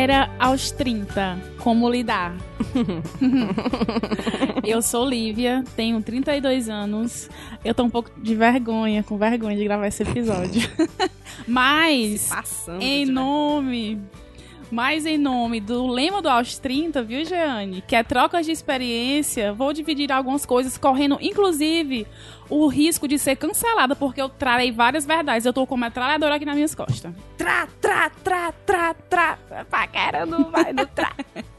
Paquera 0.00 0.30
aos 0.38 0.70
30. 0.70 1.38
Como 1.58 1.86
lidar? 1.86 2.34
eu 4.64 4.80
sou 4.80 5.06
Lívia, 5.06 5.62
tenho 5.76 6.00
32 6.00 6.70
anos. 6.70 7.28
Eu 7.62 7.74
tô 7.74 7.82
um 7.82 7.90
pouco 7.90 8.10
de 8.16 8.34
vergonha, 8.34 9.02
com 9.02 9.18
vergonha 9.18 9.58
de 9.58 9.64
gravar 9.64 9.88
esse 9.88 10.02
episódio. 10.02 10.62
Mas, 11.46 12.30
em 12.80 13.04
nome. 13.04 14.00
Mas 14.70 15.04
em 15.04 15.18
nome 15.18 15.60
do 15.60 15.86
lema 15.86 16.22
do 16.22 16.28
aos 16.28 16.56
30, 16.58 17.02
viu, 17.02 17.24
Jeane? 17.24 17.82
Que 17.82 17.96
é 17.96 18.02
trocas 18.02 18.46
de 18.46 18.52
experiência, 18.52 19.52
vou 19.52 19.72
dividir 19.72 20.12
algumas 20.12 20.46
coisas, 20.46 20.78
correndo, 20.78 21.18
inclusive, 21.20 22.06
o 22.48 22.66
risco 22.68 23.08
de 23.08 23.18
ser 23.18 23.36
cancelada, 23.36 23.96
porque 23.96 24.22
eu 24.22 24.28
trarei 24.28 24.70
várias 24.70 25.04
verdades. 25.04 25.44
Eu 25.44 25.52
tô 25.52 25.66
com 25.66 25.74
uma 25.74 25.86
metralhadora 25.86 26.36
aqui 26.36 26.44
nas 26.44 26.54
minhas 26.54 26.74
costas. 26.74 27.12
Tra, 27.36 27.66
tra, 27.80 28.10
tra, 28.10 28.52
tra, 28.64 28.94
tra. 28.94 29.38
Paquera 29.68 30.24
não 30.24 30.50
vai 30.50 30.72
no 30.72 30.86
tra. 30.86 31.12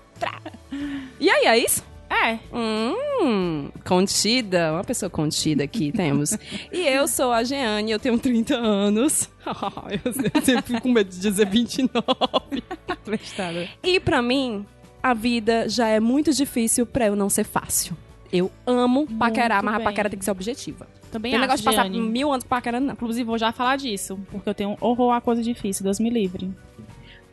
E 1.20 1.30
aí, 1.30 1.46
é 1.46 1.58
isso? 1.58 1.84
É, 2.12 2.40
Hum, 2.54 3.70
contida, 3.86 4.74
uma 4.74 4.84
pessoa 4.84 5.10
contida 5.10 5.64
aqui 5.64 5.92
temos. 5.96 6.38
E 6.72 6.82
eu 6.86 7.08
sou 7.08 7.32
a 7.32 7.42
Jeane, 7.44 7.92
eu 7.92 8.00
tenho 8.00 8.20
30 8.20 8.56
anos. 8.56 9.30
eu 10.04 10.42
sempre 10.44 10.64
fico 10.64 10.82
com 10.82 10.92
medo 10.92 11.10
de 11.10 11.20
dizer 11.20 11.48
29. 11.48 12.64
prestada. 13.06 13.70
E 13.82 14.00
pra 14.00 14.22
mim, 14.22 14.66
a 15.02 15.14
vida 15.14 15.70
já 15.70 15.88
é 15.88 16.00
muito 16.00 16.34
difícil 16.34 16.86
pra 16.86 17.06
eu 17.08 17.16
não 17.16 17.30
ser 17.30 17.46
fácil. 17.46 17.96
Eu 18.32 18.52
amo 18.66 19.08
paquerar, 19.18 19.64
mas 19.64 19.76
a 19.76 19.80
paquera 19.80 20.10
tem 20.10 20.18
que 20.20 20.26
ser 20.26 20.32
objetiva. 20.32 20.88
Também 21.12 21.32
Tem 21.32 21.38
acho, 21.40 21.42
negócio 21.42 21.60
de 21.60 21.66
passar 21.66 21.90
Jeane. 21.92 22.00
mil 22.10 22.32
anos 22.32 22.46
paquerando, 22.46 22.88
não. 22.88 22.94
Inclusive, 22.94 23.26
vou 23.26 23.38
já 23.38 23.52
falar 23.52 23.76
disso, 23.78 24.18
porque 24.32 24.50
eu 24.50 24.54
tenho 24.54 24.78
horror 24.80 25.14
a 25.14 25.22
coisa 25.22 25.42
difícil, 25.44 25.84
Deus 25.84 26.00
me 26.00 26.10
livre. 26.10 26.50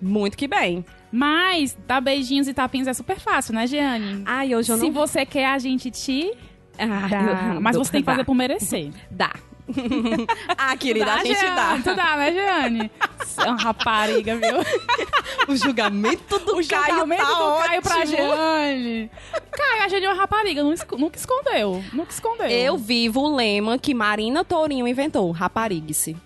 Muito 0.01 0.37
que 0.37 0.49
bem. 0.49 0.85
Mas 1.11 1.77
dar 1.87 2.01
beijinhos 2.01 2.49
e 2.49 2.55
tapinhos 2.55 2.87
é 2.87 2.93
super 2.93 3.19
fácil, 3.19 3.55
né, 3.55 3.67
Jeane? 3.67 4.23
Ai, 4.27 4.55
hoje 4.55 4.71
eu 4.73 4.77
Se 4.79 4.85
não... 4.85 4.93
você 4.93 5.25
quer, 5.25 5.47
a 5.47 5.59
gente 5.59 5.91
te 5.91 6.33
Ah, 6.79 7.09
dá. 7.09 7.55
eu- 7.55 7.61
Mas 7.61 7.77
você 7.77 7.93
tem 7.93 8.03
que 8.03 8.07
fazer 8.07 8.19
dá. 8.19 8.25
por 8.25 8.35
merecer. 8.35 8.91
Dá. 9.11 9.33
ah, 10.57 10.75
querida, 10.79 11.13
a 11.13 11.19
gente 11.25 11.39
Jeane, 11.39 11.83
Tu 11.83 11.95
dá. 11.95 11.95
dá, 11.95 12.17
né, 12.17 12.33
Jeane? 12.33 12.91
Você 13.19 13.43
é 13.43 13.51
uma 13.51 13.61
rapariga, 13.61 14.37
viu? 14.37 14.57
O 15.47 15.55
julgamento 15.57 16.39
do 16.41 16.59
O 16.59 16.67
Caio 16.67 16.95
julgamento 16.95 17.23
tá 17.23 17.33
do 17.35 17.59
Caio 17.67 17.83
pra 17.83 17.97
ótimo. 17.99 18.17
Jeane. 18.17 19.11
Caio, 19.51 19.83
a 19.83 19.89
Jeane 19.89 20.07
é 20.07 20.09
uma 20.11 20.17
rapariga, 20.21 20.63
nunca 20.63 21.17
escondeu. 21.19 21.85
Nunca 21.93 22.11
escondeu. 22.13 22.49
Eu 22.49 22.77
vivo 22.79 23.21
o 23.21 23.35
lema 23.37 23.79
que 23.79 23.93
Marina 23.95 24.43
Tourinho 24.45 24.87
inventou, 24.89 25.31
raparigue-se. 25.33 26.17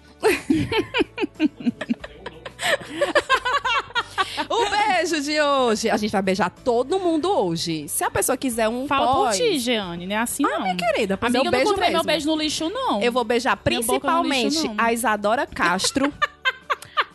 O 4.49 4.71
beijo 4.71 5.21
de 5.21 5.41
hoje. 5.41 5.91
A 5.91 5.97
gente 5.97 6.11
vai 6.11 6.23
beijar 6.23 6.51
todo 6.51 6.99
mundo 6.99 7.31
hoje. 7.31 7.89
Se 7.89 8.05
a 8.05 8.11
pessoa 8.11 8.37
quiser 8.37 8.69
um 8.69 8.87
Fala 8.87 9.07
pós... 9.07 9.39
por 9.39 9.45
ti, 9.45 9.59
Jeane, 9.59 10.07
não 10.07 10.15
é 10.15 10.19
assim 10.19 10.43
não. 10.43 10.63
Minha 10.63 10.77
querida, 10.77 11.17
pois 11.17 11.35
Amiga, 11.35 11.45
eu 11.45 11.45
eu 11.45 11.51
não 11.51 11.59
beijo 11.59 11.71
comprei 11.71 11.89
meu 11.91 11.99
mesmo. 11.99 12.07
beijo 12.07 12.27
no 12.27 12.37
lixo, 12.37 12.71
não. 12.71 13.01
Eu 13.03 13.13
vou 13.13 13.25
beijar 13.25 13.53
lixo, 13.53 13.63
principalmente 13.65 14.69
não. 14.69 14.75
a 14.79 14.93
Isadora 14.93 15.47
Castro. 15.47 16.13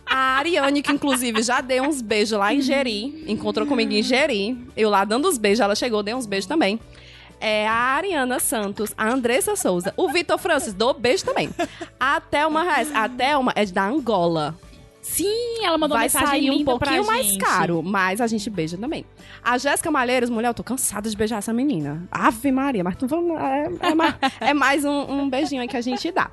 A 0.10 0.38
Ariane, 0.38 0.82
que 0.82 0.92
inclusive 0.92 1.42
já 1.44 1.60
deu 1.60 1.84
uns 1.84 2.02
beijos 2.02 2.40
lá 2.40 2.54
em 2.54 2.62
Jeri. 2.62 3.26
Encontrou 3.28 3.68
comigo 3.68 3.92
em 3.92 4.02
Jeri. 4.02 4.58
Eu 4.76 4.90
lá 4.90 5.04
dando 5.04 5.28
os 5.28 5.38
beijos, 5.38 5.60
ela 5.60 5.76
chegou, 5.76 6.02
deu 6.02 6.16
uns 6.16 6.26
beijos 6.26 6.48
também. 6.48 6.80
É 7.40 7.68
a 7.68 7.74
Ariana 7.74 8.40
Santos, 8.40 8.94
a 8.98 9.08
Andressa 9.08 9.56
Souza, 9.56 9.94
o 9.96 10.10
Vitor 10.10 10.40
Francis, 10.40 10.74
dou 10.74 10.94
beijo 10.94 11.24
também. 11.24 11.50
A 12.00 12.20
Thelma 12.20 12.64
Reis. 12.64 12.90
A 12.96 13.08
Thelma 13.08 13.52
é 13.56 13.66
da 13.66 13.86
Angola. 13.86 14.56
Sim, 15.08 15.64
ela 15.64 15.78
mandou 15.78 15.98
Vai 15.98 16.06
mensagem 16.06 16.28
sair 16.28 16.52
um 16.52 16.66
pouquinho 16.66 17.06
mais 17.06 17.38
caro, 17.38 17.82
mas 17.82 18.20
a 18.22 18.28
gente 18.28 18.50
beija 18.50 18.78
também. 18.78 19.06
A 19.44 19.58
Jéssica 19.58 19.90
Malheiros, 19.90 20.30
mulher, 20.30 20.50
eu 20.50 20.54
tô 20.54 20.64
cansada 20.64 21.10
de 21.10 21.16
beijar 21.16 21.38
essa 21.38 21.54
menina. 21.54 22.08
Ave 22.12 22.52
Maria, 22.52 22.84
mas 22.84 22.96
tu 22.98 23.08
vamos, 23.08 23.40
é, 23.40 23.70
é 23.82 23.96
mais, 23.96 24.16
é 24.42 24.54
mais 24.54 24.86
um, 24.86 25.22
um 25.22 25.30
beijinho 25.30 25.62
aí 25.62 25.68
que 25.68 25.78
a 25.78 25.82
gente 25.82 26.12
dá. 26.12 26.30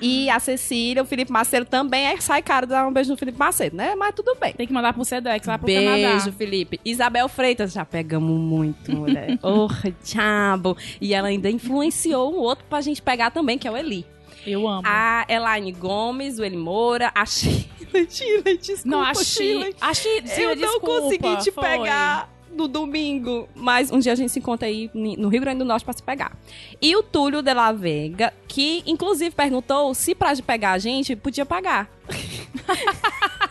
E 0.00 0.28
a 0.30 0.38
Cecília, 0.38 1.02
o 1.02 1.06
Felipe 1.06 1.30
Macedo 1.30 1.66
também 1.66 2.06
é 2.06 2.20
sai 2.20 2.42
caro 2.42 2.66
dar 2.66 2.86
um 2.86 2.92
beijo 2.92 3.10
no 3.10 3.16
Felipe 3.16 3.38
Macedo, 3.38 3.76
né? 3.76 3.94
Mas 3.94 4.14
tudo 4.14 4.36
bem. 4.40 4.52
Tem 4.52 4.66
que 4.66 4.72
mandar 4.72 4.92
pro 4.92 5.04
Sedex 5.04 5.46
lá 5.46 5.58
pro 5.58 5.66
Beijo, 5.66 6.02
Canadá. 6.02 6.32
Felipe. 6.32 6.80
Isabel 6.84 7.28
Freitas, 7.28 7.72
já 7.72 7.84
pegamos 7.84 8.38
muito, 8.38 8.94
mulher. 8.94 9.38
Porra, 9.38 9.94
diabo. 10.02 10.76
E 11.00 11.14
ela 11.14 11.28
ainda 11.28 11.50
influenciou 11.50 12.34
um 12.34 12.38
outro 12.38 12.64
pra 12.68 12.80
gente 12.80 13.02
pegar 13.02 13.30
também, 13.30 13.58
que 13.58 13.68
é 13.68 13.70
o 13.70 13.76
Eli. 13.76 14.06
Eu 14.46 14.68
amo. 14.68 14.82
A 14.84 15.24
Elaine 15.28 15.72
Gomes, 15.72 16.38
o 16.38 16.44
Eli 16.44 16.56
Moura, 16.56 17.10
a 17.14 17.24
Sheila. 17.24 17.64
Sheila, 18.10 18.42
desculpa, 18.42 18.88
não, 18.88 19.02
a 19.02 19.14
Sheila. 19.14 19.70
A 19.80 19.94
Chi... 19.94 20.08
Eu 20.08 20.26
Sheila, 20.26 20.54
não 20.54 20.62
desculpa, 20.62 21.00
consegui 21.00 21.36
te 21.38 21.52
foi. 21.52 21.64
pegar 21.64 22.30
no 22.54 22.68
domingo. 22.68 23.48
Mas 23.54 23.90
um 23.90 23.98
dia 23.98 24.12
a 24.12 24.14
gente 24.14 24.30
se 24.30 24.38
encontra 24.38 24.68
aí 24.68 24.90
no 24.94 25.28
Rio 25.28 25.40
Grande 25.40 25.58
do 25.58 25.64
Norte 25.64 25.84
pra 25.84 25.92
se 25.92 26.02
pegar. 26.02 26.36
E 26.80 26.94
o 26.96 27.02
Túlio 27.02 27.42
de 27.42 27.52
la 27.52 27.72
Vega, 27.72 28.32
que 28.46 28.82
inclusive 28.86 29.34
perguntou 29.34 29.92
se 29.94 30.14
pra 30.14 30.34
pegar 30.36 30.72
a 30.72 30.78
gente 30.78 31.16
podia 31.16 31.44
pagar. 31.44 31.90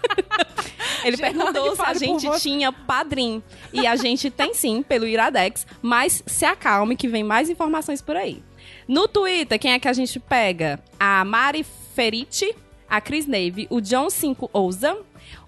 Ele 1.04 1.18
perguntou 1.18 1.76
se 1.76 1.82
a 1.82 1.94
gente 1.94 2.30
tinha 2.40 2.72
padrim. 2.72 3.44
E 3.74 3.86
a 3.86 3.96
gente 3.96 4.32
tem 4.32 4.54
sim, 4.54 4.82
pelo 4.82 5.06
Iradex. 5.06 5.68
Mas 5.82 6.24
se 6.26 6.46
acalme 6.46 6.96
que 6.96 7.08
vem 7.10 7.24
mais 7.24 7.50
informações 7.50 8.02
por 8.02 8.16
aí. 8.16 8.42
No 8.88 9.08
Twitter, 9.08 9.60
quem 9.60 9.74
é 9.74 9.80
que 9.80 9.88
a 9.88 9.94
gente 9.94 10.20
pega? 10.20 10.80
A 11.00 11.24
Mari 11.24 11.66
Feriti, 11.96 12.56
a 12.90 13.00
Chris 13.00 13.26
Nave, 13.26 13.68
o 13.70 13.80
John 13.80 14.10
5 14.10 14.50
Ouza, 14.54 14.98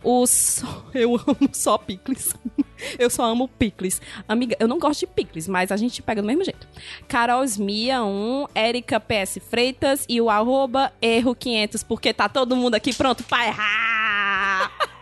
o 0.04 0.26
só, 0.26 0.86
eu 0.94 1.16
amo 1.16 1.50
só 1.52 1.78
picles. 1.78 2.34
Eu 3.00 3.10
só 3.10 3.24
amo 3.24 3.48
picles. 3.48 4.02
Amiga, 4.28 4.56
eu 4.60 4.68
não 4.68 4.78
gosto 4.78 5.00
de 5.00 5.08
picles, 5.08 5.48
mas 5.48 5.72
a 5.72 5.78
gente 5.78 6.04
pega 6.04 6.22
do 6.22 6.28
mesmo 6.28 6.44
jeito. 6.44 6.68
Carol 7.08 7.44
Smia 7.46 8.04
1, 8.04 8.48
Erika 8.54 9.00
PS 9.00 9.40
Freitas 9.50 10.06
e 10.10 10.20
o 10.20 10.30
arroba 10.30 10.92
erro 11.02 11.34
500, 11.34 11.84
porque 11.84 12.14
tá 12.14 12.28
todo 12.28 12.56
mundo 12.56 12.76
aqui 12.76 12.94
pronto 12.94 13.24
pra 13.24 13.48
errar. 13.48 14.72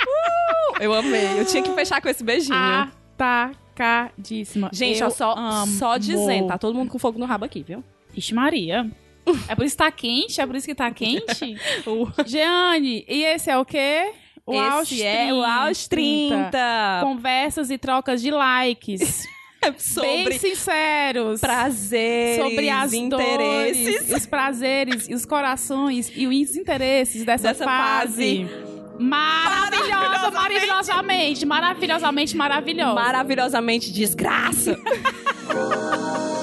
Uh, 0.00 0.82
eu 0.82 0.94
amei. 0.94 1.38
Eu 1.38 1.44
tinha 1.44 1.62
que 1.62 1.70
fechar 1.74 2.00
com 2.00 2.08
esse 2.08 2.24
beijinho. 2.24 2.56
Atacadíssima. 3.74 4.70
Gente, 4.72 5.00
eu 5.00 5.10
só, 5.10 5.34
amo. 5.36 5.72
só 5.72 5.96
dizendo, 5.96 6.48
tá 6.48 6.58
todo 6.58 6.74
mundo 6.74 6.90
com 6.90 6.98
fogo 6.98 7.18
no 7.18 7.26
rabo 7.26 7.44
aqui, 7.44 7.62
viu? 7.62 7.82
Ixi 8.16 8.34
Maria. 8.34 8.90
É 9.48 9.54
por 9.54 9.64
isso 9.64 9.76
que 9.76 9.82
tá 9.82 9.90
quente? 9.90 10.40
É 10.40 10.46
por 10.46 10.56
isso 10.56 10.66
que 10.66 10.74
tá 10.74 10.90
quente? 10.90 11.56
Jeane, 12.26 13.04
e 13.08 13.24
esse 13.24 13.50
é 13.50 13.56
o 13.58 13.64
quê? 13.64 14.12
O 14.46 14.58
Aos 14.58 14.90
Esse 14.90 15.04
é 15.04 15.32
o 15.32 15.42
Aos 15.44 15.86
30. 15.86 17.00
Conversas 17.02 17.70
e 17.70 17.78
trocas 17.78 18.20
de 18.20 18.30
likes. 18.30 19.26
Bem 19.62 19.74
Sobre 19.76 20.38
sinceros. 20.38 21.38
prazeres, 21.38 22.42
sobre 22.42 22.70
as 22.70 22.94
interesses. 22.94 24.06
dores, 24.06 24.22
os 24.22 24.26
prazeres 24.26 25.06
e 25.06 25.12
os 25.12 25.26
corações 25.26 26.10
e 26.16 26.26
os 26.26 26.56
interesses 26.56 27.26
dessa, 27.26 27.48
Dessa 27.48 27.64
fase. 27.64 28.48
Maravilhosa, 29.00 30.30
maravilhosamente, 30.30 31.46
maravilhosamente 31.46 32.36
maravilhosa. 32.36 32.94
Maravilhosamente 32.94 33.92
desgraça. 33.92 34.78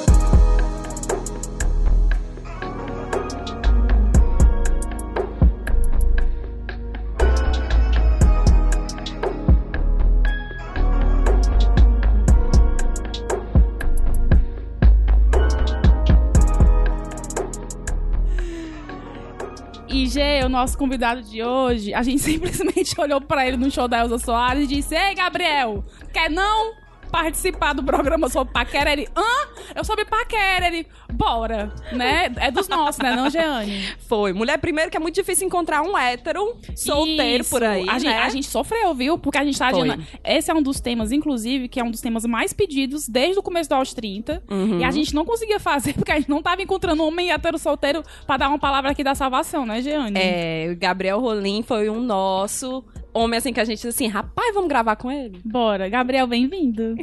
O 20.43 20.49
nosso 20.49 20.75
convidado 20.77 21.21
de 21.21 21.43
hoje, 21.43 21.93
a 21.93 22.01
gente 22.01 22.17
simplesmente 22.23 22.99
olhou 22.99 23.21
pra 23.21 23.47
ele 23.47 23.55
no 23.55 23.69
show 23.69 23.87
da 23.87 23.99
Elza 23.99 24.17
Soares 24.17 24.63
e 24.63 24.67
disse: 24.67 24.95
Ei, 24.95 25.13
Gabriel, 25.13 25.83
quer 26.11 26.29
não 26.29 26.73
participar 27.07 27.73
do 27.73 27.83
programa 27.83 28.29
sobre 28.29 28.53
paquera? 28.53 28.91
Ele, 28.91 29.07
hã? 29.15 29.47
Eu 29.75 29.83
sobre 29.83 30.05
paquera. 30.05 30.67
Ele, 30.67 30.87
bora, 31.11 31.73
né? 31.91 32.31
É 32.37 32.51
dos 32.51 32.67
nossos, 32.67 32.99
né, 33.01 33.15
não, 33.15 33.29
Jeane? 33.29 33.95
Foi. 34.07 34.33
Mulher, 34.33 34.57
primeiro 34.57 34.91
que 34.91 34.97
é 34.97 34.99
muito 34.99 35.15
difícil 35.15 35.47
encontrar 35.47 35.81
um 35.81 35.97
hétero 35.97 36.57
solteiro 36.75 37.41
Isso. 37.41 37.49
por 37.49 37.63
aí, 37.63 37.87
A, 37.87 37.93
né? 37.93 37.99
gente, 37.99 38.13
a 38.13 38.29
gente 38.29 38.47
sofreu, 38.47 38.93
viu? 38.93 39.17
Porque 39.17 39.37
a 39.37 39.43
gente 39.43 39.57
tá 39.57 39.71
Foi. 39.71 39.97
Esse 40.23 40.51
é 40.51 40.53
um 40.53 40.61
dos 40.61 40.79
temas, 40.79 41.11
inclusive, 41.11 41.67
que 41.67 41.79
é 41.79 41.83
um 41.83 41.91
dos 41.91 42.01
temas 42.01 42.25
mais 42.25 42.53
pedidos 42.53 43.07
desde 43.07 43.39
o 43.39 43.43
começo 43.43 43.69
do 43.69 43.75
Aos 43.75 43.93
30. 43.93 44.43
Uhum. 44.49 44.79
E 44.79 44.83
a 44.83 44.91
gente 44.91 45.13
não 45.13 45.25
conseguia 45.25 45.59
fazer, 45.59 45.93
porque 45.97 46.11
a 46.11 46.15
gente 46.15 46.29
não 46.29 46.41
tava 46.41 46.61
encontrando 46.61 47.03
um 47.03 47.07
homem 47.07 47.31
hétero 47.31 47.57
solteiro 47.57 48.03
pra 48.25 48.37
dar 48.37 48.49
uma 48.49 48.59
palavra 48.59 48.91
aqui 48.91 49.03
da 49.03 49.15
salvação, 49.15 49.65
né, 49.65 49.81
Jeane? 49.81 50.17
É, 50.19 50.69
o 50.71 50.77
Gabriel 50.77 51.19
Rolim 51.19 51.63
foi 51.63 51.89
um 51.89 52.01
nosso 52.01 52.83
homem 53.17 53.37
assim 53.37 53.53
que 53.53 53.59
a 53.59 53.65
gente 53.65 53.77
disse 53.77 53.87
assim, 53.87 54.07
rapaz, 54.07 54.53
vamos 54.53 54.69
gravar 54.69 54.95
com 54.95 55.11
ele? 55.11 55.39
Bora. 55.43 55.89
Gabriel, 55.89 56.27
bem-vindo. 56.27 56.95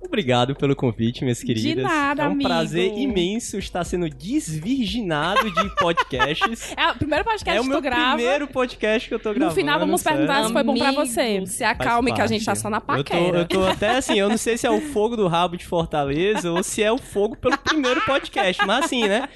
Obrigado 0.00 0.54
pelo 0.54 0.74
convite, 0.76 1.22
minhas 1.22 1.42
queridas. 1.42 1.76
De 1.76 1.82
nada, 1.82 2.22
É 2.22 2.28
um 2.28 2.32
amigo. 2.32 2.48
prazer 2.48 2.96
imenso 2.96 3.58
estar 3.58 3.84
sendo 3.84 4.08
desvirginado 4.08 5.50
de 5.50 5.76
podcasts. 5.76 6.74
É 6.78 6.90
o 6.92 6.96
primeiro 6.96 7.24
podcast 7.24 7.56
é 7.56 7.60
o 7.60 7.64
que 7.64 7.68
meu 7.68 7.78
tu 7.78 7.82
grava. 7.82 8.14
primeiro 8.16 8.46
podcast 8.48 9.08
que 9.08 9.14
eu 9.14 9.18
tô 9.18 9.30
gravando. 9.34 9.46
No 9.46 9.54
final, 9.54 9.78
vamos 9.78 10.00
sério. 10.00 10.18
perguntar 10.18 10.46
se 10.46 10.52
foi 10.52 10.62
bom 10.62 10.76
pra 10.76 10.92
você. 10.92 11.44
Se 11.46 11.64
acalme 11.64 12.12
que 12.12 12.20
a 12.20 12.26
gente 12.26 12.44
tá 12.44 12.54
só 12.54 12.70
na 12.70 12.76
Eu 12.78 12.80
tô, 12.80 12.86
paquera. 12.86 13.38
eu 13.38 13.48
tô 13.48 13.64
até 13.66 13.96
assim, 13.96 14.18
eu 14.18 14.28
não 14.28 14.38
sei 14.38 14.56
se 14.56 14.66
é 14.66 14.70
o 14.70 14.80
fogo 14.80 15.16
do 15.16 15.26
rabo 15.26 15.56
de 15.56 15.66
Fortaleza 15.66 16.50
ou 16.50 16.62
se 16.62 16.82
é 16.82 16.90
o 16.92 16.98
fogo 16.98 17.36
pelo 17.36 17.58
primeiro 17.58 18.00
podcast, 18.02 18.64
mas 18.66 18.84
assim, 18.84 19.06
né? 19.06 19.28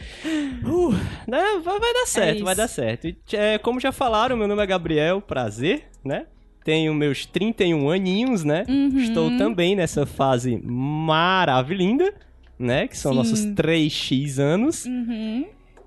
Uh, 0.65 0.93
né? 1.29 1.61
Vai, 1.63 1.79
vai 1.81 1.93
dar 1.93 2.07
certo, 2.07 2.37
isso. 2.37 2.45
vai 2.45 2.55
dar 2.55 2.69
certo. 2.69 3.07
E, 3.09 3.17
é, 3.33 3.59
como 3.59 3.81
já 3.81 3.93
falaram, 3.93 4.37
meu 4.37 4.47
nome 4.49 4.63
é 4.63 4.67
Gabriel, 4.67 5.21
prazer, 5.21 5.89
né? 6.05 6.27
Tenho 6.65 6.95
meus 6.95 7.27
31 7.27 7.91
aninhos, 7.91 8.45
né? 8.45 8.65
Uhum. 8.69 8.99
Estou 8.99 9.37
também 9.37 9.75
nessa 9.75 10.07
fase 10.07 10.61
maravilhosa, 10.65 12.13
né? 12.59 12.87
Que 12.87 12.97
são 12.97 13.13
Sim. 13.13 13.19
nossos 13.19 13.41
3x 13.47 14.39
anos. 14.39 14.85
Uhum. 14.85 15.45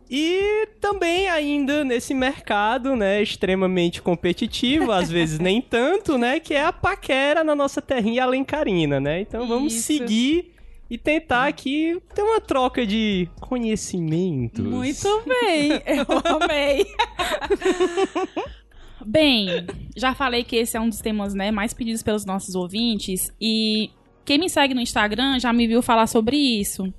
E 0.10 0.68
também 0.80 1.28
ainda 1.30 1.84
nesse 1.84 2.14
mercado, 2.14 2.96
né, 2.96 3.22
extremamente 3.24 4.02
competitivo, 4.02 4.92
às 4.92 5.10
vezes 5.10 5.40
nem 5.40 5.60
tanto, 5.62 6.18
né, 6.18 6.40
que 6.40 6.54
é 6.54 6.64
a 6.64 6.72
paquera 6.72 7.44
na 7.44 7.56
nossa 7.56 7.82
terrinha 7.82 8.24
alencarina, 8.24 9.00
né? 9.00 9.22
Então 9.22 9.48
vamos 9.48 9.74
Isso. 9.74 9.84
seguir 9.88 10.54
e 10.90 10.98
tentar 10.98 11.48
aqui 11.48 12.00
ter 12.14 12.22
uma 12.22 12.40
troca 12.40 12.86
de 12.86 13.28
conhecimentos. 13.42 14.64
Muito 14.64 15.24
bem, 15.26 15.72
eu 15.72 16.06
amei. 16.44 16.86
bem, 19.06 19.66
já 19.96 20.14
falei 20.14 20.44
que 20.44 20.56
esse 20.56 20.78
é 20.78 20.80
um 20.80 20.90
dos 20.90 21.00
temas 21.00 21.34
né, 21.34 21.52
mais 21.52 21.74
pedidos 21.74 22.04
pelos 22.04 22.26
nossos 22.26 22.54
ouvintes 22.56 23.34
e 23.42 23.90
quem 24.24 24.38
me 24.38 24.50
segue 24.50 24.74
no 24.74 24.82
Instagram 24.82 25.40
já 25.40 25.52
me 25.54 25.68
viu 25.68 25.82
falar 25.82 26.08
sobre 26.08 26.36
isso. 26.38 26.94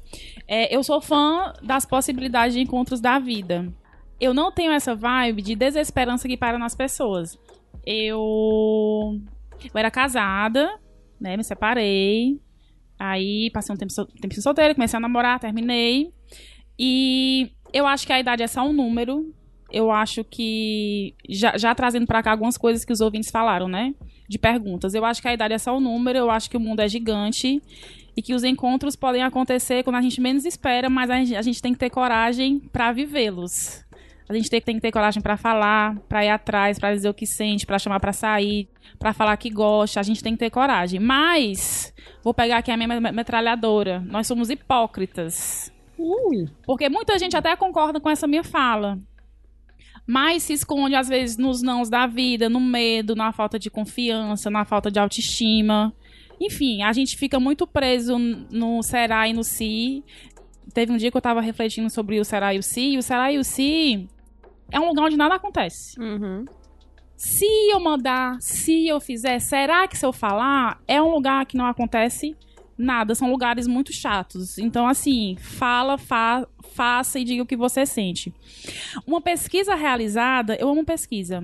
É, 0.46 0.75
eu 0.75 0.82
sou 0.82 1.00
fã 1.00 1.52
das 1.62 1.84
possibilidades 1.84 2.54
de 2.54 2.60
encontros 2.60 3.00
da 3.00 3.19
vida. 3.19 3.72
Eu 4.20 4.32
não 4.32 4.52
tenho 4.52 4.72
essa 4.72 4.94
vibe 4.94 5.43
de 5.43 5.54
desesperança 5.54 6.28
que 6.28 6.37
para 6.37 6.58
nas 6.58 6.75
pessoas. 6.75 7.38
Eu, 7.84 9.20
eu 9.62 9.70
era 9.75 9.90
casada, 9.90 10.78
né? 11.20 11.37
Me 11.37 11.44
separei. 11.44 12.40
Aí 12.98 13.50
passei 13.52 13.75
um 13.75 13.78
tempo, 13.78 13.93
sol- 13.93 14.06
tempo 14.06 14.34
solteira, 14.40 14.75
comecei 14.75 14.96
a 14.96 15.00
namorar, 15.00 15.38
terminei. 15.38 16.12
E 16.78 17.50
eu 17.72 17.87
acho 17.87 18.06
que 18.06 18.12
a 18.12 18.20
idade 18.20 18.43
é 18.43 18.46
só 18.46 18.62
um 18.66 18.72
número. 18.72 19.34
Eu 19.71 19.91
acho 19.91 20.23
que. 20.25 21.15
Já, 21.29 21.57
já 21.59 21.75
trazendo 21.75 22.07
pra 22.07 22.23
cá 22.23 22.31
algumas 22.31 22.57
coisas 22.57 22.85
que 22.85 22.93
os 22.93 23.01
ouvintes 23.01 23.31
falaram, 23.31 23.69
né? 23.69 23.95
De 24.29 24.39
perguntas. 24.39 24.95
Eu 24.95 25.05
acho 25.05 25.21
que 25.21 25.29
a 25.29 25.35
idade 25.35 25.55
é 25.55 25.59
só 25.59 25.77
um 25.77 25.81
número. 25.81 26.19
Eu 26.19 26.31
acho 26.31 26.49
que 26.49 26.57
o 26.57 26.61
mundo 26.61 26.81
é 26.81 26.89
gigante. 26.89 27.61
E 28.17 28.23
que 28.23 28.33
os 28.35 28.43
encontros 28.45 28.97
podem 28.97 29.23
acontecer 29.23 29.83
quando 29.85 29.97
a 29.97 30.01
gente 30.01 30.21
menos 30.23 30.47
espera, 30.47 30.89
mas 30.89 31.11
a 31.11 31.17
gente, 31.17 31.37
a 31.37 31.43
gente 31.43 31.61
tem 31.61 31.73
que 31.75 31.79
ter 31.79 31.91
coragem 31.91 32.59
pra 32.73 32.91
vivê-los. 32.91 33.85
A 34.29 34.33
gente 34.35 34.49
tem, 34.49 34.61
tem 34.61 34.75
que 34.77 34.81
ter 34.81 34.91
coragem 34.91 35.23
pra 35.23 35.37
falar, 35.37 35.97
pra 36.09 36.25
ir 36.25 36.31
atrás, 36.31 36.79
pra 36.79 36.95
dizer 36.95 37.09
o 37.11 37.15
que 37.15 37.27
sente, 37.27 37.67
pra 37.67 37.79
chamar 37.79 38.01
pra 38.01 38.13
sair, 38.15 38.69
pra 38.99 39.13
falar 39.13 39.37
que 39.37 39.51
gosta. 39.51 40.01
A 40.01 40.03
gente 40.03 40.23
tem 40.23 40.33
que 40.33 40.39
ter 40.39 40.51
coragem. 40.51 40.99
Mas, 40.99 41.93
vou 42.25 42.33
pegar 42.33 42.57
aqui 42.57 42.71
a 42.71 42.77
minha 42.77 42.99
me- 43.01 43.13
metralhadora. 43.13 44.01
Nós 44.07 44.27
somos 44.27 44.49
hipócritas. 44.49 45.71
Ui. 45.99 46.49
Porque 46.65 46.89
muita 46.89 47.19
gente 47.19 47.37
até 47.37 47.55
concorda 47.55 48.01
com 48.01 48.09
essa 48.09 48.27
minha 48.27 48.43
fala. 48.45 48.99
Mas 50.06 50.44
se 50.44 50.53
esconde, 50.53 50.94
às 50.94 51.08
vezes, 51.08 51.37
nos 51.37 51.62
nãos 51.62 51.91
da 51.91 52.06
vida, 52.06 52.49
no 52.49 52.61
medo, 52.61 53.17
na 53.17 53.32
falta 53.32 53.58
de 53.58 53.69
confiança, 53.69 54.49
na 54.49 54.64
falta 54.64 54.91
de 54.91 55.00
autoestima. 55.00 55.93
Enfim, 56.41 56.82
a 56.82 56.93
gente 56.93 57.17
fica 57.17 57.41
muito 57.41 57.67
preso 57.67 58.17
no 58.19 58.82
será 58.82 59.26
e 59.26 59.32
no 59.32 59.43
si. 59.43 60.05
Teve 60.73 60.93
um 60.93 60.97
dia 60.97 61.11
que 61.11 61.17
eu 61.17 61.20
tava 61.20 61.41
refletindo 61.41 61.91
sobre 61.91 62.20
o 62.20 62.25
será 62.25 62.55
e 62.55 62.58
o 62.58 62.62
si. 62.62 62.93
E 62.93 62.99
o 62.99 63.03
será 63.03 63.32
e 63.32 63.38
o 63.38 63.44
si 63.44 64.08
é 64.70 64.79
um 64.79 64.88
lugar 64.88 65.06
onde 65.06 65.17
nada 65.17 65.35
acontece. 65.35 65.99
Uhum. 65.99 66.44
Se 67.17 67.47
eu 67.70 67.81
mandar, 67.81 68.37
se 68.41 68.87
eu 68.87 69.00
fizer, 69.00 69.38
será 69.38 69.88
que 69.88 69.97
se 69.97 70.05
eu 70.05 70.12
falar, 70.12 70.81
é 70.87 71.00
um 71.00 71.11
lugar 71.11 71.47
que 71.47 71.56
não 71.56 71.67
acontece 71.67 72.37
nada? 72.76 73.14
São 73.14 73.31
lugares 73.31 73.67
muito 73.67 73.93
chatos. 73.93 74.58
Então, 74.58 74.87
assim, 74.87 75.37
fala, 75.38 75.96
fa 75.99 76.46
faça 76.73 77.19
e 77.19 77.25
diga 77.25 77.43
o 77.43 77.46
que 77.46 77.56
você 77.56 77.87
sente. 77.87 78.34
Uma 79.06 79.20
pesquisa 79.20 79.75
realizada, 79.75 80.56
eu 80.56 80.69
amo 80.69 80.84
pesquisa, 80.84 81.43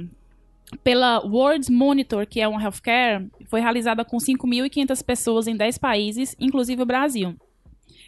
pela 0.84 1.20
World 1.20 1.70
Monitor, 1.70 2.26
que 2.26 2.40
é 2.40 2.48
um 2.48 2.60
healthcare, 2.60 3.30
foi 3.46 3.60
realizada 3.60 4.04
com 4.04 4.18
5.500 4.18 5.04
pessoas 5.04 5.46
em 5.46 5.56
10 5.56 5.78
países, 5.78 6.36
inclusive 6.38 6.82
o 6.82 6.86
Brasil. 6.86 7.34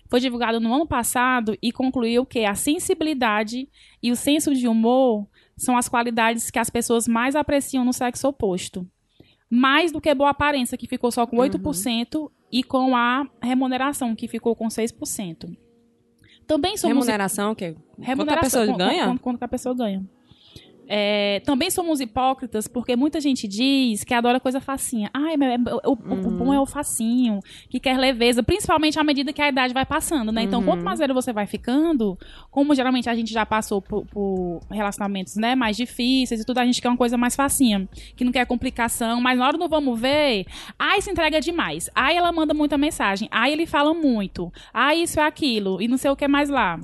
Foi 0.09 0.21
divulgado 0.21 0.61
no 0.61 0.73
ano 0.75 0.87
passado 0.87 1.57
e 1.63 1.73
concluiu 1.73 2.27
que 2.27 2.45
a 2.45 2.55
sensibilidade 2.55 3.69
e 4.03 4.13
o 4.13 4.17
senso 4.17 4.55
de 4.55 4.69
humor 4.69 5.27
são 5.57 5.77
as 5.77 5.89
qualidades 5.89 6.51
que 6.51 6.59
as 6.59 6.71
pessoas 6.71 7.09
mais 7.09 7.35
apreciam 7.35 7.85
no 7.85 7.93
sexo 7.93 8.29
oposto. 8.29 8.87
Mais 9.55 9.93
do 9.93 10.01
que 10.01 10.13
boa 10.15 10.31
aparência, 10.31 10.77
que 10.77 10.87
ficou 10.87 11.11
só 11.13 11.27
com 11.27 11.37
8%, 11.37 12.31
e 12.55 12.63
com 12.63 12.95
a 12.95 13.27
remuneração, 13.43 14.15
que 14.15 14.29
ficou 14.29 14.55
com 14.55 14.69
6%. 14.69 15.57
Também 16.47 16.77
somos 16.77 16.95
Remuneração, 16.95 17.53
o 17.53 17.57
quê? 17.57 17.73
Quanto 17.73 18.03
a 18.03 18.07
Remuneração, 18.07 18.61
pessoa 18.63 18.79
ganha? 18.79 19.05
Quanto, 19.07 19.21
quanto 19.21 19.39
que 19.39 19.45
a 19.45 19.49
pessoa 19.49 19.75
ganha. 19.75 20.05
É, 20.87 21.41
também 21.47 21.71
somos 21.71 22.01
hipócritas 22.01 22.69
porque 22.69 22.95
muita 22.97 23.21
gente 23.21 23.49
diz 23.49 24.05
que 24.05 24.13
adora 24.13 24.39
coisa 24.39 24.61
facinha. 24.61 25.11
Ai, 25.15 25.35
é- 25.35 25.87
o, 25.89 25.93
o- 25.93 26.29
o 26.29 26.31
bom 26.31 26.53
é 26.53 26.61
o 26.61 26.67
facinho, 26.67 27.41
que 27.71 27.81
quer 27.81 27.97
leveza, 27.99 28.43
principalmente 28.43 28.99
à 28.99 29.05
medida 29.05 29.33
que 29.33 29.41
a 29.41 29.49
idade 29.49 29.73
vai 29.73 29.87
passando, 29.87 30.31
né? 30.31 30.43
Então, 30.43 30.63
quanto 30.63 30.85
mais 30.85 30.99
velho 30.99 31.15
você 31.15 31.33
vai 31.33 31.47
ficando, 31.47 32.19
como 32.51 32.75
geralmente 32.75 33.09
a 33.09 33.15
gente 33.15 33.33
já 33.33 33.47
passou 33.47 33.81
por, 33.81 34.05
por 34.07 34.61
relacionamentos 34.71 35.37
né, 35.37 35.55
mais 35.55 35.77
difíceis 35.77 36.41
e 36.41 36.45
tudo, 36.45 36.59
a 36.59 36.67
gente 36.67 36.83
quer 36.83 36.89
uma 36.89 36.97
coisa 36.97 37.17
mais 37.17 37.35
facinha, 37.35 37.89
que 38.15 38.25
não 38.25 38.33
quer 38.33 38.45
complicação, 38.47 39.21
mas 39.21 39.39
na 39.39 39.47
hora 39.47 39.57
do 39.59 39.69
vamos 39.69 39.99
ver, 39.99 40.45
ai, 40.79 41.01
se 41.01 41.11
entrega 41.11 41.41
demais. 41.41 41.89
Ai, 41.95 42.17
ela 42.17 42.31
manda 42.33 42.53
muita 42.53 42.77
mensagem. 42.77 43.29
Ai, 43.31 43.53
ele 43.53 43.67
fala 43.67 43.95
muito. 43.95 44.53
Ai, 44.73 45.03
isso 45.03 45.19
é 45.19 45.23
aquilo. 45.27 45.81
E 45.81 45.89
não 45.89 45.97
sei 45.97 46.11
o 46.11 46.17
que 46.17 46.29
mais 46.29 46.49
lá. 46.51 46.79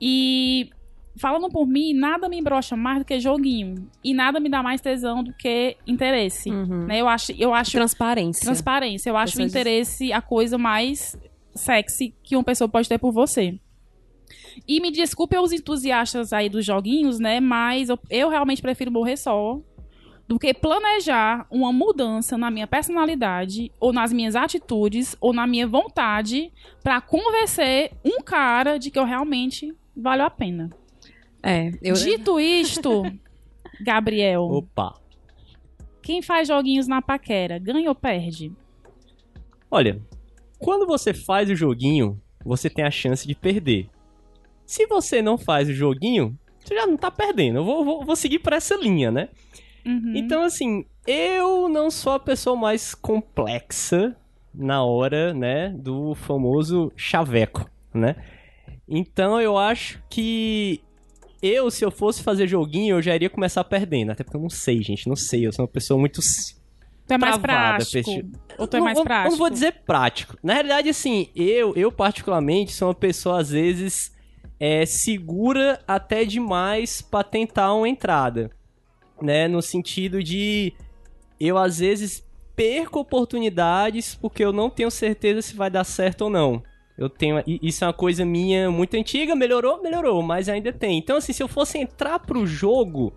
E 0.00 0.68
falando 1.16 1.48
por 1.48 1.66
mim, 1.66 1.92
nada 1.92 2.28
me 2.28 2.38
embrocha 2.38 2.76
mais 2.76 2.98
do 2.98 3.04
que 3.04 3.18
joguinho. 3.18 3.88
E 4.02 4.14
nada 4.14 4.38
me 4.40 4.48
dá 4.48 4.62
mais 4.62 4.80
tesão 4.80 5.22
do 5.22 5.32
que 5.32 5.76
interesse. 5.86 6.50
Uhum. 6.50 6.86
Né? 6.86 7.00
Eu 7.00 7.08
acho, 7.08 7.32
eu 7.32 7.54
acho 7.54 7.72
Transparência. 7.72 8.44
transparência. 8.44 9.10
Eu 9.10 9.16
acho 9.16 9.38
o 9.38 9.42
interesse 9.42 10.12
a 10.12 10.20
coisa 10.20 10.56
mais 10.58 11.16
sexy 11.54 12.14
que 12.22 12.36
uma 12.36 12.44
pessoa 12.44 12.68
pode 12.68 12.88
ter 12.88 12.98
por 12.98 13.12
você. 13.12 13.58
E 14.66 14.80
me 14.80 14.90
desculpe 14.90 15.36
os 15.38 15.52
entusiastas 15.52 16.32
aí 16.32 16.48
dos 16.48 16.64
joguinhos, 16.64 17.18
né? 17.18 17.40
Mas 17.40 17.88
eu, 17.88 17.98
eu 18.10 18.28
realmente 18.28 18.62
prefiro 18.62 18.90
morrer 18.90 19.16
só 19.16 19.60
do 20.28 20.38
que 20.38 20.52
planejar 20.52 21.46
uma 21.50 21.72
mudança 21.72 22.36
na 22.36 22.50
minha 22.50 22.66
personalidade, 22.66 23.70
ou 23.78 23.92
nas 23.92 24.12
minhas 24.12 24.34
atitudes, 24.34 25.16
ou 25.20 25.32
na 25.32 25.46
minha 25.46 25.68
vontade 25.68 26.52
pra 26.82 27.00
convencer 27.00 27.92
um 28.04 28.20
cara 28.22 28.78
de 28.78 28.90
que 28.90 28.98
eu 28.98 29.04
realmente 29.04 29.72
valho 29.96 30.24
a 30.24 30.30
pena. 30.30 30.70
É, 31.42 31.70
eu... 31.82 31.94
Dito 31.94 32.40
isto, 32.40 33.02
Gabriel, 33.80 34.42
Opa. 34.42 34.94
quem 36.02 36.22
faz 36.22 36.48
joguinhos 36.48 36.88
na 36.88 37.00
paquera, 37.00 37.58
ganha 37.58 37.88
ou 37.88 37.94
perde? 37.94 38.52
Olha, 39.70 40.00
quando 40.58 40.86
você 40.86 41.12
faz 41.12 41.50
o 41.50 41.54
joguinho, 41.54 42.20
você 42.44 42.70
tem 42.70 42.84
a 42.84 42.90
chance 42.90 43.26
de 43.26 43.34
perder. 43.34 43.88
Se 44.64 44.86
você 44.86 45.20
não 45.22 45.36
faz 45.36 45.68
o 45.68 45.74
joguinho, 45.74 46.36
você 46.58 46.74
já 46.74 46.86
não 46.86 46.96
tá 46.96 47.10
perdendo. 47.10 47.58
Eu 47.58 47.64
vou, 47.64 47.84
vou, 47.84 48.04
vou 48.04 48.16
seguir 48.16 48.40
por 48.40 48.52
essa 48.52 48.74
linha, 48.74 49.10
né? 49.10 49.28
Uhum. 49.84 50.12
Então, 50.16 50.42
assim, 50.42 50.84
eu 51.06 51.68
não 51.68 51.90
sou 51.90 52.14
a 52.14 52.18
pessoa 52.18 52.56
mais 52.56 52.94
complexa 52.94 54.16
na 54.52 54.82
hora, 54.82 55.32
né, 55.34 55.68
do 55.68 56.14
famoso 56.14 56.90
chaveco, 56.96 57.70
né? 57.94 58.16
Então, 58.88 59.40
eu 59.40 59.56
acho 59.58 60.02
que 60.08 60.80
eu, 61.42 61.70
se 61.70 61.84
eu 61.84 61.90
fosse 61.90 62.22
fazer 62.22 62.46
joguinho, 62.46 62.96
eu 62.96 63.02
já 63.02 63.14
iria 63.14 63.30
começar 63.30 63.62
perdendo. 63.64 64.12
Até 64.12 64.24
porque 64.24 64.36
eu 64.36 64.42
não 64.42 64.50
sei, 64.50 64.82
gente, 64.82 65.08
não 65.08 65.16
sei. 65.16 65.46
Eu 65.46 65.52
sou 65.52 65.64
uma 65.64 65.70
pessoa 65.70 65.98
muito 65.98 66.20
Tu 67.06 67.14
é 67.14 67.18
mais 67.18 67.38
travada, 67.38 67.76
prático. 67.76 67.92
peixe. 67.92 68.26
Ou 68.58 68.66
tu 68.66 68.76
é 68.76 68.78
não, 68.80 68.84
mais 68.84 69.00
prático? 69.00 69.30
Não 69.30 69.38
vou 69.38 69.50
dizer 69.50 69.72
prático. 69.86 70.36
Na 70.42 70.54
realidade, 70.54 70.88
assim, 70.88 71.28
eu, 71.36 71.72
eu 71.76 71.92
particularmente 71.92 72.72
sou 72.72 72.88
uma 72.88 72.94
pessoa, 72.94 73.40
às 73.40 73.50
vezes, 73.50 74.12
é, 74.58 74.84
segura 74.84 75.80
até 75.86 76.24
demais 76.24 77.00
pra 77.00 77.22
tentar 77.22 77.72
uma 77.74 77.88
entrada. 77.88 78.50
Né? 79.22 79.46
No 79.46 79.62
sentido 79.62 80.22
de 80.22 80.74
eu, 81.38 81.56
às 81.56 81.78
vezes, 81.78 82.26
perco 82.56 82.98
oportunidades 82.98 84.14
porque 84.14 84.44
eu 84.44 84.52
não 84.52 84.68
tenho 84.68 84.90
certeza 84.90 85.42
se 85.42 85.54
vai 85.54 85.70
dar 85.70 85.84
certo 85.84 86.22
ou 86.22 86.30
não. 86.30 86.62
Eu 86.96 87.10
tenho. 87.10 87.42
Isso 87.46 87.84
é 87.84 87.86
uma 87.86 87.92
coisa 87.92 88.24
minha 88.24 88.70
muito 88.70 88.96
antiga, 88.96 89.34
melhorou, 89.34 89.82
melhorou, 89.82 90.22
mas 90.22 90.48
ainda 90.48 90.72
tem. 90.72 90.98
Então, 90.98 91.16
assim, 91.16 91.32
se 91.32 91.42
eu 91.42 91.48
fosse 91.48 91.78
entrar 91.78 92.18
pro 92.18 92.46
jogo 92.46 93.12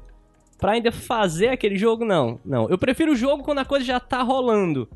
pra 0.57 0.73
ainda 0.73 0.91
fazer 0.91 1.47
aquele 1.47 1.77
jogo, 1.77 2.03
não. 2.03 2.39
Não. 2.43 2.67
Eu 2.69 2.77
prefiro 2.77 3.13
o 3.13 3.15
jogo 3.15 3.43
quando 3.43 3.59
a 3.59 3.65
coisa 3.65 3.85
já 3.85 3.99
tá 3.99 4.21
rolando. 4.21 4.89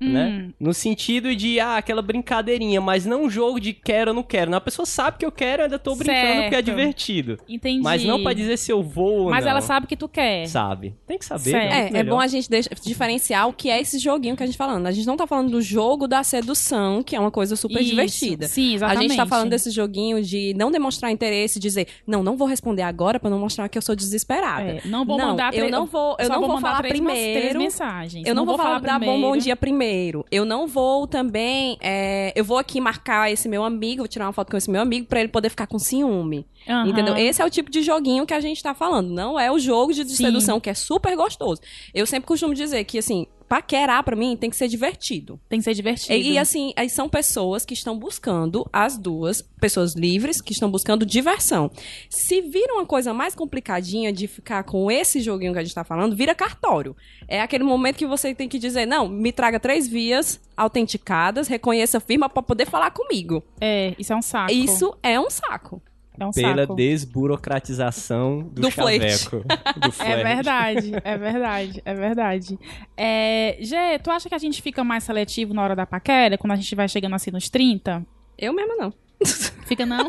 Né? 0.00 0.48
No 0.60 0.72
sentido 0.74 1.34
de, 1.34 1.58
ah, 1.60 1.76
aquela 1.76 2.00
brincadeirinha, 2.02 2.80
mas 2.80 3.04
não 3.06 3.24
um 3.24 3.30
jogo 3.30 3.58
de 3.60 3.72
quero 3.72 4.10
ou 4.10 4.14
não 4.14 4.22
quero. 4.22 4.50
Não, 4.50 4.58
a 4.58 4.60
pessoa 4.60 4.86
sabe 4.86 5.18
que 5.18 5.26
eu 5.26 5.32
quero, 5.32 5.62
eu 5.62 5.64
ainda 5.64 5.78
tô 5.78 5.94
brincando 5.94 6.18
porque 6.18 6.46
é 6.46 6.50
Certo. 6.50 6.64
divertido. 6.64 7.38
Entendi. 7.48 7.82
Mas 7.82 8.04
não 8.04 8.22
pra 8.22 8.32
dizer 8.32 8.56
se 8.56 8.70
eu 8.72 8.82
vou 8.82 9.24
ou 9.24 9.30
Mas 9.30 9.44
não. 9.44 9.50
ela 9.52 9.60
sabe 9.60 9.86
que 9.86 9.96
tu 9.96 10.08
quer. 10.08 10.46
Sabe. 10.46 10.94
Tem 11.06 11.18
que 11.18 11.24
saber. 11.24 11.50
Certo. 11.50 11.70
né? 11.70 11.90
É, 11.92 11.98
é 11.98 12.04
bom 12.04 12.20
a 12.20 12.26
gente 12.26 12.48
deixa- 12.48 12.70
diferenciar 12.82 13.48
o 13.48 13.52
que 13.52 13.70
é 13.70 13.80
esse 13.80 13.98
joguinho 13.98 14.36
que 14.36 14.42
a 14.42 14.46
gente 14.46 14.56
tá 14.56 14.64
falando. 14.66 14.86
A 14.86 14.92
gente 14.92 15.06
não 15.06 15.16
tá 15.16 15.26
falando 15.26 15.50
do 15.50 15.60
jogo 15.60 16.06
da 16.06 16.22
sedução, 16.22 17.02
que 17.02 17.14
é 17.16 17.20
uma 17.20 17.30
coisa 17.30 17.56
super 17.56 17.80
Isso. 17.80 17.90
divertida. 17.90 18.46
Sim, 18.48 18.72
A 18.72 18.74
exatamente. 18.76 19.08
gente 19.08 19.16
tá 19.16 19.26
falando 19.26 19.50
desse 19.50 19.70
joguinho 19.70 20.22
de 20.22 20.54
não 20.54 20.70
demonstrar 20.70 21.10
interesse, 21.10 21.58
dizer, 21.58 21.86
não, 22.06 22.22
não 22.22 22.36
vou 22.36 22.46
responder 22.46 22.82
agora 22.82 23.18
pra 23.18 23.28
não 23.30 23.38
mostrar 23.38 23.68
que 23.68 23.76
eu 23.76 23.82
sou 23.82 23.94
desesperada. 23.96 24.62
É, 24.62 24.80
não 24.84 25.04
vou 25.04 25.18
Não, 25.18 25.28
mandar 25.30 25.54
eu 25.54 25.70
não 25.70 25.86
vou- 25.86 26.16
eu 26.18 26.28
não 26.28 26.40
vou 26.40 26.48
mandar 26.48 26.60
falar 26.60 26.78
três, 26.78 27.00
mas- 27.00 27.12
primeiro. 27.14 27.40
três 27.40 27.54
mensagens. 27.56 28.26
Eu 28.26 28.34
não, 28.34 28.44
vou, 28.46 28.56
falar, 28.56 28.78
dar 28.80 28.98
bom 28.98 29.06
bom 29.06 29.12
primeiro. 29.12 29.40
dia 29.40 29.56
primeiro. 29.56 29.87
Eu 30.30 30.44
não 30.44 30.66
vou 30.66 31.06
também. 31.06 31.76
é, 31.80 32.32
eu 32.36 32.44
vou 32.44 32.58
aqui 32.58 32.80
marcar 32.80 33.30
esse 33.30 33.48
meu 33.48 33.64
amigo, 33.64 34.02
vou 34.02 34.08
tirar 34.08 34.26
uma 34.26 34.32
foto 34.32 34.50
com 34.50 34.56
esse 34.56 34.70
meu 34.70 34.80
amigo 34.80 35.06
pra 35.06 35.20
ele 35.20 35.28
poder 35.28 35.48
ficar 35.50 35.66
com 35.66 35.78
ciúme. 35.78 36.46
Aham. 36.68 36.88
Entendeu? 36.88 37.16
Esse 37.16 37.40
é 37.40 37.44
o 37.44 37.50
tipo 37.50 37.70
de 37.70 37.82
joguinho 37.82 38.26
que 38.26 38.34
a 38.34 38.40
gente 38.40 38.62
tá 38.62 38.74
falando. 38.74 39.08
Não 39.10 39.38
é 39.38 39.50
o 39.50 39.58
jogo 39.58 39.92
de 39.92 40.04
sedução, 40.04 40.60
que 40.60 40.70
é 40.70 40.74
super 40.74 41.16
gostoso. 41.16 41.60
Eu 41.94 42.06
sempre 42.06 42.26
costumo 42.26 42.54
dizer 42.54 42.84
que, 42.84 42.98
assim, 42.98 43.26
paquerar 43.48 44.02
pra 44.02 44.14
mim 44.14 44.36
tem 44.36 44.50
que 44.50 44.56
ser 44.56 44.68
divertido. 44.68 45.40
Tem 45.48 45.58
que 45.58 45.64
ser 45.64 45.74
divertido. 45.74 46.14
E, 46.14 46.32
e, 46.32 46.38
assim, 46.38 46.72
aí 46.76 46.90
são 46.90 47.08
pessoas 47.08 47.64
que 47.64 47.74
estão 47.74 47.98
buscando, 47.98 48.68
as 48.72 48.98
duas, 48.98 49.40
pessoas 49.60 49.94
livres, 49.94 50.40
que 50.40 50.52
estão 50.52 50.70
buscando 50.70 51.06
diversão. 51.06 51.70
Se 52.10 52.42
vira 52.42 52.74
uma 52.74 52.84
coisa 52.84 53.14
mais 53.14 53.34
complicadinha 53.34 54.12
de 54.12 54.26
ficar 54.26 54.62
com 54.64 54.90
esse 54.90 55.20
joguinho 55.20 55.52
que 55.52 55.58
a 55.58 55.64
gente 55.64 55.74
tá 55.74 55.84
falando, 55.84 56.14
vira 56.14 56.34
cartório. 56.34 56.94
É 57.26 57.40
aquele 57.40 57.64
momento 57.64 57.96
que 57.96 58.06
você 58.06 58.34
tem 58.34 58.48
que 58.48 58.58
dizer, 58.58 58.86
não, 58.86 59.08
me 59.08 59.32
traga 59.32 59.58
três 59.58 59.88
vias 59.88 60.40
autenticadas, 60.56 61.48
reconheça 61.48 61.98
a 61.98 62.00
firma 62.00 62.28
pra 62.28 62.42
poder 62.42 62.66
falar 62.66 62.90
comigo. 62.90 63.42
É, 63.60 63.94
isso 63.98 64.12
é 64.12 64.16
um 64.16 64.22
saco. 64.22 64.52
Isso 64.52 64.96
é 65.02 65.18
um 65.18 65.30
saco. 65.30 65.80
É 66.18 66.26
um 66.26 66.30
Pela 66.30 66.62
saco. 66.62 66.74
desburocratização 66.74 68.42
do, 68.52 68.62
Do 68.62 68.70
chaveco. 68.70 69.42
Do 69.78 70.02
É 70.02 70.22
verdade, 70.22 70.92
é 71.04 71.16
verdade, 71.18 71.82
é 71.84 71.94
verdade. 71.94 72.58
É, 72.96 73.56
Gê, 73.60 73.98
tu 74.02 74.10
acha 74.10 74.28
que 74.28 74.34
a 74.34 74.38
gente 74.38 74.60
fica 74.60 74.82
mais 74.82 75.04
seletivo 75.04 75.54
na 75.54 75.62
hora 75.62 75.76
da 75.76 75.86
paquera, 75.86 76.36
quando 76.36 76.52
a 76.52 76.56
gente 76.56 76.74
vai 76.74 76.88
chegando 76.88 77.14
assim 77.14 77.30
nos 77.30 77.48
30? 77.48 78.04
Eu 78.36 78.52
mesma 78.52 78.76
não. 78.76 78.92
Fica 79.66 79.84
não? 79.84 80.08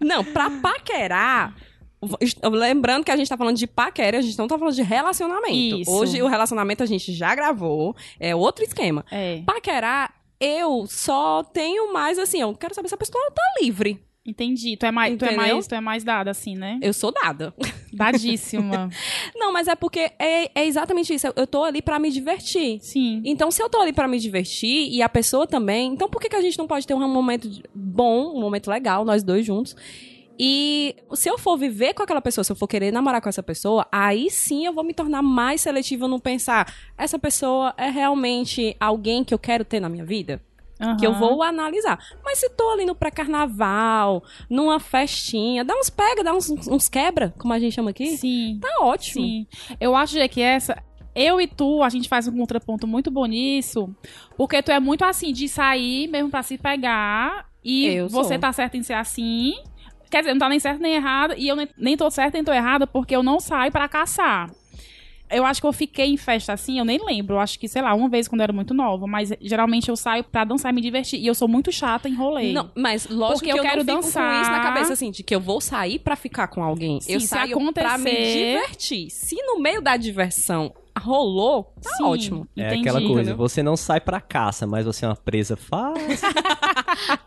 Não, 0.00 0.24
pra 0.24 0.50
paquerar. 0.50 1.54
Lembrando 2.44 3.04
que 3.04 3.10
a 3.10 3.16
gente 3.16 3.28
tá 3.28 3.36
falando 3.36 3.56
de 3.56 3.66
paquera, 3.66 4.18
a 4.18 4.20
gente 4.20 4.38
não 4.38 4.46
tá 4.46 4.56
falando 4.56 4.74
de 4.74 4.82
relacionamento. 4.82 5.80
Isso. 5.80 5.90
Hoje 5.90 6.22
o 6.22 6.28
relacionamento 6.28 6.82
a 6.82 6.86
gente 6.86 7.12
já 7.12 7.34
gravou, 7.34 7.96
é 8.20 8.36
outro 8.36 8.62
esquema. 8.64 9.04
É, 9.10 9.42
Paquerar, 9.44 10.14
eu 10.40 10.86
só 10.86 11.42
tenho 11.42 11.92
mais 11.92 12.18
assim, 12.18 12.40
eu 12.40 12.54
quero 12.54 12.74
saber 12.74 12.88
se 12.88 12.94
a 12.94 12.98
pessoa 12.98 13.30
tá 13.34 13.42
livre. 13.60 14.00
entendi. 14.24 14.76
Tu 14.76 14.86
é 14.86 14.90
mais, 14.90 15.16
tu 15.16 15.24
é 15.24 15.34
mais, 15.34 15.66
tu 15.66 15.74
é 15.74 15.80
mais 15.80 16.04
dada 16.04 16.30
assim, 16.30 16.54
né? 16.54 16.78
Eu 16.82 16.92
sou 16.92 17.10
dada. 17.12 17.54
Dadíssima. 17.92 18.90
Não, 19.34 19.52
mas 19.52 19.66
é 19.66 19.74
porque 19.74 20.12
é, 20.18 20.50
é 20.54 20.66
exatamente 20.66 21.12
isso. 21.14 21.26
Eu, 21.34 21.46
tô 21.46 21.64
ali 21.64 21.80
pra 21.80 21.98
me 21.98 22.10
divertir. 22.10 22.78
Sim. 22.80 23.22
Então, 23.24 23.50
se 23.50 23.62
eu 23.62 23.68
tô 23.68 23.80
ali 23.80 23.92
pra 23.92 24.06
me 24.06 24.18
divertir 24.18 24.92
e 24.92 25.02
a 25.02 25.08
pessoa 25.08 25.46
também, 25.46 25.94
então 25.94 26.08
por 26.08 26.20
que, 26.20 26.28
que 26.28 26.36
a 26.36 26.42
gente 26.42 26.58
não 26.58 26.66
pode 26.66 26.86
ter 26.86 26.94
um 26.94 27.08
momento 27.08 27.50
bom, 27.74 28.36
um 28.36 28.40
momento 28.40 28.68
legal, 28.70 29.04
nós 29.04 29.22
dois 29.22 29.44
juntos? 29.44 29.74
E 30.38 30.94
se 31.14 31.28
eu 31.28 31.36
for 31.36 31.56
viver 31.56 31.94
com 31.94 32.02
aquela 32.02 32.20
pessoa, 32.20 32.44
se 32.44 32.52
eu 32.52 32.56
for 32.56 32.68
querer 32.68 32.92
namorar 32.92 33.20
com 33.20 33.28
essa 33.28 33.42
pessoa, 33.42 33.86
aí 33.90 34.30
sim 34.30 34.66
eu 34.66 34.72
vou 34.72 34.84
me 34.84 34.94
tornar 34.94 35.20
mais 35.20 35.62
seletiva 35.62 36.06
no 36.06 36.20
pensar, 36.20 36.72
essa 36.96 37.18
pessoa 37.18 37.74
é 37.76 37.90
realmente 37.90 38.76
alguém 38.78 39.24
que 39.24 39.34
eu 39.34 39.38
quero 39.38 39.64
ter 39.64 39.80
na 39.80 39.88
minha 39.88 40.04
vida? 40.04 40.40
Que 40.96 41.04
eu 41.04 41.12
vou 41.12 41.42
analisar. 41.42 41.98
Mas 42.24 42.38
se 42.38 42.48
tô 42.50 42.70
ali 42.70 42.86
no 42.86 42.94
pré-carnaval, 42.94 44.22
numa 44.48 44.78
festinha, 44.78 45.64
dá 45.64 45.74
uns 45.74 45.90
pega, 45.90 46.22
dá 46.22 46.32
uns, 46.32 46.48
uns 46.48 46.88
quebra, 46.88 47.34
como 47.36 47.52
a 47.52 47.58
gente 47.58 47.74
chama 47.74 47.90
aqui, 47.90 48.16
Sim. 48.16 48.60
tá 48.62 48.84
ótimo. 48.84 49.24
Sim. 49.24 49.46
Eu 49.80 49.96
acho 49.96 50.16
que 50.28 50.40
essa. 50.40 50.80
Eu 51.16 51.40
e 51.40 51.48
tu, 51.48 51.82
a 51.82 51.88
gente 51.88 52.08
faz 52.08 52.28
um 52.28 52.38
contraponto 52.38 52.86
muito 52.86 53.10
bom 53.10 53.26
nisso. 53.26 53.92
Porque 54.36 54.62
tu 54.62 54.70
é 54.70 54.78
muito 54.78 55.04
assim, 55.04 55.32
de 55.32 55.48
sair 55.48 56.06
mesmo 56.06 56.30
pra 56.30 56.44
se 56.44 56.56
pegar. 56.56 57.48
E 57.64 57.86
Eu 57.86 58.08
você 58.08 58.34
sou. 58.34 58.38
tá 58.38 58.52
certo 58.52 58.76
em 58.76 58.82
ser 58.84 58.94
assim. 58.94 59.54
Quer 60.10 60.20
dizer, 60.20 60.32
não 60.32 60.38
tá 60.40 60.48
nem 60.48 60.58
certo 60.58 60.80
nem 60.80 60.94
errado. 60.94 61.34
E 61.36 61.46
eu 61.48 61.56
nem, 61.56 61.68
nem 61.76 61.96
tô 61.96 62.10
certa 62.10 62.36
nem 62.38 62.44
tô 62.44 62.52
errada 62.52 62.86
porque 62.86 63.14
eu 63.14 63.22
não 63.22 63.38
saio 63.40 63.70
pra 63.72 63.88
caçar. 63.88 64.50
Eu 65.30 65.44
acho 65.44 65.60
que 65.60 65.66
eu 65.66 65.72
fiquei 65.74 66.06
em 66.06 66.16
festa 66.16 66.54
assim, 66.54 66.78
eu 66.78 66.86
nem 66.86 66.98
lembro. 67.04 67.34
Eu 67.36 67.40
acho 67.40 67.58
que, 67.58 67.68
sei 67.68 67.82
lá, 67.82 67.92
uma 67.92 68.08
vez 68.08 68.26
quando 68.26 68.40
eu 68.40 68.44
era 68.44 68.52
muito 68.52 68.72
nova. 68.72 69.06
Mas 69.06 69.30
geralmente 69.42 69.90
eu 69.90 69.96
saio 69.96 70.24
pra 70.24 70.42
dançar 70.42 70.72
e 70.72 70.74
me 70.74 70.80
divertir. 70.80 71.20
E 71.20 71.26
eu 71.26 71.34
sou 71.34 71.46
muito 71.46 71.70
chata 71.70 72.08
em 72.08 72.14
rolê. 72.14 72.50
Não, 72.50 72.70
mas 72.74 73.06
lógico 73.06 73.40
Porque 73.40 73.52
que 73.52 73.58
eu 73.58 73.62
eu, 73.62 73.62
quero 73.70 73.84
dançar. 73.84 74.34
com 74.36 74.40
isso 74.42 74.50
na 74.50 74.60
cabeça, 74.60 74.94
assim, 74.94 75.10
de 75.10 75.22
que 75.22 75.34
eu 75.34 75.40
vou 75.40 75.60
sair 75.60 75.98
pra 75.98 76.16
ficar 76.16 76.48
com 76.48 76.62
alguém. 76.62 76.98
Sim, 77.02 77.12
eu 77.12 77.20
saio 77.20 77.50
pra 77.74 77.98
me 77.98 78.08
acontecer- 78.08 78.36
divertir. 78.62 79.10
Se 79.10 79.36
no 79.42 79.60
meio 79.60 79.82
da 79.82 79.98
diversão 79.98 80.72
rolou, 80.98 81.72
tá 81.82 81.90
Sim, 81.96 82.04
ótimo. 82.04 82.48
É 82.56 82.66
entendi. 82.66 82.80
aquela 82.88 83.00
coisa, 83.00 83.20
entendeu? 83.30 83.36
você 83.36 83.62
não 83.62 83.76
sai 83.76 84.00
pra 84.00 84.20
caça, 84.20 84.66
mas 84.66 84.84
você 84.84 85.04
é 85.04 85.08
uma 85.08 85.16
presa 85.16 85.56
fácil. 85.56 85.98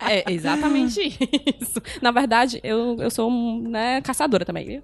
É 0.10 0.30
exatamente 0.30 1.00
isso. 1.62 1.82
Na 2.02 2.12
verdade, 2.12 2.60
eu, 2.64 2.98
eu 3.00 3.10
sou 3.10 3.32
né, 3.62 4.02
caçadora 4.02 4.44
também, 4.44 4.66
viu? 4.66 4.84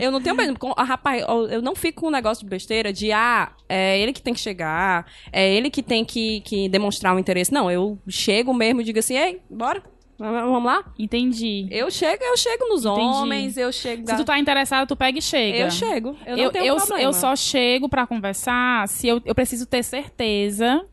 eu 0.00 0.10
não 0.10 0.20
tenho 0.20 0.34
mesmo. 0.34 0.58
com- 0.58 0.72
Rapaz, 0.72 1.24
eu 1.50 1.62
não 1.62 1.76
fico 1.76 2.00
com 2.00 2.08
um 2.08 2.10
negócio 2.10 2.42
de 2.42 2.50
besteira 2.50 2.92
de, 2.92 3.12
ah, 3.12 3.52
é 3.68 3.98
ele 4.00 4.12
que 4.12 4.20
tem 4.22 4.34
que 4.34 4.40
chegar, 4.40 5.06
é 5.32 5.54
ele 5.54 5.70
que 5.70 5.82
tem 5.82 6.04
que, 6.04 6.40
que 6.40 6.68
demonstrar 6.68 7.14
um 7.14 7.18
interesse. 7.18 7.52
Não, 7.52 7.70
eu 7.70 7.96
chego 8.08 8.52
mesmo 8.52 8.80
e 8.80 8.84
digo 8.84 8.98
assim, 8.98 9.16
ei, 9.16 9.40
bora, 9.48 9.82
vamos 10.20 10.64
lá? 10.64 10.84
Entendi. 10.98 11.66
Eu 11.70 11.90
chego, 11.90 12.22
eu 12.22 12.36
chego 12.36 12.68
nos 12.68 12.84
Entendi. 12.84 13.00
homens, 13.00 13.56
eu 13.56 13.72
chego. 13.72 14.06
Se 14.08 14.16
tu 14.16 14.24
tá 14.24 14.38
interessado, 14.38 14.86
tu 14.86 14.94
pega 14.96 15.18
e 15.18 15.22
chega. 15.22 15.58
Eu 15.58 15.70
chego. 15.70 16.16
Eu 16.26 16.36
não 16.36 16.44
eu, 16.44 16.50
tenho 16.52 16.64
eu, 16.66 16.76
problema. 16.76 17.02
eu 17.02 17.12
só 17.12 17.34
chego 17.34 17.88
pra 17.88 18.06
conversar 18.06 18.86
se 18.88 19.08
eu, 19.08 19.20
eu 19.24 19.34
preciso 19.34 19.66
ter 19.66 19.82
certeza 19.82 20.84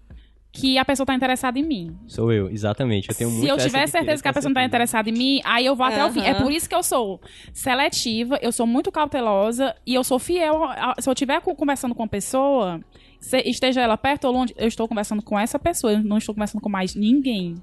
que 0.51 0.77
a 0.79 0.83
pessoa 0.85 1.05
tá 1.05 1.13
interessada 1.13 1.59
em 1.59 1.63
mim. 1.63 1.95
Sou 2.07 2.31
eu, 2.31 2.49
exatamente. 2.49 3.09
Eu 3.09 3.15
tenho 3.15 3.29
muito 3.29 3.43
Se 3.43 3.47
eu 3.47 3.57
tiver 3.57 3.85
certeza 3.87 4.23
que 4.23 4.27
a 4.27 4.33
pessoa 4.33 4.49
não 4.49 4.55
tá 4.55 4.63
interessada 4.63 5.07
em 5.07 5.13
mim, 5.13 5.41
aí 5.43 5.63
eu 5.65 5.75
vou 5.75 5.85
até 5.85 6.03
o 6.03 6.09
fim. 6.11 6.21
É 6.21 6.33
por 6.33 6.51
isso 6.51 6.67
que 6.67 6.73
eu 6.73 6.81
sou 6.81 7.21
seletiva, 7.53 8.39
eu 8.41 8.51
sou 8.51 8.65
muito 8.65 8.91
cautelosa 8.91 9.75
e 9.85 9.93
eu 9.93 10.03
sou 10.03 10.17
fiel. 10.17 10.63
a- 10.63 10.95
Se 10.99 11.07
eu 11.09 11.13
estiver 11.13 11.39
conversando 11.41 11.93
com 11.93 12.01
uma 12.03 12.09
pessoa, 12.09 12.79
se- 13.19 13.43
esteja 13.45 13.81
ela 13.81 13.97
perto 13.97 14.25
ou 14.25 14.31
longe, 14.33 14.53
eu 14.57 14.67
estou 14.67 14.87
conversando 14.87 15.21
com 15.21 15.37
essa 15.37 15.59
pessoa, 15.59 15.93
eu 15.93 16.03
não 16.03 16.17
estou 16.17 16.33
conversando 16.33 16.61
com 16.61 16.69
mais 16.69 16.95
ninguém. 16.95 17.55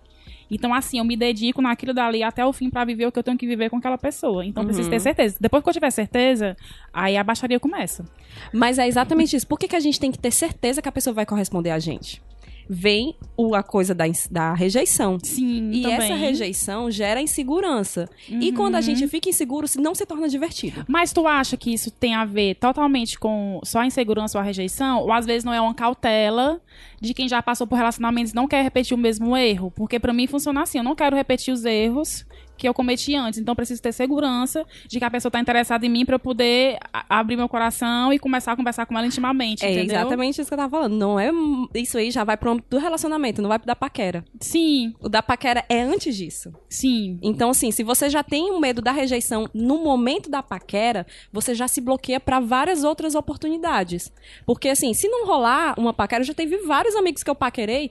Então, 0.55 0.73
assim, 0.73 0.99
eu 0.99 1.05
me 1.05 1.17
dedico 1.17 1.61
naquilo 1.61 1.93
dali 1.93 2.23
até 2.23 2.45
o 2.47 2.53
fim 2.53 2.71
pra 2.71 2.85
viver 2.85 3.07
o 3.07 3.13
que 3.13 3.19
eu 3.19 3.23
tenho 3.23 3.37
que 3.37 3.47
viver 3.47 3.69
com 3.71 3.77
aquela 3.77 3.99
pessoa. 3.99 4.45
Então, 4.47 4.63
eu 4.63 4.67
preciso 4.67 4.87
Uhum. 4.89 4.91
ter 4.95 5.01
certeza. 5.01 5.37
Depois 5.41 5.63
que 5.63 5.69
eu 5.69 5.73
tiver 5.73 5.91
certeza, 5.91 6.57
aí 6.93 7.17
a 7.17 7.25
baixaria 7.25 7.59
começa. 7.59 8.05
Mas 8.53 8.79
é 8.79 8.87
exatamente 8.87 9.35
isso. 9.37 9.47
Por 9.47 9.59
que, 9.59 9.67
que 9.69 9.77
a 9.77 9.81
gente 9.81 9.99
tem 9.99 10.13
que 10.13 10.19
ter 10.19 10.31
certeza 10.31 10.81
que 10.81 10.89
a 10.89 10.93
pessoa 10.93 11.13
vai 11.13 11.27
corresponder 11.27 11.71
a 11.71 11.79
gente? 11.79 12.23
Vem 12.69 13.15
o, 13.37 13.55
a 13.55 13.63
coisa 13.63 13.95
da, 13.95 14.05
da 14.31 14.55
rejeição. 14.55 15.19
Sim, 15.23 15.71
E 15.73 15.83
também. 15.83 15.97
essa 15.97 16.15
rejeição 16.15 16.91
gera 16.91 17.21
insegurança. 17.21 18.09
E 18.29 18.49
Uhum. 18.51 18.55
quando 18.55 18.75
a 18.77 18.81
gente 18.81 19.07
fica 19.09 19.29
inseguro, 19.29 19.69
se 19.69 19.79
não 19.81 19.95
se 19.95 20.07
torna 20.07 20.29
divertido. 20.29 20.85
Mas 20.89 21.13
tu 21.13 21.27
acha 21.27 21.57
que 21.57 21.73
isso 21.73 21.91
tem 21.91 22.15
a 22.15 22.25
ver 22.25 22.55
totalmente 22.57 23.19
com 23.19 23.61
só 23.65 23.81
a 23.81 23.87
insegurança 23.87 24.39
ou 24.39 24.43
a 24.43 24.45
rejeição? 24.45 25.01
Ou 25.03 25.13
às 25.13 25.27
vezes 25.27 25.45
não 25.45 25.53
é 25.53 25.61
uma 25.61 25.75
cautela 25.75 26.61
de 27.01 27.13
quem 27.13 27.29
já 27.29 27.43
passou 27.43 27.67
por 27.67 27.77
relacionamentos 27.77 28.33
e 28.33 28.35
não 28.35 28.49
quer 28.49 28.63
repetir 28.63 28.95
o 28.95 28.99
mesmo 28.99 29.37
erro? 29.37 29.71
Porque 29.71 29.99
pra 29.99 30.13
mim 30.13 30.27
funciona 30.27 30.63
assim, 30.63 30.79
eu 30.79 30.85
não 30.85 30.95
quero 30.95 31.15
repetir 31.17 31.53
os 31.53 31.65
erros 31.65 32.25
que 32.57 32.69
eu 32.69 32.75
cometi 32.75 33.15
antes. 33.15 33.39
Então 33.39 33.53
eu 33.53 33.57
preciso 33.57 33.83
ter 33.83 33.93
segurança 33.93 34.65
de 34.89 34.99
que 34.99 35.05
a 35.05 35.11
pessoa 35.11 35.31
tá 35.31 35.41
interessada 35.41 35.85
em 35.85 35.89
mim 35.89 36.05
pra 36.05 36.15
eu 36.15 36.19
poder 36.21 36.79
abrir 37.09 37.37
meu 37.37 37.49
coração 37.49 38.13
e 38.13 38.19
começar 38.19 38.53
a 38.53 38.57
conversar 38.57 38.87
com 38.87 38.97
ela 38.97 39.07
intimamente, 39.07 39.65
É 39.65 39.73
entendeu? 39.73 39.97
exatamente 39.97 40.41
isso 40.41 40.49
que 40.49 40.55
eu 40.55 40.59
tava 40.59 40.71
falando. 40.71 40.95
Não 40.97 41.19
é. 41.19 41.31
Isso 41.75 41.99
aí 41.99 42.11
já 42.11 42.23
vai 42.25 42.37
pro 42.37 42.51
âmbito 42.53 42.69
do 42.71 42.79
relacionamento, 42.79 43.43
não 43.43 43.49
vai 43.49 43.59
pro 43.59 43.67
da 43.67 43.77
paquera. 43.77 44.25
Sim, 44.41 44.95
O 45.01 45.09
da 45.09 45.23
paquera 45.23 45.65
é 45.69 45.81
antes 45.83 46.17
disso. 46.17 46.53
sim. 46.69 47.19
Então, 47.23 47.51
assim, 47.51 47.71
se 47.71 47.83
você 47.83 48.09
já 48.09 48.23
tem 48.23 48.51
um 48.53 48.61
medo 48.61 48.81
da 48.81 48.93
rejeição 48.93 49.49
no 49.53 49.83
momento 49.83 50.31
da 50.31 50.43
paquera, 50.43 51.07
você 51.33 51.55
já 51.55 51.67
se 51.69 51.81
bloqueia 51.81 52.21
pra 52.21 52.41
várias 52.41 52.85
outras 52.85 53.15
oportunidades. 53.15 54.13
Porque, 54.47 54.69
assim, 54.69 54.95
se 54.95 55.09
não 55.09 55.27
rolar 55.27 55.75
uma 55.79 55.93
paquera, 55.93 56.23
eu 56.23 56.27
já 56.27 56.35
teve 56.35 56.59
vários 56.59 56.95
amigos 56.95 57.23
que 57.23 57.31
eu 57.31 57.35
paquerei, 57.35 57.91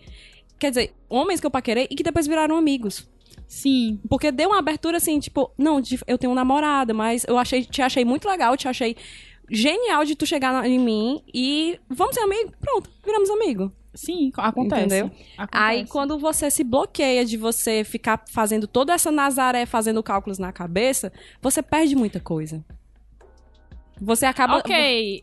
quer 0.59 0.69
dizer, 0.69 0.93
homens 1.09 1.39
que 1.39 1.45
eu 1.47 1.51
paquerei 1.51 1.87
e 1.89 1.95
que 1.95 2.03
depois 2.03 2.27
viraram 2.27 2.55
amigos. 2.55 3.07
Sim. 3.47 3.99
Porque 4.09 4.31
deu 4.31 4.49
uma 4.49 4.59
abertura 4.59 4.97
assim, 4.97 5.19
tipo, 5.19 5.51
não, 5.57 5.81
eu 6.07 6.17
tenho 6.17 6.31
um 6.31 6.35
namorado, 6.35 6.93
mas 6.93 7.25
eu 7.27 7.37
achei, 7.37 7.63
te 7.63 7.81
achei 7.81 8.03
muito 8.03 8.27
legal, 8.27 8.57
te 8.57 8.67
achei 8.67 8.95
genial 9.49 10.05
de 10.05 10.15
tu 10.15 10.25
chegar 10.25 10.65
em 10.65 10.79
mim 10.79 11.21
e 11.33 11.79
vamos 11.89 12.15
ser 12.15 12.21
amigos. 12.21 12.53
Pronto, 12.59 12.89
viramos 13.03 13.29
amigos. 13.29 13.71
Sim, 13.93 14.31
acontece. 14.35 14.85
Entendeu? 14.85 15.11
Acontece. 15.37 15.63
Aí, 15.63 15.85
quando 15.87 16.17
você 16.17 16.49
se 16.49 16.63
bloqueia 16.63 17.23
de 17.23 17.37
você 17.37 17.83
ficar 17.83 18.23
fazendo 18.27 18.67
toda 18.67 18.93
essa 18.93 19.11
Nazaré, 19.11 19.65
fazendo 19.67 20.01
cálculos 20.01 20.39
na 20.39 20.51
cabeça, 20.51 21.13
você 21.41 21.61
perde 21.61 21.95
muita 21.95 22.19
coisa. 22.19 22.63
Você 24.01 24.25
acaba. 24.25 24.57
Ok. 24.57 25.21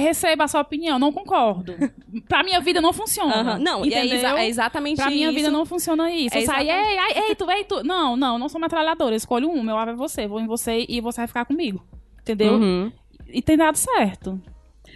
Receba 0.00 0.44
a 0.44 0.48
sua 0.48 0.60
opinião, 0.60 0.98
não 0.98 1.12
concordo. 1.12 1.74
pra 2.28 2.42
minha 2.42 2.60
vida 2.60 2.80
não 2.80 2.92
funciona. 2.92 3.34
Aham. 3.40 3.58
Não, 3.58 3.84
e 3.84 3.92
é, 3.94 3.98
entendeu? 3.98 4.16
exa- 4.18 4.38
é 4.40 4.48
exatamente 4.48 4.96
Pra 4.96 5.10
minha 5.10 5.26
isso. 5.28 5.34
vida 5.34 5.50
não 5.50 5.64
funciona 5.66 6.10
isso. 6.12 6.36
É 6.36 6.42
eu 6.42 6.46
saio, 6.46 6.70
ei, 6.70 6.98
ai, 6.98 7.12
ei, 7.28 7.34
tu, 7.34 7.50
ei, 7.50 7.64
tu. 7.64 7.82
Não, 7.84 8.16
não, 8.16 8.38
não 8.38 8.48
sou 8.48 8.60
metralhadora. 8.60 9.12
Eu 9.14 9.16
escolho 9.16 9.50
um, 9.50 9.62
meu 9.62 9.76
alvo 9.76 9.92
é 9.92 9.94
você. 9.94 10.26
Vou 10.26 10.40
em 10.40 10.46
você 10.46 10.84
e 10.88 11.00
você 11.00 11.20
vai 11.22 11.26
ficar 11.28 11.44
comigo. 11.44 11.82
Entendeu? 12.20 12.54
Uhum. 12.54 12.92
E 13.28 13.40
tem 13.42 13.56
dado 13.56 13.76
certo. 13.76 14.40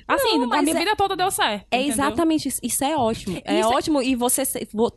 Assim, 0.06 0.38
Não, 0.38 0.40
na 0.40 0.56
mas 0.56 0.62
minha 0.64 0.76
é- 0.76 0.78
vida 0.78 0.96
toda 0.96 1.16
deu 1.16 1.30
certo. 1.30 1.66
É 1.70 1.76
entendeu? 1.78 1.92
exatamente 1.94 2.48
isso. 2.48 2.60
Isso 2.62 2.84
é 2.84 2.96
ótimo. 2.96 3.40
É 3.44 3.60
Isso 3.60 3.72
é- 3.72 3.76
ótimo 3.76 4.02
e 4.02 4.14
você 4.16 4.42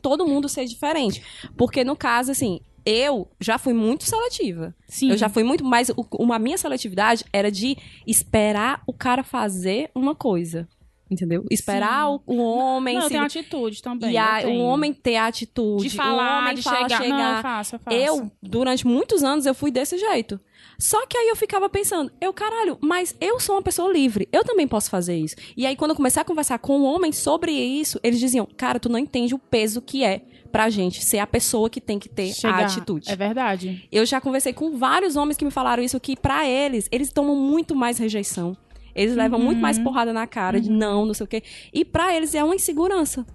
todo 0.02 0.26
mundo 0.26 0.50
ser 0.50 0.66
diferente. 0.66 1.22
Porque 1.58 1.84
no 1.84 1.96
caso, 1.96 2.32
assim, 2.32 2.60
eu 2.86 3.30
já 3.40 3.58
fui 3.58 3.74
muito 3.74 4.04
seletiva. 4.06 4.76
Sim. 4.88 5.10
Eu 5.12 5.18
já 5.18 5.30
fui 5.30 5.44
muito, 5.44 5.64
mas 5.64 5.90
o- 5.90 6.06
uma 6.20 6.38
minha 6.40 6.58
seletividade 6.58 7.24
era 7.32 7.52
de 7.52 7.78
esperar 8.06 8.82
o 8.88 8.94
cara 8.94 9.24
fazer 9.24 9.90
uma 9.96 10.16
coisa. 10.16 10.68
Entendeu? 11.12 11.46
Esperar 11.52 12.10
o, 12.10 12.22
o 12.26 12.38
homem. 12.38 12.96
Não, 12.96 13.04
eu 13.04 13.08
se- 13.08 13.14
tenho 13.14 13.24
atitude 13.26 13.82
também. 13.84 14.12
e 14.14 14.18
a- 14.18 14.42
eu 14.42 14.50
o 14.52 14.58
homem 14.64 14.92
ter 14.94 15.18
a 15.18 15.28
atitude. 15.28 15.84
de 15.90 15.96
falar, 15.96 16.38
o 16.38 16.42
homem 16.42 16.56
de 16.56 16.62
fala, 16.64 16.90
chegar. 16.90 17.08
Não, 17.10 17.36
eu 17.38 17.42
faço, 17.42 17.76
eu 17.76 17.80
faço. 17.80 17.98
eu, 17.98 18.32
durante 18.42 18.88
muitos 18.88 19.22
anos, 19.24 19.46
eu 19.46 19.54
fui 19.54 19.70
desse 19.70 19.98
jeito. 19.98 20.40
Só 20.80 21.06
que 21.06 21.16
aí 21.16 21.28
eu 21.30 21.36
ficava 21.36 21.70
pensando, 21.70 22.12
eu, 22.20 22.34
caralho, 22.34 22.80
mas 22.82 23.16
eu 23.22 23.40
sou 23.40 23.56
uma 23.56 23.62
pessoa 23.62 23.92
livre, 23.94 24.28
eu 24.32 24.44
também 24.44 24.68
posso 24.68 24.90
fazer 24.90 25.16
isso. 25.16 25.36
E 25.56 25.68
aí, 25.68 25.76
quando 25.76 25.92
eu 25.92 25.96
comecei 25.96 26.20
a 26.20 26.26
conversar 26.26 26.58
com 26.58 26.80
um 26.80 26.84
homem 26.86 27.12
sobre 27.12 27.52
isso, 27.52 28.00
eles 28.02 28.20
diziam, 28.20 28.48
cara, 28.58 28.80
tu 28.80 28.90
não 28.90 28.98
entende 28.98 29.36
o 29.36 29.40
peso 29.40 29.82
que 29.84 30.04
é 30.04 30.24
pra 30.54 30.70
gente 30.70 31.04
ser 31.04 31.18
a 31.18 31.26
pessoa 31.28 31.68
que 31.70 31.82
tem 31.82 31.98
que 32.00 32.08
ter 32.08 32.32
Chegar. 32.34 32.60
a 32.62 32.66
atitude. 32.66 33.12
É 33.12 33.16
verdade. 33.16 33.86
Eu 33.92 34.06
já 34.06 34.22
conversei 34.22 34.54
com 34.54 34.78
vários 34.78 35.16
homens 35.16 35.36
que 35.36 35.44
me 35.44 35.50
falaram 35.52 35.82
isso, 35.84 36.00
que 36.00 36.16
pra 36.16 36.48
eles, 36.48 36.88
eles 36.92 37.12
tomam 37.12 37.36
muito 37.36 37.76
mais 37.76 37.98
rejeição. 37.98 38.56
Eles 38.96 39.16
levam 39.16 39.40
muito 39.40 39.60
mais 39.60 39.80
Uhum. 39.80 39.84
porrada 39.84 40.14
na 40.14 40.28
cara 40.28 40.62
de 40.62 40.70
não, 40.70 41.08
não 41.08 41.14
sei 41.16 41.24
o 41.24 41.28
quê. 41.28 41.42
E 41.74 41.84
pra 41.84 42.16
eles 42.16 42.36
é 42.36 42.44
uma 42.44 42.54
insegurança. 42.54 43.26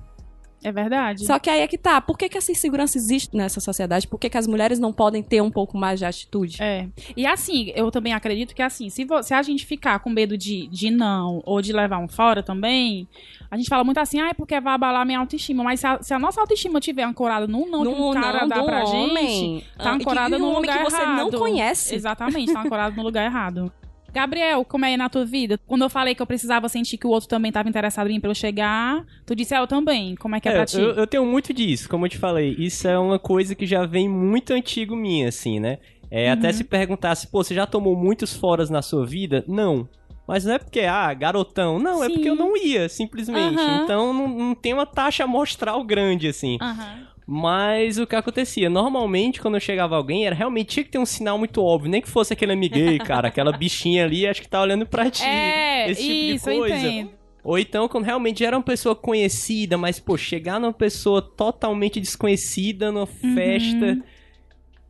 É 0.63 0.73
verdade. 0.73 1.25
Só 1.25 1.39
que 1.39 1.49
aí 1.49 1.61
é 1.61 1.67
que 1.69 1.79
tá. 1.79 2.01
Por 2.01 2.19
que, 2.19 2.29
que 2.29 2.37
essa 2.37 2.51
insegurança 2.51 2.99
existe 2.99 3.37
nessa 3.37 3.61
sociedade? 3.61 4.09
Por 4.09 4.19
que, 4.19 4.29
que 4.29 4.37
as 4.37 4.47
mulheres 4.47 4.79
não 4.79 4.93
podem 4.93 5.23
ter 5.23 5.41
um 5.41 5.51
pouco 5.51 5.79
mais 5.79 5.99
de 6.01 6.05
atitude? 6.05 6.61
É. 6.63 6.89
E 7.17 7.25
assim, 7.27 7.73
eu 7.77 7.91
também 7.91 8.13
acredito 8.13 8.55
que 8.55 8.63
assim, 8.63 8.91
se, 8.91 9.07
se 9.23 9.35
a 9.35 9.43
gente 9.43 9.65
ficar 9.65 9.99
com 10.01 10.11
medo 10.11 10.37
de, 10.37 10.67
de 10.67 10.91
não, 10.91 11.41
ou 11.47 11.63
de 11.63 11.73
levar 11.73 11.99
um 11.99 12.09
fora 12.09 12.43
também, 12.43 13.07
a 13.51 13.57
gente 13.57 13.69
fala 13.69 13.85
muito 13.85 13.99
assim, 13.99 14.21
ah, 14.21 14.31
é 14.31 14.35
porque 14.35 14.61
vai 14.61 14.75
abalar 14.75 15.07
minha 15.07 15.21
autoestima. 15.21 15.63
Mas 15.63 15.81
se 15.81 15.87
a, 15.87 16.03
se 16.03 16.13
a 16.13 16.19
nossa 16.19 16.41
autoestima 16.41 16.81
tiver 16.81 17.05
ancorada 17.05 17.47
num 17.47 17.69
não 17.71 17.83
que 17.83 17.89
um 17.89 18.13
cara 18.13 18.45
dá 18.47 18.59
do 18.59 18.65
pra 18.65 18.85
homem, 18.85 19.29
gente, 19.29 19.67
ah, 19.79 19.83
tá 19.85 19.91
que- 19.91 20.03
ancorada 20.03 20.37
um 20.37 20.39
no 20.41 20.47
homem 20.49 20.61
lugar 20.63 20.79
que 20.85 20.91
você 20.91 21.03
errado. 21.03 21.17
não 21.19 21.31
conhece. 21.31 21.95
Exatamente, 21.95 22.53
tá 22.53 22.63
ancorado 22.63 22.97
no 22.97 23.03
lugar 23.03 23.25
errado. 23.25 23.73
Gabriel, 24.13 24.65
como 24.65 24.85
é 24.85 24.97
na 24.97 25.09
tua 25.09 25.25
vida? 25.25 25.59
Quando 25.67 25.83
eu 25.83 25.91
falei 25.91 26.15
que 26.15 26.23
eu 26.23 26.27
precisava 26.27 26.69
sentir 26.69 26.97
que 26.97 27.07
o 27.07 27.11
outro 27.11 27.29
também 27.29 27.51
estava 27.51 27.69
interessado 27.69 28.09
em 28.09 28.15
mim 28.15 28.21
pra 28.21 28.31
eu 28.31 28.35
chegar, 28.35 29.05
tu 29.27 29.35
disse, 29.35 29.55
é, 29.55 29.59
eu 29.59 29.67
também. 29.67 30.15
Como 30.17 30.35
é 30.35 30.41
que 30.41 30.49
é, 30.49 30.53
É, 30.53 30.55
pra 30.57 30.67
ti? 30.67 30.81
eu, 30.81 30.91
eu 30.95 31.07
tenho 31.07 31.25
muito 31.27 31.53
disso, 31.53 31.89
como 31.89 32.07
eu 32.07 32.11
te 32.11 32.19
falei. 32.19 32.55
Isso 32.59 32.89
é 32.89 32.99
uma 32.99 33.19
coisa 33.19 33.55
que 33.55 33.67
já 33.67 33.85
vem 33.87 34.09
muito 34.09 34.53
antigo 34.53 34.97
minha, 34.97 35.29
assim, 35.29 35.61
né? 35.61 35.79
É, 36.11 36.31
Até 36.31 36.53
se 36.53 36.65
perguntasse, 36.65 37.27
pô, 37.27 37.45
você 37.45 37.55
já 37.55 37.67
tomou 37.67 37.95
muitos 37.95 38.35
foras 38.35 38.71
na 38.71 38.81
sua 38.81 39.05
vida? 39.05 39.45
Não. 39.47 39.87
Mas 40.27 40.45
não 40.45 40.55
é 40.55 40.59
porque, 40.59 40.81
ah, 40.81 41.13
garotão. 41.15 41.79
Não, 41.79 42.03
é 42.03 42.07
Sim. 42.07 42.15
porque 42.15 42.29
eu 42.31 42.35
não 42.35 42.57
ia, 42.57 42.89
simplesmente. 42.89 43.59
Aham. 43.59 43.83
Então 43.85 44.13
não, 44.13 44.29
não 44.29 44.55
tem 44.55 44.73
uma 44.75 44.87
taxa 44.87 45.25
amostral 45.25 45.83
grande, 45.85 46.29
assim. 46.29 46.59
Aham. 46.61 47.09
Mas 47.31 47.99
o 47.99 48.07
que 48.07 48.17
acontecia? 48.17 48.71
Normalmente, 48.71 49.39
quando 49.39 49.57
eu 49.57 49.61
chegava 49.61 49.95
alguém, 49.95 50.25
era 50.25 50.35
realmente 50.35 50.69
tinha 50.71 50.85
que 50.85 50.91
ter 50.91 50.99
um 50.99 51.05
sinal 51.05 51.37
muito 51.37 51.63
óbvio. 51.63 51.91
Nem 51.91 52.01
que 52.01 52.09
fosse 52.09 52.33
aquele 52.33 52.53
amiguei, 52.53 52.99
cara, 52.99 53.29
aquela 53.29 53.53
bichinha 53.53 54.05
ali, 54.07 54.27
acho 54.27 54.41
que 54.41 54.49
tá 54.49 54.63
olhando 54.63 54.87
pra 54.87 55.11
ti. 55.11 55.25
É, 55.25 55.91
esse 55.91 56.03
tipo 56.03 56.15
isso, 56.37 56.51
de 56.51 56.57
coisa. 56.57 57.09
Ou 57.45 57.59
então, 57.59 57.87
quando 57.87 58.05
realmente 58.07 58.43
era 58.43 58.57
uma 58.57 58.63
pessoa 58.63 58.95
conhecida, 58.97 59.77
mas, 59.77 60.01
pô, 60.01 60.17
chegar 60.17 60.59
numa 60.59 60.73
pessoa 60.73 61.21
totalmente 61.21 62.01
desconhecida 62.01 62.91
numa 62.91 63.07
Uhum. 63.23 63.35
festa. 63.35 63.99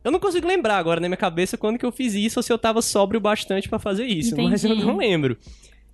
Eu 0.01 0.09
não 0.09 0.19
consigo 0.19 0.47
lembrar 0.47 0.77
agora 0.77 1.01
na 1.01 1.09
minha 1.09 1.17
cabeça 1.17 1.57
quando 1.57 1.77
que 1.77 1.85
eu 1.85 1.91
fiz 1.91 2.13
isso 2.13 2.39
ou 2.39 2.43
se 2.43 2.53
eu 2.53 2.57
tava 2.57 2.81
sóbrio 2.81 3.19
bastante 3.19 3.67
pra 3.67 3.79
fazer 3.79 4.05
isso, 4.05 4.33
mas 4.37 4.63
eu 4.63 4.71
Entendi. 4.71 4.85
não 4.87 4.95
lembro. 4.95 5.37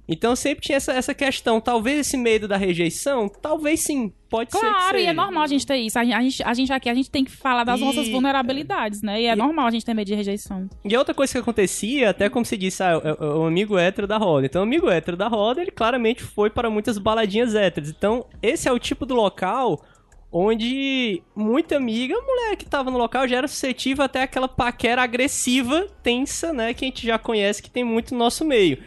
Então 0.08 0.36
sempre 0.36 0.62
tinha 0.64 0.76
essa, 0.78 0.92
essa 0.94 1.14
questão. 1.14 1.60
Talvez 1.60 2.00
esse 2.00 2.16
medo 2.16 2.48
da 2.48 2.58
rejeição, 2.58 3.28
talvez 3.28 3.82
sim, 3.82 4.14
pode 4.30 4.52
ser. 4.52 4.60
que 4.60 4.64
Claro, 4.66 4.98
e 5.00 5.06
é 5.06 5.14
normal 5.14 5.44
a 5.44 5.48
gente 5.48 5.66
ter 5.66 5.78
isso. 5.78 5.98
A 5.98 6.04
gente, 6.04 6.14
a 6.14 6.22
gente, 6.22 6.44
a 6.44 6.54
gente 6.54 6.74
aqui, 6.74 6.90
a 6.90 6.94
gente 6.94 7.10
tem 7.10 7.26
que 7.26 7.32
falar 7.32 7.64
das 7.64 7.80
E- 7.80 7.84
nossas 7.84 8.08
vulnerabilidades, 8.10 9.02
né? 9.02 9.20
E 9.22 9.26
é 9.26 9.34
e- 9.34 9.36
normal 9.36 9.66
a 9.66 9.72
gente 9.72 9.84
ter 9.84 9.94
medo 9.96 10.06
de 10.08 10.14
rejeição. 10.14 10.70
E 10.84 10.96
outra 10.96 11.14
coisa 11.16 11.34
que 11.34 11.40
acontecia, 11.40 12.12
até 12.12 12.30
como 12.30 12.46
se 12.46 12.56
disse, 12.56 12.84
ah, 12.84 13.02
é- 13.04 13.10
é 13.24 13.28
o 13.28 13.46
amigo 13.46 13.78
hétero 13.78 14.06
da 14.06 14.18
roda. 14.18 14.46
Então, 14.46 14.62
o 14.62 14.64
amigo 14.66 14.90
hétero 14.90 15.18
da 15.18 15.28
roda, 15.28 15.62
ele 15.62 15.72
claramente 15.72 16.22
foi 16.24 16.50
para 16.52 16.70
muitas 16.70 16.98
baladinhas 17.00 17.56
héteras. 17.56 17.90
Então, 17.90 18.28
esse 18.44 18.68
é 18.68 18.72
o 18.72 18.78
tipo 18.78 19.06
do 19.08 19.16
local 19.16 19.84
onde 20.32 21.22
muita 21.36 21.78
amiga, 21.78 22.14
a 22.16 22.22
mulher 22.22 22.56
que 22.58 22.66
tava 22.66 22.92
no 22.92 22.98
local 22.98 23.28
já 23.28 23.38
era 23.38 23.48
suscetível 23.48 24.04
até 24.04 24.22
aquela 24.24 24.48
paquera 24.50 25.02
agressiva, 25.02 25.88
tensa, 26.04 26.52
né? 26.52 26.74
Que 26.74 26.84
a 26.86 26.88
gente 26.90 27.06
já 27.08 27.18
conhece 27.18 27.64
que 27.64 27.70
tem 27.70 27.84
muito 27.84 28.12
no 28.14 28.20
nosso 28.20 28.44
meio. 28.44 28.78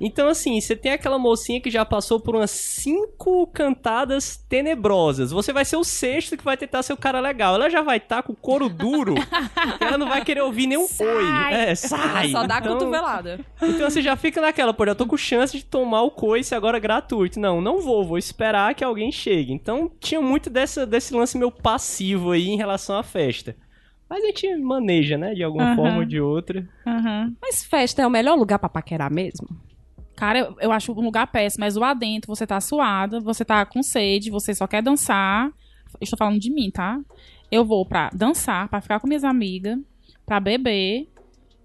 Então, 0.00 0.28
assim, 0.28 0.60
você 0.60 0.76
tem 0.76 0.92
aquela 0.92 1.18
mocinha 1.18 1.60
que 1.60 1.70
já 1.70 1.84
passou 1.84 2.20
por 2.20 2.36
umas 2.36 2.50
cinco 2.50 3.46
cantadas 3.46 4.36
tenebrosas. 4.48 5.30
Você 5.30 5.52
vai 5.52 5.64
ser 5.64 5.76
o 5.76 5.84
sexto 5.84 6.36
que 6.36 6.44
vai 6.44 6.56
tentar 6.56 6.82
ser 6.82 6.92
o 6.92 6.96
cara 6.96 7.18
legal. 7.18 7.54
Ela 7.54 7.70
já 7.70 7.80
vai 7.82 7.96
estar 7.96 8.22
com 8.22 8.32
o 8.32 8.36
couro 8.36 8.68
duro. 8.68 9.14
ela 9.80 9.96
não 9.96 10.06
vai 10.08 10.22
querer 10.24 10.42
ouvir 10.42 10.66
nenhum 10.66 10.82
oi. 11.00 11.52
É, 11.52 11.74
sai. 11.74 12.28
Só 12.30 12.46
dá 12.46 12.58
Então- 12.58 12.72
cotovelada. 12.74 13.40
então 13.62 13.88
você 13.90 14.02
já 14.02 14.16
fica 14.16 14.40
naquela, 14.40 14.74
pô, 14.74 14.84
eu 14.84 14.94
tô 14.94 15.06
com 15.06 15.16
chance 15.16 15.56
de 15.56 15.64
tomar 15.64 16.02
o 16.02 16.10
coice 16.10 16.54
agora 16.54 16.78
gratuito. 16.78 17.40
Não, 17.40 17.60
não 17.60 17.80
vou, 17.80 18.04
vou 18.04 18.18
esperar 18.18 18.74
que 18.74 18.84
alguém 18.84 19.10
chegue. 19.10 19.52
Então 19.52 19.90
tinha 19.98 20.20
muito 20.20 20.50
dessa, 20.50 20.84
desse 20.86 21.14
lance 21.14 21.38
meu 21.38 21.50
passivo 21.50 22.32
aí 22.32 22.48
em 22.48 22.56
relação 22.56 22.98
à 22.98 23.02
festa. 23.02 23.56
Mas 24.08 24.22
a 24.22 24.26
gente 24.28 24.54
maneja, 24.56 25.16
né, 25.18 25.34
de 25.34 25.42
alguma 25.42 25.64
Aham. 25.68 25.76
forma 25.76 25.98
ou 25.98 26.04
de 26.04 26.20
outra. 26.20 26.68
Uhum. 26.86 27.34
Mas 27.42 27.64
festa 27.64 28.02
é 28.02 28.06
o 28.06 28.10
melhor 28.10 28.36
lugar 28.38 28.58
pra 28.58 28.68
paquerar 28.68 29.10
mesmo? 29.10 29.48
Cara, 30.16 30.54
eu, 30.60 30.72
acho 30.72 30.92
um 30.92 31.04
lugar 31.04 31.26
péssimo, 31.26 31.60
mas 31.60 31.76
lá 31.76 31.92
dentro 31.92 32.34
você 32.34 32.46
tá 32.46 32.58
suada, 32.58 33.20
você 33.20 33.44
tá 33.44 33.66
com 33.66 33.82
sede, 33.82 34.30
você 34.30 34.54
só 34.54 34.66
quer 34.66 34.82
dançar. 34.82 35.52
Estou 36.00 36.16
falando 36.16 36.40
de 36.40 36.50
mim, 36.50 36.70
tá? 36.70 36.98
Eu 37.50 37.64
vou 37.64 37.84
pra 37.84 38.10
dançar, 38.14 38.66
pra 38.68 38.80
ficar 38.80 38.98
com 38.98 39.06
minhas 39.06 39.24
amigas, 39.24 39.78
pra 40.24 40.40
beber. 40.40 41.06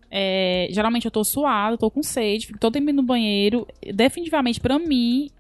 É, 0.10 0.68
geralmente 0.70 1.06
eu 1.06 1.12
tô 1.12 1.24
suada, 1.24 1.78
tô 1.78 1.90
com 1.90 2.04
sede, 2.04 2.48
fico 2.48 2.60
todo 2.60 2.74
tempo 2.74 2.92
no 2.92 3.02
banheiro. 3.02 3.66
Definitivamente, 3.94 4.60
pra 4.60 4.78
mim, 4.78 5.32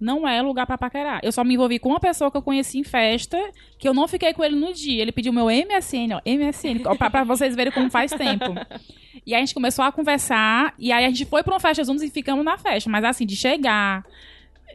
não 0.00 0.26
é 0.26 0.40
lugar 0.40 0.66
pra 0.66 0.78
paquerar. 0.78 1.20
Eu 1.22 1.30
só 1.30 1.44
me 1.44 1.54
envolvi 1.54 1.78
com 1.78 1.90
uma 1.90 2.00
pessoa 2.00 2.30
que 2.30 2.36
eu 2.36 2.42
conheci 2.42 2.78
em 2.78 2.84
festa, 2.84 3.38
que 3.78 3.86
eu 3.86 3.92
não 3.92 4.08
fiquei 4.08 4.32
com 4.32 4.42
ele 4.42 4.56
no 4.56 4.72
dia. 4.72 5.02
Ele 5.02 5.12
pediu 5.12 5.32
meu 5.32 5.46
MSN, 5.46 6.14
ó, 6.14 6.20
MSN, 6.24 6.82
pra 6.96 7.24
vocês 7.24 7.54
verem 7.54 7.72
como 7.72 7.90
faz 7.90 8.10
tempo. 8.12 8.54
E 9.26 9.34
aí 9.34 9.42
a 9.42 9.44
gente 9.44 9.54
começou 9.54 9.84
a 9.84 9.92
conversar, 9.92 10.72
e 10.78 10.90
aí 10.90 11.04
a 11.04 11.08
gente 11.08 11.26
foi 11.26 11.42
pra 11.42 11.52
uma 11.52 11.60
festa 11.60 11.84
juntos 11.84 12.02
e 12.02 12.10
ficamos 12.10 12.44
na 12.44 12.56
festa. 12.56 12.88
Mas 12.88 13.04
assim, 13.04 13.26
de 13.26 13.36
chegar, 13.36 14.04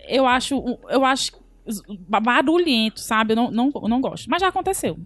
eu 0.08 0.28
acho, 0.28 0.78
eu 0.90 1.04
acho 1.04 1.32
barulhento, 2.08 3.00
sabe? 3.00 3.34
Eu 3.34 3.38
não, 3.38 3.52
não, 3.52 3.70
não 3.70 4.02
gosto. 4.02 4.30
Mas 4.30 4.42
já 4.42 4.48
aconteceu. 4.48 4.98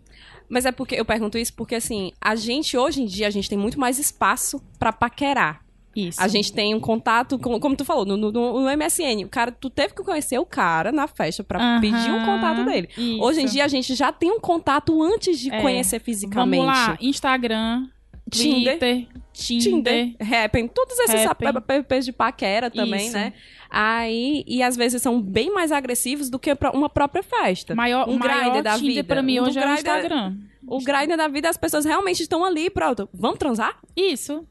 Mas 0.50 0.66
é 0.66 0.72
porque 0.72 0.96
eu 0.96 1.06
pergunto 1.06 1.38
isso 1.38 1.54
porque 1.54 1.76
assim, 1.76 2.12
a 2.20 2.36
gente 2.36 2.76
hoje 2.76 3.02
em 3.02 3.06
dia 3.06 3.28
a 3.28 3.30
gente 3.30 3.48
tem 3.48 3.58
muito 3.58 3.80
mais 3.80 4.00
espaço 4.00 4.62
pra 4.78 4.92
paquerar. 4.92 5.64
Isso. 6.08 6.22
A 6.22 6.28
gente 6.28 6.52
tem 6.54 6.74
um 6.74 6.80
contato, 6.80 7.38
como, 7.38 7.60
como 7.60 7.76
tu 7.76 7.84
falou, 7.84 8.06
no, 8.06 8.16
no, 8.18 8.32
no 8.32 8.62
MSN. 8.78 9.26
O 9.26 9.30
cara, 9.30 9.52
tu 9.52 9.70
teve 9.70 9.94
que 9.94 10.04
conhecer 10.04 10.40
o 10.40 10.46
cara 10.46 10.92
na 10.92 11.08
festa 11.08 11.44
pra 11.44 11.60
Aham, 11.60 11.82
pedir 11.82 12.12
um 12.12 12.26
contato 12.26 12.64
dele. 12.66 12.90
isso. 12.98 13.22
Hoje 13.22 13.42
em 13.42 13.46
dia 13.46 13.66
a 13.66 13.68
gente 13.68 13.94
já 13.96 14.12
tem 14.12 14.32
um 14.32 14.40
contato 14.40 15.02
antes 15.04 15.40
de 15.40 15.52
É. 15.52 15.62
conhecer 15.62 16.00
fisicamente. 16.00 16.60
Vamos 16.62 16.74
lá, 16.74 16.98
Instagram, 17.02 17.88
Tinder. 18.30 18.78
Twitter, 18.80 19.08
Tinder. 19.34 20.14
Tinder, 20.18 20.70
todos 20.74 21.00
esses 21.00 21.26
apps 21.26 22.06
de 22.06 22.12
paquera 22.12 22.70
também, 22.70 23.06
Isso. 23.08 23.14
né? 23.14 23.34
Aí, 23.70 24.44
e 24.48 24.64
às 24.64 24.76
vezes 24.76 25.02
são 25.02 25.22
bem 25.22 25.54
mais 25.54 25.72
agressivos 25.72 26.30
do 26.30 26.40
que 26.40 26.52
uma 26.74 26.90
própria 26.90 27.22
festa. 27.22 27.76
Maior, 27.76 28.10
um 28.10 28.18
maior 28.18 28.44
Grindr 28.46 28.64
da 28.64 28.76
Tinder 28.76 28.96
vida. 28.96 29.04
pra 29.04 29.22
mim 29.22 29.40
Um 29.40 29.44
hoje 29.44 29.60
é 29.60 29.66
o 29.68 29.74
Instagram. 29.74 30.36
O 30.68 30.80
grinder 30.80 31.18
da 31.18 31.28
vida, 31.28 31.50
as 31.50 31.58
pessoas 31.58 31.86
realmente 31.86 32.22
estão 32.22 32.44
ali, 32.44 32.70
pronto. 32.70 33.08
Vamos 33.14 33.38
transar? 33.40 33.78
Isso. 33.96 34.46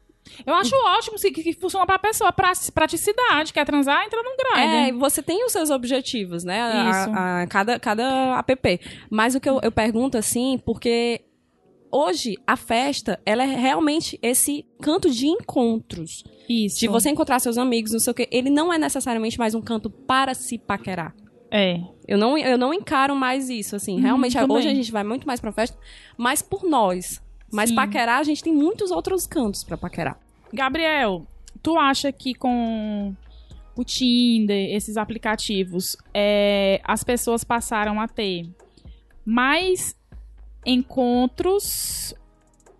Eu 0.45 0.53
acho 0.55 0.75
ótimo 0.75 1.17
se- 1.17 1.31
que, 1.31 1.43
que 1.43 1.53
funciona 1.53 1.85
pra 1.85 1.99
pessoa. 1.99 2.31
Pra, 2.31 2.51
praticidade. 2.73 3.53
Quer 3.53 3.65
transar? 3.65 4.05
Entra 4.05 4.21
num 4.23 4.35
É, 4.57 4.85
Grindr. 4.85 4.99
você 4.99 5.21
tem 5.21 5.45
os 5.45 5.51
seus 5.51 5.69
objetivos, 5.69 6.43
né? 6.43 6.61
A- 6.61 6.89
Isso. 6.89 7.09
a- 7.13 7.47
cada, 7.47 7.79
cada 7.79 8.39
app. 8.39 8.79
Mas 9.09 9.35
o 9.35 9.39
que 9.39 9.49
eu, 9.49 9.59
eu 9.61 9.71
pergunto, 9.71 10.17
assim, 10.17 10.57
porque 10.65 11.21
hoje 11.91 12.35
a 12.45 12.55
festa, 12.55 13.19
ela 13.25 13.43
é 13.43 13.47
realmente 13.47 14.19
esse 14.21 14.65
canto 14.81 15.09
de 15.09 15.27
encontros. 15.27 16.23
Isso. 16.47 16.79
De 16.79 16.87
você 16.87 17.09
encontrar 17.09 17.39
seus 17.39 17.57
amigos, 17.57 17.91
não 17.91 17.99
sei 17.99 18.11
o 18.11 18.13
quê. 18.13 18.27
Ele 18.31 18.49
não 18.49 18.71
é 18.71 18.77
necessariamente 18.77 19.37
mais 19.39 19.53
um 19.55 19.61
canto 19.61 19.89
para 19.89 20.33
se 20.33 20.57
paquerar. 20.57 21.13
É. 21.51 21.79
Eu 22.07 22.17
não, 22.17 22.37
eu 22.37 22.57
não 22.57 22.71
encaro 22.73 23.15
mais 23.15 23.49
isso, 23.49 23.75
assim. 23.75 23.95
Uhum, 23.95 24.01
Realmente, 24.01 24.33
também. 24.37 24.57
hoje 24.57 24.67
a 24.67 24.73
gente 24.73 24.91
vai 24.91 25.03
muito 25.03 25.25
mais 25.25 25.39
pra 25.39 25.51
festa, 25.51 25.77
mas 26.17 26.41
por 26.43 26.63
nós. 26.63 27.21
Mas 27.51 27.69
Sim. 27.69 27.75
paquerar, 27.75 28.19
a 28.19 28.23
gente 28.23 28.43
tem 28.43 28.53
muitos 28.53 28.91
outros 28.91 29.25
cantos 29.25 29.63
pra 29.63 29.77
paquerar. 29.77 30.19
Gabriel, 30.53 31.25
tu 31.61 31.77
acha 31.77 32.11
que 32.11 32.33
com 32.33 33.15
o 33.75 33.83
Tinder, 33.83 34.75
esses 34.75 34.97
aplicativos, 34.97 35.95
é, 36.13 36.81
as 36.83 37.03
pessoas 37.03 37.43
passaram 37.43 37.99
a 37.99 38.07
ter 38.07 38.49
mais 39.25 39.95
encontros, 40.65 42.13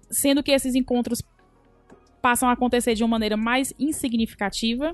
sendo 0.09 0.43
que 0.43 0.51
esses 0.51 0.75
encontros 0.75 1.21
passam 2.21 2.49
a 2.49 2.51
acontecer 2.51 2.95
de 2.95 3.03
uma 3.03 3.09
maneira 3.09 3.37
mais 3.37 3.73
insignificativa. 3.79 4.93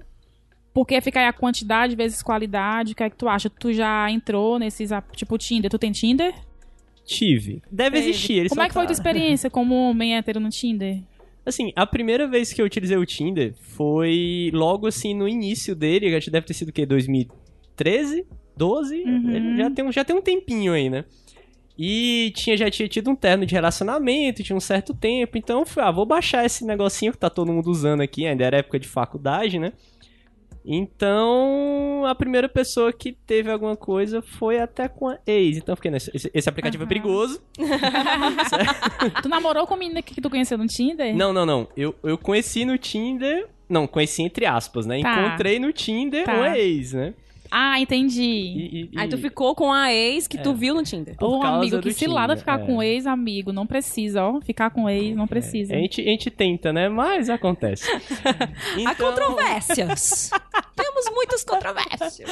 Porque 0.73 0.99
fica 0.99 1.21
aí 1.21 1.25
a 1.25 1.33
quantidade 1.33 1.95
vezes 1.95 2.21
qualidade. 2.21 2.91
O 2.91 2.95
que 2.95 3.03
é 3.03 3.09
que 3.09 3.15
tu 3.15 3.29
acha? 3.29 3.49
Tu 3.49 3.73
já 3.73 4.11
entrou 4.11 4.59
nesses, 4.59 4.91
tipo, 5.13 5.37
Tinder? 5.37 5.71
Tu 5.71 5.79
tem 5.79 5.91
Tinder? 5.91 6.35
Tive. 7.05 7.61
Deve 7.71 7.97
Teve. 7.97 8.09
existir. 8.09 8.33
Eles 8.33 8.49
Como 8.49 8.61
é 8.61 8.67
que 8.67 8.73
foi 8.73 8.83
a 8.83 8.85
tua 8.85 8.93
experiência 8.93 9.49
como 9.49 9.75
homem 9.75 10.15
hétero 10.17 10.39
no 10.39 10.49
Tinder? 10.49 10.99
Assim, 11.45 11.71
a 11.75 11.85
primeira 11.85 12.27
vez 12.27 12.51
que 12.51 12.59
eu 12.61 12.65
utilizei 12.65 12.97
o 12.97 13.05
Tinder 13.05 13.53
foi 13.59 14.49
logo 14.53 14.87
assim 14.87 15.13
no 15.13 15.27
início 15.29 15.75
dele, 15.75 16.15
acho 16.15 16.25
que 16.25 16.31
deve 16.31 16.47
ter 16.47 16.55
sido 16.55 16.69
o 16.69 16.73
quê? 16.73 16.85
2013? 16.87 18.25
12? 18.57 19.03
Uhum. 19.03 19.57
Já, 19.57 19.69
tem, 19.71 19.85
um- 19.85 19.91
já 19.91 20.03
tem 20.03 20.15
um 20.15 20.21
tempinho 20.21 20.73
aí, 20.73 20.89
né? 20.89 21.05
E 21.77 22.31
tinha, 22.35 22.55
já 22.55 22.71
tinha 22.71 22.87
tido 22.87 23.11
um 23.11 23.15
terno 23.15 23.45
de 23.45 23.53
relacionamento, 23.53 24.41
tinha 24.41 24.55
um 24.55 24.61
certo 24.61 24.93
tempo, 24.93 25.37
então 25.37 25.59
eu 25.59 25.65
fui, 25.65 25.83
ah, 25.83 25.91
vou 25.91 26.05
baixar 26.05 26.45
esse 26.45 26.65
negocinho 26.65 27.11
que 27.11 27.17
tá 27.17 27.29
todo 27.29 27.51
mundo 27.51 27.69
usando 27.69 27.99
aqui, 28.01 28.25
ainda 28.25 28.45
era 28.45 28.57
época 28.59 28.79
de 28.79 28.87
faculdade, 28.87 29.59
né? 29.59 29.73
Então, 30.65 32.03
a 32.05 32.15
primeira 32.15 32.49
pessoa 32.49 32.91
que 32.91 33.11
teve 33.11 33.51
alguma 33.51 33.75
coisa 33.75 34.21
foi 34.21 34.59
até 34.59 34.87
com 34.87 35.09
a 35.09 35.17
ex. 35.27 35.57
Então, 35.57 35.75
fiquei 35.75 35.91
nesse, 35.91 36.11
esse, 36.13 36.31
esse 36.33 36.49
aplicativo 36.49 36.83
é 36.83 36.85
Aham. 36.85 36.89
perigoso. 36.89 37.41
Tu 39.21 39.29
namorou 39.29 39.65
com 39.67 39.73
a 39.73 39.77
menina 39.77 40.01
que 40.01 40.19
tu 40.21 40.29
conheceu 40.29 40.57
no 40.57 40.67
Tinder? 40.67 41.15
Não, 41.15 41.31
não, 41.31 41.45
não. 41.45 41.67
Eu, 41.75 41.95
eu 42.03 42.17
conheci 42.17 42.65
no 42.65 42.77
Tinder. 42.77 43.47
Não, 43.69 43.87
conheci 43.87 44.21
entre 44.21 44.45
aspas, 44.45 44.85
né? 44.85 45.01
Tá. 45.01 45.21
Encontrei 45.27 45.59
no 45.59 45.71
Tinder 45.73 46.25
Tá. 46.25 46.33
uma 46.33 46.57
ex, 46.57 46.93
né? 46.93 47.13
Ah, 47.57 47.79
entendi. 47.79 48.21
E, 48.21 48.89
e- 48.91 48.99
Aí 48.99 49.07
tu 49.07 49.17
ficou 49.17 49.55
com 49.55 49.71
a 49.71 49.93
ex 49.93 50.27
que 50.27 50.37
tu 50.37 50.53
viu 50.53 50.73
no 50.75 50.83
Tinder. 50.83 51.15
Ô, 51.21 51.39
causa 51.39 51.55
amigo, 51.59 51.79
que 51.81 51.93
cilada 51.93 52.35
Tinder, 52.35 52.39
ficar 52.39 52.59
é. 52.59 52.65
com 52.65 52.83
ex, 52.83 53.07
amigo. 53.07 53.53
Não 53.53 53.65
precisa, 53.65 54.25
ó. 54.25 54.41
Ficar 54.41 54.71
com 54.71 54.89
ex, 54.89 55.15
não 55.15 55.25
precisa. 55.25 55.73
A 55.73 55.77
gente, 55.77 56.01
a 56.01 56.03
gente 56.03 56.29
tenta, 56.29 56.73
né? 56.73 56.89
Mas 56.89 57.29
acontece. 57.29 57.89
Há 58.25 58.81
Então, 58.81 59.09
controvérsias. 59.09 60.31
Temos 60.75 61.05
muitas 61.13 61.45
controvérsias. 61.45 62.29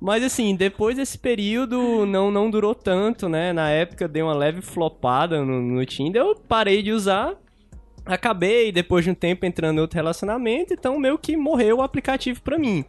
mas 0.00 0.24
assim, 0.24 0.56
depois 0.56 0.96
desse 0.96 1.18
período 1.18 2.06
não, 2.06 2.30
não 2.30 2.50
durou 2.50 2.74
tanto, 2.74 3.28
né? 3.28 3.52
Na 3.52 3.68
época 3.68 4.08
dei 4.08 4.22
uma 4.22 4.34
leve 4.34 4.62
flopada 4.62 5.44
no, 5.44 5.60
no 5.60 5.84
Tinder. 5.84 6.22
Eu 6.22 6.34
parei 6.34 6.82
de 6.82 6.92
usar. 6.92 7.34
Acabei, 8.06 8.72
depois 8.72 9.04
de 9.04 9.10
um 9.10 9.14
tempo, 9.14 9.44
entrando 9.44 9.76
em 9.76 9.80
outro 9.82 9.96
relacionamento. 9.96 10.72
Então, 10.72 10.98
meio 10.98 11.18
que 11.18 11.36
morreu 11.36 11.76
o 11.76 11.82
aplicativo 11.82 12.40
pra 12.40 12.58
mim. 12.58 12.86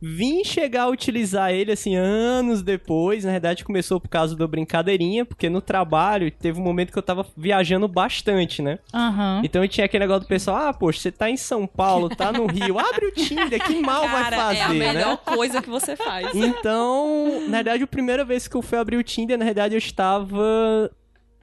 Vim 0.00 0.44
chegar 0.44 0.82
a 0.82 0.88
utilizar 0.88 1.50
ele, 1.52 1.72
assim, 1.72 1.96
anos 1.96 2.62
depois. 2.62 3.24
Na 3.24 3.32
verdade, 3.32 3.64
começou 3.64 4.00
por 4.00 4.08
causa 4.08 4.36
da 4.36 4.46
brincadeirinha, 4.46 5.24
porque 5.24 5.48
no 5.48 5.60
trabalho 5.60 6.30
teve 6.30 6.60
um 6.60 6.62
momento 6.62 6.92
que 6.92 6.98
eu 6.98 7.02
tava 7.02 7.26
viajando 7.36 7.88
bastante, 7.88 8.60
né? 8.62 8.78
Aham. 8.92 9.40
Então 9.44 9.62
eu 9.62 9.68
tinha 9.68 9.84
aquele 9.84 10.04
negócio 10.04 10.22
do 10.22 10.28
pessoal, 10.28 10.56
ah, 10.68 10.74
poxa, 10.74 11.00
você 11.00 11.12
tá 11.12 11.30
em 11.30 11.36
São 11.36 11.66
Paulo, 11.66 12.08
tá 12.08 12.32
no 12.32 12.46
Rio, 12.46 12.78
abre 12.80 13.06
o 13.06 13.12
Tinder, 13.12 13.62
que 13.64 13.80
mal 13.80 14.08
vai 14.08 14.22
Cara, 14.24 14.36
fazer, 14.36 14.58
é 14.58 14.62
a 14.62 14.68
né? 14.68 14.74
melhor 14.92 15.16
coisa 15.18 15.62
que 15.62 15.70
você 15.70 15.96
faz. 15.96 16.34
Então, 16.34 17.42
na 17.48 17.58
verdade, 17.58 17.82
a 17.82 17.86
primeira 17.86 18.24
vez 18.24 18.46
que 18.46 18.56
eu 18.56 18.62
fui 18.62 18.78
abrir 18.78 18.96
o 18.96 19.02
Tinder, 19.02 19.38
na 19.38 19.44
verdade, 19.44 19.74
eu 19.74 19.78
estava 19.78 20.90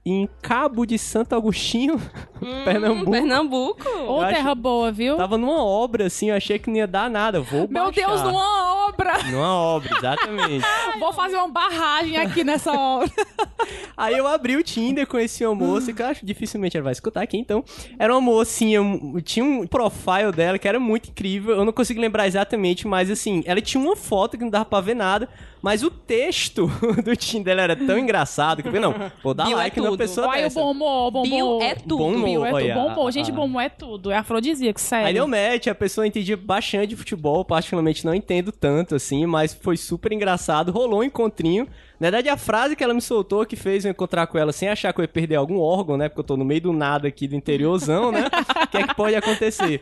em 0.05 0.27
Cabo 0.41 0.85
de 0.85 0.97
Santo 0.97 1.33
Agostinho, 1.33 1.99
Pernambuco. 2.65 3.11
Pernambuco. 3.11 3.89
Ô, 3.89 4.17
Eu 4.17 4.21
acho- 4.21 4.35
terra 4.35 4.53
boa, 4.55 4.91
viu? 4.91 5.15
Tava 5.15 5.37
numa 5.37 5.63
obra, 5.63 6.07
assim, 6.07 6.29
eu 6.29 6.35
achei 6.35 6.59
que 6.59 6.69
não 6.69 6.77
ia 6.77 6.87
dar 6.87 7.09
nada. 7.09 7.39
Vou 7.39 7.67
Meu 7.69 7.85
baixar. 7.85 8.07
Deus, 8.07 8.21
numa 8.21 8.87
obra! 8.87 9.23
Numa 9.31 9.55
obra, 9.57 9.89
exatamente. 9.97 10.65
Vou 10.99 11.13
fazer 11.13 11.37
uma 11.37 11.47
barragem 11.47 12.17
aqui 12.17 12.43
nessa 12.43 12.71
obra. 12.73 13.09
Aí 13.95 14.17
eu 14.17 14.27
abri 14.27 14.57
o 14.57 14.63
Tinder, 14.63 15.07
conheci 15.07 15.45
uma 15.45 15.55
moça 15.55 15.93
que 15.93 16.01
eu 16.01 16.05
acho 16.07 16.25
dificilmente 16.25 16.75
ela 16.75 16.83
vai 16.83 16.91
escutar 16.93 17.21
aqui, 17.21 17.37
então. 17.37 17.63
Era 17.97 18.13
uma 18.13 18.19
mocinha, 18.21 18.81
tinha 19.23 19.45
um 19.45 19.65
profile 19.65 20.31
dela 20.35 20.59
que 20.59 20.67
era 20.67 20.79
muito 20.79 21.09
incrível. 21.09 21.55
Eu 21.55 21.63
não 21.65 21.71
consigo 21.71 22.01
lembrar 22.01 22.27
exatamente, 22.27 22.85
mas 22.87 23.09
assim, 23.09 23.41
ela 23.45 23.61
tinha 23.61 23.81
uma 23.81 23.95
foto 23.95 24.37
que 24.37 24.43
não 24.43 24.51
dava 24.51 24.65
pra 24.65 24.81
ver 24.81 24.95
nada. 24.95 25.29
Mas 25.61 25.81
o 25.81 25.89
texto 25.89 26.67
do 27.05 27.15
Tinder 27.15 27.57
era 27.57 27.73
tão 27.73 27.97
engraçado 27.97 28.61
que 28.61 28.67
eu 28.67 28.71
falei, 28.73 28.85
não, 28.85 29.09
vou 29.23 29.33
dar 29.33 29.45
Bio 29.45 29.53
é 29.53 29.55
like 29.55 29.79
numa 29.79 29.92
tudo. 29.97 30.07
pessoa 30.07 30.27
Olha 30.27 30.39
o 30.39 30.43
dessa. 30.43 30.59
bom 30.59 31.21
Bio 31.23 31.61
é 31.61 31.75
tudo. 31.75 31.97
Bom 31.97 32.11
humor, 32.13 32.25
Bio 32.25 32.45
é 32.45 32.49
tudo. 32.49 32.55
olha, 32.55 32.73
Bom 32.75 32.87
humor. 32.87 33.07
a- 33.07 33.11
Gente, 33.11 33.31
a- 33.31 33.33
humor 33.41 33.61
é 33.61 33.69
tudo. 33.69 34.11
É 34.11 34.17
afrodisíaco, 34.17 34.79
sério. 34.79 35.07
Aí 35.07 35.13
deu 35.13 35.27
match, 35.27 35.67
a 35.67 35.75
pessoa 35.75 36.05
entendia 36.07 36.35
bastante 36.37 36.87
de 36.87 36.95
futebol, 36.95 37.43
particularmente 37.45 38.05
não 38.05 38.13
entendo 38.13 38.51
tanto, 38.51 38.95
assim, 38.95 39.25
mas 39.25 39.53
foi 39.53 39.77
super 39.77 40.11
engraçado, 40.11 40.71
rolou 40.71 40.99
um 40.99 41.03
encontrinho. 41.03 41.67
Na 42.03 42.07
verdade, 42.07 42.27
a 42.27 42.35
frase 42.35 42.75
que 42.75 42.83
ela 42.83 42.93
me 42.93 42.99
soltou 42.99 43.45
que 43.45 43.55
fez 43.55 43.85
eu 43.85 43.91
encontrar 43.91 44.27
com 44.27 44.37
ela 44.37 44.51
sem 44.51 44.67
achar 44.67 44.91
que 44.91 44.99
eu 44.99 45.03
ia 45.05 45.07
perder 45.07 45.35
algum 45.35 45.57
órgão, 45.57 45.95
né? 45.95 46.09
Porque 46.09 46.19
eu 46.19 46.25
tô 46.25 46.35
no 46.35 46.43
meio 46.43 46.59
do 46.59 46.73
nada 46.73 47.07
aqui 47.07 47.29
do 47.29 47.33
interiorzão, 47.33 48.11
né? 48.11 48.25
O 48.61 48.67
que 48.67 48.75
é 48.75 48.85
que 48.85 48.93
pode 48.93 49.15
acontecer? 49.15 49.79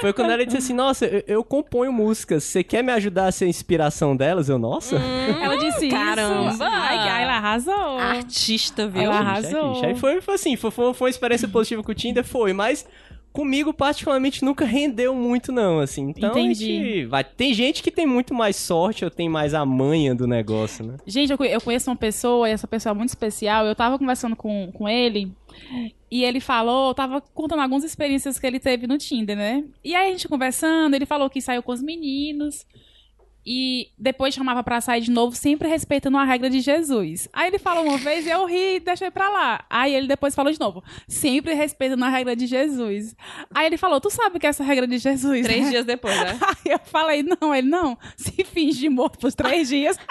Foi 0.00 0.10
quando 0.14 0.30
ela 0.30 0.42
disse 0.46 0.56
assim, 0.56 0.72
nossa, 0.72 1.04
eu, 1.04 1.22
eu 1.26 1.44
componho 1.44 1.92
músicas, 1.92 2.44
você 2.44 2.64
quer 2.64 2.82
me 2.82 2.90
ajudar 2.92 3.26
a 3.26 3.32
ser 3.32 3.44
a 3.44 3.48
inspiração 3.48 4.16
delas? 4.16 4.48
Eu, 4.48 4.58
nossa... 4.58 4.96
Ela 4.96 5.56
disse 5.58 5.90
Caramba. 5.90 6.50
isso. 6.50 6.62
Ai, 6.62 7.22
ela 7.24 7.36
arrasou. 7.36 7.98
Artista, 7.98 8.88
viu? 8.88 9.02
Ela 9.02 9.18
arrasou. 9.18 9.84
Aí 9.84 9.94
foi, 9.94 10.22
foi 10.22 10.34
assim, 10.36 10.56
foi, 10.56 10.70
foi, 10.70 10.94
foi 10.94 11.08
uma 11.08 11.10
experiência 11.10 11.46
positiva 11.46 11.82
com 11.82 11.92
o 11.92 11.94
Tinder, 11.94 12.24
foi, 12.24 12.54
mas 12.54 12.86
comigo 13.32 13.72
particularmente 13.72 14.44
nunca 14.44 14.64
rendeu 14.64 15.14
muito 15.14 15.52
não, 15.52 15.78
assim. 15.80 16.10
Então 16.16 16.30
Entendi. 16.30 17.04
vai, 17.06 17.22
tem 17.24 17.54
gente 17.54 17.82
que 17.82 17.90
tem 17.90 18.06
muito 18.06 18.34
mais 18.34 18.56
sorte 18.56 19.04
ou 19.04 19.10
tem 19.10 19.28
mais 19.28 19.54
a 19.54 19.64
manha 19.64 20.14
do 20.14 20.26
negócio, 20.26 20.84
né? 20.84 20.96
Gente, 21.06 21.30
eu 21.30 21.38
conhe- 21.38 21.54
eu 21.54 21.60
conheço 21.60 21.90
uma 21.90 21.96
pessoa, 21.96 22.48
e 22.48 22.52
essa 22.52 22.66
pessoa 22.66 22.92
é 22.92 22.94
muito 22.96 23.10
especial. 23.10 23.64
Eu 23.66 23.74
tava 23.74 23.98
conversando 23.98 24.34
com, 24.34 24.70
com 24.72 24.88
ele, 24.88 25.32
e 26.10 26.24
ele 26.24 26.40
falou, 26.40 26.92
tava 26.92 27.20
contando 27.20 27.60
algumas 27.60 27.84
experiências 27.84 28.38
que 28.38 28.46
ele 28.46 28.58
teve 28.58 28.86
no 28.86 28.98
Tinder, 28.98 29.36
né? 29.36 29.64
E 29.84 29.94
aí 29.94 30.08
a 30.08 30.10
gente 30.12 30.26
conversando, 30.28 30.94
ele 30.94 31.06
falou 31.06 31.30
que 31.30 31.40
saiu 31.40 31.62
com 31.62 31.72
os 31.72 31.82
meninos. 31.82 32.66
E 33.44 33.90
depois 33.98 34.34
chamava 34.34 34.62
pra 34.62 34.80
sair 34.80 35.00
de 35.00 35.10
novo, 35.10 35.34
sempre 35.34 35.68
respeitando 35.68 36.18
a 36.18 36.24
regra 36.24 36.50
de 36.50 36.60
Jesus. 36.60 37.28
Aí 37.32 37.48
ele 37.48 37.58
falou 37.58 37.84
uma 37.84 37.96
vez 37.96 38.26
e 38.26 38.30
eu 38.30 38.44
ri 38.44 38.76
e 38.76 38.80
deixei 38.80 39.10
pra 39.10 39.28
lá. 39.28 39.64
Aí 39.70 39.94
ele 39.94 40.06
depois 40.06 40.34
falou 40.34 40.52
de 40.52 40.60
novo, 40.60 40.84
sempre 41.08 41.54
respeitando 41.54 42.04
a 42.04 42.08
regra 42.08 42.36
de 42.36 42.46
Jesus. 42.46 43.16
Aí 43.54 43.66
ele 43.66 43.76
falou, 43.76 44.00
tu 44.00 44.10
sabe 44.10 44.38
que 44.38 44.46
é 44.46 44.50
essa 44.50 44.62
regra 44.62 44.86
de 44.86 44.98
Jesus? 44.98 45.42
Três 45.42 45.64
né? 45.64 45.70
dias 45.70 45.84
depois, 45.84 46.14
né? 46.16 46.38
Aí 46.64 46.72
eu 46.72 46.78
falei, 46.78 47.22
não, 47.22 47.54
ele 47.54 47.68
não. 47.68 47.96
Se 48.16 48.44
finge 48.44 48.80
de 48.80 48.88
morto 48.88 49.18
por 49.18 49.32
três 49.32 49.68
dias. 49.68 49.96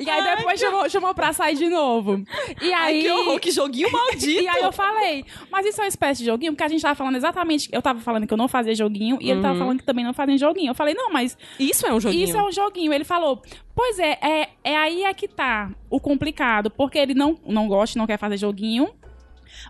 e 0.00 0.08
aí 0.08 0.36
depois 0.36 0.58
chamou, 0.58 0.88
chamou 0.88 1.14
pra 1.14 1.32
sair 1.32 1.56
de 1.56 1.68
novo. 1.68 2.22
E 2.60 2.72
Ai, 2.72 2.94
aí. 2.94 3.02
que 3.02 3.10
horror, 3.10 3.40
que 3.40 3.50
joguinho 3.50 3.90
maldito. 3.92 4.42
E 4.42 4.48
aí 4.48 4.62
eu 4.62 4.72
falei, 4.72 5.24
mas 5.50 5.66
isso 5.66 5.80
é 5.80 5.84
uma 5.84 5.88
espécie 5.88 6.20
de 6.20 6.26
joguinho? 6.26 6.52
Porque 6.52 6.64
a 6.64 6.68
gente 6.68 6.82
tava 6.82 6.94
falando 6.94 7.16
exatamente. 7.16 7.68
Eu 7.72 7.82
tava 7.82 8.00
falando 8.00 8.26
que 8.26 8.32
eu 8.32 8.38
não 8.38 8.48
fazia 8.48 8.74
joguinho 8.74 9.18
e 9.20 9.30
ele 9.30 9.40
tava 9.40 9.58
falando 9.58 9.78
que 9.78 9.84
também 9.84 10.04
não 10.04 10.14
fazia 10.14 10.36
joguinho. 10.38 10.70
Eu 10.70 10.74
falei, 10.74 10.91
não, 10.94 11.10
mas 11.10 11.36
Isso 11.58 11.86
é 11.86 11.92
um 11.92 12.00
joguinho. 12.00 12.24
isso 12.24 12.36
é 12.36 12.42
um 12.42 12.52
joguinho. 12.52 12.92
Ele 12.92 13.04
falou, 13.04 13.42
pois 13.74 13.98
é, 13.98 14.18
é, 14.22 14.48
é 14.64 14.76
aí 14.76 15.04
é 15.04 15.12
que 15.14 15.26
tá 15.28 15.70
o 15.90 16.00
complicado. 16.00 16.70
Porque 16.70 16.98
ele 16.98 17.14
não, 17.14 17.38
não 17.46 17.66
gosta, 17.68 17.98
não 17.98 18.06
quer 18.06 18.18
fazer 18.18 18.36
joguinho. 18.36 18.88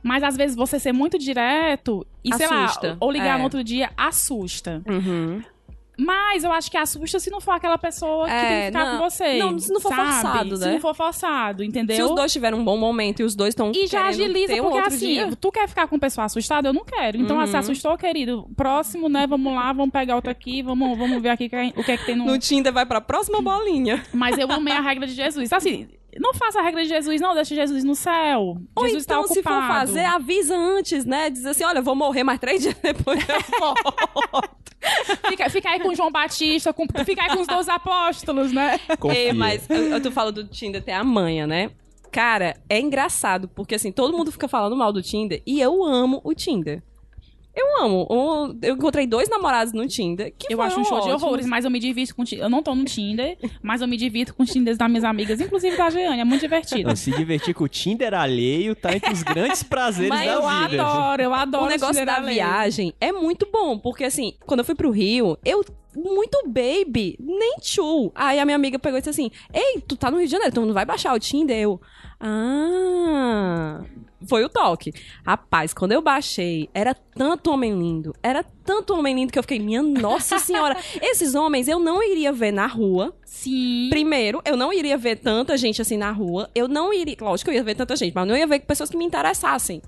Mas 0.03 0.23
às 0.23 0.37
vezes 0.37 0.57
você 0.57 0.79
ser 0.79 0.93
muito 0.93 1.19
direto 1.19 2.07
e, 2.25 2.33
sei 2.35 2.47
Assusta. 2.47 2.91
lá, 2.91 2.97
ou 3.01 3.11
ligar 3.11 3.35
É. 3.35 3.39
no 3.39 3.45
outro 3.45 3.63
dia, 3.65 3.91
assusta. 3.97 4.83
Uhum. 4.89 5.43
Mas 6.05 6.45
eu 6.45 6.53
acho 6.53 6.71
que 6.71 6.77
assusta 6.77 7.19
se 7.21 7.31
não 7.31 7.41
for 7.41 7.53
aquela 7.53 7.79
pessoa 7.79 8.27
que 8.27 8.33
É, 8.33 8.41
tem 8.49 8.61
que 8.61 8.67
ficar 8.79 8.85
não. 8.93 8.99
com 8.99 9.11
você. 9.11 9.38
Não, 9.38 9.59
se 9.59 9.73
não 9.73 9.81
for 9.81 9.88
sabe? 9.91 10.03
forçado, 10.12 10.57
Se 10.57 10.65
né? 10.67 10.73
não 10.73 10.81
for 10.81 10.95
forçado, 10.95 11.65
entendeu? 11.65 11.97
Se 11.97 12.03
os 12.03 12.15
dois 12.15 12.33
tiverem 12.33 12.59
um 12.59 12.65
bom 12.65 12.77
momento 12.77 13.21
e 13.21 13.25
os 13.25 13.35
dois 13.35 13.51
estão 13.51 13.73
E 13.75 13.87
já 13.87 14.07
agiliza, 14.07 14.55
um 14.55 14.57
porque 14.62 14.77
outro 14.77 14.88
assim, 14.95 15.12
dia... 15.15 15.37
tu 15.41 15.53
quer 15.53 15.69
ficar 15.69 15.87
com 15.88 15.99
pessoa 15.99 16.25
assustada? 16.25 16.69
Eu 16.69 16.73
não 16.73 16.85
quero. 16.85 17.17
Então, 17.19 17.38
Uhum. 17.38 17.47
se 17.47 17.57
assustou, 17.57 17.97
querido, 17.97 18.49
próximo, 18.57 19.09
né? 19.09 19.27
Vamos 19.27 19.55
lá, 19.55 19.73
vamos 19.73 19.93
pegar 19.93 20.17
outro 20.17 20.31
aqui, 20.31 20.62
vamos, 20.62 20.97
vamos 20.99 21.23
ver 21.23 21.31
aqui 21.31 21.47
o 21.77 21.83
que 21.85 21.93
é 21.93 21.97
que 21.97 22.05
tem 22.07 22.17
no. 22.17 22.25
No 22.25 22.38
Tinder 22.38 22.73
vai 22.73 22.85
pra 22.87 23.01
próxima 23.01 23.41
bolinha. 23.41 24.05
Mas 24.12 24.38
eu 24.38 24.51
amei 24.51 24.73
a 24.75 24.81
regra 24.81 25.07
de 25.07 25.12
Jesus. 25.15 25.53
Assim, 25.53 25.88
não 26.18 26.35
faça 26.35 26.61
a 26.61 26.62
regra 26.62 26.83
de 26.83 26.88
Jesus, 26.88 27.20
não, 27.20 27.35
deixa 27.35 27.55
Jesus 27.55 27.85
no 27.85 27.94
céu. 27.94 28.59
Ou 28.77 28.85
Jesus 28.87 29.05
então, 29.05 29.22
tá 29.22 29.29
se 29.29 29.42
for 29.42 29.62
fazer, 29.62 30.05
avisa 30.05 30.57
antes, 30.57 31.05
né? 31.05 31.31
Diz 31.31 31.46
assim, 31.46 31.64
olha, 31.64 31.79
eu 31.79 31.83
vou 31.83 31.94
morrer 31.94 32.22
mais 32.22 32.38
três 32.38 32.61
dias 32.62 32.77
depois 32.83 33.18
eu 33.29 33.59
volto. 33.59 34.62
Fica, 35.29 35.48
fica 35.48 35.70
aí 35.70 35.81
com 35.81 35.94
João 35.94 36.11
Batista, 36.11 36.72
com, 36.72 36.87
fica 37.05 37.22
aí 37.22 37.29
com 37.31 37.40
os 37.40 37.46
dois 37.46 37.68
apóstolos, 37.68 38.53
né? 38.53 38.79
Confia. 38.98 39.18
Ei, 39.18 39.33
mas 39.33 39.68
eu, 39.70 39.77
eu 39.77 40.03
tô 40.03 40.11
falando 40.11 40.42
do 40.42 40.51
Tinder 40.51 40.83
tem 40.83 40.94
a 40.94 41.05
manha, 41.05 41.46
né? 41.46 41.70
Cara, 42.11 42.57
é 42.68 42.79
engraçado, 42.79 43.48
porque 43.48 43.75
assim, 43.75 43.90
todo 43.90 44.16
mundo 44.16 44.31
fica 44.31 44.46
falando 44.46 44.77
mal 44.77 44.92
do 44.92 45.01
Tinder 45.01 45.42
e 45.46 45.61
eu 45.61 45.83
amo 45.83 46.20
o 46.25 46.35
Tinder. 46.35 46.83
Eu 47.55 47.85
amo. 47.85 48.07
Um- 48.11 48.59
Eu 48.62 48.75
encontrei 48.77 49.07
dois 49.07 49.29
namorados 49.29 49.73
no 49.73 49.87
Tinder. 49.87 50.33
Que 50.38 50.53
Eu 50.53 50.57
foram 50.57 50.69
acho 50.69 50.81
um 50.81 50.85
show 50.85 50.99
de 51.01 51.05
ótimos. 51.05 51.23
horrores, 51.23 51.47
mas 51.47 51.65
eu 51.65 51.71
me 51.71 51.79
divirto 51.79 52.15
com 52.17 52.25
Tinder. 52.25 52.45
Eu 52.47 52.51
não 52.51 52.62
tô 52.62 52.75
no 52.75 52.85
Tinder, 52.85 53.37
mas 53.62 53.83
eu 53.83 53.88
me 53.88 53.97
divirto 53.97 54.35
com 54.35 54.43
os 54.43 54.51
Tinders 54.51 54.79
das 54.79 54.88
minhas 54.88 55.05
amigas, 55.05 55.41
inclusive 55.41 55.77
da 55.77 55.91
Jeane. 55.91 56.21
É 56.21 56.25
muito 56.25 56.41
divertido. 56.41 56.88
Não, 56.88 56.97
se 56.97 57.11
divertir 57.11 57.55
com 57.55 57.65
o 57.65 57.69
Tinder 57.69 58.15
alheio 58.15 58.75
tá 58.75 58.95
entre 58.95 59.12
os 59.12 59.23
grandes 59.23 59.62
prazeres 59.62 60.09
Mas 60.09 60.27
da 60.27 60.33
eu 60.33 60.41
vida. 60.71 60.83
adoro, 60.83 61.23
eu 61.23 61.35
adoro 61.35 61.65
O 61.65 61.69
negócio 61.69 61.93
Tinder 61.95 62.07
da 62.07 62.17
alheio. 62.17 62.35
viagem 62.35 62.95
é 63.01 63.12
muito 63.12 63.47
bom, 63.53 63.79
porque 63.79 64.05
assim, 64.05 64.35
quando 64.47 64.61
eu 64.61 64.65
fui 64.65 64.75
pro 64.75 64.91
Rio, 64.91 65.37
eu 65.45 65.62
muito 65.97 66.43
baby, 66.47 67.17
nem 67.21 67.57
tchu. 67.61 68.11
Aí 68.15 68.39
a 68.39 68.45
minha 68.45 68.57
amiga 68.57 68.79
pegou 68.79 68.99
e 68.99 69.01
disse 69.01 69.11
assim: 69.11 69.31
Ei, 69.53 69.81
tu 69.81 69.97
tá 69.97 70.11
no 70.11 70.19
Rio 70.19 70.27
de 70.27 70.33
Janeiro, 70.33 70.55
tu 70.55 70.65
não 70.65 70.75
vai 70.75 70.85
baixar 70.85 71.15
o 71.15 71.19
Tinder? 71.19 71.59
Eu. 71.59 71.81
Ah. 72.21 73.81
Foi 74.27 74.45
o 74.45 74.49
toque. 74.49 74.93
Rapaz, 75.27 75.75
quando 75.75 75.93
eu 75.93 76.01
baixei, 76.01 76.69
era 76.73 76.95
tanto 76.95 77.51
homem 77.51 77.77
lindo, 77.77 78.15
era 78.23 78.45
tanto 78.65 78.95
homem 78.95 79.15
lindo 79.15 79.33
que 79.33 79.39
eu 79.39 79.43
fiquei, 79.43 79.59
minha 79.59 79.83
nossa 79.83 80.39
senhora, 80.39 80.77
esses 81.03 81.35
homens 81.35 81.67
eu 81.67 81.79
não 81.79 82.03
iria 82.03 82.33
ver 82.33 82.53
na 82.53 82.67
rua. 82.67 83.15
Sim. 83.25 83.89
Primeiro, 83.91 84.41
eu 84.45 84.57
não 84.57 84.73
iria 84.73 84.97
ver 84.97 85.17
tanta 85.17 85.57
gente 85.57 85.83
assim 85.83 85.97
na 85.97 86.13
rua. 86.13 86.49
Eu 86.55 86.69
não 86.69 86.93
iria. 86.93 87.17
Lógico 87.21 87.51
que 87.51 87.57
eu 87.57 87.59
ia 87.59 87.65
ver 87.65 87.75
tanta 87.75 87.97
gente, 87.97 88.15
mas 88.15 88.23
eu 88.23 88.29
não 88.29 88.37
ia 88.37 88.47
ver 88.47 88.61
pessoas 88.61 88.91
que 88.91 88.97
me 88.97 89.05
interessassem. 89.05 89.83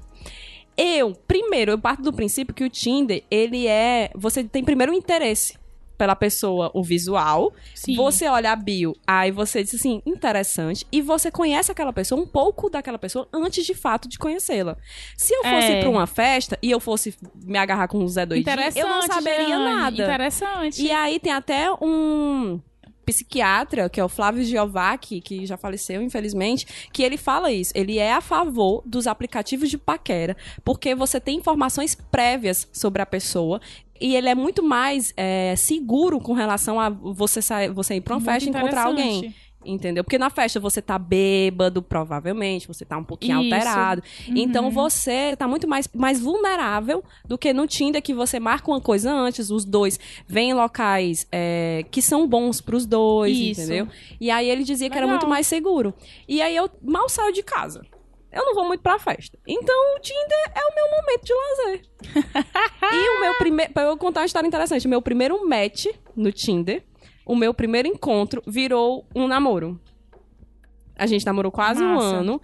Eu, 0.76 1.12
primeiro, 1.12 1.70
eu 1.70 1.78
parto 1.78 2.02
do 2.02 2.12
princípio 2.12 2.52
que 2.52 2.64
o 2.64 2.68
Tinder, 2.68 3.22
ele 3.30 3.68
é. 3.68 4.10
Você 4.16 4.42
tem 4.42 4.64
primeiro 4.64 4.92
interesse 4.92 5.56
pela 5.96 6.16
pessoa, 6.16 6.70
o 6.74 6.82
visual. 6.82 7.52
Sim. 7.74 7.94
Você 7.96 8.26
olha 8.28 8.52
a 8.52 8.56
bio, 8.56 8.94
aí 9.06 9.30
você 9.30 9.62
diz 9.62 9.74
assim, 9.74 10.02
interessante. 10.04 10.86
E 10.90 11.00
você 11.00 11.30
conhece 11.30 11.70
aquela 11.70 11.92
pessoa, 11.92 12.20
um 12.20 12.26
pouco 12.26 12.68
daquela 12.68 12.98
pessoa, 12.98 13.28
antes 13.32 13.64
de 13.64 13.74
fato 13.74 14.08
de 14.08 14.18
conhecê-la. 14.18 14.76
Se 15.16 15.34
eu 15.34 15.42
fosse 15.42 15.72
É. 15.72 15.80
pra 15.80 15.90
uma 15.90 16.06
festa 16.06 16.58
e 16.62 16.70
eu 16.70 16.80
fosse 16.80 17.14
me 17.44 17.58
agarrar 17.58 17.88
com 17.88 17.98
o 17.98 18.08
Zé 18.08 18.26
Doidinho, 18.26 18.56
eu 18.76 18.88
não 18.88 19.02
saberia 19.02 19.46
Jeane, 19.46 19.64
nada. 19.64 20.02
Interessante. 20.02 20.82
E 20.82 20.90
aí 20.90 21.18
tem 21.18 21.32
até 21.32 21.70
um 21.80 22.60
psiquiatra, 23.04 23.88
que 23.88 24.00
é 24.00 24.04
o 24.04 24.08
Flávio 24.08 24.42
Giovacchi, 24.42 25.20
que 25.20 25.44
já 25.44 25.56
faleceu, 25.56 26.00
infelizmente, 26.02 26.88
que 26.90 27.02
ele 27.02 27.16
fala 27.16 27.52
isso. 27.52 27.70
Ele 27.74 27.98
é 27.98 28.12
a 28.14 28.20
favor 28.20 28.82
dos 28.86 29.06
aplicativos 29.06 29.68
de 29.68 29.76
paquera, 29.76 30.34
porque 30.64 30.94
você 30.94 31.20
tem 31.20 31.36
informações 31.36 31.94
prévias 31.94 32.66
sobre 32.72 33.02
a 33.02 33.06
pessoa 33.06 33.60
e 34.00 34.16
ele 34.16 34.28
é 34.28 34.34
muito 34.34 34.62
mais 34.62 35.12
é, 35.16 35.54
seguro 35.56 36.20
com 36.20 36.32
relação 36.32 36.80
a 36.80 36.88
você, 36.88 37.40
sair, 37.40 37.70
você 37.70 37.94
ir 37.94 38.00
pra 38.00 38.14
uma 38.14 38.20
Muito 38.20 38.30
festa 38.30 38.48
e 38.48 38.52
encontrar 38.52 38.86
alguém. 38.86 39.34
Entendeu? 39.66 40.04
Porque 40.04 40.18
na 40.18 40.28
festa 40.28 40.60
você 40.60 40.82
tá 40.82 40.98
bêbado, 40.98 41.80
provavelmente, 41.80 42.68
você 42.68 42.84
tá 42.84 42.98
um 42.98 43.04
pouquinho 43.04 43.40
Isso. 43.40 43.54
alterado. 43.54 44.02
Uhum. 44.28 44.34
Então 44.36 44.70
você 44.70 45.34
tá 45.36 45.48
muito 45.48 45.66
mais, 45.66 45.88
mais 45.94 46.20
vulnerável 46.20 47.02
do 47.24 47.38
que 47.38 47.52
no 47.52 47.66
Tinder, 47.66 48.02
que 48.02 48.12
você 48.12 48.38
marca 48.38 48.70
uma 48.70 48.80
coisa 48.80 49.10
antes, 49.10 49.50
os 49.50 49.64
dois 49.64 49.98
vêm 50.28 50.50
em 50.50 50.54
locais 50.54 51.26
é, 51.32 51.84
que 51.90 52.02
são 52.02 52.28
bons 52.28 52.60
pros 52.60 52.84
dois, 52.84 53.36
Isso. 53.36 53.62
entendeu? 53.62 53.88
E 54.20 54.30
aí 54.30 54.50
ele 54.50 54.64
dizia 54.64 54.90
que 54.90 54.96
era 54.96 55.06
Legal. 55.06 55.18
muito 55.18 55.30
mais 55.30 55.46
seguro. 55.46 55.94
E 56.28 56.42
aí 56.42 56.54
eu 56.54 56.68
mal 56.82 57.08
saio 57.08 57.32
de 57.32 57.42
casa. 57.42 57.86
Eu 58.34 58.44
não 58.44 58.54
vou 58.54 58.66
muito 58.66 58.80
pra 58.80 58.98
festa. 58.98 59.38
Então 59.46 59.96
o 59.96 60.00
Tinder 60.00 60.52
é 60.54 60.60
o 60.60 60.74
meu 60.74 60.90
momento 61.00 61.24
de 61.24 61.32
lazer. 61.34 61.82
e 62.92 63.16
o 63.16 63.20
meu 63.20 63.34
primeiro. 63.34 63.72
Pra 63.72 63.84
eu 63.84 63.96
contar 63.96 64.20
uma 64.20 64.26
história 64.26 64.46
interessante, 64.46 64.86
o 64.86 64.90
meu 64.90 65.00
primeiro 65.00 65.48
match 65.48 65.86
no 66.16 66.32
Tinder, 66.32 66.82
o 67.24 67.36
meu 67.36 67.54
primeiro 67.54 67.86
encontro 67.88 68.42
virou 68.46 69.06
um 69.14 69.26
namoro. 69.28 69.80
A 70.96 71.06
gente 71.06 71.24
namorou 71.24 71.50
quase 71.52 71.82
um 71.82 71.94
Massa. 71.94 72.06
ano. 72.06 72.40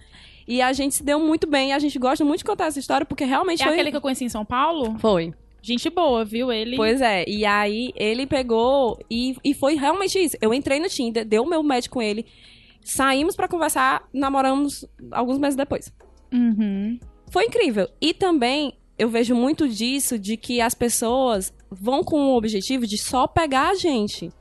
E 0.47 0.61
a 0.61 0.73
gente 0.73 0.95
se 0.95 1.03
deu 1.03 1.19
muito 1.19 1.47
bem. 1.47 1.73
A 1.73 1.79
gente 1.79 1.97
gosta 1.99 2.25
muito 2.25 2.39
de 2.39 2.45
contar 2.45 2.65
essa 2.65 2.79
história, 2.79 3.05
porque 3.05 3.23
realmente 3.23 3.61
É 3.61 3.65
foi. 3.65 3.73
aquele 3.73 3.91
que 3.91 3.97
eu 3.97 4.01
conheci 4.01 4.25
em 4.25 4.29
São 4.29 4.43
Paulo? 4.43 4.97
Foi. 4.99 5.33
Gente 5.61 5.89
boa, 5.89 6.25
viu? 6.25 6.51
Ele. 6.51 6.75
Pois 6.75 7.01
é. 7.01 7.23
E 7.27 7.45
aí 7.45 7.93
ele 7.95 8.25
pegou 8.25 8.97
e, 9.09 9.35
e 9.43 9.53
foi 9.53 9.75
realmente 9.75 10.17
isso. 10.17 10.35
Eu 10.41 10.53
entrei 10.53 10.79
no 10.79 10.89
Tinder, 10.89 11.23
deu 11.23 11.43
o 11.43 11.47
meu 11.49 11.61
match 11.61 11.87
com 11.87 12.01
ele. 12.01 12.25
Saímos 12.83 13.35
pra 13.35 13.47
conversar, 13.47 14.07
namoramos 14.13 14.85
alguns 15.11 15.37
meses 15.37 15.55
depois. 15.55 15.93
Uhum. 16.33 16.99
Foi 17.29 17.45
incrível. 17.45 17.87
E 17.99 18.13
também 18.13 18.77
eu 18.97 19.09
vejo 19.09 19.35
muito 19.35 19.67
disso 19.67 20.17
de 20.17 20.37
que 20.37 20.61
as 20.61 20.73
pessoas 20.73 21.53
vão 21.69 22.03
com 22.03 22.19
o 22.27 22.37
objetivo 22.37 22.85
de 22.85 22.97
só 22.97 23.27
pegar 23.27 23.69
a 23.69 23.75
gente. 23.75 24.31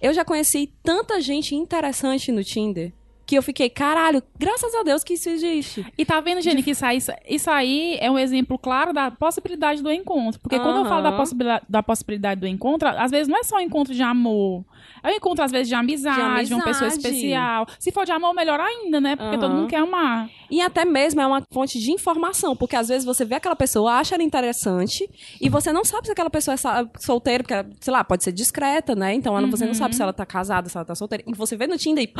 Eu 0.00 0.12
já 0.12 0.24
conheci 0.24 0.72
tanta 0.82 1.20
gente 1.20 1.54
interessante 1.54 2.30
no 2.30 2.44
Tinder 2.44 2.92
que 3.26 3.36
eu 3.36 3.42
fiquei, 3.42 3.68
caralho, 3.70 4.22
graças 4.38 4.74
a 4.74 4.82
Deus 4.82 5.02
que 5.02 5.14
isso 5.14 5.28
existe. 5.30 5.84
E 5.96 6.04
tá 6.04 6.20
vendo, 6.20 6.40
Jenny, 6.40 6.62
que 6.62 6.70
isso 6.72 6.84
aí, 6.84 6.98
isso 7.28 7.50
aí 7.50 7.96
é 8.00 8.10
um 8.10 8.18
exemplo 8.18 8.58
claro 8.58 8.92
da 8.92 9.10
possibilidade 9.10 9.82
do 9.82 9.90
encontro. 9.92 10.40
Porque 10.40 10.58
quando 10.58 10.78
eu 10.78 10.84
falo 10.86 11.02
da 11.02 11.12
possibilidade, 11.12 11.64
da 11.68 11.82
possibilidade 11.82 12.40
do 12.40 12.46
encontro, 12.46 12.88
às 12.88 13.10
vezes 13.10 13.28
não 13.28 13.38
é 13.38 13.42
só 13.42 13.56
um 13.56 13.60
encontro 13.60 13.94
de 13.94 14.02
amor. 14.02 14.64
É 15.02 15.08
um 15.08 15.12
encontro, 15.12 15.44
às 15.44 15.50
vezes, 15.50 15.68
de 15.68 15.74
amizade, 15.74 16.48
de, 16.48 16.54
uma 16.54 16.64
pessoa 16.64 16.88
amizade. 16.90 17.14
especial. 17.14 17.66
Se 17.78 17.90
for 17.92 18.04
de 18.04 18.12
amor, 18.12 18.34
melhor 18.34 18.60
ainda, 18.60 19.00
né? 19.00 19.16
Porque 19.16 19.36
Aham. 19.36 19.40
todo 19.40 19.54
mundo 19.54 19.68
quer 19.68 19.78
amar. 19.78 20.28
E 20.50 20.60
até 20.60 20.84
mesmo 20.84 21.20
é 21.20 21.26
uma 21.26 21.42
fonte 21.52 21.78
de 21.78 21.90
informação, 21.92 22.54
porque 22.56 22.76
às 22.76 22.88
vezes 22.88 23.04
você 23.04 23.24
vê 23.24 23.34
aquela 23.36 23.56
pessoa, 23.56 23.94
acha 23.94 24.14
ela 24.14 24.22
interessante, 24.22 25.08
e 25.40 25.48
você 25.48 25.72
não 25.72 25.84
sabe 25.84 26.06
se 26.06 26.12
aquela 26.12 26.30
pessoa 26.30 26.54
é 26.54 26.98
solteira, 27.00 27.42
porque, 27.44 27.76
sei 27.80 27.92
lá, 27.92 28.04
pode 28.04 28.24
ser 28.24 28.32
discreta, 28.32 28.94
né? 28.94 29.14
Então 29.14 29.36
ela- 29.36 29.46
você 29.46 29.66
não 29.66 29.74
sabe 29.74 29.94
se 29.94 30.02
ela 30.02 30.12
tá 30.12 30.24
casada, 30.26 30.68
se 30.68 30.76
ela 30.76 30.84
tá 30.84 30.94
solteira. 30.94 31.24
E 31.26 31.32
você 31.34 31.56
vê 31.56 31.66
no 31.66 31.76
Tinder 31.78 32.04
e. 32.04 32.12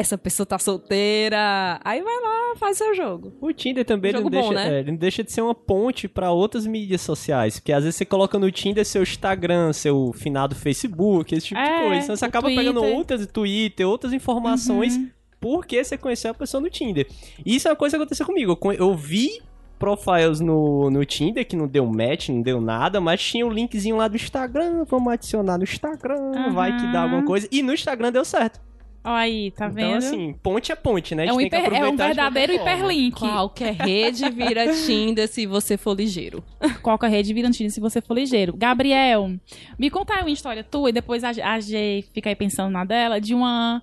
"Ah, 0.00 0.02
Essa 0.02 0.18
pessoa 0.18 0.46
tá 0.46 0.58
solteira. 0.58 1.80
Aí 1.84 2.02
vai 2.02 2.14
lá, 2.20 2.56
faz 2.56 2.78
seu 2.78 2.94
jogo. 2.94 3.32
O 3.40 3.52
Tinder 3.52 3.84
também 3.84 4.10
ele 4.10 4.20
não, 4.20 4.30
bom, 4.30 4.30
deixa, 4.30 4.52
né? 4.54 4.76
é, 4.76 4.80
ele 4.80 4.90
não 4.92 4.98
deixa 4.98 5.22
de 5.22 5.30
ser 5.32 5.42
uma 5.42 5.54
ponte 5.54 6.08
pra 6.08 6.30
outras 6.30 6.66
mídias 6.66 7.00
sociais. 7.02 7.58
Porque 7.58 7.72
às 7.72 7.84
vezes 7.84 7.96
você 7.96 8.04
coloca 8.04 8.38
no 8.38 8.50
Tinder 8.50 8.84
seu 8.84 9.02
Instagram, 9.02 9.72
seu 9.72 10.12
finado 10.14 10.54
Facebook, 10.54 11.34
esse 11.34 11.48
tipo 11.48 11.60
de 11.60 11.66
É, 11.68 11.86
coisa. 11.86 12.04
Então 12.04 12.16
você 12.16 12.24
acaba 12.24 12.48
pegando 12.48 12.80
Twitter. 12.80 12.96
outras 12.98 13.26
Twitter, 13.26 13.88
outras 13.88 14.12
informações 14.12 14.96
Uhum. 14.96 15.08
porque 15.40 15.82
você 15.84 15.96
conheceu 15.96 16.30
a 16.30 16.34
pessoa 16.34 16.60
no 16.60 16.70
Tinder. 16.70 17.06
E 17.44 17.56
isso 17.56 17.68
é 17.68 17.70
uma 17.70 17.76
coisa 17.76 17.96
que 17.96 18.02
aconteceu 18.02 18.26
comigo. 18.26 18.58
Eu, 18.64 18.72
eu 18.72 18.94
vi 18.94 19.40
profiles 19.78 20.40
no, 20.40 20.90
no 20.90 21.04
Tinder 21.06 21.46
que 21.46 21.56
não 21.56 21.66
deu 21.66 21.86
match, 21.86 22.28
não 22.28 22.42
deu 22.42 22.60
nada, 22.60 23.00
mas 23.00 23.22
tinha 23.22 23.46
o 23.46 23.50
linkzinho 23.50 23.96
lá 23.96 24.08
do 24.08 24.16
Instagram, 24.16 24.84
vamos 24.84 25.10
adicionar 25.12 25.56
no 25.56 25.64
Instagram, 25.64 26.52
vai 26.52 26.76
que 26.76 26.92
dá 26.92 27.02
alguma 27.02 27.24
coisa. 27.24 27.48
E 27.50 27.62
no 27.62 27.72
Instagram 27.72 28.12
deu 28.12 28.24
certo. 28.24 28.60
Olha 29.02 29.16
aí, 29.16 29.50
tá 29.52 29.66
vendo? 29.68 29.86
Então, 29.86 29.96
assim, 29.96 30.32
ponte 30.42 30.70
é 30.70 30.74
ponte, 30.74 31.14
né? 31.14 31.22
A 31.22 31.26
é, 31.26 31.28
gente 31.28 31.34
um 31.36 31.38
tem 31.38 31.48
que 31.50 31.56
hiper- 31.56 31.72
é 31.72 31.76
aproveitar 31.76 32.04
um 32.04 32.06
verdadeiro 32.06 32.52
hiperlink. 32.54 33.18
Qualquer 33.18 33.72
rede 33.74 34.30
vira 34.30 34.68
Tinder 34.84 35.26
se 35.26 35.46
você 35.46 35.78
for 35.78 35.96
ligeiro. 35.96 36.44
Qualquer 36.82 37.08
rede 37.10 37.32
vira 37.32 37.48
notícia 37.48 37.70
se 37.70 37.80
você 37.80 38.02
for 38.02 38.14
ligeiro. 38.14 38.54
Gabriel, 38.54 39.30
me 39.78 39.88
conta 39.90 40.14
aí 40.14 40.20
uma 40.20 40.30
história 40.30 40.62
tua 40.62 40.90
e 40.90 40.92
depois 40.92 41.24
a, 41.24 41.30
a 41.30 41.60
G 41.60 42.04
fica 42.12 42.28
aí 42.28 42.36
pensando 42.36 42.70
na 42.70 42.84
dela, 42.84 43.20
de 43.20 43.34
uma. 43.34 43.82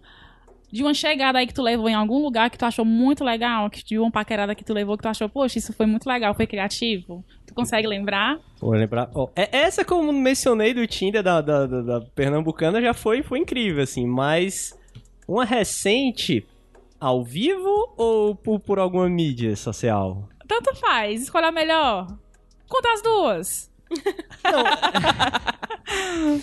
De 0.69 0.83
uma 0.83 0.93
chegada 0.93 1.39
aí 1.39 1.47
que 1.47 1.53
tu 1.53 1.61
levou 1.63 1.87
em 1.87 1.93
algum 1.93 2.21
lugar 2.21 2.49
que 2.49 2.57
tu 2.57 2.65
achou 2.65 2.83
muito 2.83 3.23
legal, 3.23 3.69
que 3.69 3.81
de 3.85 3.97
uma 3.97 4.11
paquerada 4.11 4.53
que 4.53 4.65
tu 4.65 4.73
levou 4.73 4.97
que 4.97 5.01
tu 5.03 5.07
achou, 5.07 5.29
poxa, 5.29 5.57
isso 5.57 5.71
foi 5.71 5.85
muito 5.85 6.05
legal, 6.05 6.35
foi 6.35 6.45
criativo. 6.45 7.23
Tu 7.47 7.53
consegue 7.53 7.87
lembrar? 7.87 8.37
Vou 8.59 8.71
lembrar. 8.71 9.09
é- 9.33 9.47
essa, 9.59 9.85
como 9.85 10.11
mencionei 10.11 10.73
do 10.73 10.85
Tinder 10.85 11.23
da, 11.23 11.39
da, 11.39 11.65
da- 11.65 11.81
da 11.81 12.01
Pernambucana, 12.13 12.81
já 12.81 12.93
foi, 12.93 13.23
foi 13.23 13.39
incrível, 13.39 13.81
assim. 13.81 14.05
Mas 14.05 14.76
uma 15.27 15.45
recente, 15.45 16.45
ao 16.99 17.23
vivo 17.23 17.93
ou 17.97 18.35
por, 18.35 18.59
por 18.59 18.79
alguma 18.79 19.09
mídia 19.09 19.55
social? 19.55 20.27
Tanto 20.47 20.75
faz, 20.75 21.23
escolha 21.23 21.47
a 21.47 21.51
melhor. 21.51 22.07
Conta 22.67 22.93
as 22.93 23.01
duas. 23.01 23.71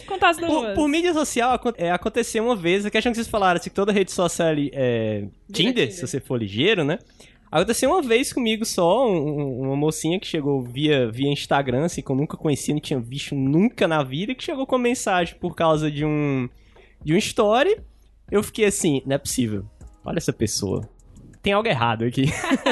Conta 0.06 0.28
as 0.28 0.36
duas. 0.38 0.50
Por, 0.50 0.74
por 0.74 0.88
mídia 0.88 1.12
social, 1.12 1.60
é, 1.76 1.90
aconteceu 1.90 2.44
uma 2.44 2.56
vez, 2.56 2.84
a 2.86 2.90
questão 2.90 3.12
que 3.12 3.16
vocês 3.16 3.28
falaram, 3.28 3.58
assim, 3.60 3.70
que 3.70 3.76
toda 3.76 3.92
rede 3.92 4.12
social 4.12 4.48
ali 4.48 4.70
é 4.72 5.26
Tinder, 5.52 5.88
Tinder. 5.88 5.92
se 5.92 6.06
você 6.06 6.20
for 6.20 6.36
ligeiro, 6.38 6.84
né? 6.84 6.98
Aconteceu 7.50 7.90
uma 7.90 8.02
vez 8.02 8.32
comigo 8.32 8.64
só, 8.64 9.06
um- 9.08 9.40
um- 9.40 9.60
uma 9.60 9.76
mocinha 9.76 10.18
que 10.18 10.26
chegou 10.26 10.60
via, 10.62 11.08
via 11.10 11.30
Instagram, 11.30 11.84
assim, 11.84 12.02
que 12.02 12.10
eu 12.10 12.16
nunca 12.16 12.36
conhecia, 12.36 12.74
não 12.74 12.80
tinha 12.80 12.98
visto 12.98 13.34
nunca 13.34 13.86
na 13.86 14.02
vida, 14.02 14.34
que 14.34 14.42
chegou 14.42 14.66
com 14.66 14.74
uma 14.76 14.82
mensagem 14.82 15.36
por 15.38 15.54
causa 15.54 15.90
de 15.90 16.04
um, 16.04 16.48
de 17.04 17.14
um 17.14 17.18
story. 17.18 17.76
Eu 18.30 18.42
fiquei 18.42 18.64
assim, 18.66 19.02
não 19.06 19.14
é 19.14 19.18
possível. 19.18 19.64
Olha 20.04 20.18
essa 20.18 20.32
pessoa. 20.32 20.88
Tem 21.42 21.52
algo 21.52 21.68
errado 21.68 22.04
aqui. 22.04 22.24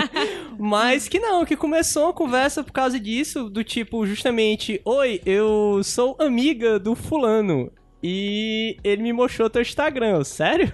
Mas 0.59 1.09
que 1.09 1.19
não, 1.19 1.45
que 1.45 1.57
começou 1.57 2.05
uma 2.05 2.13
conversa 2.13 2.63
por 2.65 2.73
causa 2.73 2.99
disso, 2.99 3.49
do 3.51 3.63
tipo, 3.63 4.07
justamente, 4.07 4.81
oi, 4.85 5.21
eu 5.27 5.81
sou 5.85 6.17
amiga 6.19 6.79
do 6.79 6.95
fulano. 6.95 7.71
E 8.03 8.77
ele 8.83 9.03
me 9.03 9.13
mostrou 9.13 9.49
teu 9.49 9.63
Instagram, 9.63 10.17
eu, 10.17 10.25
sério? 10.25 10.73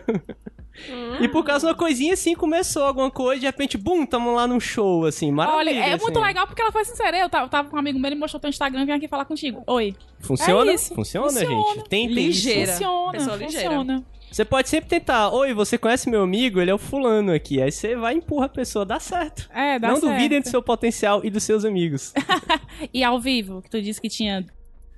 E 1.21 1.27
por 1.29 1.45
causa 1.45 1.67
de 1.67 1.73
uma 1.73 1.77
coisinha 1.77 2.15
assim, 2.15 2.35
começou 2.37 2.85
alguma 2.85 3.11
coisa, 3.11 3.41
de 3.41 3.47
repente, 3.47 3.77
bum, 3.77 4.07
tamo 4.07 4.33
lá 4.33 4.47
num 4.47 4.61
show, 4.61 5.05
assim, 5.05 5.27
Olha, 5.27 5.35
maravilha. 5.35 5.81
é 5.81 5.93
assim. 5.95 6.05
muito 6.05 6.21
legal 6.21 6.47
porque 6.47 6.63
ela 6.63 6.71
foi 6.71 6.85
sincera. 6.85 7.19
Eu 7.19 7.29
tava, 7.29 7.49
tava 7.49 7.69
com 7.69 7.77
um 7.77 7.79
amigo 7.81 7.99
meu, 7.99 8.09
ele 8.09 8.15
mostrou 8.19 8.41
teu 8.41 8.49
Instagram, 8.49 8.87
vem 8.87 8.95
aqui 8.95 9.09
falar 9.09 9.25
contigo. 9.25 9.63
Oi. 9.67 9.95
Funciona? 10.21 10.71
É. 10.73 10.79
Funciona, 10.79 11.27
Funciona. 11.29 11.75
gente? 11.75 11.89
Tem, 11.89 12.07
tem. 12.07 12.15
Ligeira. 12.15 12.73
Funciona, 12.73 13.13
Pessoa 13.13 13.37
ligeira. 13.37 13.69
funciona. 13.71 14.05
Você 14.31 14.45
pode 14.45 14.69
sempre 14.69 14.89
tentar, 14.89 15.31
oi, 15.31 15.53
você 15.55 15.79
conhece 15.79 16.09
meu 16.09 16.23
amigo? 16.23 16.61
Ele 16.61 16.71
é 16.71 16.75
o 16.75 16.79
fulano 16.79 17.33
aqui. 17.33 17.61
Aí 17.61 17.73
você 17.73 17.97
vai 17.97 18.15
e 18.15 18.19
empurra 18.19 18.47
a 18.47 18.49
pessoa, 18.49 18.85
dá 18.85 19.01
certo. 19.01 19.49
É, 19.55 19.79
dá 19.79 19.89
Não 19.89 19.97
certo. 19.97 20.13
duvidem 20.13 20.41
do 20.41 20.49
seu 20.49 20.63
potencial 20.63 21.25
e 21.25 21.31
dos 21.31 21.43
seus 21.43 21.65
amigos. 21.65 22.13
E 22.95 23.03
ao 23.03 23.19
vivo, 23.21 23.61
que 23.61 23.69
tu 23.69 23.83
disse 23.83 24.01
que 24.01 24.09
tinha. 24.09 24.47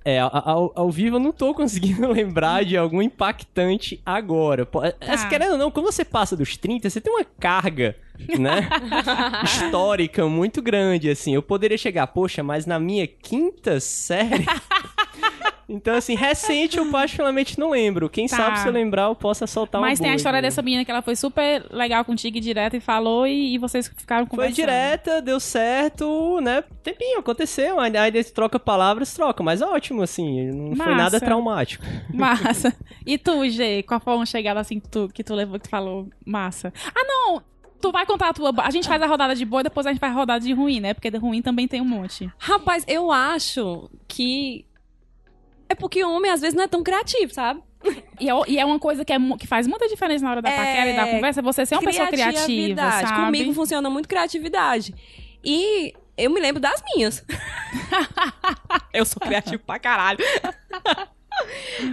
É, 0.04 0.18
ao, 0.18 0.72
ao 0.74 0.90
vivo 0.90 1.16
eu 1.16 1.20
não 1.20 1.32
tô 1.32 1.54
conseguindo 1.54 2.06
lembrar 2.12 2.64
de 2.64 2.76
algum 2.76 3.00
impactante 3.00 4.00
agora. 4.04 4.66
Tá. 4.66 5.28
Querendo 5.28 5.52
ou 5.52 5.58
não, 5.58 5.70
quando 5.70 5.86
você 5.86 6.04
passa 6.04 6.36
dos 6.36 6.56
30, 6.56 6.88
você 6.90 7.00
tem 7.00 7.12
uma 7.12 7.24
carga, 7.24 7.96
né? 8.38 8.68
histórica 9.44 10.26
muito 10.26 10.60
grande, 10.60 11.08
assim. 11.10 11.34
Eu 11.34 11.42
poderia 11.42 11.78
chegar, 11.78 12.06
poxa, 12.08 12.42
mas 12.42 12.66
na 12.66 12.78
minha 12.78 13.06
quinta 13.06 13.80
série. 13.80 14.44
Então, 15.70 15.94
assim, 15.94 16.14
recente 16.14 16.76
eu 16.78 16.90
particularmente 16.90 17.58
não 17.58 17.70
lembro. 17.70 18.08
Quem 18.10 18.26
Tá. 18.26 18.36
sabe 18.36 18.58
se 18.58 18.66
eu 18.68 18.72
lembrar, 18.72 19.04
eu 19.04 19.14
possa 19.14 19.46
soltar 19.46 19.80
uma 19.80 19.86
Mas 19.88 20.00
tem 20.00 20.10
a 20.10 20.14
história 20.14 20.42
dessa 20.42 20.60
menina 20.60 20.84
que 20.84 20.90
ela 20.90 21.02
foi 21.02 21.14
super 21.16 21.64
legal 21.70 22.04
contigo 22.04 22.36
e 22.36 22.40
direta 22.40 22.76
e 22.76 22.80
falou 22.80 23.26
e, 23.26 23.54
e 23.54 23.58
vocês 23.58 23.88
ficaram 23.96 24.26
Foi 24.26 24.30
conversando. 24.36 24.56
direta, 24.56 25.22
deu 25.22 25.38
certo, 25.38 26.40
né? 26.40 26.64
Tempinho, 26.82 27.18
aconteceu. 27.20 27.78
Aí 27.80 27.96
aí 27.96 28.24
troca 28.24 28.58
palavras, 28.58 29.14
troca. 29.14 29.42
Mas 29.42 29.62
ótimo, 29.62 30.02
assim. 30.02 30.50
Não 30.50 30.76
foi 30.76 30.86
Massa. 30.86 30.96
nada 30.96 31.20
traumático. 31.20 31.84
Massa. 32.12 32.74
E 33.06 33.16
tu, 33.16 33.48
G, 33.48 33.82
qual 33.84 33.98
foi 33.98 34.14
uma 34.14 34.26
chegada 34.26 34.60
assim 34.60 34.78
que 34.78 34.88
tu, 34.88 35.08
que 35.12 35.24
tu 35.24 35.34
levou 35.34 35.58
que 35.58 35.64
tu 35.66 35.70
falou 35.70 36.08
massa? 36.24 36.72
Ah, 36.94 37.02
não! 37.04 37.42
Tu 37.80 37.90
vai 37.90 38.04
contar 38.04 38.28
a 38.28 38.32
tua. 38.34 38.52
A 38.58 38.70
gente 38.70 38.86
faz 38.86 39.00
a 39.00 39.06
rodada 39.06 39.34
de 39.34 39.44
boa, 39.44 39.62
depois 39.62 39.86
a 39.86 39.90
gente 39.90 39.98
faz 39.98 40.12
a 40.12 40.16
rodada 40.16 40.44
de 40.44 40.52
ruim, 40.52 40.80
né? 40.80 40.92
Porque 40.92 41.10
de 41.10 41.16
ruim 41.16 41.40
também 41.40 41.66
tem 41.66 41.80
um 41.80 41.84
monte. 41.84 42.30
Rapaz, 42.38 42.84
eu 42.86 43.10
acho 43.10 43.90
que. 44.06 44.66
É 45.70 45.74
porque 45.76 46.02
homem 46.04 46.30
às 46.30 46.40
vezes 46.40 46.54
não 46.56 46.64
é 46.64 46.68
tão 46.68 46.82
criativo, 46.82 47.32
sabe? 47.32 47.62
E 48.18 48.28
é, 48.28 48.32
e 48.48 48.58
é 48.58 48.64
uma 48.64 48.78
coisa 48.78 49.04
que, 49.04 49.12
é, 49.12 49.16
que 49.38 49.46
faz 49.46 49.68
muita 49.68 49.88
diferença 49.88 50.24
na 50.24 50.32
hora 50.32 50.42
da 50.42 50.50
É, 50.50 50.56
paquera 50.56 50.90
e 50.90 50.96
da 50.96 51.06
conversa, 51.06 51.40
você 51.40 51.64
ser 51.64 51.76
uma 51.76 51.82
pessoa 51.82 52.08
criativa, 52.08 52.90
sabe? 52.90 53.24
Comigo 53.24 53.54
funciona 53.54 53.88
muito 53.88 54.08
criatividade. 54.08 54.92
E 55.44 55.94
eu 56.16 56.28
me 56.28 56.40
lembro 56.40 56.60
das 56.60 56.82
minhas. 56.92 57.24
eu 58.92 59.04
sou 59.04 59.20
criativo 59.20 59.62
pra 59.64 59.78
caralho. 59.78 60.18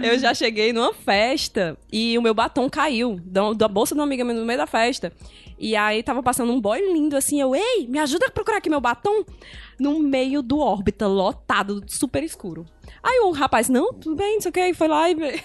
eu 0.02 0.18
já 0.18 0.34
cheguei 0.34 0.72
numa 0.72 0.92
festa 0.92 1.78
e 1.90 2.18
o 2.18 2.22
meu 2.22 2.34
batom 2.34 2.68
caiu 2.68 3.18
da, 3.24 3.52
da 3.52 3.68
bolsa 3.68 3.94
de 3.94 4.00
uma 4.00 4.04
amiga 4.04 4.24
minha 4.24 4.38
no 4.38 4.44
meio 4.44 4.58
da 4.58 4.66
festa. 4.66 5.12
E 5.56 5.74
aí 5.74 6.02
tava 6.02 6.22
passando 6.22 6.52
um 6.52 6.60
boy 6.60 6.80
lindo 6.92 7.16
assim, 7.16 7.40
eu, 7.40 7.54
ei, 7.54 7.86
me 7.88 7.98
ajuda 7.98 8.26
a 8.26 8.30
procurar 8.30 8.58
aqui 8.58 8.68
meu 8.68 8.80
batom. 8.80 9.24
No 9.78 10.00
meio 10.00 10.42
do 10.42 10.58
órbita, 10.58 11.06
lotado, 11.06 11.84
super 11.86 12.22
escuro. 12.24 12.66
Aí 13.02 13.20
o 13.20 13.30
rapaz, 13.30 13.68
não, 13.68 13.92
tudo 13.92 14.16
bem, 14.16 14.34
não 14.34 14.40
sei 14.40 14.50
o 14.50 14.52
que, 14.52 14.74
foi 14.74 14.88
lá 14.88 15.10
e... 15.10 15.14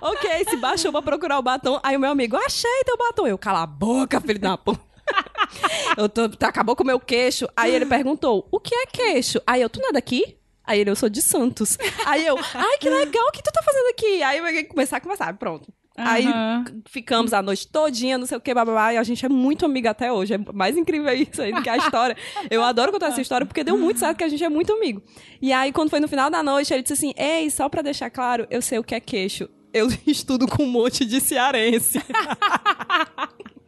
ok, 0.00 0.44
se 0.48 0.56
baixou 0.56 0.92
pra 0.92 1.02
procurar 1.02 1.38
o 1.38 1.42
batom. 1.42 1.80
Aí 1.82 1.96
o 1.96 2.00
meu 2.00 2.10
amigo, 2.10 2.36
achei 2.36 2.84
teu 2.84 2.96
batom. 2.96 3.26
Eu, 3.26 3.38
cala 3.38 3.62
a 3.62 3.66
boca, 3.66 4.20
filho 4.20 4.38
da 4.38 4.56
puta. 4.56 4.80
eu 5.96 6.08
tô, 6.08 6.28
tá, 6.28 6.48
acabou 6.48 6.76
com 6.76 6.82
o 6.82 6.86
meu 6.86 7.00
queixo. 7.00 7.48
Aí 7.56 7.74
ele 7.74 7.86
perguntou, 7.86 8.46
o 8.50 8.60
que 8.60 8.74
é 8.74 8.86
queixo? 8.86 9.40
Aí 9.46 9.62
eu, 9.62 9.70
tu 9.70 9.80
não 9.80 9.90
é 9.90 9.92
daqui? 9.92 10.38
Aí 10.64 10.80
ele, 10.80 10.90
eu 10.90 10.96
sou 10.96 11.08
de 11.08 11.20
Santos. 11.20 11.76
Aí 12.06 12.26
eu, 12.26 12.38
ai, 12.54 12.78
que 12.78 12.88
legal, 12.88 13.24
o 13.28 13.32
que 13.32 13.42
tu 13.42 13.52
tá 13.52 13.62
fazendo 13.62 13.88
aqui? 13.90 14.22
Aí 14.22 14.38
eu 14.38 14.44
peguei 14.44 14.64
começar 14.64 14.96
a 14.96 15.00
conversar, 15.00 15.36
pronto. 15.36 15.72
Aí 15.96 16.26
Aham. 16.26 16.64
ficamos 16.86 17.32
a 17.32 17.40
noite 17.40 17.68
todinha, 17.68 18.18
não 18.18 18.26
sei 18.26 18.36
o 18.36 18.40
que, 18.40 18.52
blá, 18.52 18.64
blá, 18.64 18.74
blá, 18.74 18.94
e 18.94 18.96
a 18.96 19.02
gente 19.04 19.24
é 19.24 19.28
muito 19.28 19.64
amiga 19.64 19.90
até 19.90 20.12
hoje. 20.12 20.34
É 20.34 20.38
mais 20.52 20.76
incrível 20.76 21.12
isso 21.14 21.40
aí 21.40 21.52
do 21.52 21.62
que 21.62 21.68
a 21.68 21.76
história. 21.76 22.16
Eu 22.50 22.62
adoro 22.64 22.90
contar 22.90 23.08
essa 23.08 23.20
história 23.20 23.46
porque 23.46 23.62
deu 23.62 23.78
muito 23.78 24.00
certo 24.00 24.18
que 24.18 24.24
a 24.24 24.28
gente 24.28 24.42
é 24.42 24.48
muito 24.48 24.72
amigo. 24.72 25.02
E 25.40 25.52
aí, 25.52 25.72
quando 25.72 25.90
foi 25.90 26.00
no 26.00 26.08
final 26.08 26.28
da 26.30 26.42
noite, 26.42 26.72
ele 26.74 26.82
disse 26.82 26.94
assim: 26.94 27.12
Ei, 27.16 27.48
só 27.50 27.68
pra 27.68 27.80
deixar 27.80 28.10
claro, 28.10 28.46
eu 28.50 28.60
sei 28.60 28.78
o 28.78 28.84
que 28.84 28.94
é 28.94 29.00
queixo. 29.00 29.48
Eu 29.72 29.88
estudo 30.06 30.46
com 30.48 30.64
um 30.64 30.68
monte 30.68 31.04
de 31.04 31.20
cearense. 31.20 32.00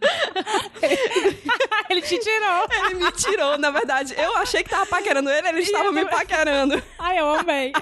Ele 1.89 2.03
te 2.03 2.19
tirou. 2.19 2.67
Ele 2.71 2.95
me 3.05 3.13
tirou, 3.13 3.59
na 3.59 3.71
verdade. 3.71 4.15
Eu 4.17 4.37
achei 4.37 4.63
que 4.63 4.71
tava 4.71 4.87
paquerando 4.87 5.31
ele, 5.31 5.49
ele 5.49 5.61
estava 5.61 5.93
me 5.93 6.05
paquerando. 6.05 6.83
Ai, 6.99 7.21
eu 7.21 7.31
amei. 7.31 7.73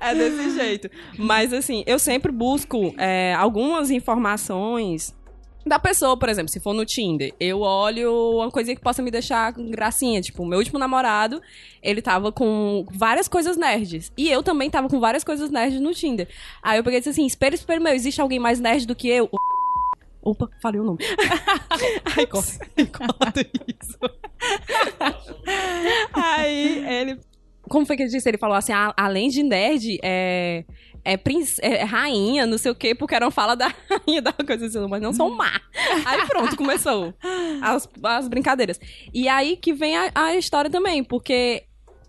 É 0.00 0.14
desse 0.14 0.50
jeito. 0.54 0.90
Mas 1.18 1.52
assim, 1.52 1.82
eu 1.86 1.98
sempre 1.98 2.30
busco 2.30 2.94
é, 2.96 3.34
algumas 3.34 3.90
informações 3.90 5.14
da 5.66 5.80
pessoa, 5.80 6.16
por 6.16 6.28
exemplo, 6.28 6.48
se 6.48 6.60
for 6.60 6.72
no 6.72 6.86
Tinder, 6.86 7.34
eu 7.40 7.60
olho 7.60 8.36
uma 8.36 8.50
coisa 8.52 8.72
que 8.72 8.80
possa 8.80 9.02
me 9.02 9.10
deixar 9.10 9.52
gracinha. 9.52 10.20
Tipo, 10.20 10.44
o 10.44 10.46
meu 10.46 10.60
último 10.60 10.78
namorado, 10.78 11.42
ele 11.82 12.00
tava 12.00 12.30
com 12.30 12.86
várias 12.88 13.26
coisas 13.26 13.56
nerds. 13.56 14.12
E 14.16 14.30
eu 14.30 14.44
também 14.44 14.70
tava 14.70 14.88
com 14.88 15.00
várias 15.00 15.24
coisas 15.24 15.50
nerds 15.50 15.80
no 15.80 15.92
Tinder. 15.92 16.28
Aí 16.62 16.78
eu 16.78 16.84
peguei 16.84 16.98
e 16.98 17.00
disse 17.00 17.10
assim: 17.10 17.26
espera, 17.26 17.54
espera, 17.54 17.80
meu, 17.80 17.92
existe 17.92 18.20
alguém 18.20 18.38
mais 18.38 18.60
nerd 18.60 18.86
do 18.86 18.94
que 18.94 19.08
eu? 19.08 19.28
Opa, 20.26 20.50
falei 20.60 20.80
o 20.80 20.84
nome. 20.84 20.98
Ai, 22.16 22.26
corta, 22.26 22.66
corta 23.18 23.46
isso. 23.68 23.96
Aí 26.12 26.84
ele. 26.88 27.20
Como 27.68 27.84
foi 27.86 27.96
que 27.96 28.02
ele 28.02 28.10
disse? 28.10 28.28
Ele 28.28 28.38
falou 28.38 28.56
assim: 28.56 28.72
"A- 28.72 28.92
além 28.96 29.28
de 29.28 29.42
nerd, 29.42 29.98
é. 30.02 30.64
É, 31.08 31.16
princ- 31.16 31.60
é 31.62 31.84
rainha, 31.84 32.46
não 32.46 32.58
sei 32.58 32.72
o 32.72 32.74
quê, 32.74 32.92
porque 32.92 33.14
era 33.14 33.24
uma 33.24 33.30
fala 33.30 33.54
da 33.54 33.68
rainha 33.88 34.20
da 34.20 34.32
coisa 34.32 34.66
assim, 34.66 34.84
mas 34.88 35.00
não 35.00 35.12
sou 35.12 35.30
má. 35.30 35.60
Aí 36.04 36.26
pronto, 36.26 36.56
começou 36.56 37.14
as, 37.62 37.88
as 38.02 38.26
brincadeiras. 38.26 38.80
E 39.14 39.28
aí 39.28 39.56
que 39.56 39.72
vem 39.72 39.96
a, 39.96 40.10
a 40.12 40.34
história 40.34 40.68
também, 40.68 41.04
porque 41.04 41.62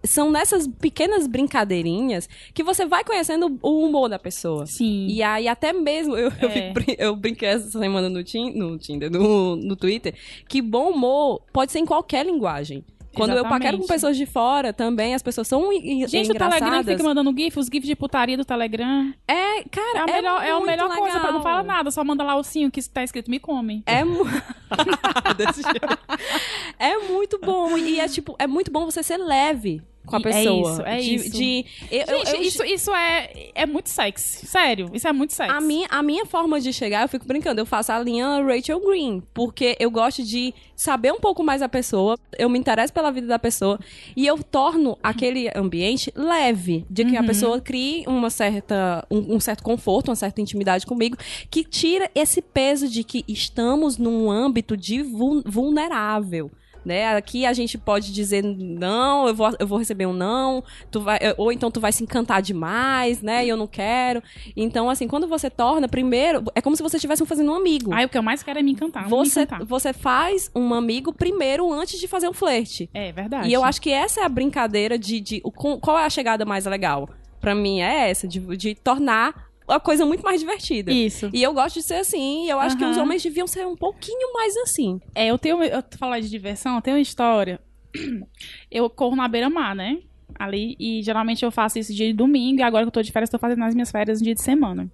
são 0.03 0.31
nessas 0.31 0.67
pequenas 0.67 1.27
brincadeirinhas 1.27 2.29
que 2.53 2.63
você 2.63 2.86
vai 2.86 3.03
conhecendo 3.03 3.57
o 3.62 3.86
humor 3.86 4.07
da 4.10 4.19
pessoa. 4.19 4.65
Sim. 4.65 5.07
E 5.10 5.21
aí, 5.23 5.47
até 5.47 5.73
mesmo, 5.73 6.15
eu, 6.15 6.31
eu, 6.41 6.49
É. 6.49 6.71
brin- 6.71 6.95
eu 6.97 7.15
brinquei 7.15 7.49
essa 7.49 7.69
semana 7.79 8.10
no, 8.10 8.19
no 8.55 8.77
Tinder, 8.77 9.12
no, 9.12 9.55
no 9.55 9.75
Twitter, 9.75 10.13
que 10.47 10.62
bom 10.62 10.91
humor 10.91 11.41
pode 11.51 11.71
ser 11.71 11.79
em 11.79 11.86
qualquer 11.86 12.25
linguagem. 12.25 12.83
Quando 13.17 13.32
eu 13.32 13.36
Exatamente. 13.38 13.60
paquero 13.62 13.77
com 13.80 13.88
pessoas 13.88 14.15
de 14.15 14.25
fora 14.25 14.71
também, 14.71 15.13
as 15.15 15.21
pessoas 15.23 15.47
são 15.47 15.71
en- 15.73 16.08
Gente, 16.08 16.30
o 16.30 16.32
engraçadas. 16.34 16.60
Telegram 16.60 16.84
fica 16.84 17.03
mandando 17.03 17.34
GIF, 17.38 17.58
os 17.60 17.67
GIFs 17.67 17.88
de 17.88 17.95
putaria 17.95 18.38
do 18.38 18.45
Telegram. 18.45 19.13
É, 19.27 19.63
cara, 19.69 19.99
É 19.99 20.01
a 20.01 20.06
melhor, 20.06 20.43
é 20.43 20.49
a 20.51 20.53
muito 20.56 20.65
melhor 20.67 20.95
coisa, 20.95 21.17
legal. 21.17 21.34
não 21.34 21.41
fala 21.41 21.63
nada, 21.63 21.91
só 21.91 22.03
manda 22.03 22.23
lá 22.23 22.36
o 22.36 22.43
sim 22.43 22.69
que 22.69 22.82
tá 22.89 23.03
escrito 23.03 23.30
me 23.30 23.39
come. 23.39 23.84
É, 23.86 24.03
mu- 24.03 24.23
Desse 25.38 25.62
jeito. 25.62 25.99
é 26.80 26.97
muito 27.10 27.39
bom. 27.39 27.77
E 27.77 27.99
é 27.99 28.08
tipo, 28.08 28.36
é 28.39 28.47
muito 28.47 28.71
bom 28.71 28.86
você 28.86 29.01
ser 29.03 29.17
leve 29.17 29.82
com 30.08 30.15
a 30.15 30.20
É 30.20 30.24
pessoa. 30.24 30.72
isso, 30.72 30.82
é 30.82 30.98
de, 30.98 31.15
isso. 31.15 31.30
de- 31.32 31.65
eu- 31.91 32.00
eu- 32.08 32.26
Gente, 32.26 32.34
eu- 32.36 32.41
isso, 32.41 32.63
isso 32.63 32.91
é, 32.96 33.30
é 33.54 33.65
muito 33.67 33.89
sexy. 33.89 34.48
Sério, 34.48 34.89
isso 34.93 35.08
é 35.08 35.13
muito 35.13 35.34
sexy. 35.34 35.54
A 35.56 35.62
minha, 35.62 35.88
a 35.91 36.02
minha 36.02 36.26
forma 36.26 36.60
de 36.60 36.74
chegar, 36.74 37.04
eu 37.04 37.08
fico 37.10 37.28
brincando, 37.28 37.62
eu 37.62 37.65
faço 37.65 37.91
a 37.91 38.00
linha 38.00 38.41
Rachel 38.43 38.80
Green, 38.80 39.22
porque 39.34 39.76
eu 39.80 39.91
gosto 39.91 40.24
de 40.24 40.54
saber 40.76 41.12
um 41.12 41.20
pouco 41.20 41.43
mais 41.43 41.62
a 41.62 41.70
pessoa, 41.70 42.17
eu 42.39 42.50
me 42.50 42.58
interesso 42.58 42.93
pela 42.93 43.12
vida 43.12 43.28
da 43.28 43.38
pessoa, 43.38 43.80
e 44.15 44.26
eu 44.26 44.41
torno 44.43 44.98
aquele 45.04 45.50
ambiente 45.56 46.12
leve, 46.15 46.86
de 46.89 47.04
que 47.06 47.17
a 47.17 47.24
pessoa 47.24 47.60
crie 47.60 48.04
uma 48.08 48.30
certa, 48.30 49.06
um, 49.12 49.36
um 49.36 49.39
certo 49.39 49.63
conforto, 49.63 50.10
uma 50.10 50.15
certa 50.15 50.39
intimidade 50.41 50.86
comigo, 50.86 51.17
que 51.52 51.63
tira 51.63 52.10
esse 52.15 52.41
peso 52.41 52.88
de 52.88 53.04
que 53.04 53.26
estamos 53.28 53.98
num 53.98 54.32
âmbito 54.32 54.78
de 54.78 55.02
vul- 55.02 55.43
vulnerável. 55.46 56.50
Né? 56.88 57.17
Aqui 57.17 57.45
a 57.45 57.52
gente 57.52 57.78
pode 57.78 58.13
dizer 58.13 58.41
não, 58.41 59.28
eu 59.28 59.36
vou, 59.36 59.54
eu 59.60 59.67
vou 59.67 59.78
receber 59.78 60.06
um 60.06 60.13
não, 60.13 60.63
tu 60.89 61.02
vai, 61.02 61.19
ou 61.38 61.52
então 61.52 61.69
tu 61.69 61.82
vai 61.82 61.91
se 61.91 62.02
encantar 62.02 62.41
demais, 62.41 63.21
né? 63.21 63.45
E 63.45 63.50
eu 63.50 63.58
não 63.58 63.67
quero. 63.67 64.23
Então, 64.56 64.89
assim, 64.89 65.06
quando 65.06 65.28
você 65.28 65.50
torna, 65.50 65.86
primeiro, 65.89 66.45
é 66.56 66.62
como 66.62 66.78
se 66.78 66.82
você 66.82 66.95
estivesse 66.95 67.26
fazendo 67.26 67.52
um 67.52 67.56
amigo. 67.56 67.93
Ai, 67.93 68.06
o 68.06 68.10
que 68.10 68.17
eu 68.17 68.23
mais 68.23 68.41
quero 68.41 68.58
é 68.58 68.63
me 68.63 68.71
encantar. 68.71 69.04
me 69.04 69.10
você, 69.10 69.41
encantar. 69.41 69.67
você 69.67 69.91
faz 69.91 70.50
um 70.56 70.73
amigo 70.73 71.12
primeiro 71.12 71.69
antes 71.73 72.00
de 72.00 72.08
fazer 72.08 72.30
um 72.30 72.34
flerte. 72.34 72.89
É 72.93 73.12
verdade. 73.12 73.50
E 73.50 73.54
eu 73.54 73.65
acho 73.65 73.82
que 73.82 73.91
essa 73.91 74.21
é 74.21 74.23
a 74.23 74.30
brincadeira 74.30 74.97
de. 74.97 75.19
de 75.19 75.41
com- 75.41 75.78
qual 75.78 76.00
é 76.00 76.06
a 76.06 76.10
chegada 76.10 76.45
mais 76.45 76.65
legal? 76.65 77.10
Pra 77.41 77.54
mim 77.54 77.82
é 77.82 78.10
essa, 78.10 78.26
de, 78.28 78.39
de 78.56 78.76
tornar 78.76 79.46
a 79.67 79.80
coisa 79.80 80.06
muito 80.06 80.23
mais 80.23 80.39
divertida. 80.39 80.91
Isso. 80.91 81.30
E 81.34 81.41
eu 81.43 81.53
gosto 81.53 81.75
de 81.75 81.84
ser 81.84 81.95
assim, 81.95 82.45
e 82.45 82.49
eu 82.49 82.60
acho 82.60 82.77
que 82.77 82.84
Aham. 82.84 82.91
os 82.91 82.97
homens 82.97 83.21
deviam 83.23 83.47
ser 83.47 83.65
um 83.67 83.75
pouquinho 83.75 84.34
mais 84.34 84.56
assim. 84.58 84.99
É, 85.13 85.27
eu 85.27 85.38
tenho. 85.38 85.62
Eu 85.63 85.84
tô 85.84 85.97
falando 85.97 86.21
de 86.21 86.30
diversão, 86.30 86.75
eu 86.75 86.82
tenho 86.82 86.95
uma 86.97 87.01
história. 87.01 87.60
Eu 88.69 88.89
corro 88.89 89.15
na 89.15 89.27
beira-mar, 89.27 89.75
né? 89.75 89.99
Ali. 90.38 90.75
E 90.80 91.01
geralmente 91.01 91.43
eu 91.43 91.51
faço 91.51 91.80
isso 91.80 91.93
dia 91.93 92.08
de 92.08 92.13
domingo. 92.13 92.60
E 92.60 92.63
agora 92.63 92.84
que 92.84 92.88
eu 92.89 92.91
tô 92.91 93.01
de 93.01 93.12
férias, 93.12 93.30
tô 93.30 93.39
fazendo 93.39 93.60
nas 93.60 93.73
minhas 93.73 93.89
férias 93.89 94.19
no 94.19 94.25
dia 94.25 94.36
de 94.36 94.41
semana. 94.41 94.91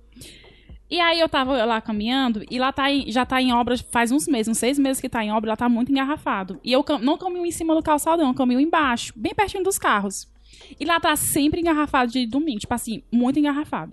E 0.89 0.99
aí 0.99 1.19
eu 1.19 1.27
tava 1.27 1.65
lá 1.65 1.81
caminhando, 1.81 2.43
e 2.51 2.59
lá 2.59 2.71
tá 2.71 2.91
em- 2.91 3.11
já 3.11 3.25
tá 3.25 3.41
em 3.41 3.51
obra 3.51 3.75
faz 3.91 4.11
uns 4.11 4.27
meses, 4.27 4.47
uns 4.47 4.59
seis 4.59 4.77
meses 4.77 5.01
que 5.01 5.09
tá 5.09 5.23
em 5.25 5.31
obra, 5.31 5.49
lá 5.51 5.57
tá 5.57 5.67
muito 5.67 5.91
engarrafado. 5.91 6.59
E 6.63 6.71
eu 6.71 6.83
cam- 6.83 6.99
não 6.99 7.17
caminho 7.17 7.45
em 7.45 7.51
cima 7.51 7.73
do 7.73 7.81
calçadão, 7.81 8.27
eu 8.27 8.33
caminho 8.33 8.59
embaixo, 8.59 9.11
bem 9.15 9.33
pertinho 9.33 9.63
dos 9.63 9.79
carros. 9.79 10.31
E 10.79 10.85
lá 10.85 10.99
tá 10.99 11.15
sempre 11.15 11.61
engarrafado 11.61 12.11
de 12.11 12.27
domingo, 12.27 12.59
tipo 12.59 12.73
assim, 12.73 13.01
muito 13.11 13.39
engarrafado. 13.39 13.91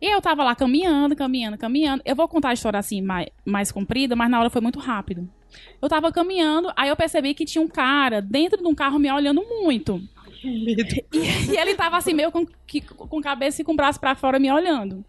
E 0.00 0.06
eu 0.06 0.20
tava 0.20 0.44
lá 0.44 0.54
caminhando, 0.54 1.14
caminhando, 1.14 1.58
caminhando. 1.58 2.02
Eu 2.04 2.16
vou 2.16 2.28
contar 2.28 2.50
a 2.50 2.52
história 2.52 2.78
assim, 2.78 3.00
mais, 3.00 3.28
mais 3.44 3.72
comprida, 3.72 4.16
mas 4.16 4.30
na 4.30 4.40
hora 4.40 4.50
foi 4.50 4.60
muito 4.60 4.78
rápido. 4.78 5.28
Eu 5.80 5.88
tava 5.88 6.10
caminhando, 6.10 6.72
aí 6.76 6.88
eu 6.88 6.96
percebi 6.96 7.34
que 7.34 7.44
tinha 7.44 7.62
um 7.62 7.68
cara 7.68 8.22
dentro 8.22 8.62
de 8.62 8.66
um 8.66 8.74
carro 8.74 8.98
me 8.98 9.10
olhando 9.10 9.42
muito. 9.42 10.02
E, 11.12 11.52
e 11.52 11.56
ele 11.56 11.74
tava 11.74 11.96
assim, 11.96 12.14
meio 12.14 12.32
com, 12.32 12.46
com 12.86 13.20
cabeça 13.20 13.60
e 13.62 13.64
com 13.64 13.72
o 13.72 13.76
braço 13.76 14.00
pra 14.00 14.14
fora 14.14 14.38
me 14.38 14.50
olhando. 14.50 15.04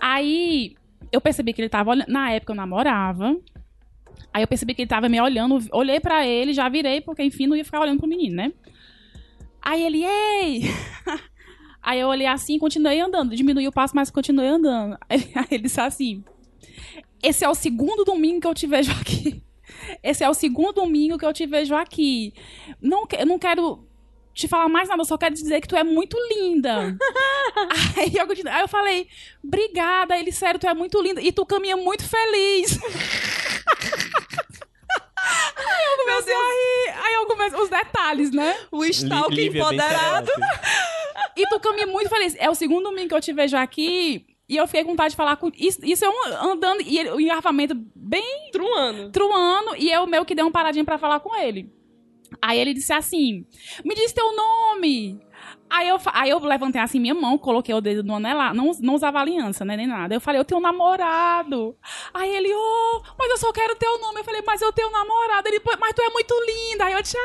Aí 0.00 0.74
eu 1.12 1.20
percebi 1.20 1.52
que 1.52 1.60
ele 1.60 1.68
tava 1.68 1.90
olhando. 1.90 2.08
Na 2.08 2.30
época 2.30 2.52
eu 2.52 2.56
namorava. 2.56 3.36
Aí 4.32 4.42
eu 4.42 4.48
percebi 4.48 4.74
que 4.74 4.82
ele 4.82 4.88
tava 4.88 5.08
me 5.08 5.20
olhando. 5.20 5.58
Olhei 5.72 6.00
pra 6.00 6.26
ele, 6.26 6.52
já 6.52 6.68
virei, 6.68 7.00
porque 7.00 7.22
enfim 7.22 7.46
não 7.46 7.56
ia 7.56 7.64
ficar 7.64 7.80
olhando 7.80 7.98
pro 7.98 8.08
menino, 8.08 8.36
né? 8.36 8.52
Aí 9.60 9.82
ele, 9.82 10.04
ei! 10.04 10.62
Aí 11.82 12.00
eu 12.00 12.08
olhei 12.08 12.26
assim 12.26 12.56
e 12.56 12.58
continuei 12.58 13.00
andando. 13.00 13.34
Diminui 13.34 13.66
o 13.68 13.72
passo, 13.72 13.94
mas 13.94 14.10
continuei 14.10 14.48
andando. 14.48 14.98
Aí 15.08 15.46
ele 15.50 15.64
disse 15.64 15.80
assim: 15.80 16.24
Esse 17.22 17.44
é 17.44 17.48
o 17.48 17.54
segundo 17.54 18.04
domingo 18.04 18.40
que 18.40 18.46
eu 18.46 18.54
te 18.54 18.66
vejo 18.66 18.92
aqui. 18.92 19.42
Esse 20.02 20.24
é 20.24 20.28
o 20.28 20.34
segundo 20.34 20.72
domingo 20.74 21.18
que 21.18 21.24
eu 21.24 21.32
te 21.32 21.46
vejo 21.46 21.74
aqui. 21.74 22.32
Não, 22.80 23.06
eu 23.18 23.26
não 23.26 23.38
quero 23.38 23.86
te 24.38 24.46
falar 24.46 24.68
mais 24.68 24.88
nada, 24.88 25.00
eu 25.00 25.04
só 25.04 25.18
quero 25.18 25.34
dizer 25.34 25.60
que 25.60 25.66
tu 25.66 25.76
é 25.76 25.82
muito 25.82 26.16
linda. 26.30 26.96
aí, 27.96 28.12
eu, 28.14 28.52
aí 28.52 28.60
eu 28.60 28.68
falei, 28.68 29.08
obrigada, 29.42 30.16
ele, 30.16 30.30
sério, 30.30 30.60
tu 30.60 30.68
é 30.68 30.74
muito 30.74 31.00
linda. 31.02 31.20
E 31.20 31.32
tu 31.32 31.44
caminha 31.44 31.76
muito 31.76 32.04
feliz. 32.04 32.78
aí 35.56 35.84
eu 35.86 36.04
comecei 36.04 36.34
a 36.34 36.38
rir. 36.38 37.04
Aí 37.04 37.14
eu 37.14 37.26
comecei, 37.26 37.60
os 37.60 37.68
detalhes, 37.68 38.30
né? 38.30 38.56
O 38.70 38.84
stalk 38.84 39.34
Lívia, 39.34 39.52
bem 39.52 39.60
empoderado. 39.62 40.30
E 41.36 41.46
tu 41.48 41.60
caminha 41.60 41.86
muito 41.86 42.08
feliz. 42.08 42.34
É 42.38 42.50
o 42.50 42.54
segundo 42.54 42.84
domingo 42.84 43.08
que 43.08 43.14
eu 43.14 43.20
te 43.20 43.32
vejo 43.32 43.56
aqui. 43.56 44.26
E 44.48 44.56
eu 44.56 44.66
fiquei 44.66 44.82
com 44.82 44.90
vontade 44.90 45.10
de 45.10 45.16
falar 45.16 45.36
com. 45.36 45.50
Isso, 45.56 45.78
isso 45.84 46.04
é 46.04 46.08
um 46.08 46.50
andando. 46.52 46.80
E 46.80 46.98
ele, 46.98 47.10
o 47.10 47.20
engarrafamento 47.20 47.74
bem 47.94 48.50
Truano. 48.50 49.10
truando. 49.10 49.76
E 49.76 49.90
eu 49.90 50.06
meio 50.06 50.24
que 50.24 50.34
dei 50.34 50.42
uma 50.44 50.50
paradinha 50.50 50.84
pra 50.84 50.98
falar 50.98 51.20
com 51.20 51.36
ele. 51.36 51.70
Aí 52.40 52.58
ele 52.58 52.72
disse 52.72 52.92
assim: 52.92 53.46
Me 53.84 53.94
diz 53.94 54.12
teu 54.12 54.34
nome. 54.34 55.20
Aí 55.70 55.88
eu, 55.88 55.98
aí 56.12 56.30
eu 56.30 56.38
levantei 56.38 56.80
assim 56.80 56.98
minha 56.98 57.14
mão, 57.14 57.36
coloquei 57.36 57.74
o 57.74 57.80
dedo 57.80 58.02
no 58.02 58.16
anel, 58.16 58.54
não, 58.54 58.72
não 58.80 58.94
usava 58.94 59.20
aliança, 59.20 59.64
né, 59.64 59.76
nem 59.76 59.86
nada. 59.86 60.14
Eu 60.14 60.20
falei, 60.20 60.40
eu 60.40 60.44
tenho 60.44 60.58
um 60.58 60.62
namorado. 60.62 61.76
Aí 62.14 62.34
ele, 62.34 62.50
oh, 62.54 63.02
mas 63.18 63.30
eu 63.30 63.38
só 63.38 63.52
quero 63.52 63.76
teu 63.76 64.00
nome. 64.00 64.20
Eu 64.20 64.24
falei, 64.24 64.42
mas 64.46 64.62
eu 64.62 64.72
tenho 64.72 64.88
um 64.88 64.92
namorado. 64.92 65.48
Ele, 65.48 65.60
"Pô, 65.60 65.70
mas 65.78 65.92
tu 65.94 66.02
é 66.02 66.10
muito 66.10 66.34
linda. 66.46 66.84
Aí 66.86 66.92
eu, 66.92 67.02
tchau. 67.02 67.18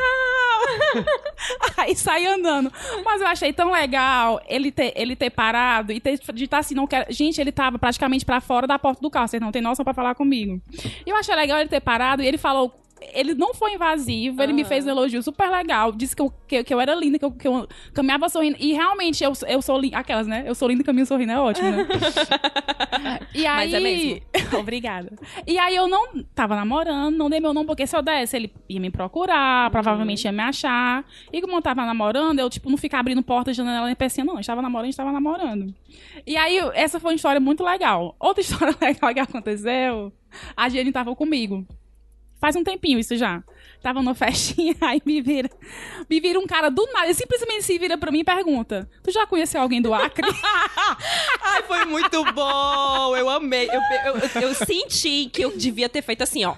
aí 1.78 1.96
saí 1.96 2.26
andando. 2.28 2.72
Mas 3.04 3.22
eu 3.22 3.28
achei 3.28 3.54
tão 3.54 3.72
legal 3.72 4.42
ele 4.48 4.72
ter, 4.72 4.94
ele 4.96 5.16
ter 5.16 5.30
parado 5.30 5.92
e 5.92 6.00
ter 6.00 6.20
de 6.34 6.44
estar 6.44 6.60
assim, 6.60 6.76
não 6.76 6.88
quero. 6.88 7.12
Gente, 7.12 7.40
ele 7.40 7.52
tava 7.52 7.80
praticamente 7.80 8.26
pra 8.26 8.42
fora 8.42 8.68
da 8.68 8.78
porta 8.78 9.02
do 9.02 9.10
carro, 9.10 9.28
vocês 9.28 9.42
não 9.42 9.52
tem 9.52 9.62
noção 9.62 9.84
pra 9.86 9.94
falar 9.94 10.16
comigo. 10.16 10.62
Eu 11.06 11.16
achei 11.16 11.36
legal 11.36 11.60
ele 11.60 11.70
ter 11.70 11.82
parado 11.82 12.22
e 12.22 12.28
ele 12.28 12.38
falou. 12.38 12.74
Ele 13.14 13.34
não 13.34 13.54
foi 13.54 13.74
invasivo, 13.74 14.42
ele 14.42 14.54
me 14.54 14.62
Aham. 14.62 14.70
fez 14.70 14.86
um 14.86 14.90
elogio 14.90 15.22
super 15.22 15.50
legal. 15.50 15.92
Disse 15.92 16.16
que 16.16 16.22
eu, 16.22 16.34
que, 16.48 16.64
que 16.64 16.74
eu 16.74 16.80
era 16.80 16.94
linda, 16.96 17.20
que 17.20 17.26
eu, 17.26 17.32
que 17.32 17.48
eu 17.48 17.68
caminhava 17.94 18.30
sorrindo. 18.30 18.58
E 18.60 18.74
realmente, 18.74 19.24
eu, 19.24 19.34
eu 19.48 19.62
sou 19.62 19.78
linda. 19.78 19.98
Aquelas, 19.98 20.28
né? 20.28 20.44
Eu 20.46 20.56
sou 20.56 20.68
linda 20.68 20.82
e 20.82 20.86
caminho 20.86 21.06
sorrindo, 21.06 21.32
é 21.32 21.40
ótimo, 21.40 21.70
né? 21.70 21.88
e 23.34 23.46
aí... 23.46 23.72
Mas 23.72 23.74
é 23.74 23.80
mesmo. 23.80 24.22
Obrigada. 24.60 25.12
E 25.46 25.58
aí 25.58 25.76
eu 25.76 25.88
não 25.88 26.24
tava 26.36 26.56
namorando, 26.56 27.16
não 27.16 27.30
dei 27.30 27.40
meu 27.40 27.54
nome, 27.54 27.66
porque 27.66 27.86
se 27.86 27.96
eu 27.96 28.02
desse, 28.02 28.36
ele 28.36 28.54
ia 28.70 28.80
me 28.80 28.90
procurar, 28.90 29.70
provavelmente 29.72 30.26
ia 30.26 30.32
me 30.32 30.42
achar. 30.42 31.06
E 31.32 31.42
como 31.42 31.56
eu 31.56 31.62
tava 31.62 31.86
namorando, 31.86 32.40
eu, 32.40 32.50
tipo, 32.50 32.70
não 32.70 32.78
ficava 32.78 33.02
abrindo 33.02 33.24
porta, 33.24 33.54
janela 33.54 33.86
nem 33.86 33.96
pecinha, 33.96 34.26
não. 34.26 34.40
Estava 34.40 34.62
namorando, 34.62 34.90
estava 34.90 35.12
namorando. 35.12 35.74
E 36.26 36.38
aí, 36.38 36.58
essa 36.74 37.00
foi 37.00 37.12
uma 37.12 37.16
história 37.16 37.40
muito 37.40 37.64
legal. 37.64 38.16
Outra 38.20 38.42
história 38.42 38.76
legal 38.80 39.14
que 39.14 39.20
aconteceu, 39.20 40.12
a 40.56 40.70
Jenny 40.70 40.92
tava 40.92 41.16
comigo. 41.16 41.66
Faz 42.44 42.58
um 42.58 42.64
tempinho 42.64 43.00
isso 43.00 43.16
já. 43.16 43.42
Tava 43.82 44.00
numa 44.02 44.14
festinha, 44.14 44.76
aí 44.82 45.02
me 45.06 45.22
vira. 45.22 45.50
Me 46.10 46.20
vira 46.20 46.38
um 46.38 46.46
cara 46.46 46.70
do 46.70 46.86
nada, 46.92 47.06
ele 47.06 47.14
simplesmente 47.14 47.64
se 47.64 47.80
vira 47.80 47.98
pra 47.98 48.12
mim 48.12 48.20
e 48.20 48.24
pergunta: 48.26 48.90
Tu 49.02 49.12
já 49.14 49.26
conheceu 49.26 49.62
alguém 49.62 49.82
do 49.82 49.94
Acre? 49.94 50.28
Ai, 51.42 51.64
foi 51.64 51.86
muito 51.86 52.22
bom. 52.34 53.16
Eu 53.16 53.30
amei. 53.30 53.70
Eu, 53.70 53.80
eu, 54.06 54.18
eu- 54.18 54.42
eu 54.50 54.54
senti 54.56 55.30
que 55.32 55.42
eu 55.42 55.56
devia 55.56 55.88
ter 55.88 56.02
feito 56.02 56.22
assim, 56.22 56.44
ó. 56.44 56.54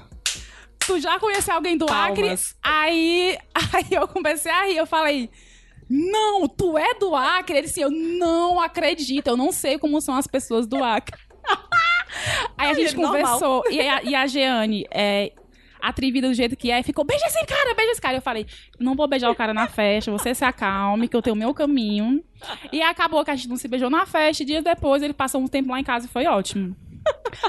tu 0.79 0.99
já 0.99 1.19
conheceu 1.19 1.53
alguém 1.53 1.77
do 1.77 1.85
Palmas. 1.85 2.17
Acre? 2.17 2.39
Aí, 2.63 3.37
aí 3.73 3.85
eu 3.91 4.07
comecei 4.07 4.51
a 4.51 4.63
rir, 4.65 4.77
eu 4.77 4.87
falei, 4.87 5.29
não, 5.87 6.47
tu 6.47 6.79
é 6.79 6.95
do 6.95 7.15
Acre? 7.15 7.57
Ele 7.59 7.67
disse, 7.67 7.81
eu 7.81 7.91
não 7.91 8.59
acredito, 8.59 9.27
eu 9.27 9.37
não 9.37 9.51
sei 9.51 9.77
como 9.77 10.01
são 10.01 10.15
as 10.15 10.25
pessoas 10.25 10.65
do 10.65 10.83
Acre. 10.83 11.15
aí 12.57 12.71
a 12.71 12.73
gente 12.73 12.95
é 12.95 12.97
normal. 12.97 13.21
conversou, 13.23 13.63
e 13.69 13.79
a, 13.87 14.01
e 14.03 14.15
a 14.15 14.25
Jeane, 14.25 14.87
é, 14.89 15.31
atrevida 15.87 16.27
do 16.27 16.33
jeito 16.33 16.55
que 16.55 16.71
é, 16.71 16.81
ficou, 16.83 17.03
beija 17.03 17.25
esse 17.25 17.45
cara, 17.45 17.73
beija 17.73 17.91
esse 17.91 18.01
cara. 18.01 18.17
Eu 18.17 18.21
falei, 18.21 18.45
não 18.79 18.95
vou 18.95 19.07
beijar 19.07 19.29
o 19.29 19.35
cara 19.35 19.53
na 19.53 19.67
festa, 19.67 20.11
você 20.11 20.33
se 20.33 20.43
acalme, 20.43 21.07
que 21.07 21.15
eu 21.15 21.21
tenho 21.21 21.35
o 21.35 21.39
meu 21.39 21.53
caminho. 21.53 22.23
E 22.71 22.81
acabou 22.81 23.23
que 23.23 23.31
a 23.31 23.35
gente 23.35 23.49
não 23.49 23.57
se 23.57 23.67
beijou 23.67 23.89
na 23.89 24.05
festa, 24.05 24.43
e 24.43 24.45
dias 24.45 24.63
depois 24.63 25.01
ele 25.01 25.13
passou 25.13 25.41
um 25.41 25.47
tempo 25.47 25.71
lá 25.71 25.79
em 25.79 25.83
casa 25.83 26.05
e 26.05 26.09
foi 26.09 26.25
ótimo. 26.25 26.75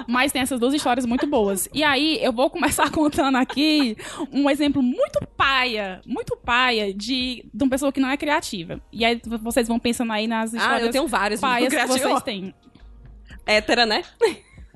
Mas 0.06 0.32
tem 0.32 0.42
essas 0.42 0.60
duas 0.60 0.74
histórias 0.74 1.06
muito 1.06 1.26
boas. 1.26 1.68
E 1.72 1.82
aí, 1.82 2.18
eu 2.22 2.32
vou 2.32 2.50
começar 2.50 2.90
contando 2.92 3.36
aqui 3.36 3.96
um 4.32 4.50
exemplo 4.50 4.82
muito 4.82 5.18
paia, 5.36 6.00
muito 6.06 6.36
paia 6.36 6.92
de, 6.92 7.44
de 7.52 7.64
uma 7.64 7.70
pessoa 7.70 7.90
que 7.92 8.00
não 8.00 8.10
é 8.10 8.16
criativa. 8.16 8.80
E 8.92 9.04
aí, 9.04 9.20
vocês 9.40 9.68
vão 9.68 9.78
pensando 9.78 10.12
aí 10.12 10.26
nas 10.26 10.52
histórias 10.52 10.82
Ah, 10.82 10.86
eu 10.86 10.90
tenho 10.90 11.06
vários. 11.06 11.40
paias 11.40 11.72
que 11.72 11.86
vocês 11.86 12.22
têm. 12.22 12.54
Hétera, 13.46 13.86
né? 13.86 14.02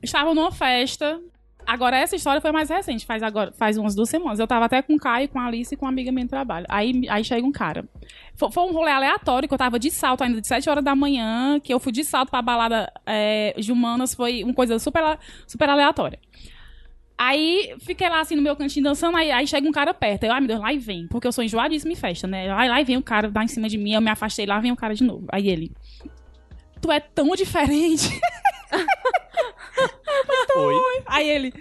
Estava 0.03 0.33
numa 0.35 0.51
festa. 0.51 1.21
Agora, 1.67 1.97
essa 1.97 2.17
história 2.17 2.41
foi 2.41 2.53
mais 2.53 2.69
recente, 2.69 3.07
faz, 3.07 3.23
agora, 3.23 3.53
faz 3.53 3.77
umas 3.79 3.95
duas 3.95 4.09
semanas. 4.09 4.39
Eu 4.39 4.47
tava 4.47 4.65
até 4.65 4.83
com 4.83 4.95
o 4.95 4.99
Caio, 4.99 5.29
com 5.29 5.39
a 5.39 5.47
Alice 5.47 5.73
e 5.73 5.77
com 5.77 5.85
uma 5.85 5.91
amiga 5.91 6.11
minha 6.11 6.27
do 6.27 6.31
trabalho. 6.31 6.67
Aí, 6.69 7.09
aí 7.09 7.23
chega 7.23 7.47
um 7.47 7.53
cara. 7.53 7.89
Foi, 8.35 8.51
foi 8.51 8.65
um 8.65 8.73
rolê 8.73 8.91
aleatório, 8.91 9.49
que 9.49 9.55
eu 9.55 9.59
tava 9.59 9.79
de 9.79 9.91
salto 9.91 10.23
ainda 10.23 10.41
de 10.41 10.47
7 10.47 10.69
horas 10.69 10.85
da 10.85 10.95
manhã, 10.95 11.61
que 11.61 11.73
eu 11.73 11.79
fui 11.79 11.93
de 11.93 12.05
salto 12.05 12.31
pra 12.31 12.43
balada 12.43 12.93
é, 13.07 13.55
de 13.57 13.71
humanas, 13.71 14.15
foi 14.15 14.43
uma 14.43 14.55
coisa 14.55 14.79
super, 14.79 15.19
super 15.47 15.69
aleatória. 15.69 16.19
Aí 17.23 17.77
fiquei 17.81 18.09
lá 18.09 18.21
assim 18.21 18.35
no 18.35 18.41
meu 18.41 18.57
cantinho 18.57 18.83
dançando, 18.83 19.15
aí, 19.15 19.31
aí 19.31 19.47
chega 19.47 19.69
um 19.69 19.73
cara 19.73 19.93
perto. 19.93 20.25
Eu, 20.25 20.33
ai 20.33 20.41
meu 20.41 20.49
Deus, 20.49 20.61
lá 20.61 20.73
e 20.73 20.79
vem. 20.79 21.07
Porque 21.07 21.29
eu 21.29 21.33
sou 21.33 21.45
enjoadíssima 21.45 21.93
em 21.93 21.97
festa, 21.97 22.27
né? 22.27 22.51
Aí 22.51 22.67
lá 22.67 22.81
e 22.81 22.85
vem 22.85 22.97
o 22.97 23.03
cara, 23.03 23.31
dá 23.31 23.45
em 23.45 23.49
cima 23.49 23.69
de 23.69 23.77
mim, 23.77 23.93
eu 23.93 24.01
me 24.01 24.09
afastei, 24.09 24.47
lá 24.47 24.59
vem 24.59 24.73
o 24.73 24.77
cara 24.77 24.95
de 24.95 25.05
novo. 25.05 25.27
Aí 25.31 25.51
ele. 25.51 25.71
Tu 26.81 26.91
é 26.91 26.99
tão 26.99 27.29
diferente. 27.37 28.19
Oi. 30.57 31.03
Aí 31.07 31.29
ele, 31.29 31.53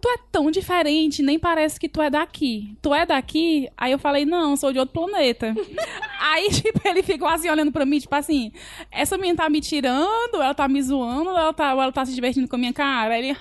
tu 0.00 0.08
é 0.08 0.16
tão 0.32 0.50
diferente, 0.50 1.22
nem 1.22 1.38
parece 1.38 1.78
que 1.78 1.88
tu 1.88 2.02
é 2.02 2.10
daqui. 2.10 2.76
Tu 2.82 2.92
é 2.92 3.06
daqui? 3.06 3.68
Aí 3.76 3.92
eu 3.92 3.98
falei, 3.98 4.24
não, 4.24 4.56
sou 4.56 4.72
de 4.72 4.78
outro 4.78 4.92
planeta. 4.94 5.54
Aí, 6.20 6.48
tipo, 6.50 6.80
ele 6.84 7.02
ficou 7.02 7.28
assim, 7.28 7.50
olhando 7.50 7.70
pra 7.70 7.84
mim, 7.86 7.98
tipo 7.98 8.14
assim, 8.14 8.52
essa 8.90 9.16
menina 9.16 9.36
tá 9.36 9.48
me 9.48 9.60
tirando, 9.60 10.36
ela 10.36 10.54
tá 10.54 10.66
me 10.66 10.82
zoando, 10.82 11.30
ou 11.30 11.38
ela 11.38 11.52
tá, 11.52 11.70
ela 11.70 11.92
tá 11.92 12.04
se 12.04 12.14
divertindo 12.14 12.48
com 12.48 12.56
a 12.56 12.58
minha 12.58 12.72
cara? 12.72 13.14
Aí 13.14 13.28
ele, 13.28 13.38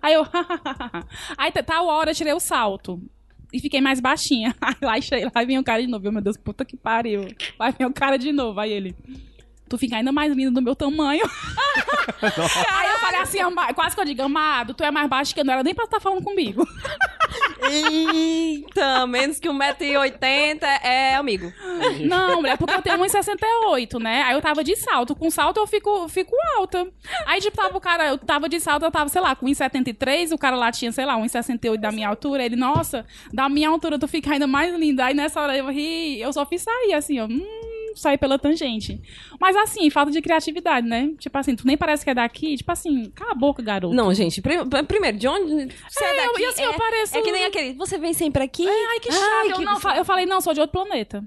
Aí 0.00 0.14
eu, 0.14 0.24
Aí, 1.36 1.52
tá- 1.52 1.62
tal 1.62 1.86
hora, 1.86 2.10
eu 2.10 2.14
tirei 2.14 2.32
o 2.32 2.40
salto. 2.40 3.00
E 3.52 3.58
fiquei 3.58 3.80
mais 3.80 3.98
baixinha. 4.00 4.54
Aí 4.60 4.76
lá, 4.80 4.94
lá 5.34 5.44
vem 5.44 5.58
o 5.58 5.64
cara 5.64 5.82
de 5.82 5.88
novo. 5.88 6.06
Eu, 6.06 6.12
meu 6.12 6.22
Deus, 6.22 6.36
puta 6.36 6.64
que 6.64 6.76
pariu. 6.76 7.26
Lá 7.58 7.70
vem 7.70 7.84
o 7.86 7.92
cara 7.92 8.16
de 8.16 8.30
novo. 8.30 8.60
Aí 8.60 8.72
ele, 8.72 8.94
tu 9.70 9.78
fica 9.78 9.96
ainda 9.96 10.10
mais 10.10 10.34
linda 10.34 10.50
do 10.50 10.60
meu 10.60 10.74
tamanho. 10.74 11.22
Aí 12.20 12.90
eu 12.90 12.98
falei 12.98 13.20
assim, 13.20 13.38
quase 13.74 13.94
que 13.94 14.00
eu 14.00 14.04
digo, 14.04 14.22
amado, 14.22 14.74
tu 14.74 14.82
é 14.82 14.90
mais 14.90 15.08
baixo 15.08 15.32
que 15.32 15.40
eu 15.40 15.44
não 15.44 15.54
era 15.54 15.62
nem 15.62 15.72
pra 15.72 15.84
estar 15.84 16.00
falando 16.00 16.24
comigo. 16.24 16.66
Eita, 17.62 19.06
menos 19.06 19.38
que 19.38 19.48
1,80m 19.48 20.62
é 20.82 21.14
amigo. 21.14 21.52
Não, 22.00 22.40
mulher, 22.40 22.58
porque 22.58 22.74
eu 22.74 22.82
tenho 22.82 22.98
1,68, 22.98 24.00
né? 24.00 24.22
Aí 24.22 24.34
eu 24.34 24.42
tava 24.42 24.64
de 24.64 24.74
salto. 24.74 25.14
Com 25.14 25.30
salto 25.30 25.58
eu 25.58 25.66
fico, 25.68 26.08
fico 26.08 26.34
alta. 26.56 26.88
Aí, 27.26 27.40
tipo, 27.40 27.56
tava 27.56 27.76
o 27.76 27.80
cara, 27.80 28.08
eu 28.08 28.18
tava 28.18 28.48
de 28.48 28.58
salto, 28.58 28.84
eu 28.84 28.90
tava, 28.90 29.08
sei 29.08 29.20
lá, 29.20 29.36
com 29.36 29.46
1,73, 29.46 30.32
o 30.32 30.38
cara 30.38 30.56
lá 30.56 30.72
tinha, 30.72 30.90
sei 30.90 31.06
lá, 31.06 31.16
1,68 31.16 31.76
da 31.76 31.92
minha 31.92 32.08
altura. 32.08 32.44
Ele, 32.44 32.56
nossa, 32.56 33.06
da 33.32 33.48
minha 33.48 33.68
altura 33.68 34.00
tu 34.00 34.08
fica 34.08 34.32
ainda 34.32 34.48
mais 34.48 34.74
linda. 34.74 35.04
Aí 35.04 35.14
nessa 35.14 35.40
hora 35.40 35.56
eu 35.56 35.68
ri, 35.70 36.20
eu 36.20 36.32
só 36.32 36.44
fiz 36.44 36.62
sair, 36.62 36.94
assim, 36.94 37.20
ó. 37.20 37.26
Hum, 37.26 37.46
sair 37.94 38.18
pela 38.18 38.38
tangente. 38.38 39.00
Mas 39.40 39.54
assim, 39.56 39.88
falta 39.90 40.10
de 40.10 40.20
criatividade, 40.20 40.86
né? 40.86 41.12
Tipo 41.18 41.36
assim, 41.38 41.54
tu 41.56 41.66
nem 41.66 41.76
parece 41.76 42.04
que 42.04 42.10
é 42.10 42.14
daqui. 42.14 42.56
Tipo 42.56 42.72
assim, 42.72 43.10
cala 43.10 43.32
a 43.32 43.34
boca, 43.34 43.62
garoto. 43.62 43.94
Não, 43.94 44.12
gente, 44.14 44.40
pri- 44.42 44.58
primeiro, 44.86 45.16
de 45.18 45.26
onde 45.28 45.74
você 45.88 46.04
é, 46.04 46.08
É, 46.08 46.26
eu- 46.26 46.28
daqui? 46.32 46.42
e 46.42 46.44
assim, 46.46 46.62
eu 46.62 46.70
é, 46.72 46.76
pareço- 46.76 47.16
é 47.16 47.22
que 47.22 47.32
nem 47.32 47.44
aquele, 47.44 47.72
você 47.74 47.98
vem 47.98 48.12
sempre 48.12 48.42
aqui? 48.42 48.66
Ai, 48.68 49.00
que 49.00 49.10
chato. 49.12 49.22
Ai, 49.22 49.52
eu, 49.52 49.56
que- 49.56 49.64
não, 49.64 49.80
fa- 49.80 49.96
eu 49.96 50.04
falei, 50.04 50.26
não, 50.26 50.40
sou 50.40 50.52
de 50.54 50.60
outro 50.60 50.72
planeta. 50.80 51.24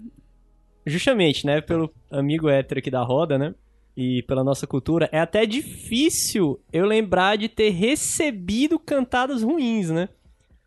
Justamente, 0.86 1.46
né? 1.46 1.62
Pelo 1.62 1.94
amigo 2.12 2.50
hétero 2.50 2.80
aqui 2.80 2.92
da 2.92 3.02
roda, 3.02 3.38
né? 3.38 3.56
E 3.96 4.24
pela 4.24 4.44
nossa 4.44 4.66
cultura, 4.68 5.08
é 5.12 5.20
até 5.20 5.46
difícil 5.46 6.60
eu 6.74 6.86
lembrar 6.86 7.38
de 7.38 7.48
ter 7.48 7.70
recebido 7.70 8.78
cantadas 8.80 9.44
ruins, 9.44 9.90
né? 9.90 10.10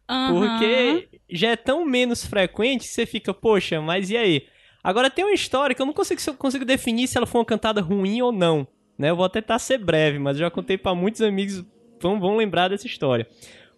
Aham. 0.09 0.33
Porque 0.33 1.09
já 1.29 1.51
é 1.51 1.57
tão 1.57 1.85
menos 1.85 2.25
frequente 2.25 2.83
que 2.83 2.95
você 2.95 3.05
fica, 3.05 3.35
poxa, 3.35 3.81
mas 3.81 4.09
e 4.11 4.17
aí? 4.17 4.47
Agora 4.87 5.11
tem 5.11 5.25
uma 5.25 5.35
história 5.35 5.75
que 5.75 5.83
eu 5.83 5.87
não 5.87 5.93
consigo, 5.93 6.21
se 6.21 6.31
eu 6.31 6.35
consigo 6.35 6.65
definir 6.65 7.09
se 7.09 7.17
ela 7.19 7.27
foi 7.27 7.41
uma 7.41 7.45
cantada 7.45 7.81
ruim 7.81 8.23
ou 8.23 8.31
não. 8.31 8.65
Né? 8.97 9.11
Eu 9.11 9.17
vou 9.17 9.29
tentar 9.29 9.59
ser 9.59 9.79
breve, 9.79 10.17
mas 10.17 10.37
eu 10.37 10.43
já 10.47 10.51
contei 10.51 10.79
pra 10.79 10.95
muitos 10.95 11.21
amigos, 11.23 11.65
vão, 12.01 12.21
vão 12.21 12.37
lembrar 12.37 12.69
dessa 12.69 12.87
história. 12.87 13.27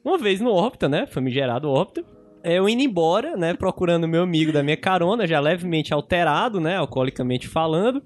Uma 0.04 0.18
vez 0.18 0.38
no 0.38 0.52
Órbita, 0.52 0.86
né? 0.86 1.06
Famigerado 1.06 1.70
Órbita. 1.70 2.04
é, 2.44 2.58
Eu 2.58 2.68
indo 2.68 2.82
embora, 2.82 3.38
né? 3.38 3.54
Procurando 3.54 4.06
meu 4.06 4.22
amigo 4.22 4.52
da 4.52 4.62
minha 4.62 4.76
carona, 4.76 5.26
já 5.26 5.40
levemente 5.40 5.94
alterado, 5.94 6.60
né? 6.60 6.76
Alcoolicamente 6.76 7.48
falando. 7.48 8.02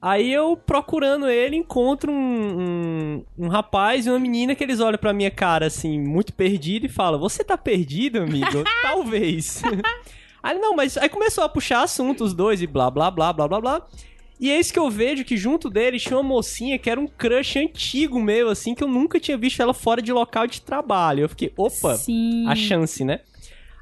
Aí 0.00 0.32
eu, 0.32 0.56
procurando 0.56 1.28
ele, 1.28 1.54
encontro 1.54 2.10
um, 2.10 2.16
um, 2.18 3.24
um 3.38 3.46
rapaz 3.46 4.04
e 4.04 4.10
uma 4.10 4.18
menina 4.18 4.52
que 4.56 4.64
eles 4.64 4.80
olham 4.80 4.98
pra 4.98 5.12
minha 5.12 5.30
cara, 5.30 5.66
assim, 5.66 5.96
muito 6.00 6.32
perdido 6.32 6.86
e 6.86 6.88
falam: 6.88 7.20
Você 7.20 7.44
tá 7.44 7.56
perdido, 7.56 8.18
amigo? 8.18 8.64
Talvez. 8.82 9.62
Aí, 10.42 10.58
não, 10.58 10.74
mas 10.74 10.96
aí 10.96 11.08
começou 11.08 11.44
a 11.44 11.48
puxar 11.48 11.82
assunto, 11.82 12.24
os 12.24 12.34
dois, 12.34 12.60
e 12.62 12.66
blá, 12.66 12.90
blá, 12.90 13.10
blá, 13.10 13.32
blá, 13.32 13.48
blá, 13.48 13.60
blá. 13.60 13.86
E 14.40 14.50
é 14.50 14.58
isso 14.58 14.72
que 14.72 14.78
eu 14.78 14.90
vejo 14.90 15.24
que 15.24 15.36
junto 15.36 15.70
deles 15.70 16.02
tinha 16.02 16.16
uma 16.16 16.22
mocinha 16.28 16.76
que 16.76 16.90
era 16.90 17.00
um 17.00 17.06
crush 17.06 17.60
antigo 17.60 18.20
meu, 18.20 18.48
assim, 18.48 18.74
que 18.74 18.82
eu 18.82 18.88
nunca 18.88 19.20
tinha 19.20 19.38
visto 19.38 19.62
ela 19.62 19.72
fora 19.72 20.02
de 20.02 20.12
local 20.12 20.48
de 20.48 20.60
trabalho. 20.60 21.20
Eu 21.20 21.28
fiquei, 21.28 21.52
opa, 21.56 21.94
Sim. 21.94 22.48
a 22.48 22.56
chance, 22.56 23.04
né? 23.04 23.20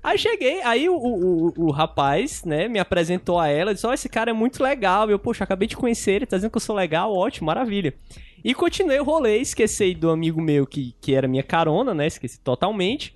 Aí 0.02 0.18
cheguei, 0.18 0.62
aí 0.62 0.88
o, 0.88 0.94
o, 0.96 1.52
o, 1.56 1.70
rapaz, 1.70 2.42
né, 2.44 2.68
me 2.68 2.78
apresentou 2.78 3.38
a 3.38 3.48
ela, 3.48 3.74
disse, 3.74 3.86
ó, 3.86 3.92
esse 3.92 4.08
cara 4.08 4.30
é 4.30 4.34
muito 4.34 4.62
legal. 4.62 5.10
Eu, 5.10 5.18
poxa, 5.18 5.44
acabei 5.44 5.68
de 5.68 5.76
conhecer 5.76 6.12
ele, 6.12 6.26
tá 6.26 6.36
dizendo 6.36 6.50
que 6.50 6.56
eu 6.56 6.60
sou 6.60 6.74
legal, 6.74 7.14
ótimo, 7.14 7.46
maravilha. 7.46 7.94
E 8.42 8.54
continuei 8.54 8.98
o 8.98 9.04
rolê, 9.04 9.38
esqueci 9.38 9.94
do 9.94 10.10
amigo 10.10 10.40
meu 10.40 10.66
que, 10.66 10.94
que 11.00 11.14
era 11.14 11.28
minha 11.28 11.42
carona, 11.42 11.92
né, 11.94 12.06
esqueci 12.06 12.40
totalmente. 12.40 13.14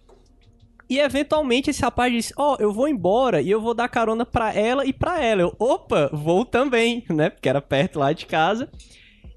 E 0.88 0.98
eventualmente 0.98 1.70
esse 1.70 1.82
rapaz 1.82 2.12
disse, 2.12 2.34
ó, 2.36 2.56
eu 2.60 2.72
vou 2.72 2.86
embora 2.88 3.40
e 3.40 3.50
eu 3.50 3.60
vou 3.60 3.72
dar 3.74 3.88
carona 3.88 4.26
pra 4.26 4.52
ela 4.52 4.84
e 4.84 4.92
pra 4.92 5.22
ela. 5.22 5.42
Eu, 5.42 5.54
opa, 5.58 6.10
vou 6.12 6.44
também, 6.44 7.04
né, 7.08 7.30
porque 7.30 7.48
era 7.48 7.60
perto 7.60 7.98
lá 7.98 8.12
de 8.12 8.26
casa. 8.26 8.68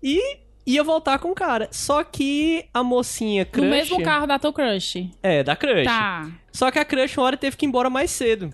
E 0.04 0.20
ia 0.66 0.84
voltar 0.84 1.18
com 1.20 1.32
o 1.32 1.36
cara. 1.36 1.70
Só 1.72 2.04
que 2.04 2.66
a 2.74 2.84
mocinha 2.84 3.45
crush... 3.45 3.64
No 3.64 3.70
mesmo 3.70 4.04
carro 4.04 4.28
da 4.28 4.38
tua 4.38 4.52
crush. 4.52 5.10
É, 5.24 5.41
da 5.43 5.56
crush. 5.56 5.86
Tá. 5.86 6.30
Só 6.52 6.70
que 6.70 6.80
a 6.80 6.86
crush 6.86 7.18
uma 7.18 7.26
hora 7.26 7.38
teve 7.38 7.56
que 7.56 7.66
ir 7.66 7.70
embora 7.70 7.89
mais 7.89 8.12
cedo. 8.12 8.52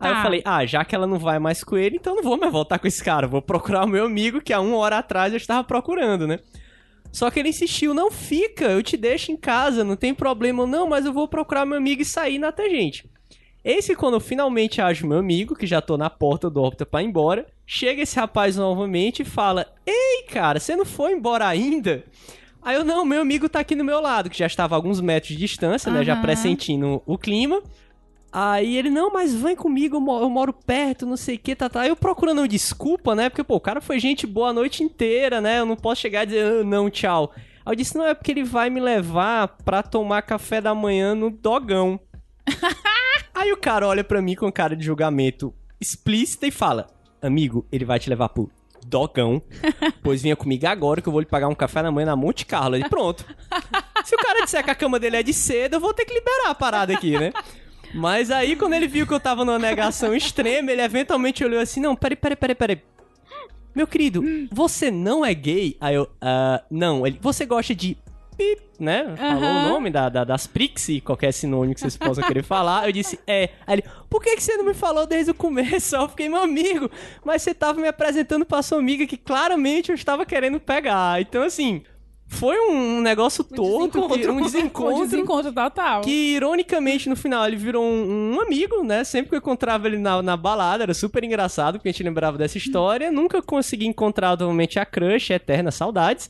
Aí 0.00 0.12
Tá. 0.12 0.18
eu 0.18 0.22
falei, 0.22 0.42
ah, 0.44 0.64
já 0.64 0.84
que 0.84 0.94
ela 0.94 1.08
não 1.08 1.18
vai 1.18 1.40
mais 1.40 1.64
com 1.64 1.76
ele, 1.76 1.96
então 1.96 2.14
não 2.14 2.22
vou 2.22 2.38
mais 2.38 2.52
voltar 2.52 2.78
com 2.78 2.86
esse 2.86 3.02
cara. 3.02 3.26
Vou 3.26 3.42
procurar 3.42 3.84
o 3.84 3.88
meu 3.88 4.06
amigo 4.06 4.40
que 4.40 4.52
há 4.52 4.60
uma 4.60 4.76
hora 4.76 4.98
atrás 4.98 5.32
eu 5.32 5.36
estava 5.36 5.64
procurando, 5.64 6.24
né? 6.24 6.38
Só 7.12 7.30
que 7.30 7.40
ele 7.40 7.48
insistiu, 7.48 7.94
não 7.94 8.10
fica, 8.10 8.66
eu 8.66 8.82
te 8.82 8.96
deixo 8.96 9.32
em 9.32 9.36
casa, 9.36 9.84
não 9.84 9.96
tem 9.96 10.14
problema. 10.14 10.66
Não, 10.66 10.86
mas 10.86 11.06
eu 11.06 11.12
vou 11.12 11.26
procurar 11.26 11.66
meu 11.66 11.76
amigo 11.76 12.02
e 12.02 12.04
sair 12.04 12.38
na 12.38 12.52
tangente. 12.52 13.08
Esse 13.64 13.94
quando 13.94 14.14
eu 14.14 14.20
finalmente 14.20 14.80
acho 14.80 15.06
meu 15.06 15.18
amigo, 15.18 15.54
que 15.54 15.66
já 15.66 15.80
tô 15.80 15.96
na 15.96 16.08
porta 16.08 16.48
do 16.48 16.62
Opta 16.62 16.86
pra 16.86 17.02
ir 17.02 17.06
embora, 17.06 17.46
chega 17.66 18.02
esse 18.02 18.16
rapaz 18.18 18.56
novamente 18.56 19.22
e 19.22 19.24
fala: 19.24 19.66
Ei, 19.84 20.24
cara, 20.30 20.60
você 20.60 20.76
não 20.76 20.84
foi 20.84 21.12
embora 21.12 21.46
ainda? 21.46 22.04
Aí 22.62 22.76
eu, 22.76 22.84
não, 22.84 23.04
meu 23.04 23.20
amigo 23.20 23.48
tá 23.48 23.60
aqui 23.60 23.74
no 23.74 23.84
meu 23.84 24.00
lado, 24.00 24.30
que 24.30 24.38
já 24.38 24.46
estava 24.46 24.74
a 24.74 24.76
alguns 24.76 25.00
metros 25.00 25.32
de 25.32 25.36
distância, 25.38 25.90
né? 25.90 26.04
Já 26.04 26.16
pressentindo 26.16 27.02
o 27.06 27.16
clima. 27.16 27.62
Aí 28.30 28.76
ele, 28.76 28.90
não, 28.90 29.10
mas 29.12 29.34
vem 29.34 29.56
comigo, 29.56 29.96
eu 29.96 30.00
mo- 30.00 30.20
eu 30.20 30.28
moro 30.28 30.52
perto, 30.52 31.06
não 31.06 31.16
sei 31.16 31.36
o 31.36 31.38
que, 31.38 31.56
tá, 31.56 31.68
tá. 31.68 31.80
Aí 31.82 31.88
eu 31.88 31.96
procurando 31.96 32.46
desculpa, 32.46 33.14
né? 33.14 33.28
Porque, 33.30 33.42
pô, 33.42 33.56
o 33.56 33.60
cara 33.60 33.80
foi 33.80 33.98
gente 33.98 34.26
boa 34.26 34.50
a 34.50 34.52
noite 34.52 34.82
inteira, 34.82 35.40
né? 35.40 35.60
Eu 35.60 35.66
não 35.66 35.76
posso 35.76 36.00
chegar 36.02 36.24
e 36.24 36.26
dizer, 36.26 36.44
"Ah, 36.60 36.64
não, 36.64 36.90
tchau. 36.90 37.32
Aí 37.64 37.72
eu 37.72 37.74
disse, 37.76 37.96
não, 37.96 38.04
é 38.06 38.12
porque 38.14 38.30
ele 38.30 38.44
vai 38.44 38.68
me 38.68 38.80
levar 38.80 39.48
pra 39.64 39.82
tomar 39.82 40.22
café 40.22 40.60
da 40.60 40.74
manhã 40.74 41.14
no 41.14 41.30
dogão. 41.30 41.98
Aí 43.34 43.52
o 43.52 43.56
cara 43.56 43.86
olha 43.86 44.02
pra 44.04 44.20
mim 44.20 44.34
com 44.34 44.50
cara 44.52 44.74
de 44.76 44.84
julgamento 44.84 45.54
explícita 45.80 46.46
e 46.46 46.50
fala: 46.50 46.86
Amigo, 47.22 47.66
ele 47.70 47.84
vai 47.84 47.98
te 47.98 48.10
levar 48.10 48.28
pro 48.30 48.50
dogão, 48.86 49.40
pois 50.02 50.22
vinha 50.22 50.34
comigo 50.36 50.66
agora 50.66 51.00
que 51.00 51.08
eu 51.08 51.12
vou 51.12 51.20
lhe 51.20 51.26
pagar 51.26 51.48
um 51.48 51.54
café 51.54 51.82
da 51.82 51.90
manhã 51.90 52.06
na 52.06 52.16
Monte 52.16 52.44
Carlo. 52.46 52.76
E 52.76 52.88
pronto. 52.88 53.24
Se 54.04 54.14
o 54.14 54.18
cara 54.18 54.42
disser 54.44 54.64
que 54.64 54.70
a 54.70 54.74
cama 54.74 54.98
dele 54.98 55.16
é 55.16 55.22
de 55.22 55.32
seda, 55.34 55.76
eu 55.76 55.80
vou 55.80 55.92
ter 55.92 56.04
que 56.04 56.14
liberar 56.14 56.50
a 56.50 56.54
parada 56.54 56.92
aqui, 56.94 57.18
né? 57.18 57.32
Mas 57.94 58.30
aí, 58.30 58.54
quando 58.56 58.74
ele 58.74 58.86
viu 58.86 59.06
que 59.06 59.12
eu 59.14 59.20
tava 59.20 59.44
numa 59.44 59.58
negação 59.58 60.14
extrema, 60.16 60.70
ele 60.72 60.82
eventualmente 60.82 61.44
olhou 61.44 61.60
assim: 61.60 61.80
Não, 61.80 61.94
peraí, 61.96 62.16
peraí, 62.16 62.36
peraí, 62.36 62.54
peraí. 62.54 62.82
Meu 63.74 63.86
querido, 63.86 64.22
você 64.50 64.90
não 64.90 65.24
é 65.24 65.32
gay? 65.32 65.76
Aí 65.80 65.94
eu, 65.94 66.08
ah, 66.20 66.62
não. 66.70 67.06
Ele, 67.06 67.18
você 67.22 67.46
gosta 67.46 67.74
de 67.74 67.96
pip, 68.36 68.60
né? 68.78 69.14
Falou 69.16 69.42
o 69.42 69.62
nome 69.68 69.90
da, 69.90 70.08
da- 70.08 70.24
das 70.24 70.46
Prixie, 70.46 71.00
qualquer 71.00 71.32
sinônimo 71.32 71.74
que 71.74 71.80
vocês 71.80 71.96
possam 71.96 72.24
querer 72.24 72.42
falar. 72.42 72.86
Eu 72.86 72.92
disse, 72.92 73.18
é. 73.26 73.50
Aí 73.66 73.74
ele, 73.76 73.84
por 74.10 74.20
que, 74.22 74.34
que 74.36 74.42
você 74.42 74.56
não 74.56 74.64
me 74.64 74.74
falou 74.74 75.06
desde 75.06 75.30
o 75.30 75.34
começo? 75.34 75.94
Eu 75.94 76.08
fiquei, 76.08 76.28
meu 76.28 76.42
amigo, 76.42 76.90
mas 77.24 77.42
você 77.42 77.54
tava 77.54 77.80
me 77.80 77.86
apresentando 77.88 78.44
pra 78.44 78.62
sua 78.62 78.78
amiga 78.78 79.06
que 79.06 79.16
claramente 79.16 79.90
eu 79.90 79.94
estava 79.94 80.26
querendo 80.26 80.58
pegar. 80.58 81.20
Então, 81.20 81.42
assim, 81.42 81.82
foi 82.28 82.56
um 82.70 83.00
negócio 83.00 83.42
torto, 83.42 84.06
que- 84.08 84.28
um 84.28 84.36
Um 84.38 84.42
desencontro. 84.42 85.00
desencontro 85.08 85.52
total. 85.52 86.02
Que, 86.02 86.34
ironicamente, 86.36 87.08
no 87.08 87.16
final, 87.16 87.46
ele 87.46 87.56
virou 87.56 87.82
um, 87.82 88.34
um 88.36 88.40
amigo, 88.40 88.84
né? 88.84 89.02
Sempre 89.02 89.30
que 89.30 89.34
eu 89.34 89.38
encontrava 89.38 89.86
ele 89.88 89.98
na, 89.98 90.22
na 90.22 90.36
balada, 90.36 90.84
era 90.84 90.94
super 90.94 91.24
engraçado, 91.24 91.74
porque 91.78 91.88
a 91.88 91.92
gente 91.92 92.02
lembrava 92.04 92.36
dessa 92.38 92.58
história. 92.58 93.10
Nunca 93.10 93.40
consegui 93.42 93.86
encontrar, 93.86 94.36
novamente, 94.38 94.78
a 94.78 94.84
crush, 94.84 95.30
eterna 95.30 95.70
saudades. 95.70 96.28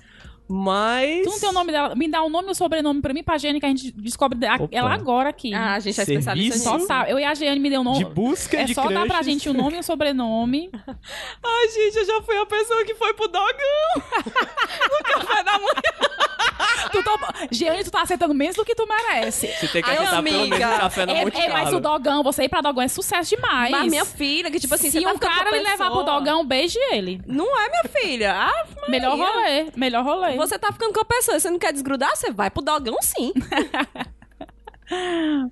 Mas... 0.48 1.24
Tu 1.24 1.30
não 1.30 1.40
tem 1.40 1.48
o 1.48 1.52
nome 1.52 1.72
dela? 1.72 1.94
Me 1.94 2.08
dá 2.08 2.22
o 2.22 2.30
nome 2.30 2.48
e 2.48 2.50
o 2.52 2.54
sobrenome 2.54 3.02
pra 3.02 3.12
mim, 3.12 3.22
pra 3.22 3.36
Jane, 3.36 3.60
que 3.60 3.66
a 3.66 3.68
gente 3.68 3.90
descobre 3.92 4.46
a- 4.46 4.58
ela 4.72 4.92
agora 4.94 5.28
aqui. 5.28 5.52
Ah, 5.52 5.74
a 5.74 5.80
gente 5.80 5.98
é 6.00 6.02
especialista 6.02 6.32
Serviço? 6.32 6.58
nisso. 6.58 6.64
Só 6.64 6.86
sabe. 6.86 7.10
Eu 7.10 7.18
e 7.18 7.24
a 7.24 7.34
Jane 7.34 7.60
me 7.60 7.68
deu 7.68 7.82
o 7.82 7.84
nome. 7.84 7.98
De 7.98 8.04
busca 8.06 8.56
é 8.56 8.64
de 8.64 8.74
só 8.74 8.84
dar 8.88 9.04
pra 9.06 9.16
crushes. 9.18 9.26
gente 9.26 9.48
o 9.48 9.52
nome 9.54 9.76
e 9.76 9.80
o 9.80 9.82
sobrenome. 9.82 10.70
Ai, 11.44 11.68
gente, 11.68 11.96
eu 11.98 12.04
já 12.06 12.22
fui 12.22 12.36
a 12.38 12.46
pessoa 12.46 12.84
que 12.84 12.94
foi 12.94 13.12
pro 13.14 13.28
dogão. 13.28 13.46
no 14.16 15.04
café 15.04 15.42
da 15.44 15.52
manhã. 15.58 16.18
tu 16.92 17.02
tô... 17.02 17.18
Jeane, 17.50 17.84
tu 17.84 17.90
tá 17.90 18.02
aceitando 18.02 18.32
menos 18.34 18.56
do 18.56 18.64
que 18.64 18.74
tu 18.74 18.86
merece. 18.86 19.46
Você 19.48 19.68
tem 19.68 19.82
que 19.82 19.90
Ai, 19.90 19.96
aceitar 19.96 20.22
pelo 20.22 20.22
menos 20.22 20.40
amiga, 20.52 20.68
um 20.74 20.78
café 20.78 21.06
na 21.06 21.12
É, 21.12 21.24
Monte 21.24 21.40
é, 21.40 21.48
mas 21.52 21.72
o 21.74 21.80
dogão, 21.80 22.22
você 22.22 22.44
ir 22.44 22.48
pra 22.48 22.60
dogão 22.60 22.82
é 22.82 22.88
sucesso 22.88 23.34
demais. 23.34 23.70
Mas 23.70 23.90
minha 23.90 24.04
filha, 24.04 24.50
que 24.50 24.58
tipo 24.60 24.74
assim, 24.74 24.90
Se 24.90 24.98
você 25.00 25.04
tá 25.04 25.12
um 25.14 25.18
cara 25.18 25.50
lhe 25.50 25.60
levar 25.62 25.90
pro 25.90 26.02
dogão, 26.02 26.46
beije 26.46 26.78
ele. 26.92 27.20
Não 27.26 27.44
é, 27.58 27.68
minha 27.68 27.84
filha. 28.02 28.34
Ah, 28.34 28.66
Melhor 28.88 29.16
rolê. 29.18 29.66
Melhor 29.76 30.04
rolê. 30.04 30.36
Você 30.36 30.58
tá 30.58 30.72
ficando 30.72 30.92
com 30.92 31.00
a 31.00 31.04
pessoa, 31.04 31.38
você 31.38 31.50
não 31.50 31.58
quer 31.58 31.72
desgrudar, 31.72 32.10
você 32.16 32.30
vai 32.30 32.50
pro 32.50 32.62
dogão 32.62 32.96
sim. 33.02 33.32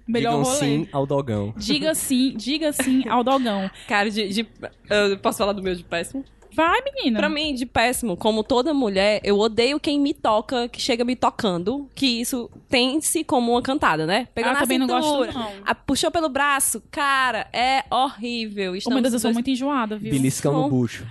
Melhor 0.09 0.31
Digam 0.31 0.43
rolê. 0.45 0.57
sim 0.59 0.89
ao 0.93 1.05
dogão. 1.07 1.53
Diga 1.59 1.95
sim, 1.95 2.35
diga 2.37 2.73
sim 2.73 3.07
ao 3.07 3.23
dogão. 3.23 3.71
Cara, 3.87 4.11
de, 4.11 4.29
de- 4.29 4.49
eu 4.89 5.19
posso 5.19 5.37
falar 5.39 5.53
do 5.53 5.63
meu 5.63 5.75
de 5.75 5.85
péssimo? 5.85 6.25
Vai, 6.57 6.81
menina. 6.83 7.19
Pra 7.19 7.29
mim, 7.29 7.55
de 7.55 7.67
péssimo, 7.67 8.17
como 8.17 8.43
toda 8.43 8.73
mulher, 8.73 9.21
eu 9.23 9.39
odeio 9.39 9.79
quem 9.79 10.01
me 10.01 10.15
toca, 10.15 10.69
que 10.69 10.81
chega 10.81 11.05
me 11.05 11.15
tocando, 11.15 11.89
que 11.95 12.07
isso 12.21 12.51
tem-se 12.69 13.23
como 13.23 13.53
uma 13.53 13.61
cantada, 13.63 14.07
né? 14.07 14.27
Pegou 14.35 14.51
Ah, 14.51 14.55
na 14.55 14.61
também 14.61 14.79
não 14.79 14.87
cintura, 14.89 15.33
gosto, 15.33 15.39
não. 15.39 15.53
a- 15.67 15.75
puxou 15.75 16.11
pelo 16.11 16.29
braço, 16.31 16.83
cara, 16.91 17.47
é 17.53 17.85
horrível. 17.91 18.69
Oh, 18.69 18.71
meu 18.73 18.79
Estamos 18.79 19.03
Deus, 19.03 19.13
eu 19.15 19.21
sou 19.21 19.33
muito 19.35 19.51
enjoada, 19.51 19.97
viu? 19.99 20.11
Beliscão 20.11 20.53
no 20.53 20.61
Não. 20.63 20.69
bucho. 20.71 21.07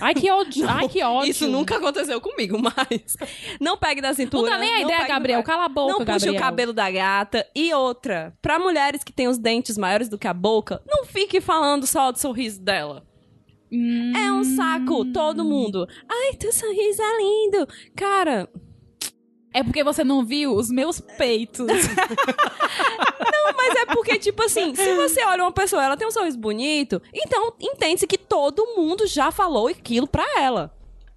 Ai, 0.00 0.14
que 0.14 0.30
ódio. 0.30 0.64
Ai, 0.68 0.88
que 0.88 1.02
ódio. 1.02 1.30
Isso 1.30 1.48
nunca 1.48 1.76
aconteceu 1.76 2.20
comigo, 2.20 2.56
mas 2.58 3.16
não 3.60 3.76
pegue 3.76 4.00
da 4.00 4.08
Não 4.08 4.14
cintura. 4.14 4.52
dá 4.52 4.58
nem 4.58 4.70
a 4.74 4.80
não 4.80 4.88
ideia, 4.88 5.06
Gabriel. 5.08 5.42
Cala 5.42 5.64
a 5.64 5.68
boca, 5.68 5.92
Não 5.92 5.98
puxe 5.98 6.12
Gabriel. 6.26 6.34
o 6.34 6.38
cabelo 6.38 6.72
da 6.72 6.90
gata. 6.90 7.46
E 7.54 7.74
outra, 7.74 8.32
pra 8.40 8.58
mulheres 8.60 9.02
que 9.04 9.12
têm 9.12 9.26
os 9.28 9.36
dentes 9.38 9.76
maiores 9.76 10.08
do 10.08 10.16
que 10.16 10.28
a 10.28 10.32
boca, 10.32 10.80
não 10.86 11.04
fique 11.04 11.40
falando 11.40 11.84
só 11.86 12.10
do 12.12 12.18
sorriso 12.18 12.62
dela. 12.62 13.04
Hum, 13.72 14.12
É 14.16 14.32
um 14.32 14.44
saco, 14.44 15.04
todo 15.12 15.44
mundo. 15.44 15.86
Ai, 16.08 16.36
teu 16.36 16.52
sorriso 16.52 17.02
é 17.02 17.16
lindo. 17.18 17.66
Cara, 17.96 18.48
É 19.52 19.62
porque 19.62 19.82
você 19.82 20.04
não 20.04 20.24
viu 20.24 20.54
os 20.54 20.70
meus 20.70 21.00
peitos. 21.00 21.66
mas 23.56 23.74
é 23.76 23.86
porque, 23.86 24.18
tipo 24.18 24.42
assim, 24.42 24.74
se 24.74 24.94
você 24.96 25.24
olha 25.24 25.42
uma 25.42 25.52
pessoa, 25.52 25.82
ela 25.82 25.96
tem 25.96 26.06
um 26.06 26.10
sorriso 26.10 26.38
bonito, 26.38 27.00
então 27.14 27.54
entende-se 27.60 28.06
que 28.06 28.18
todo 28.18 28.74
mundo 28.76 29.06
já 29.06 29.30
falou 29.30 29.68
aquilo 29.68 30.06
pra 30.06 30.24
ela. 30.38 30.72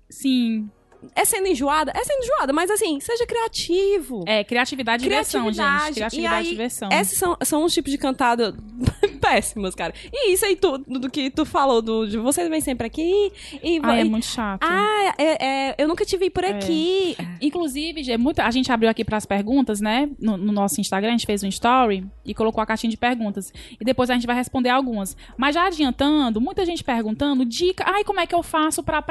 Sim. 0.09 0.69
É 1.15 1.23
sendo 1.25 1.47
enjoada? 1.47 1.91
É 1.95 2.03
sendo 2.03 2.23
enjoada, 2.23 2.51
mas 2.53 2.69
assim, 2.69 2.99
seja 2.99 3.25
criativo. 3.25 4.23
É, 4.27 4.43
criatividade 4.43 5.03
e 5.03 5.07
diversão, 5.09 5.45
gente. 5.51 5.93
Criatividade. 5.95 6.17
E 6.17 6.21
e 6.21 6.27
aí, 6.27 6.49
diversão. 6.49 6.89
Esses 6.91 7.17
são, 7.17 7.37
são 7.43 7.63
os 7.63 7.73
tipos 7.73 7.91
de 7.91 7.97
cantada 7.97 8.53
péssimas, 9.21 9.75
cara. 9.75 9.93
E 10.11 10.33
isso 10.33 10.45
aí 10.45 10.55
tudo 10.55 10.99
do 10.99 11.09
que 11.09 11.29
tu 11.29 11.45
falou, 11.45 11.81
do, 11.81 12.05
de 12.07 12.17
você 12.17 12.47
vem 12.49 12.61
sempre 12.61 12.87
aqui 12.87 13.31
e 13.63 13.77
Ah, 13.77 13.87
vai. 13.87 14.01
é 14.01 14.03
muito 14.03 14.25
chato. 14.25 14.61
Ah, 14.63 15.13
é- 15.17 15.45
é, 15.69 15.75
eu 15.77 15.87
nunca 15.87 16.05
te 16.05 16.17
vi 16.17 16.29
por 16.29 16.43
aqui. 16.43 17.15
Inclusive, 17.41 18.03
Gê, 18.03 18.17
muita, 18.17 18.43
a 18.45 18.51
gente 18.51 18.71
abriu 18.71 18.89
aqui 18.89 19.03
pras 19.05 19.25
perguntas, 19.25 19.79
né? 19.81 20.09
No, 20.19 20.35
no 20.37 20.51
nosso 20.51 20.79
Instagram, 20.81 21.09
a 21.09 21.11
gente 21.11 21.25
fez 21.25 21.43
um 21.43 21.47
story 21.47 22.05
e 22.25 22.33
colocou 22.33 22.61
a 22.61 22.65
caixinha 22.65 22.91
de 22.91 22.97
perguntas. 22.97 23.53
E 23.79 23.83
depois 23.85 24.09
a 24.09 24.13
gente 24.13 24.27
vai 24.27 24.35
responder 24.35 24.69
algumas. 24.69 25.15
Mas 25.37 25.55
já 25.55 25.65
adiantando, 25.67 26.41
muita 26.41 26.65
gente 26.65 26.83
perguntando, 26.83 27.45
dica, 27.45 27.83
ai, 27.87 28.03
como 28.03 28.19
é 28.19 28.27
que 28.27 28.35
eu 28.35 28.43
faço 28.43 28.83
pra 28.83 29.01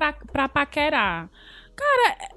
paquerar? 0.48 1.28
Cara, 1.78 2.30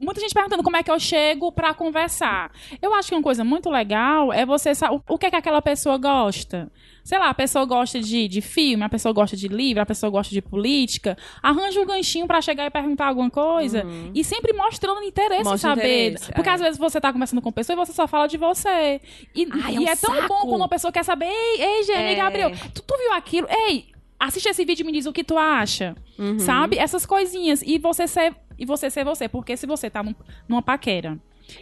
muita 0.00 0.20
gente 0.20 0.32
perguntando 0.32 0.62
como 0.62 0.76
é 0.76 0.82
que 0.82 0.90
eu 0.90 0.98
chego 0.98 1.52
pra 1.52 1.74
conversar. 1.74 2.50
Eu 2.80 2.94
acho 2.94 3.08
que 3.08 3.14
uma 3.14 3.22
coisa 3.22 3.44
muito 3.44 3.68
legal 3.68 4.32
é 4.32 4.46
você 4.46 4.74
saber 4.74 5.00
o, 5.06 5.18
que 5.18 5.26
é 5.26 5.30
que 5.30 5.36
aquela 5.36 5.60
pessoa 5.60 5.98
gosta. 5.98 6.70
Sei 7.04 7.18
lá, 7.18 7.30
a 7.30 7.34
pessoa 7.34 7.64
gosta 7.64 7.98
de, 8.00 8.28
de 8.28 8.40
filme, 8.42 8.84
a 8.84 8.88
pessoa 8.88 9.12
gosta 9.14 9.34
de 9.36 9.48
livro, 9.48 9.82
a 9.82 9.86
pessoa 9.86 10.10
gosta 10.10 10.32
de 10.32 10.42
política. 10.42 11.16
Arranja 11.42 11.80
um 11.80 11.86
ganchinho 11.86 12.26
pra 12.26 12.40
chegar 12.42 12.66
e 12.66 12.70
perguntar 12.70 13.06
alguma 13.06 13.30
coisa. 13.30 13.82
E 14.14 14.22
sempre 14.22 14.52
mostrando 14.52 15.02
interesse 15.02 15.40
em 15.40 15.44
Mostra 15.44 15.70
saber. 15.70 16.08
interesse, 16.10 16.32
Porque 16.32 16.48
é. 16.48 16.52
às 16.52 16.60
vezes 16.60 16.78
você 16.78 17.00
tá 17.00 17.10
conversando 17.12 17.40
com 17.42 17.50
pessoa 17.50 17.74
e 17.74 17.86
você 17.86 17.92
só 17.92 18.06
fala 18.06 18.26
de 18.26 18.36
você. 18.36 19.00
E, 19.34 19.48
Ai, 19.64 19.72
é 19.72 19.76
e 19.76 19.78
um 19.80 19.88
é 19.88 19.96
tão 19.96 20.14
saco. 20.14 20.28
bom 20.28 20.40
quando 20.42 20.56
uma 20.56 20.68
pessoa 20.68 20.92
quer 20.92 21.02
saber, 21.04 21.26
ei, 21.26 21.60
ei, 21.60 21.90
É. 21.92 22.14
Gabriel, 22.14 22.52
tu, 22.74 22.82
tu 22.82 22.96
viu 22.98 23.12
aquilo? 23.14 23.46
Ei, 23.50 23.86
assiste 24.18 24.48
esse 24.48 24.64
vídeo 24.64 24.82
e 24.82 24.86
me 24.86 24.92
diz 24.92 25.06
o 25.06 25.12
que 25.12 25.22
tu 25.24 25.36
acha. 25.38 25.94
Uhum. 26.18 26.38
Sabe? 26.38 26.78
Essas 26.78 27.06
coisinhas. 27.06 27.62
E 27.62 27.78
você 27.78 28.06
ser, 28.06 28.34
e 28.58 28.64
você 28.66 28.90
ser 28.90 29.04
você. 29.04 29.28
Porque 29.28 29.56
se 29.56 29.66
você 29.66 29.88
tá 29.88 30.02
num- 30.02 30.14
numa 30.48 30.62
paquera 30.62 31.18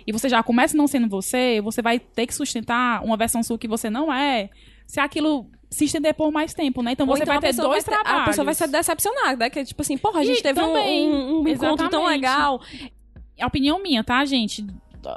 e 0.06 0.12
você 0.12 0.28
já 0.28 0.42
começa 0.42 0.76
não 0.76 0.86
sendo 0.86 1.08
você, 1.08 1.60
você 1.60 1.80
vai 1.82 1.98
ter 1.98 2.26
que 2.26 2.34
sustentar 2.34 3.02
uma 3.04 3.16
versão 3.16 3.42
sua 3.42 3.58
que 3.58 3.68
você 3.68 3.88
não 3.90 4.12
é, 4.12 4.50
se 4.86 4.98
aquilo 5.00 5.46
se 5.70 5.84
estender 5.84 6.14
por 6.14 6.30
mais 6.32 6.54
tempo, 6.54 6.80
né? 6.82 6.92
Então 6.92 7.06
Ou 7.08 7.16
você 7.16 7.22
então 7.24 7.34
vai 7.34 7.38
a 7.38 7.40
ter 7.52 7.56
dois 7.60 7.84
vai 7.84 7.94
trabalhos. 7.94 8.22
A 8.22 8.24
pessoa 8.24 8.44
vai 8.44 8.54
ser 8.54 8.68
decepcionada, 8.68 9.36
né? 9.36 9.50
Que 9.50 9.58
é 9.60 9.64
tipo 9.64 9.82
assim, 9.82 9.98
porra, 9.98 10.20
a 10.20 10.24
gente 10.24 10.38
E 10.38 10.42
teve 10.42 10.60
um- 10.60 10.66
também, 10.72 11.08
um, 11.08 11.40
um 11.42 11.48
encontro 11.48 11.88
tão 11.88 12.06
legal. 12.06 12.60
É 13.36 13.44
opinião 13.44 13.82
minha, 13.82 14.02
tá, 14.04 14.24
gente? 14.24 14.64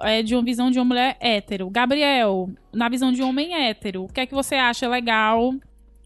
É 0.01 0.21
de 0.21 0.35
uma 0.35 0.43
visão 0.43 0.69
de 0.69 0.77
uma 0.77 0.85
mulher 0.85 1.17
hétero. 1.19 1.69
Gabriel, 1.69 2.49
na 2.73 2.89
visão 2.89 3.11
de 3.11 3.23
um 3.23 3.29
homem 3.29 3.55
hétero, 3.55 4.03
o 4.03 4.07
que 4.07 4.19
é 4.21 4.25
que 4.25 4.35
você 4.35 4.55
acha 4.55 4.87
legal? 4.87 5.53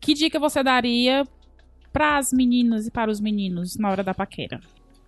Que 0.03 0.13
dica 0.13 0.37
você 0.37 0.61
daria 0.61 1.25
para 1.93 2.17
as 2.17 2.33
meninas 2.33 2.85
e 2.85 2.91
para 2.91 3.09
os 3.09 3.21
meninos 3.21 3.77
na 3.77 3.89
hora 3.89 4.03
da 4.03 4.13
paquera? 4.13 4.59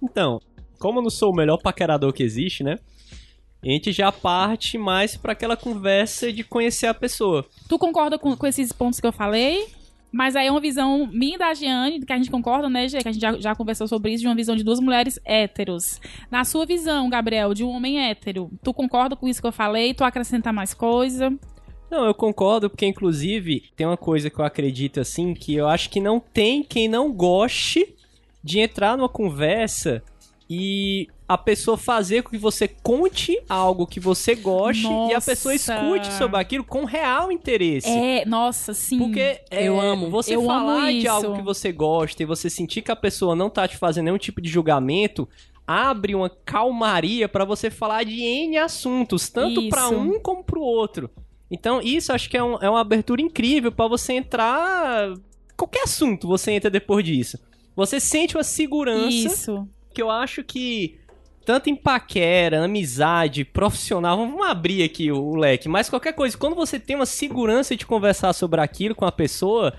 Então, 0.02 0.40
como 0.80 1.00
eu 1.00 1.04
não 1.04 1.10
sou 1.10 1.34
o 1.34 1.36
melhor 1.36 1.58
paquerador 1.62 2.14
que 2.14 2.24
existe, 2.24 2.64
né? 2.64 2.78
A 3.62 3.68
gente 3.68 3.92
já 3.92 4.10
parte 4.10 4.78
mais 4.78 5.18
pra 5.18 5.34
aquela 5.34 5.58
conversa 5.58 6.32
de 6.32 6.46
conhecer 6.46 6.88
a 6.88 6.94
pessoa. 6.94 7.46
Tu 7.68 7.78
concorda 7.78 8.18
com, 8.18 8.38
com 8.38 8.48
esses 8.48 8.72
pontos 8.72 9.02
que 9.02 9.06
eu 9.06 9.12
falei? 9.12 9.68
Mas 10.14 10.34
aí 10.38 10.48
é 10.48 10.52
uma 10.52 10.62
visão 10.62 11.08
minha 11.12 11.36
e 11.36 11.38
da 11.38 11.54
Giane, 11.54 12.00
que 12.00 12.14
a 12.14 12.16
gente 12.16 12.32
concorda, 12.32 12.70
né, 12.70 12.88
Gê? 12.88 13.00
Que 13.00 13.10
a 13.10 13.12
gente 13.12 13.22
já, 13.22 13.38
já 13.38 13.54
conversou 13.54 13.86
sobre 13.86 14.14
isso, 14.14 14.22
de 14.22 14.30
uma 14.30 14.36
visão 14.36 14.56
de 14.56 14.64
duas 14.64 14.80
mulheres 14.80 15.20
héteros. 15.26 16.00
Na 16.32 16.46
sua 16.46 16.66
visão, 16.66 17.10
Gabriel, 17.10 17.54
de 17.54 17.66
um 17.66 17.70
homem 17.70 18.00
hétero, 18.00 18.50
tu 18.64 18.74
concorda 18.74 19.14
com 19.18 19.28
isso 19.28 19.42
que 19.42 19.48
eu 19.48 19.52
falei? 19.52 19.94
Tu 19.94 20.06
acrescenta 20.06 20.54
mais 20.54 20.74
coisa? 20.74 21.38
Não, 21.96 22.04
eu 22.06 22.14
concordo, 22.14 22.70
porque 22.70 22.86
inclusive 22.86 23.64
tem 23.74 23.88
uma 23.88 23.96
coisa 23.96 24.30
que 24.30 24.38
eu 24.38 24.44
acredito 24.44 25.00
assim, 25.00 25.34
que 25.34 25.56
eu 25.56 25.66
acho 25.66 25.90
que 25.90 26.02
não 26.02 26.20
tem 26.20 26.62
quem 26.62 26.90
não 26.90 27.10
goste 27.10 27.96
de 28.44 28.60
entrar 28.60 28.98
numa 28.98 29.08
conversa 29.08 30.04
e 30.50 31.08
a 31.26 31.38
pessoa 31.38 31.78
fazer 31.78 32.22
com 32.22 32.32
que 32.32 32.38
você 32.38 32.68
conte 32.68 33.42
algo 33.48 33.88
que 33.88 34.02
você 34.02 34.36
goste 34.36 34.86
e 35.10 35.14
a 35.14 35.22
pessoa 35.22 35.54
Nossa. 35.54 35.74
escute 35.74 36.14
sobre 36.18 36.38
aquilo 36.38 36.66
com 36.66 36.84
real 36.84 37.32
interesse. 37.32 37.88
É, 37.88 38.26
nossa, 38.26 38.74
sim. 38.74 38.98
Porque 39.00 39.40
é, 39.50 39.64
Eu 39.66 39.80
amo. 39.80 40.10
você 40.10 40.36
Eu 40.36 40.44
falar 40.44 40.90
amo 40.90 41.00
de 41.00 41.08
algo 41.08 41.34
que 41.38 41.42
você 41.42 41.72
gosta 41.72 42.22
e 42.22 42.26
você 42.26 42.50
sentir 42.50 42.82
que 42.82 42.92
a 42.92 42.96
pessoa 42.96 43.38
não 43.38 43.50
tá 43.50 43.66
te 43.70 43.78
fazendo 43.78 44.06
nenhum 44.06 44.18
tipo 44.18 44.42
de 44.42 44.50
julgamento, 44.50 45.30
abre 45.66 46.14
uma 46.14 46.30
calmaria 46.30 47.30
pra 47.30 47.46
você 47.46 47.72
falar 47.72 48.04
de 48.04 48.22
N 48.22 48.58
assuntos, 48.58 49.30
tanto 49.30 49.62
Isso. 49.62 49.96
um 49.96 50.20
como 50.20 50.44
pro 50.44 50.60
outro. 50.60 51.10
Então, 51.50 51.80
isso 51.82 52.12
acho 52.12 52.30
que 52.30 52.36
é, 52.38 52.44
um- 52.44 52.58
é 52.62 52.70
uma 52.70 52.82
abertura 52.82 53.22
incrível 53.22 53.72
pra 53.72 53.88
você 53.88 54.14
entrar. 54.14 55.14
Qualquer 55.56 55.84
assunto 55.84 56.28
você 56.28 56.52
entra 56.52 56.70
depois 56.70 57.04
disso. 57.06 57.38
Você 57.76 58.00
sente 58.00 58.36
uma 58.36 58.44
segurança 58.44 59.10
Isso. 59.10 59.68
que 59.94 60.02
eu 60.02 60.10
acho 60.10 60.44
que 60.44 60.98
tanto 61.46 61.70
em 61.70 61.76
paquera, 61.76 62.64
amizade, 62.66 63.46
profissional, 63.46 64.18
vamos 64.18 64.46
abrir 64.48 64.82
aqui 64.84 65.12
o, 65.12 65.36
leque, 65.36 65.70
mas 65.70 65.88
qualquer 65.90 66.14
coisa, 66.14 66.36
quando 66.36 66.56
você 66.56 66.80
tem 66.80 66.96
uma 66.96 67.06
segurança 67.06 67.76
de 67.76 67.86
conversar 67.86 68.34
sobre 68.34 68.60
aquilo 68.62 68.96
com 68.96 69.06
a 69.06 69.12
pessoa, 69.12 69.72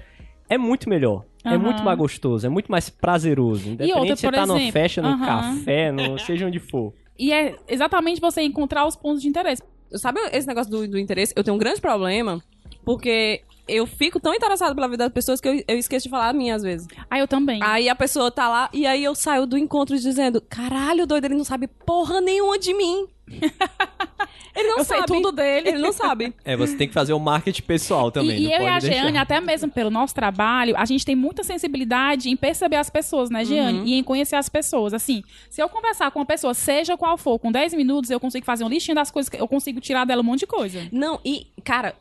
é 0.48 0.56
muito 0.56 0.88
melhor. 0.88 1.24
É 1.44 1.50
Aham. 1.50 1.58
muito 1.58 1.82
mais 1.82 1.98
gostoso, 1.98 2.46
é 2.46 2.48
muito 2.48 2.70
mais 2.70 2.88
prazeroso. 2.88 3.70
Independente 3.70 3.98
outra, 3.98 4.16
se 4.16 4.22
você 4.22 4.32
tá 4.32 4.46
numa 4.46 4.72
festa, 4.72 5.02
num 5.02 5.08
aham. 5.08 5.26
café, 5.26 5.90
no, 5.92 6.18
seja 6.20 6.46
onde 6.46 6.58
for. 6.60 6.92
E 7.18 7.32
é 7.32 7.56
exatamente 7.68 8.20
você 8.20 8.42
encontrar 8.42 8.86
os 8.86 8.94
pontos 8.94 9.22
de 9.22 9.28
interesse. 9.28 9.62
Sabe 9.98 10.20
esse 10.32 10.46
negócio 10.46 10.70
do, 10.70 10.86
do 10.86 10.98
interesse? 10.98 11.32
Eu 11.36 11.44
tenho 11.44 11.54
um 11.54 11.58
grande 11.58 11.80
problema, 11.80 12.42
porque 12.84 13.42
eu 13.68 13.86
fico 13.86 14.20
tão 14.20 14.34
interessada 14.34 14.74
pela 14.74 14.88
vida 14.88 15.04
das 15.04 15.12
pessoas 15.12 15.40
que 15.40 15.48
eu, 15.48 15.64
eu 15.66 15.78
esqueço 15.78 16.04
de 16.04 16.10
falar 16.10 16.28
a 16.28 16.32
minha 16.32 16.54
às 16.54 16.62
vezes. 16.62 16.86
Ah, 17.10 17.18
eu 17.18 17.26
também. 17.26 17.60
Aí 17.62 17.88
a 17.88 17.94
pessoa 17.94 18.30
tá 18.30 18.48
lá, 18.48 18.70
e 18.72 18.86
aí 18.86 19.02
eu 19.02 19.14
saio 19.14 19.46
do 19.46 19.58
encontro 19.58 19.98
dizendo: 19.98 20.40
caralho, 20.40 21.06
doido, 21.06 21.24
ele 21.24 21.34
não 21.34 21.44
sabe 21.44 21.66
porra 21.66 22.20
nenhuma 22.20 22.58
de 22.58 22.72
mim. 22.74 23.06
ele 24.54 24.68
não 24.68 24.78
eu 24.78 24.84
sabe. 24.84 25.08
sei 25.08 25.16
tudo 25.16 25.32
dele. 25.32 25.70
Ele 25.70 25.78
não 25.78 25.92
sabe. 25.92 26.32
É, 26.44 26.56
você 26.56 26.76
tem 26.76 26.86
que 26.86 26.94
fazer 26.94 27.12
o 27.12 27.18
marketing 27.18 27.62
pessoal 27.62 28.10
também. 28.10 28.38
E, 28.38 28.44
e 28.44 28.48
não 28.48 28.52
eu 28.52 28.62
e 28.62 28.68
a 28.68 28.78
deixar. 28.78 29.02
Jeane, 29.02 29.18
até 29.18 29.40
mesmo 29.40 29.70
pelo 29.70 29.90
nosso 29.90 30.14
trabalho, 30.14 30.76
a 30.76 30.84
gente 30.84 31.04
tem 31.04 31.16
muita 31.16 31.42
sensibilidade 31.42 32.30
em 32.30 32.36
perceber 32.36 32.76
as 32.76 32.88
pessoas, 32.88 33.28
né, 33.28 33.44
Jeane? 33.44 33.80
Uhum. 33.80 33.86
E 33.86 33.94
em 33.94 34.02
conhecer 34.02 34.36
as 34.36 34.48
pessoas. 34.48 34.94
Assim, 34.94 35.24
se 35.50 35.60
eu 35.60 35.68
conversar 35.68 36.10
com 36.12 36.20
uma 36.20 36.26
pessoa, 36.26 36.54
seja 36.54 36.96
qual 36.96 37.18
for, 37.18 37.38
com 37.38 37.50
10 37.50 37.74
minutos, 37.74 38.10
eu 38.10 38.20
consigo 38.20 38.46
fazer 38.46 38.64
um 38.64 38.68
listinho 38.68 38.94
das 38.94 39.10
coisas 39.10 39.28
que 39.28 39.40
eu 39.40 39.48
consigo 39.48 39.80
tirar 39.80 40.04
dela 40.04 40.22
um 40.22 40.24
monte 40.24 40.40
de 40.40 40.46
coisa. 40.46 40.86
Não, 40.92 41.20
e, 41.24 41.48
cara, 41.64 41.96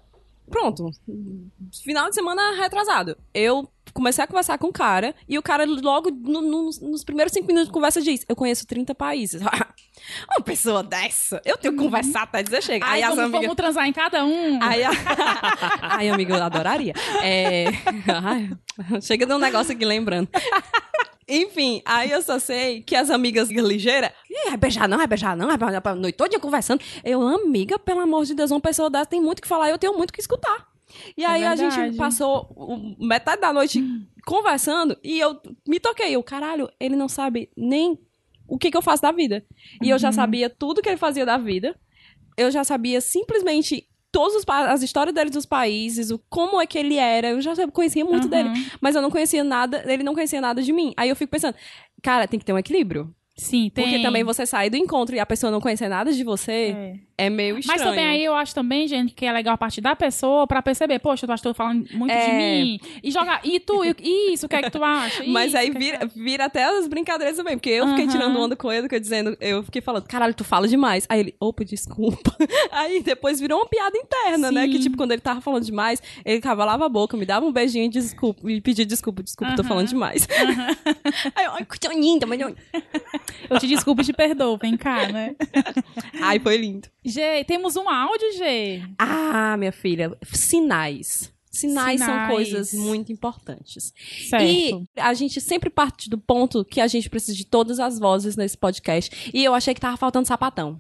pronto. 0.50 0.90
Final 1.84 2.10
de 2.10 2.16
semana 2.16 2.56
retrasado. 2.62 3.18
Eu 3.34 3.70
comecei 3.94 4.24
a 4.24 4.28
conversar 4.28 4.58
com 4.58 4.68
o 4.68 4.74
cara, 4.74 5.16
e 5.28 5.38
o 5.38 5.42
cara 5.42 5.64
logo 5.66 6.10
no- 6.12 6.42
no- 6.42 6.70
nos 6.82 7.04
primeiros 7.04 7.32
cinco 7.32 7.48
minutos 7.48 7.68
de 7.68 7.74
conversa 7.74 8.02
diz: 8.02 8.26
Eu 8.28 8.36
conheço 8.36 8.66
30 8.68 8.94
países. 8.96 9.42
Uma 10.30 10.44
pessoa 10.44 10.84
dessa, 10.84 11.42
eu 11.46 11.58
tenho 11.58 11.76
que 11.76 11.82
conversar 11.84 12.24
até 12.24 12.44
dizer 12.44 12.62
chega. 12.62 12.86
Aí, 12.86 13.02
Aí 13.02 13.10
vamos, 13.10 13.20
amigas. 13.20 13.42
vamos 13.42 13.56
transar 13.56 13.88
em 13.88 13.94
cada 13.94 14.24
um. 14.26 14.62
Aí, 14.62 14.84
a... 14.84 14.92
Ai, 15.82 16.10
amiga, 16.10 16.36
eu 16.38 16.44
adoraria. 16.44 16.94
É... 17.24 17.66
Ai, 18.24 18.52
chega 19.02 19.26
de 19.26 19.34
um 19.34 19.40
negócio 19.40 19.74
aqui 19.74 19.86
lembrando. 19.86 20.28
Enfim, 21.28 21.82
aí 21.86 22.12
eu 22.12 22.22
só 22.22 22.38
sei 22.38 22.82
que 22.82 22.96
as 22.96 23.10
amigas 23.10 23.50
ligeiras. 23.50 24.12
"Ih, 24.30 24.50
Vai 24.50 24.58
beijar 24.58 24.88
não, 24.88 24.98
vai 24.98 25.08
beijar 25.08 25.36
não, 25.36 25.48
vai 25.48 25.58
beijar 25.58 25.82
a 25.84 25.96
noite 25.96 26.16
toda 26.16 26.40
conversando. 26.40 26.82
Eu, 27.04 27.22
amiga, 27.22 27.80
pelo 27.80 28.00
amor 28.02 28.26
de 28.26 28.36
Deus, 28.36 28.52
uma 28.52 28.62
pessoa 28.62 28.90
dessa 28.90 29.08
tem 29.08 29.20
muito 29.22 29.40
o 29.40 29.42
que 29.42 29.48
falar, 29.48 29.70
eu 29.70 29.78
tenho 29.78 29.96
muito 29.98 30.12
o 30.12 30.14
que 30.14 30.22
escutar. 30.22 30.68
E 31.18 31.24
É 31.24 31.28
aí 31.28 31.44
a 31.44 31.56
gente 31.56 31.98
passou 31.98 32.96
metade 33.00 33.42
da 33.42 33.52
noite 33.52 33.84
conversando 34.26 34.96
e 35.04 35.20
eu 35.20 35.40
me 35.68 35.80
toquei. 35.80 36.12
Eu, 36.16 36.22
caralho, 36.24 36.70
ele 36.80 36.96
não 36.96 37.10
sabe 37.10 37.50
nem 37.58 38.00
o 38.48 38.58
que, 38.58 38.70
que 38.70 38.78
eu 38.78 38.82
faço 38.82 39.02
da 39.02 39.12
vida. 39.12 39.44
E 39.82 39.90
eu 39.90 39.98
já 39.98 40.10
Uhum. 40.10 40.14
sabia 40.14 40.50
tudo 40.50 40.82
que 40.82 40.88
ele 40.90 40.98
fazia 40.98 41.26
da 41.26 41.38
vida. 41.38 41.76
Eu 42.38 42.52
já 42.52 42.64
sabia 42.64 43.02
simplesmente 43.02 43.88
todas 44.16 44.46
as 44.48 44.82
histórias 44.82 45.14
dele 45.14 45.30
dos 45.30 45.46
países, 45.46 46.10
o 46.10 46.18
como 46.30 46.62
é 46.62 46.66
que 46.66 46.78
ele 46.78 46.96
era. 46.96 47.32
Eu 47.32 47.42
já 47.42 47.54
conhecia 47.68 48.06
muito 48.06 48.24
Uhum. 48.24 48.30
dele, 48.30 48.50
mas 48.80 48.96
eu 48.96 49.02
não 49.02 49.12
conhecia 49.12 49.44
nada, 49.44 49.84
ele 49.86 50.04
não 50.04 50.14
conhecia 50.14 50.40
nada 50.40 50.62
de 50.62 50.72
mim. 50.72 50.94
Aí 50.96 51.10
eu 51.10 51.16
fico 51.18 51.30
pensando, 51.32 51.54
cara, 52.02 52.26
tem 52.26 52.40
que 52.40 52.46
ter 52.46 52.54
um 52.54 52.58
equilíbrio. 52.58 53.14
Sim, 53.38 53.70
tem. 53.70 53.84
Porque 53.84 54.02
também 54.02 54.24
você 54.24 54.46
sair 54.46 54.70
do 54.70 54.78
encontro 54.78 55.14
e 55.14 55.20
a 55.20 55.26
pessoa 55.26 55.52
não 55.52 55.60
conhecer 55.60 55.90
nada 55.90 56.14
de 56.14 56.24
você 56.24 56.74
É. 57.15 57.15
é, 57.18 57.30
meio 57.30 57.58
estranho. 57.58 57.80
Mas 57.80 57.90
também 57.90 58.06
aí 58.06 58.24
eu 58.24 58.34
acho 58.36 58.54
também, 58.54 58.88
gente, 58.88 59.14
que 59.14 59.26
é 59.26 59.32
legal 59.32 59.54
a 59.54 59.58
partir 59.58 59.82
da 59.82 59.96
pessoa 59.96 60.46
pra 60.46 60.62
perceber, 60.62 61.00
poxa, 61.00 61.26
tu 61.26 61.32
acha 61.34 61.42
que 61.42 61.48
eu 61.48 61.54
tô 61.54 61.58
falando 61.58 61.88
muito 61.94 62.12
de 62.12 62.18
É. 62.18 62.38
mim. 62.64 62.80
E 63.04 63.10
jogar. 63.12 63.40
E 63.44 63.60
tu, 63.60 63.84
e 63.86 64.34
isso, 64.34 64.46
o 64.46 64.50
que 64.50 64.56
é 64.56 64.62
que 64.64 64.70
tu 64.70 64.84
acha? 64.84 65.24
Mas 65.28 65.48
Isso, 65.48 65.58
aí 65.58 65.68
é 65.68 65.72
vira, 65.72 66.00
vira 66.16 66.46
até 66.46 66.66
as 66.66 66.88
brincadeiras 66.88 67.38
também, 67.38 67.58
porque 67.58 67.70
eu 67.70 67.88
fiquei 67.90 68.06
Aham. 68.06 68.12
tirando 68.12 68.40
onda 68.40 68.56
com 68.56 68.72
ele, 68.72 68.90
que 68.90 68.96
eu 68.96 69.00
dizendo, 69.00 69.38
eu 69.40 69.64
fiquei 69.64 69.82
falando, 69.82 70.06
caralho, 70.08 70.34
tu 70.34 70.44
fala 70.44 70.68
demais. 70.68 71.06
Aí 71.10 71.20
ele, 71.20 71.36
opa, 71.40 71.64
desculpa. 71.64 72.36
Aí 72.72 73.02
depois 73.02 73.40
virou 73.40 73.60
uma 73.60 73.68
piada 73.68 73.98
interna, 73.98 74.52
né? 74.52 74.66
Sim. 74.66 74.72
Que 74.72 74.80
tipo, 74.80 74.98
quando 74.98 75.12
ele 75.12 75.22
tava 75.22 75.40
falando 75.42 75.64
demais, 75.64 76.02
ele 76.26 76.42
cavalava 76.42 76.86
a 76.86 76.90
boca, 76.90 77.16
me 77.16 77.26
dava 77.26 77.46
um 77.46 77.52
beijinho 77.52 77.86
e 77.86 77.90
desculpa, 77.90 78.50
e 78.52 78.60
pedia 78.60 78.86
desculpa, 78.86 79.24
desculpa, 79.24 79.56
tô 79.56 79.64
falando 79.64 79.88
demais. 79.88 80.28
Aí 81.36 81.46
eu, 81.46 81.52
ai, 81.52 81.66
que 81.66 81.88
linda, 81.88 82.26
mas. 82.26 82.40
Eu 83.50 83.60
te 83.60 83.68
desculpo 83.68 84.02
e 84.02 84.06
te 84.06 84.14
perdoo, 84.14 84.58
vem 84.58 84.76
cá, 84.76 85.08
né? 85.08 85.36
Ai, 86.22 86.40
foi 86.40 86.58
lindo. 86.58 86.88
G, 87.06 87.44
temos 87.46 87.76
um 87.76 87.88
áudio, 87.90 88.34
G. 88.38 88.82
Ah, 88.98 89.56
minha 89.58 89.72
filha, 89.72 90.18
sinais. 90.34 91.32
Sinais, 91.52 92.00
são 92.02 92.10
Sinais. 92.10 92.32
coisas 92.32 92.74
muito 92.74 93.14
importantes. 93.14 93.94
Certo. 94.30 94.44
E 94.44 94.86
a 94.98 95.14
gente 95.14 95.40
sempre 95.40 95.70
parte 95.70 96.10
do 96.10 96.18
ponto 96.18 96.66
que 96.66 96.82
a 96.82 96.88
gente 96.88 97.10
precisa 97.10 97.34
de 97.38 97.46
todas 97.46 97.80
as 97.80 97.98
vozes 97.98 98.36
nesse 98.36 98.58
podcast. 98.58 99.32
E 99.34 99.42
eu 99.42 99.54
achei 99.54 99.74
que 99.74 99.80
tava 99.80 99.96
faltando 99.96 100.28
sapatão. 100.28 100.78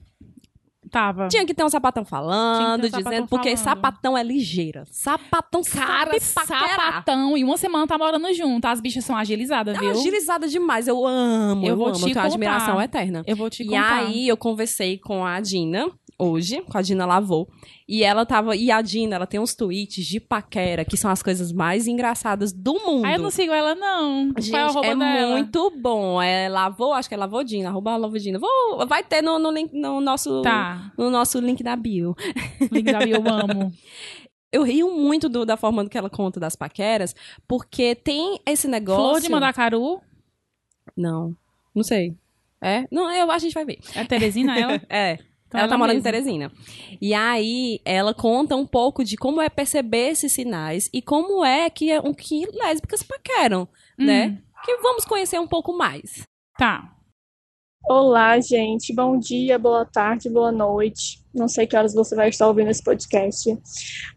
Tava. 0.91 1.27
Tinha 1.29 1.45
que 1.45 1.53
ter 1.53 1.63
um 1.63 1.69
sapatão 1.69 2.05
falando, 2.05 2.79
um 2.79 2.85
dizendo, 2.85 3.03
sapatão 3.03 3.27
porque 3.27 3.55
falando. 3.57 3.63
sapatão 3.63 4.17
é 4.17 4.23
ligeira. 4.23 4.83
Sapatão 4.91 5.61
Cara, 5.63 6.11
sabe 6.19 6.19
sapatão. 6.19 7.37
E 7.37 7.43
uma 7.43 7.57
semana 7.57 7.87
tá 7.87 7.97
morando 7.97 8.31
junto. 8.33 8.65
As 8.65 8.79
bichas 8.81 9.03
são 9.05 9.15
agilizadas, 9.17 9.75
É 9.75 9.79
viu? 9.79 9.91
agilizada 9.91 10.47
demais. 10.47 10.87
Eu 10.87 11.05
amo, 11.05 11.65
Eu 11.65 11.69
eu, 11.69 11.77
vou 11.77 11.87
amo. 11.87 11.95
te 11.95 12.01
Eu 12.01 12.05
tenho 12.05 12.15
contar. 12.15 12.27
admiração 12.27 12.81
eterna. 12.81 13.23
Eu 13.25 13.35
vou 13.35 13.49
te 13.49 13.63
E 13.63 13.67
contar. 13.67 13.95
aí 14.05 14.27
eu 14.27 14.37
conversei 14.37 14.97
com 14.97 15.25
a 15.25 15.39
Dina 15.41 15.89
hoje, 16.17 16.61
com 16.61 16.77
a 16.77 16.81
Dina 16.81 17.05
Lavou, 17.05 17.47
e 17.87 18.03
ela 18.03 18.25
tava, 18.25 18.55
e 18.55 18.71
a 18.71 18.81
Dina, 18.81 19.15
ela 19.15 19.27
tem 19.27 19.39
uns 19.39 19.53
tweets 19.53 20.05
de 20.05 20.19
paquera, 20.19 20.85
que 20.85 20.95
são 20.95 21.11
as 21.11 21.21
coisas 21.21 21.51
mais 21.51 21.87
engraçadas 21.87 22.53
do 22.53 22.73
mundo. 22.73 23.05
Ah, 23.05 23.13
eu 23.13 23.19
não 23.19 23.29
sigo 23.29 23.51
ela, 23.53 23.75
não. 23.75 24.31
Gente, 24.37 24.55
é 24.55 24.59
arroba 24.61 24.87
é 24.87 24.95
dela? 24.95 25.31
muito 25.33 25.71
bom. 25.81 26.21
É 26.21 26.47
Lavou, 26.47 26.93
acho 26.93 27.09
que 27.09 27.15
é 27.15 27.17
Lavodina, 27.17 27.69
arroba 27.69 27.97
Lavodina. 27.97 28.39
Vou, 28.39 28.85
vai 28.87 29.03
ter 29.03 29.21
no, 29.21 29.37
no, 29.37 29.51
link, 29.51 29.73
no 29.73 29.99
nosso 29.99 30.41
Tá. 30.41 30.91
no 30.97 31.09
nosso 31.09 31.39
link 31.39 31.61
da 31.63 31.75
bio. 31.75 32.15
Link 32.71 32.91
da 32.91 32.99
bio, 32.99 33.15
eu 33.17 33.23
amo. 33.27 33.71
Eu 34.51 34.63
rio 34.63 34.89
muito 34.95 35.27
do- 35.27 35.45
da 35.45 35.57
forma 35.57 35.85
que 35.89 35.97
ela 35.97 36.09
conta 36.09 36.39
das 36.39 36.55
paqueras, 36.55 37.13
porque 37.45 37.93
tem 37.93 38.39
esse 38.45 38.67
negócio. 38.69 39.03
Flor 39.03 39.19
de 39.21 39.29
Mandacaru. 39.29 39.99
Não, 40.95 41.35
não 41.75 41.83
sei. 41.83 42.15
É? 42.61 42.87
Não, 42.89 43.11
eu, 43.11 43.29
a 43.29 43.37
gente 43.37 43.53
vai 43.53 43.65
ver. 43.65 43.79
É 43.93 44.05
Teresina 44.05 44.57
ela? 44.57 44.81
É. 44.89 45.19
Então 45.47 45.59
ela 45.59 45.69
tá 45.69 45.75
ela 45.75 45.77
morando 45.77 45.99
em. 45.99 46.01
Teresina. 46.01 46.51
E 47.01 47.13
aí, 47.13 47.79
ela 47.85 48.13
conta 48.13 48.55
um 48.55 48.65
pouco 48.65 49.03
de 49.03 49.15
como 49.15 49.41
é 49.41 49.49
perceber 49.49 50.09
esses 50.09 50.31
sinais 50.31 50.89
e 50.93 51.01
como 51.01 51.45
é 51.45 51.69
que, 51.69 51.91
é, 51.91 51.99
o 51.99 52.13
que 52.13 52.45
lésbicas 52.51 53.03
paqueram, 53.03 53.67
Hum. 53.99 54.05
né? 54.05 54.41
Que 54.63 54.77
vamos 54.77 55.05
conhecer 55.05 55.39
um 55.39 55.47
pouco 55.47 55.71
mais. 55.77 56.23
Tá. 56.57 56.91
Olá, 57.87 58.39
gente. 58.39 58.91
Bom 58.95 59.19
dia, 59.19 59.59
boa 59.59 59.85
tarde, 59.85 60.27
boa 60.27 60.51
noite. 60.51 61.23
Não 61.31 61.47
sei 61.47 61.67
que 61.67 61.77
horas 61.77 61.93
você 61.93 62.15
vai 62.15 62.29
estar 62.29 62.47
ouvindo 62.47 62.71
esse 62.71 62.83
podcast, 62.83 63.55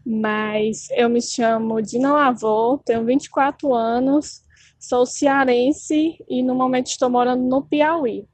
mas 0.03 0.87
eu 0.91 1.07
me 1.07 1.21
chamo 1.21 1.79
Dina 1.81 2.11
Lavô, 2.11 2.81
tenho 2.83 3.05
24 3.05 3.71
anos, 3.75 4.41
sou 4.79 5.05
cearense 5.05 6.17
e 6.27 6.41
no 6.41 6.55
momento 6.55 6.87
estou 6.87 7.11
morando 7.11 7.43
no 7.43 7.61
Piauí. 7.61 8.25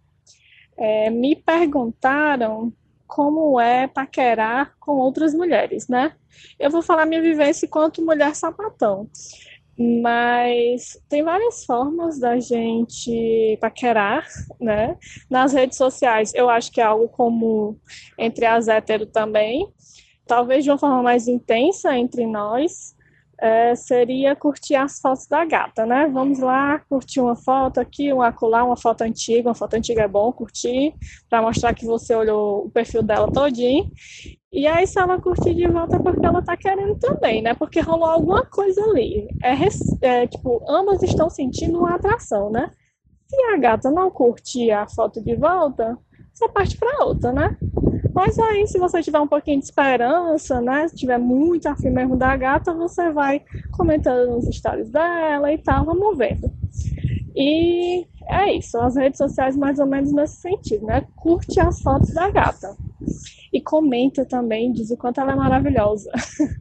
É, 0.77 1.09
me 1.09 1.35
perguntaram 1.35 2.71
como 3.07 3.59
é 3.59 3.87
paquerar 3.87 4.75
com 4.79 4.93
outras 4.93 5.33
mulheres, 5.33 5.87
né? 5.87 6.13
Eu 6.59 6.69
vou 6.69 6.81
falar 6.81 7.05
minha 7.05 7.21
vivência 7.21 7.65
enquanto 7.65 8.03
mulher 8.03 8.35
sapatão. 8.35 9.09
Mas 9.77 10.97
tem 11.09 11.21
várias 11.21 11.65
formas 11.65 12.17
da 12.17 12.39
gente 12.39 13.57
paquerar, 13.59 14.25
né? 14.59 14.97
Nas 15.29 15.51
redes 15.51 15.77
sociais, 15.77 16.33
eu 16.33 16.49
acho 16.49 16.71
que 16.71 16.79
é 16.79 16.83
algo 16.83 17.09
comum 17.09 17.77
entre 18.17 18.45
as 18.45 18.67
hétero 18.69 19.05
também. 19.05 19.67
Talvez 20.25 20.63
de 20.63 20.71
uma 20.71 20.77
forma 20.77 21.03
mais 21.03 21.27
intensa 21.27 21.95
entre 21.95 22.25
nós, 22.25 22.94
é, 23.39 23.75
seria 23.75 24.35
curtir 24.35 24.75
as 24.75 24.99
fotos 24.99 25.27
da 25.27 25.43
gata, 25.45 25.85
né? 25.85 26.07
Vamos 26.11 26.39
lá, 26.39 26.79
curtir 26.79 27.19
uma 27.19 27.35
foto 27.35 27.79
aqui, 27.79 28.11
uma 28.13 28.27
acolá, 28.27 28.63
uma 28.63 28.77
foto 28.77 29.01
antiga. 29.01 29.49
Uma 29.49 29.55
foto 29.55 29.75
antiga 29.75 30.03
é 30.03 30.07
bom 30.07 30.31
curtir, 30.31 30.93
para 31.29 31.41
mostrar 31.41 31.73
que 31.73 31.85
você 31.85 32.15
olhou 32.15 32.65
o 32.65 32.69
perfil 32.69 33.03
dela 33.03 33.31
todinho. 33.31 33.89
E 34.51 34.65
aí, 34.67 34.87
se 34.87 34.97
ela 34.97 35.19
curtir 35.19 35.53
de 35.53 35.67
volta, 35.67 35.97
é 35.97 35.99
porque 35.99 36.25
ela 36.25 36.41
tá 36.41 36.55
querendo 36.55 36.97
também, 36.97 37.41
né? 37.41 37.53
Porque 37.53 37.81
rolou 37.81 38.07
alguma 38.07 38.45
coisa 38.45 38.81
ali. 38.85 39.27
É, 39.43 39.53
é, 40.01 40.27
tipo, 40.27 40.63
ambas 40.69 41.03
estão 41.03 41.29
sentindo 41.29 41.79
uma 41.79 41.95
atração, 41.95 42.49
né? 42.49 42.71
Se 43.27 43.35
a 43.53 43.57
gata 43.57 43.91
não 43.91 44.09
curtir 44.09 44.71
a 44.71 44.87
foto 44.87 45.21
de 45.21 45.35
volta, 45.35 45.97
você 46.33 46.47
parte 46.47 46.77
pra 46.77 47.05
outra, 47.05 47.33
né? 47.33 47.57
Mas 48.15 48.39
aí, 48.39 48.65
se 48.65 48.79
você 48.79 49.03
tiver 49.03 49.19
um 49.19 49.27
pouquinho 49.27 49.59
de 49.59 49.65
esperança, 49.65 50.61
né? 50.61 50.87
Se 50.87 50.95
tiver 50.95 51.17
muito 51.17 51.67
afim 51.67 51.89
mesmo 51.89 52.15
da 52.15 52.35
gata, 52.37 52.73
você 52.73 53.11
vai 53.11 53.41
comentando 53.73 54.31
nos 54.31 54.45
stories 54.55 54.89
dela 54.89 55.51
e 55.51 55.57
tal, 55.57 55.85
vamos 55.85 56.17
vendo. 56.17 56.49
E 57.35 58.07
é 58.29 58.53
isso, 58.53 58.79
as 58.79 58.95
redes 58.95 59.17
sociais 59.17 59.57
mais 59.57 59.79
ou 59.79 59.85
menos 59.85 60.13
nesse 60.13 60.37
sentido, 60.37 60.85
né? 60.85 61.05
Curte 61.13 61.59
as 61.59 61.81
fotos 61.81 62.13
da 62.13 62.31
gata. 62.31 62.77
E 63.51 63.61
comenta 63.61 64.25
também, 64.25 64.71
diz 64.71 64.91
o 64.91 64.97
quanto 64.97 65.19
ela 65.19 65.33
é 65.33 65.35
maravilhosa. 65.35 66.09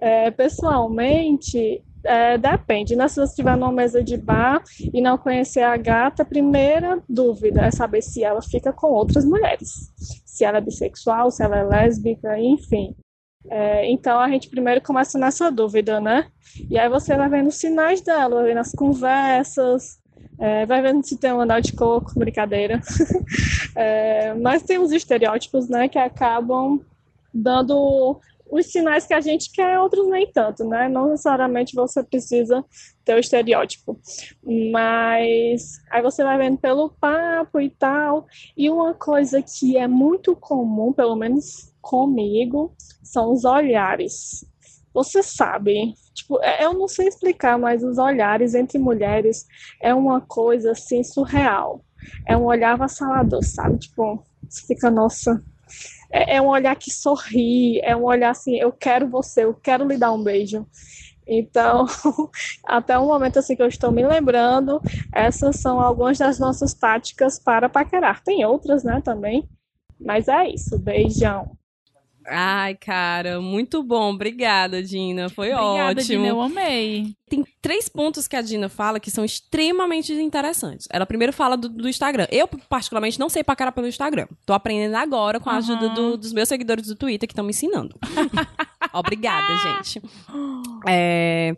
É, 0.00 0.30
pessoalmente, 0.30 1.82
é, 2.04 2.38
depende, 2.38 2.94
né? 2.94 3.08
Se 3.08 3.16
você 3.16 3.30
estiver 3.30 3.56
numa 3.56 3.72
mesa 3.72 4.02
de 4.02 4.16
bar 4.16 4.62
e 4.92 5.00
não 5.00 5.18
conhecer 5.18 5.62
a 5.62 5.76
gata, 5.76 6.22
a 6.22 6.26
primeira 6.26 7.02
dúvida 7.08 7.62
é 7.62 7.70
saber 7.70 8.02
se 8.02 8.22
ela 8.22 8.40
fica 8.40 8.72
com 8.72 8.88
outras 8.88 9.24
mulheres. 9.24 9.90
Se 10.38 10.44
ela 10.44 10.58
é 10.58 10.60
bissexual, 10.60 11.32
se 11.32 11.42
ela 11.42 11.58
é 11.58 11.64
lésbica, 11.64 12.38
enfim. 12.38 12.94
É, 13.50 13.90
então 13.90 14.20
a 14.20 14.28
gente 14.28 14.48
primeiro 14.48 14.80
começa 14.80 15.18
nessa 15.18 15.50
dúvida, 15.50 16.00
né? 16.00 16.28
E 16.70 16.78
aí 16.78 16.88
você 16.88 17.16
vai 17.16 17.28
vendo 17.28 17.48
os 17.48 17.56
sinais 17.56 18.00
dela, 18.00 18.36
vai 18.36 18.44
vendo 18.44 18.58
as 18.58 18.70
conversas, 18.70 19.98
é, 20.38 20.64
vai 20.64 20.80
vendo 20.80 21.04
se 21.04 21.18
tem 21.18 21.32
um 21.32 21.40
anel 21.40 21.60
de 21.60 21.72
coco, 21.72 22.16
brincadeira. 22.16 22.80
É, 23.76 24.34
mas 24.34 24.64
tem 24.64 24.76
os 24.78 24.90
estereótipos, 24.90 25.68
né, 25.68 25.88
que 25.88 25.98
acabam 25.98 26.80
dando 27.32 28.18
os 28.50 28.66
sinais 28.66 29.06
que 29.06 29.14
a 29.14 29.20
gente 29.20 29.52
quer, 29.52 29.78
outros 29.78 30.08
nem 30.08 30.26
tanto, 30.32 30.64
né? 30.64 30.88
Não 30.88 31.10
necessariamente 31.10 31.76
você 31.76 32.02
precisa 32.02 32.64
ter 33.08 33.14
o 33.14 33.18
estereótipo. 33.18 33.98
Mas 34.70 35.78
aí 35.90 36.02
você 36.02 36.22
vai 36.22 36.36
vendo 36.36 36.58
pelo 36.58 36.90
papo 36.90 37.58
e 37.60 37.70
tal. 37.70 38.26
E 38.56 38.68
uma 38.68 38.92
coisa 38.94 39.42
que 39.42 39.78
é 39.78 39.88
muito 39.88 40.36
comum, 40.36 40.92
pelo 40.92 41.16
menos 41.16 41.72
comigo, 41.80 42.74
são 43.02 43.32
os 43.32 43.44
olhares. 43.46 44.44
Você 44.92 45.22
sabe, 45.22 45.94
tipo, 46.14 46.38
é- 46.42 46.64
eu 46.64 46.74
não 46.74 46.88
sei 46.88 47.08
explicar, 47.08 47.58
mas 47.58 47.82
os 47.82 47.98
olhares 47.98 48.54
entre 48.54 48.78
mulheres 48.78 49.46
é 49.82 49.94
uma 49.94 50.20
coisa 50.20 50.72
assim 50.72 51.02
surreal. 51.02 51.82
É 52.26 52.36
um 52.36 52.44
olhar 52.44 52.72
avassalador, 52.72 53.42
sabe? 53.42 53.78
Tipo, 53.78 54.22
você 54.48 54.66
fica, 54.66 54.90
nossa, 54.90 55.42
é, 56.12 56.36
é 56.36 56.42
um 56.42 56.48
olhar 56.48 56.76
que 56.76 56.90
sorri, 56.90 57.80
é 57.82 57.94
um 57.96 58.04
olhar 58.04 58.30
assim, 58.30 58.56
eu 58.56 58.72
quero 58.72 59.08
você, 59.08 59.44
eu 59.44 59.54
quero 59.54 59.86
lhe 59.86 59.96
dar 59.96 60.12
um 60.12 60.22
beijo. 60.22 60.66
Então, 61.28 61.86
até 62.66 62.98
o 62.98 63.06
momento 63.06 63.38
assim 63.38 63.54
que 63.56 63.62
eu 63.62 63.68
estou 63.68 63.92
me 63.92 64.06
lembrando, 64.06 64.80
essas 65.12 65.56
são 65.56 65.80
algumas 65.80 66.18
das 66.18 66.38
nossas 66.38 66.74
táticas 66.74 67.38
para 67.38 67.68
paquerar. 67.68 68.22
Tem 68.24 68.44
outras, 68.46 68.82
né, 68.84 69.00
também. 69.02 69.48
Mas 70.00 70.28
é 70.28 70.48
isso, 70.50 70.78
beijão. 70.78 71.57
Ai, 72.30 72.74
cara, 72.74 73.40
muito 73.40 73.82
bom. 73.82 74.12
Obrigada, 74.12 74.82
Dina. 74.82 75.28
Foi 75.28 75.52
Obrigada, 75.52 76.00
ótimo. 76.00 76.04
Dina, 76.22 76.26
eu 76.28 76.40
amei. 76.40 77.14
Tem 77.28 77.44
três 77.60 77.88
pontos 77.88 78.26
que 78.26 78.36
a 78.36 78.42
Dina 78.42 78.68
fala 78.68 78.98
que 79.00 79.10
são 79.10 79.24
extremamente 79.24 80.12
interessantes. 80.12 80.86
Ela 80.90 81.04
primeiro 81.06 81.32
fala 81.32 81.56
do, 81.56 81.68
do 81.68 81.88
Instagram. 81.88 82.26
Eu, 82.30 82.46
particularmente, 82.48 83.18
não 83.18 83.28
sei 83.28 83.42
paquerar 83.44 83.72
pelo 83.72 83.86
Instagram. 83.86 84.26
Tô 84.46 84.52
aprendendo 84.52 84.94
agora 84.96 85.38
com 85.40 85.50
a 85.50 85.56
ajuda 85.56 85.86
Aham. 85.86 85.94
do- 85.94 86.16
dos 86.16 86.32
meus 86.32 86.48
seguidores 86.48 86.86
do 86.86 86.94
Twitter 86.96 87.26
que 87.26 87.32
estão 87.32 87.44
me 87.44 87.50
ensinando. 87.50 87.98
Obrigada, 88.92 89.46
gente. 89.58 90.00
É, 90.86 91.54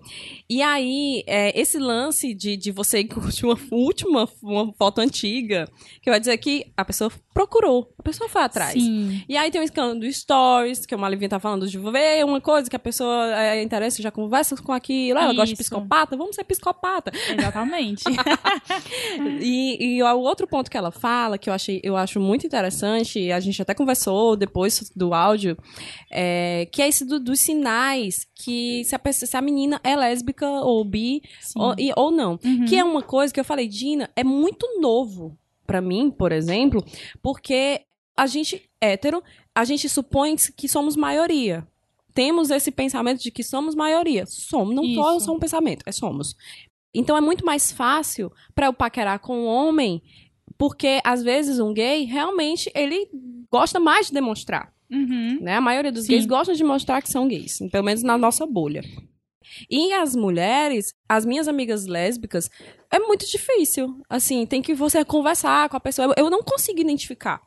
e 0.49 0.61
aí, 0.63 1.23
é, 1.27 1.59
esse 1.59 1.79
lance 1.79 2.35
de, 2.35 2.57
de 2.57 2.73
você 2.73 3.05
curtir 3.05 3.47
uma 3.47 3.57
última 3.71 4.29
uma 4.43 4.73
foto 4.75 5.01
antiga, 5.01 5.69
que 6.03 6.11
vai 6.11 6.19
dizer 6.19 6.37
que 6.39 6.67
a 6.77 6.85
pessoa 6.85 7.11
procurou, 7.33 7.93
a 7.99 8.03
pessoa 8.03 8.29
foi 8.29 8.43
atrás. 8.43 8.73
Sim. 8.73 9.23
E 9.29 9.37
aí 9.37 9.51
tem 9.51 9.61
o 9.61 9.65
escândalo 9.65 10.01
do 10.01 10.07
Stories, 10.61 10.87
que 10.87 10.95
o 10.95 10.99
Malivinha 10.99 11.29
tá 11.29 11.41
falando 11.41 11.67
de 11.67 11.79
ver 11.79 12.25
uma 12.25 12.41
coisa 12.41 12.69
que 12.69 12.77
a 12.77 12.79
pessoa 12.79 13.35
é, 13.41 13.63
interessa, 13.63 14.03
já 14.03 14.11
conversa 14.11 14.57
com 14.57 14.73
aquilo, 14.73 15.19
ela 15.19 15.33
gosta 15.33 15.47
de 15.47 15.53
Isso. 15.55 15.63
psicopata, 15.63 16.17
vamos 16.17 16.35
ser 16.37 16.45
psicopata. 16.45 17.11
Exatamente. 17.37 18.05
E, 19.41 19.97
e 19.97 20.03
o 20.03 20.19
outro 20.21 20.47
ponto 20.47 20.71
que 20.71 20.77
ela 20.77 20.91
fala, 20.91 21.39
que 21.39 21.49
eu, 21.49 21.55
achei, 21.55 21.81
eu 21.83 21.97
acho 21.97 22.21
muito 22.21 22.47
interessante, 22.47 23.19
e 23.19 23.33
a 23.33 23.41
gente 23.41 23.61
até 23.61 23.75
conversou 23.75 24.37
depois 24.37 24.91
do 24.95 25.13
áudio, 25.15 25.57
é, 26.11 26.67
que 26.73 26.83
é 26.83 26.89
esse 26.89 27.05
do- 27.05 27.21
dos 27.21 27.41
sinais 27.41 28.27
que 28.35 28.85
se 28.85 28.95
a, 28.95 28.99
pessoa- 28.99 29.27
se 29.29 29.37
a 29.37 29.41
menina 29.43 29.81
é 29.85 29.97
lésbica 29.97 30.49
ou 30.49 30.85
bi 30.85 31.23
ou, 31.57 31.75
e- 31.79 31.93
ou 31.97 32.11
não. 32.11 32.39
Uhum. 32.45 32.65
Que 32.67 32.77
é 32.77 32.85
uma 32.85 33.03
coisa 33.03 33.33
que 33.33 33.41
eu 33.41 33.45
falei, 33.45 33.69
Dina, 33.69 34.11
é 34.17 34.25
muito 34.25 34.67
novo 34.81 35.37
pra 35.67 35.81
mim, 35.81 36.11
por 36.11 36.33
exemplo, 36.33 36.85
porque 37.23 37.83
a 38.17 38.27
gente, 38.27 38.69
hétero, 38.81 39.23
a 39.55 39.65
gente 39.65 39.89
supõe 39.89 40.37
que 40.57 40.69
somos 40.69 40.97
maioria. 40.97 41.67
Temos 42.15 42.51
esse 42.51 42.71
pensamento 42.71 43.23
de 43.23 43.31
que 43.31 43.43
somos 43.43 43.75
maioria. 43.75 44.27
Somos, 44.27 44.75
não 44.75 44.85
só 44.95 45.17
Isso. 45.17 45.27
só 45.27 45.33
um 45.33 45.39
pensamento, 45.39 45.83
é 45.87 45.93
somos. 45.93 46.35
Então 46.93 47.17
é 47.17 47.21
muito 47.21 47.45
mais 47.45 47.71
fácil 47.71 48.33
pra 48.55 48.67
eu 48.67 48.73
paquerar 48.73 49.21
com 49.21 49.39
um 49.43 49.47
homem, 49.47 50.03
porque 50.59 51.01
às 51.05 51.23
vezes 51.23 51.61
um 51.61 51.73
gay 51.73 52.05
realmente 52.05 52.71
ele 52.75 53.09
gosta 53.51 53.79
mais 53.79 54.07
de 54.09 54.13
demonstrar 54.13 54.73
Uhum. 54.91 55.39
né? 55.41 55.55
A 55.55 55.61
maioria 55.61 55.93
dos 55.93 56.07
Sim. 56.07 56.13
gays 56.13 56.27
gostam 56.27 56.53
de 56.55 56.65
mostrar 56.65 57.01
que 57.01 57.09
são 57.09 57.29
gays, 57.29 57.59
pelo 57.71 57.85
menos 57.85 58.03
na 58.03 58.19
nossa 58.19 58.45
bolha. 58.45 58.83
E 59.71 59.93
as 59.93 60.17
mulheres, 60.17 60.95
as 61.09 61.25
minhas 61.25 61.47
amigas 61.47 61.87
lésbicas, 61.87 62.51
é 62.91 62.99
muito 62.99 63.25
difícil. 63.27 64.01
Assim, 64.09 64.45
tem 64.47 64.61
que 64.61 64.75
você 64.75 65.05
conversar 65.05 65.69
com 65.69 65.77
a 65.77 65.81
pessoa. 65.81 66.13
Eu 66.17 66.29
não 66.29 66.43
consigo 66.43 66.81
identificar. 66.81 67.41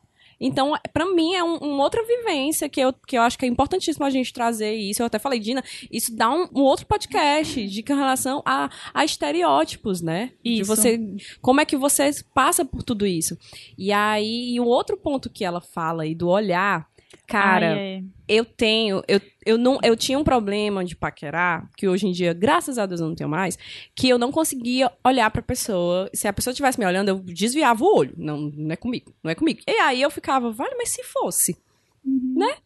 Então, 0.45 0.73
pra 0.91 1.05
mim, 1.05 1.33
é 1.33 1.43
um, 1.43 1.55
uma 1.55 1.83
outra 1.83 2.03
vivência 2.03 2.67
que 2.67 2.81
eu, 2.81 2.91
que 2.91 3.17
eu 3.17 3.21
acho 3.21 3.39
que 3.39 3.45
é 3.45 3.47
importantíssimo 3.47 4.05
a 4.05 4.09
gente 4.09 4.33
trazer 4.33 4.75
isso. 4.75 5.01
Eu 5.01 5.05
até 5.05 5.17
falei, 5.17 5.39
Dina, 5.39 5.63
isso 5.89 6.13
dá 6.13 6.29
um, 6.29 6.49
um 6.53 6.61
outro 6.63 6.85
podcast 6.85 7.65
de 7.65 7.81
com 7.81 7.95
relação 7.95 8.43
a, 8.45 8.69
a 8.93 9.05
estereótipos, 9.05 10.01
né? 10.01 10.31
De 10.43 10.59
Isso. 10.59 10.65
você. 10.65 10.99
Como 11.41 11.61
é 11.61 11.65
que 11.65 11.77
você 11.77 12.11
passa 12.33 12.65
por 12.65 12.83
tudo 12.83 13.07
isso? 13.07 13.37
E 13.77 13.93
aí, 13.93 14.59
o 14.59 14.65
outro 14.65 14.97
ponto 14.97 15.29
que 15.29 15.45
ela 15.45 15.61
fala 15.61 16.03
aí 16.03 16.13
do 16.13 16.27
olhar, 16.27 16.89
cara 17.27 17.73
Ai, 17.73 17.79
é. 17.79 18.03
eu 18.27 18.45
tenho, 18.45 19.01
eu, 19.07 19.19
eu 19.45 19.57
não, 19.57 19.79
eu 19.83 19.95
tinha 19.95 20.17
um 20.17 20.23
problema 20.23 20.83
de 20.83 20.95
paquerar, 20.95 21.69
que 21.75 21.87
hoje 21.87 22.07
em 22.07 22.11
dia, 22.11 22.33
graças 22.33 22.77
a 22.77 22.85
Deus, 22.85 23.01
eu 23.01 23.07
não 23.07 23.15
tenho 23.15 23.29
mais, 23.29 23.57
que 23.95 24.09
eu 24.09 24.17
não 24.17 24.31
conseguia 24.31 24.91
olhar 25.03 25.29
pra 25.31 25.41
pessoa. 25.41 26.09
Se 26.13 26.27
a 26.27 26.33
pessoa 26.33 26.51
estivesse 26.51 26.79
me 26.79 26.85
olhando, 26.85 27.09
eu 27.09 27.19
desviava 27.19 27.83
o 27.83 27.95
olho. 27.95 28.13
Não, 28.17 28.37
não 28.37 28.71
é 28.71 28.75
comigo, 28.75 29.13
não 29.23 29.31
é 29.31 29.35
comigo. 29.35 29.61
E 29.67 29.79
aí 29.79 30.01
eu 30.01 30.09
ficava, 30.09 30.51
vale, 30.51 30.75
mas 30.77 30.89
se 30.89 31.03
fosse, 31.03 31.57
né? 32.05 32.57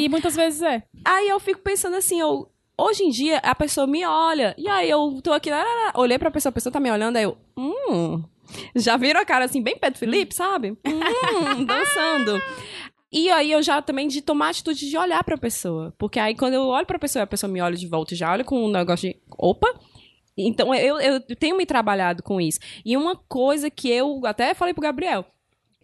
E, 0.00 0.04
e 0.04 0.08
muitas 0.08 0.34
vezes 0.34 0.62
é. 0.62 0.82
Aí 1.04 1.28
eu 1.28 1.38
fico 1.38 1.60
pensando 1.60 1.96
assim, 1.96 2.18
eu, 2.20 2.50
hoje 2.78 3.04
em 3.04 3.10
dia 3.10 3.38
a 3.38 3.54
pessoa 3.54 3.86
me 3.86 4.04
olha, 4.06 4.54
e 4.56 4.68
aí 4.68 4.88
eu 4.88 5.20
tô 5.22 5.32
aqui, 5.32 5.50
lá, 5.50 5.62
lá, 5.62 5.74
lá, 5.84 5.92
olhei 5.96 6.18
pra 6.18 6.30
pessoa, 6.30 6.50
a 6.50 6.52
pessoa 6.52 6.72
tá 6.72 6.80
me 6.80 6.90
olhando, 6.90 7.16
aí 7.16 7.24
eu, 7.24 7.36
hum. 7.56 8.22
Já 8.74 8.96
viram 8.96 9.20
a 9.20 9.24
cara 9.24 9.44
assim, 9.44 9.62
bem 9.62 9.78
Pedro 9.78 9.98
Felipe, 9.98 10.34
sabe? 10.34 10.76
Hum, 10.84 11.64
dançando. 11.64 12.42
E 13.12 13.28
aí 13.30 13.50
eu 13.50 13.62
já 13.62 13.82
também 13.82 14.06
de 14.06 14.22
tomar 14.22 14.46
a 14.46 14.50
atitude 14.50 14.88
de 14.88 14.96
olhar 14.96 15.22
pra 15.24 15.36
pessoa. 15.36 15.92
Porque 15.98 16.18
aí 16.18 16.34
quando 16.34 16.54
eu 16.54 16.62
olho 16.62 16.86
pra 16.86 16.98
pessoa 16.98 17.24
a 17.24 17.26
pessoa 17.26 17.50
me 17.50 17.60
olha 17.60 17.76
de 17.76 17.86
volta 17.86 18.14
e 18.14 18.16
já 18.16 18.30
olha 18.30 18.44
com 18.44 18.64
um 18.64 18.70
negócio 18.70 19.10
de. 19.10 19.20
Opa! 19.36 19.68
Então 20.36 20.74
eu, 20.74 21.00
eu 21.00 21.20
tenho 21.36 21.56
me 21.56 21.66
trabalhado 21.66 22.22
com 22.22 22.40
isso. 22.40 22.60
E 22.84 22.96
uma 22.96 23.16
coisa 23.16 23.68
que 23.68 23.90
eu 23.90 24.22
até 24.24 24.54
falei 24.54 24.72
pro 24.72 24.82
Gabriel, 24.82 25.26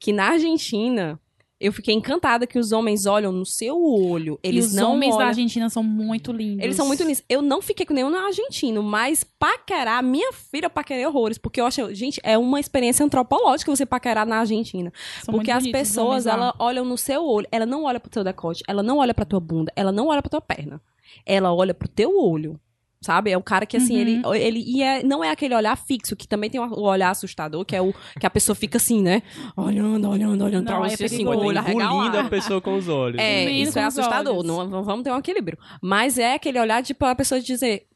que 0.00 0.12
na 0.12 0.30
Argentina 0.30 1.20
eu 1.58 1.72
fiquei 1.72 1.94
encantada 1.94 2.46
que 2.46 2.58
os 2.58 2.70
homens 2.70 3.06
olham 3.06 3.32
no 3.32 3.46
seu 3.46 3.82
olho. 3.82 4.38
Eles 4.42 4.66
e 4.66 4.68
os 4.68 4.74
não 4.74 4.92
homens 4.92 5.14
olham... 5.14 5.18
da 5.18 5.28
Argentina 5.28 5.70
são 5.70 5.82
muito 5.82 6.30
lindos. 6.30 6.62
Eles 6.62 6.76
são 6.76 6.86
muito 6.86 7.02
lindos. 7.02 7.22
Eu 7.28 7.40
não 7.40 7.62
fiquei 7.62 7.86
com 7.86 7.94
nenhum 7.94 8.14
argentino, 8.14 8.82
mas 8.82 9.24
paquerar, 9.24 10.02
minha 10.02 10.32
filha 10.32 10.66
eu 10.66 10.70
paquerei 10.70 11.06
horrores, 11.06 11.38
porque 11.38 11.60
eu 11.60 11.66
acho, 11.66 11.94
gente, 11.94 12.20
é 12.22 12.36
uma 12.36 12.60
experiência 12.60 13.04
antropológica 13.04 13.74
você 13.74 13.86
paquerar 13.86 14.26
na 14.26 14.40
Argentina. 14.40 14.92
São 15.22 15.32
porque 15.32 15.50
as 15.50 15.62
bonitos 15.62 15.80
pessoas, 15.80 16.26
ela 16.26 16.54
olham 16.58 16.84
no 16.84 16.98
seu 16.98 17.24
olho, 17.24 17.46
ela 17.50 17.64
não 17.64 17.84
olha 17.84 17.98
pro 17.98 18.10
teu 18.10 18.22
decote, 18.22 18.62
ela 18.68 18.82
não 18.82 18.98
olha 18.98 19.14
pra 19.14 19.24
tua 19.24 19.40
bunda, 19.40 19.72
ela 19.74 19.90
não 19.90 20.08
olha 20.08 20.20
pra 20.20 20.30
tua 20.30 20.40
perna. 20.40 20.80
Ela 21.24 21.54
olha 21.54 21.72
pro 21.72 21.88
teu 21.88 22.18
olho. 22.18 22.60
Sabe? 23.00 23.30
É 23.30 23.36
o 23.36 23.42
cara 23.42 23.66
que, 23.66 23.76
assim, 23.76 23.94
Uhum. 23.94 24.34
ele. 24.34 24.42
ele 24.42 24.64
e 24.66 24.82
é, 24.82 25.02
não 25.02 25.22
é 25.22 25.30
aquele 25.30 25.54
olhar 25.54 25.76
fixo, 25.76 26.16
que 26.16 26.26
também 26.26 26.48
tem 26.50 26.60
o 26.60 26.80
olhar 26.80 27.10
assustador, 27.10 27.64
que 27.64 27.76
é 27.76 27.80
o 27.82 27.94
que 28.18 28.26
a 28.26 28.30
pessoa 28.30 28.56
fica 28.56 28.78
assim, 28.78 29.02
né? 29.02 29.22
Olhando, 29.56 30.08
olhando, 30.08 30.44
olhando 30.44 30.64
Não, 30.64 30.78
pra 30.78 30.86
é 30.86 30.90
você, 30.96 31.04
assim, 31.04 31.16
perigoso. 31.18 31.38
com 31.38 31.44
o 31.44 31.48
olho 31.48 31.58
arregalado. 31.58 32.18
a 32.18 32.24
pessoa 32.24 32.60
com 32.60 32.74
os 32.76 32.88
olhos. 32.88 33.20
É, 33.20 33.44
Menino 33.44 33.68
isso 33.68 33.78
é 33.78 33.84
assustador. 33.84 34.42
Não, 34.42 34.82
vamos 34.82 35.02
ter 35.04 35.12
um 35.12 35.18
equilíbrio. 35.18 35.58
Mas 35.82 36.18
é 36.18 36.34
aquele 36.34 36.58
olhar 36.58 36.80
de 36.82 36.94
para 36.94 37.10
a 37.10 37.14
pessoa 37.14 37.40
dizer: 37.40 37.86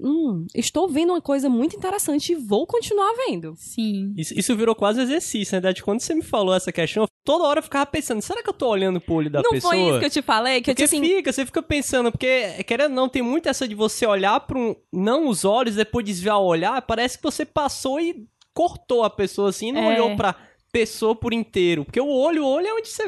Hum, 0.00 0.46
estou 0.54 0.88
vendo 0.88 1.10
uma 1.10 1.20
coisa 1.20 1.48
muito 1.48 1.74
interessante 1.76 2.32
e 2.32 2.34
vou 2.36 2.66
continuar 2.66 3.12
vendo. 3.26 3.54
Sim. 3.56 4.14
Isso, 4.16 4.32
isso 4.38 4.54
virou 4.56 4.74
quase 4.74 5.00
exercício, 5.00 5.52
na 5.54 5.60
verdade. 5.60 5.82
Quando 5.82 6.00
você 6.00 6.14
me 6.14 6.22
falou 6.22 6.54
essa 6.54 6.70
questão, 6.70 7.06
toda 7.24 7.44
hora 7.44 7.58
eu 7.58 7.62
ficava 7.64 7.84
pensando, 7.86 8.22
será 8.22 8.42
que 8.42 8.48
eu 8.48 8.52
tô 8.54 8.68
olhando 8.68 9.00
pro 9.00 9.14
olho 9.14 9.28
da 9.30 9.42
não 9.42 9.50
pessoa? 9.50 9.72
foi 9.74 9.82
isso 9.88 9.98
que 9.98 10.04
eu 10.06 10.10
te 10.10 10.22
falei? 10.22 10.60
Que 10.60 10.70
Porque 10.72 10.82
eu 10.82 10.86
disse 10.86 10.96
assim. 10.96 11.04
fica, 11.16 11.32
você 11.32 11.44
fica 11.44 11.62
pensando, 11.62 12.12
porque, 12.12 12.62
querendo 12.64 12.90
ou 12.90 12.96
não, 12.96 13.08
tem 13.08 13.22
muito 13.22 13.48
essa 13.48 13.66
de 13.66 13.74
você 13.74 14.06
olhar 14.06 14.38
para 14.40 14.56
um. 14.58 14.76
Não 14.92 15.26
os 15.28 15.44
olhos, 15.44 15.74
depois 15.74 16.06
desviar 16.06 16.38
o 16.38 16.44
olhar, 16.46 16.80
parece 16.82 17.16
que 17.16 17.24
você 17.24 17.44
passou 17.44 18.00
e 18.00 18.24
cortou 18.54 19.02
a 19.02 19.10
pessoa 19.10 19.48
assim, 19.50 19.68
e 19.68 19.72
não 19.72 19.82
É. 19.90 19.94
olhou 19.94 20.16
pra 20.16 20.34
pessoa 20.70 21.14
por 21.16 21.32
inteiro. 21.32 21.84
Porque 21.84 22.00
o 22.00 22.08
olho, 22.08 22.44
o 22.44 22.48
olho 22.48 22.66
é 22.68 22.72
onde 22.74 22.88
você. 22.88 23.04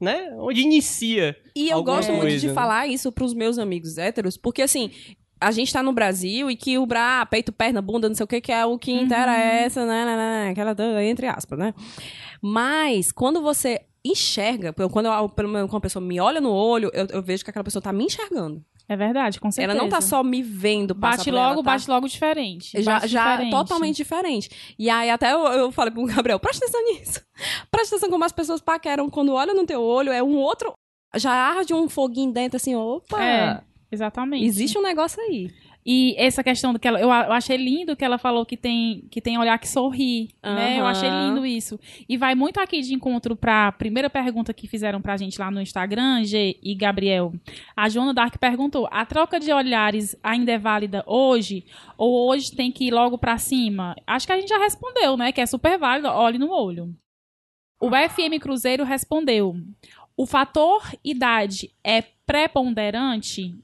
né? 0.00 0.28
Onde 0.38 0.60
inicia. 0.60 1.34
E 1.54 1.70
eu 1.70 1.82
gosto 1.82 2.08
muito 2.10 2.22
coisa, 2.22 2.38
de 2.38 2.48
né? 2.48 2.52
falar 2.52 2.86
isso 2.86 3.10
pros 3.10 3.32
meus 3.32 3.58
amigos 3.58 3.96
héteros, 3.96 4.36
porque 4.36 4.60
assim. 4.60 4.90
A 5.40 5.50
gente 5.50 5.72
tá 5.72 5.82
no 5.82 5.92
Brasil 5.92 6.50
e 6.50 6.56
que 6.56 6.78
o 6.78 6.86
bra, 6.86 7.26
peito, 7.26 7.52
perna, 7.52 7.82
bunda, 7.82 8.08
não 8.08 8.14
sei 8.14 8.24
o 8.24 8.26
que, 8.26 8.40
que 8.40 8.52
é 8.52 8.64
o 8.64 8.78
que 8.78 8.92
interessa, 8.92 9.84
né, 9.84 10.04
né, 10.04 10.16
né, 10.16 10.50
aquela 10.50 10.74
entre 11.02 11.26
aspas, 11.26 11.58
né? 11.58 11.74
Mas, 12.40 13.12
quando 13.12 13.42
você 13.42 13.82
enxerga, 14.04 14.72
quando 14.72 15.06
eu, 15.06 15.28
pelo 15.28 15.48
menos 15.48 15.68
quando 15.68 15.78
a 15.78 15.82
pessoa 15.82 16.04
me 16.04 16.18
olha 16.20 16.40
no 16.40 16.52
olho, 16.52 16.90
eu, 16.94 17.06
eu 17.10 17.22
vejo 17.22 17.44
que 17.44 17.50
aquela 17.50 17.64
pessoa 17.64 17.82
tá 17.82 17.92
me 17.92 18.04
enxergando. 18.04 18.64
É 18.88 18.96
verdade, 18.96 19.40
com 19.40 19.50
certeza. 19.50 19.72
Ela 19.72 19.82
não 19.82 19.90
tá 19.90 20.00
só 20.00 20.22
me 20.22 20.42
vendo 20.42 20.94
passar 20.94 21.16
Bate 21.16 21.30
por 21.30 21.36
ela, 21.36 21.48
logo, 21.48 21.62
tá? 21.62 21.72
bate 21.72 21.90
logo 21.90 22.08
diferente. 22.08 22.82
Já, 22.82 23.04
já 23.04 23.32
diferente. 23.32 23.50
totalmente 23.50 23.96
diferente. 23.96 24.74
E 24.78 24.88
aí 24.88 25.10
até 25.10 25.32
eu, 25.32 25.44
eu 25.46 25.72
falei 25.72 25.92
pro 25.92 26.06
Gabriel, 26.06 26.38
presta 26.38 26.64
atenção 26.64 26.84
nisso. 26.84 27.20
Presta 27.68 27.96
atenção 27.96 28.10
como 28.10 28.24
as 28.24 28.32
pessoas 28.32 28.60
paqueram 28.60 29.10
quando 29.10 29.32
olham 29.32 29.56
no 29.56 29.66
teu 29.66 29.82
olho, 29.82 30.12
é 30.12 30.22
um 30.22 30.36
outro... 30.36 30.72
Já 31.16 31.32
arde 31.32 31.72
um 31.72 31.88
foguinho 31.88 32.32
dentro, 32.32 32.56
assim, 32.56 32.76
opa... 32.76 33.24
É, 33.24 33.60
exatamente. 33.90 34.44
Existe 34.44 34.78
um 34.78 34.82
negócio 34.82 35.20
aí. 35.22 35.50
E 35.88 36.16
essa 36.18 36.42
questão 36.42 36.72
do 36.72 36.80
que 36.80 36.88
ela, 36.88 37.00
eu, 37.00 37.12
a- 37.12 37.36
achei 37.36 37.56
lindo 37.56 37.94
que 37.94 38.04
ela 38.04 38.18
falou 38.18 38.44
que 38.44 38.56
tem 38.56 39.06
que 39.08 39.20
tem 39.20 39.38
olhar 39.38 39.56
que 39.56 39.68
sorri, 39.68 40.30
né? 40.42 40.80
Eu 40.80 40.84
achei 40.86 41.08
lindo 41.08 41.46
isso. 41.46 41.78
E 42.08 42.16
vai 42.16 42.34
muito 42.34 42.58
aqui 42.58 42.80
de 42.82 42.92
encontro 42.92 43.36
pra 43.36 43.70
primeira 43.70 44.10
pergunta 44.10 44.52
que 44.52 44.66
fizeram 44.66 45.00
pra 45.00 45.16
gente 45.16 45.38
lá 45.38 45.48
no 45.48 45.60
Instagram, 45.62 46.24
G 46.24 46.58
e 46.60 46.74
Gabriel. 46.74 47.32
A 47.76 47.88
Joana 47.88 48.12
Dark 48.12 48.36
perguntou: 48.36 48.88
"A 48.90 49.06
troca 49.06 49.38
de 49.38 49.52
olhares 49.52 50.16
ainda 50.24 50.50
é 50.50 50.58
válida 50.58 51.04
hoje 51.06 51.64
ou 51.96 52.28
hoje 52.30 52.50
tem 52.50 52.72
que 52.72 52.86
ir 52.88 52.90
logo 52.90 53.16
pra 53.16 53.38
cima?" 53.38 53.94
Acho 54.04 54.26
que 54.26 54.32
a 54.32 54.40
gente 54.40 54.48
já 54.48 54.58
respondeu, 54.58 55.16
né? 55.16 55.30
Que 55.30 55.40
é 55.40 55.46
super 55.46 55.78
válido, 55.78 56.08
olhe 56.08 56.36
no 56.36 56.50
olho. 56.50 56.92
O 57.80 57.90
FM 57.90 58.40
Cruzeiro 58.40 58.82
respondeu: 58.82 59.54
"O 60.16 60.26
fator 60.26 60.82
idade 61.04 61.70
é 61.84 62.02
preponderante 62.26 63.54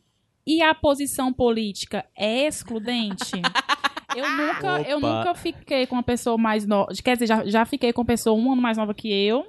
e 0.47 0.61
a 0.63 0.75
posição 0.75 1.33
política 1.33 2.05
é 2.17 2.47
excludente? 2.47 3.33
Eu 4.15 4.29
nunca, 4.31 4.83
eu 4.91 5.01
nunca 5.01 5.35
fiquei 5.35 5.87
com 5.87 5.95
uma 5.97 6.03
pessoa 6.03 6.37
mais 6.37 6.67
nova. 6.67 6.93
Quer 7.03 7.15
dizer, 7.15 7.27
já, 7.27 7.47
já 7.47 7.65
fiquei 7.65 7.95
com 7.95 8.03
uma 8.03 8.07
pessoa 8.07 8.39
um 8.39 8.53
ano 8.53 8.61
mais 8.61 8.77
nova 8.77 8.93
que 8.93 9.11
eu. 9.11 9.47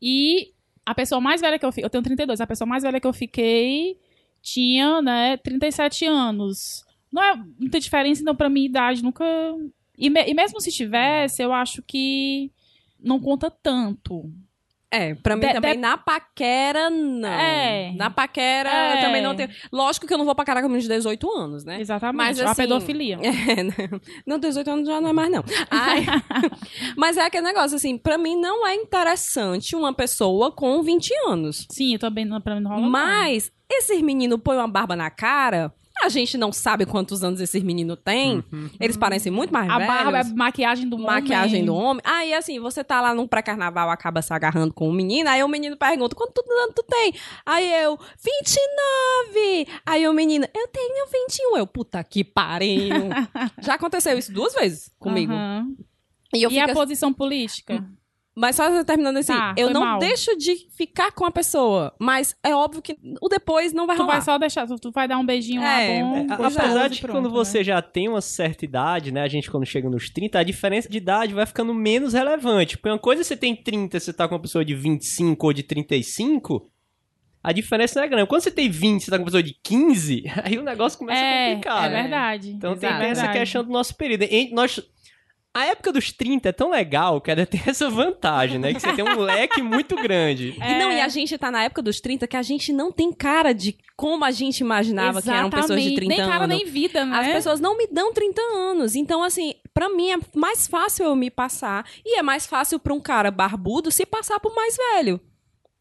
E 0.00 0.50
a 0.86 0.94
pessoa 0.94 1.20
mais 1.20 1.42
velha 1.42 1.58
que 1.58 1.66
eu 1.66 1.70
fiquei. 1.70 1.84
Eu 1.84 1.90
tenho 1.90 2.02
32. 2.02 2.40
A 2.40 2.46
pessoa 2.46 2.66
mais 2.66 2.82
velha 2.82 2.98
que 2.98 3.06
eu 3.06 3.12
fiquei 3.12 3.98
tinha, 4.40 5.02
né, 5.02 5.36
37 5.36 6.06
anos. 6.06 6.86
Não 7.12 7.22
é 7.22 7.36
muita 7.60 7.78
diferença, 7.78 8.22
então, 8.22 8.34
pra 8.34 8.48
minha 8.48 8.64
idade, 8.64 9.02
nunca. 9.02 9.24
E, 9.98 10.08
me- 10.08 10.24
e 10.26 10.32
mesmo 10.32 10.58
se 10.58 10.72
tivesse, 10.72 11.42
eu 11.42 11.52
acho 11.52 11.82
que 11.82 12.50
não 12.98 13.20
conta 13.20 13.50
tanto. 13.50 14.32
É, 14.94 15.14
pra 15.14 15.34
mim 15.36 15.46
De- 15.46 15.52
também, 15.54 15.72
de- 15.72 15.78
na 15.78 15.96
paquera, 15.96 16.90
não. 16.90 17.26
É. 17.28 17.92
Na 17.96 18.10
paquera, 18.10 18.68
É. 18.68 19.00
também 19.00 19.22
não 19.22 19.34
tenho... 19.34 19.48
Lógico 19.72 20.06
que 20.06 20.12
eu 20.12 20.18
não 20.18 20.24
vou 20.26 20.34
paquerar 20.34 20.62
com 20.62 20.68
menino 20.68 20.82
de 20.86 20.94
18 20.94 21.30
anos, 21.30 21.64
né? 21.64 21.80
Exatamente. 21.80 22.16
Mas, 22.18 22.40
a 22.40 22.50
assim, 22.50 22.62
pedofilia. 22.62 23.18
É, 23.56 23.62
não. 23.62 24.00
não, 24.26 24.38
18 24.38 24.70
anos 24.70 24.86
já 24.86 25.00
não 25.00 25.08
é 25.08 25.12
mais, 25.14 25.30
não. 25.30 25.42
Ai. 25.70 26.04
Mas 26.96 27.16
é 27.16 27.22
aquele 27.24 27.44
negócio, 27.44 27.74
assim, 27.76 27.96
pra 27.96 28.18
mim 28.18 28.36
não 28.36 28.66
é 28.66 28.74
interessante 28.74 29.74
uma 29.74 29.94
pessoa 29.94 30.52
com 30.52 30.82
20 30.82 31.10
anos. 31.26 31.66
Sim, 31.70 31.94
eu 31.94 31.98
também 31.98 32.24
não, 32.24 32.40
pra 32.40 32.54
mim 32.54 32.60
não 32.60 32.70
rola. 32.70 32.82
não. 32.82 32.90
Mas 32.90 33.50
esses 33.70 34.00
meninos 34.02 34.38
põem 34.44 34.58
uma 34.58 34.68
barba 34.68 34.94
na 34.94 35.10
cara, 35.10 35.72
a 36.04 36.08
gente 36.08 36.36
não 36.36 36.52
sabe 36.52 36.84
quantos 36.86 37.22
anos 37.24 37.40
esses 37.40 37.62
meninos 37.62 37.96
têm. 38.04 38.42
Eles 38.80 38.96
parecem 38.96 39.30
muito 39.32 39.52
mais 39.52 39.68
A 39.70 39.78
velhos. 39.78 39.94
barba 39.94 40.18
é 40.18 40.20
a 40.20 40.24
maquiagem 40.24 40.88
do 40.88 40.98
maquiagem 40.98 41.54
homem. 41.62 41.64
do 41.66 41.74
homem. 41.74 42.02
Aí, 42.04 42.34
assim, 42.34 42.58
você 42.60 42.82
tá 42.84 43.00
lá 43.00 43.14
num 43.14 43.26
pré-carnaval, 43.26 43.90
acaba 43.90 44.20
se 44.22 44.32
agarrando 44.32 44.72
com 44.74 44.88
o 44.88 44.92
menino, 44.92 45.28
aí 45.28 45.42
o 45.42 45.48
menino 45.48 45.76
pergunta, 45.76 46.14
quanto 46.16 46.42
ano 46.48 46.72
tu 46.74 46.82
tem? 46.82 47.14
Aí 47.46 47.72
eu, 47.84 47.98
29! 48.22 49.66
Aí 49.86 50.06
o 50.08 50.12
menino, 50.12 50.46
eu 50.54 50.68
tenho 50.68 51.06
21. 51.26 51.56
Eu, 51.58 51.66
puta 51.66 52.02
que 52.04 52.24
pariu. 52.24 52.90
Já 53.62 53.74
aconteceu 53.74 54.16
isso 54.18 54.32
duas 54.32 54.54
vezes 54.54 54.90
comigo. 54.98 55.32
Aham. 55.32 55.68
E 56.34 56.38
E 56.46 56.58
a 56.58 56.64
assim- 56.64 56.74
posição 56.74 57.12
política? 57.12 57.84
Mas 58.34 58.56
só 58.56 58.82
terminando 58.82 59.18
assim, 59.18 59.32
Tá, 59.34 59.54
eu 59.58 59.68
não 59.68 59.82
mal. 59.82 59.98
deixo 59.98 60.34
de 60.38 60.56
ficar 60.74 61.12
com 61.12 61.26
a 61.26 61.30
pessoa, 61.30 61.94
mas 61.98 62.34
é 62.42 62.54
óbvio 62.56 62.80
que 62.80 62.96
o 63.20 63.28
depois 63.28 63.74
não 63.74 63.86
vai 63.86 63.94
Tu 63.94 64.00
rolar. 64.00 64.14
vai 64.14 64.22
só 64.22 64.38
deixar, 64.38 64.66
tu, 64.66 64.76
tu 64.78 64.90
vai 64.90 65.06
dar 65.06 65.18
um 65.18 65.26
beijinho 65.26 65.60
É, 65.60 65.64
lá 65.64 66.04
bom. 66.04 66.16
é, 66.16 66.32
A- 66.32 66.46
Apesar 66.46 66.88
de 66.88 66.96
que 66.96 67.02
pronto, 67.02 67.16
quando 67.18 67.28
né? 67.28 67.30
você 67.34 67.62
já 67.62 67.82
tem 67.82 68.08
uma 68.08 68.22
certa 68.22 68.64
idade, 68.64 69.12
né? 69.12 69.20
A 69.20 69.28
gente 69.28 69.50
quando 69.50 69.66
chega 69.66 69.90
nos 69.90 70.08
30, 70.08 70.38
a 70.38 70.42
diferença 70.42 70.88
de 70.88 70.96
idade 70.96 71.34
vai 71.34 71.44
ficando 71.44 71.74
menos 71.74 72.14
relevante. 72.14 72.78
Porque 72.78 72.88
uma 72.88 72.98
coisa 72.98 73.20
é 73.20 73.24
você 73.24 73.36
tem 73.36 73.54
30, 73.54 74.00
você 74.00 74.14
tá 74.14 74.26
com 74.26 74.34
uma 74.34 74.40
pessoa 74.40 74.64
de 74.64 74.74
25 74.74 75.46
ou 75.46 75.52
de 75.52 75.62
35, 75.62 76.70
a 77.42 77.52
diferença 77.52 78.00
não 78.00 78.06
é 78.06 78.08
grande. 78.08 78.28
Quando 78.28 78.40
você 78.42 78.50
tem 78.50 78.70
20, 78.70 79.02
você 79.04 79.10
tá 79.10 79.18
com 79.18 79.24
uma 79.24 79.26
pessoa 79.26 79.42
de 79.42 79.54
15, 79.62 80.24
aí 80.42 80.56
o 80.56 80.62
negócio 80.62 80.98
começa 80.98 81.20
a 81.20 81.24
É, 81.26 81.48
complicar, 81.54 81.84
é 81.84 81.88
né? 81.94 82.00
verdade. 82.02 82.50
Então 82.52 82.76
tem 82.78 82.88
Exato. 82.88 83.04
essa 83.04 83.14
Verdade. 83.22 83.38
questão 83.40 83.62
do 83.64 83.70
nosso 83.70 83.94
período. 83.94 84.22
E 84.24 84.50
nós, 84.54 84.80
a 85.54 85.66
época 85.66 85.92
dos 85.92 86.10
30 86.12 86.48
é 86.48 86.52
tão 86.52 86.70
legal 86.70 87.20
que 87.20 87.30
ela 87.30 87.44
tem 87.46 87.60
essa 87.66 87.90
vantagem, 87.90 88.58
né? 88.58 88.72
Que 88.72 88.80
você 88.80 88.92
tem 88.94 89.04
um 89.04 89.20
leque 89.20 89.60
muito 89.62 89.94
grande. 89.96 90.56
E 90.62 90.78
não, 90.78 90.90
e 90.90 91.00
a 91.00 91.08
gente 91.08 91.36
tá 91.36 91.50
na 91.50 91.64
época 91.64 91.82
dos 91.82 92.00
30 92.00 92.26
que 92.26 92.36
a 92.36 92.42
gente 92.42 92.72
não 92.72 92.90
tem 92.90 93.12
cara 93.12 93.52
de 93.52 93.76
como 93.96 94.24
a 94.24 94.30
gente 94.30 94.60
imaginava 94.60 95.20
que 95.20 95.28
eram 95.28 95.50
pessoas 95.50 95.80
de 95.80 95.88
Exatamente. 95.88 96.06
30 96.06 96.14
Nem 96.22 96.30
cara, 96.30 96.44
anos. 96.44 96.56
nem 96.56 96.66
vida, 96.66 97.04
né? 97.04 97.18
As 97.18 97.26
pessoas 97.28 97.60
não 97.60 97.76
me 97.76 97.86
dão 97.88 98.12
30 98.12 98.40
anos. 98.40 98.94
Então, 98.94 99.22
assim, 99.22 99.54
pra 99.74 99.88
mim 99.88 100.10
é 100.10 100.18
mais 100.34 100.66
fácil 100.66 101.04
eu 101.04 101.14
me 101.16 101.30
passar. 101.30 101.86
E 102.04 102.18
é 102.18 102.22
mais 102.22 102.46
fácil 102.46 102.78
pra 102.78 102.94
um 102.94 103.00
cara 103.00 103.30
barbudo 103.30 103.90
se 103.90 104.06
passar 104.06 104.40
por 104.40 104.54
mais 104.54 104.76
velho. 104.76 105.20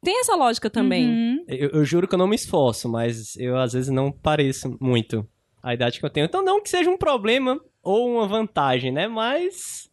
Tem 0.04 0.20
essa 0.20 0.36
lógica 0.36 0.70
também. 0.70 1.08
Uhum. 1.08 1.46
Eu, 1.48 1.70
eu 1.70 1.86
juro 1.86 2.08
que 2.08 2.16
eu 2.16 2.20
não 2.20 2.28
me 2.28 2.36
esforço, 2.36 2.90
mas 2.90 3.36
eu 3.38 3.58
às 3.58 3.74
vezes 3.74 3.90
não 3.90 4.12
pareço 4.12 4.76
muito 4.82 5.26
a 5.64 5.74
idade 5.74 6.00
que 6.00 6.06
eu 6.06 6.10
tenho. 6.10 6.26
Então 6.26 6.44
não 6.44 6.62
que 6.62 6.70
seja 6.70 6.90
um 6.90 6.98
problema 6.98 7.60
ou 7.84 8.10
uma 8.16 8.28
vantagem, 8.28 8.92
né? 8.92 9.08
Mas. 9.08 9.90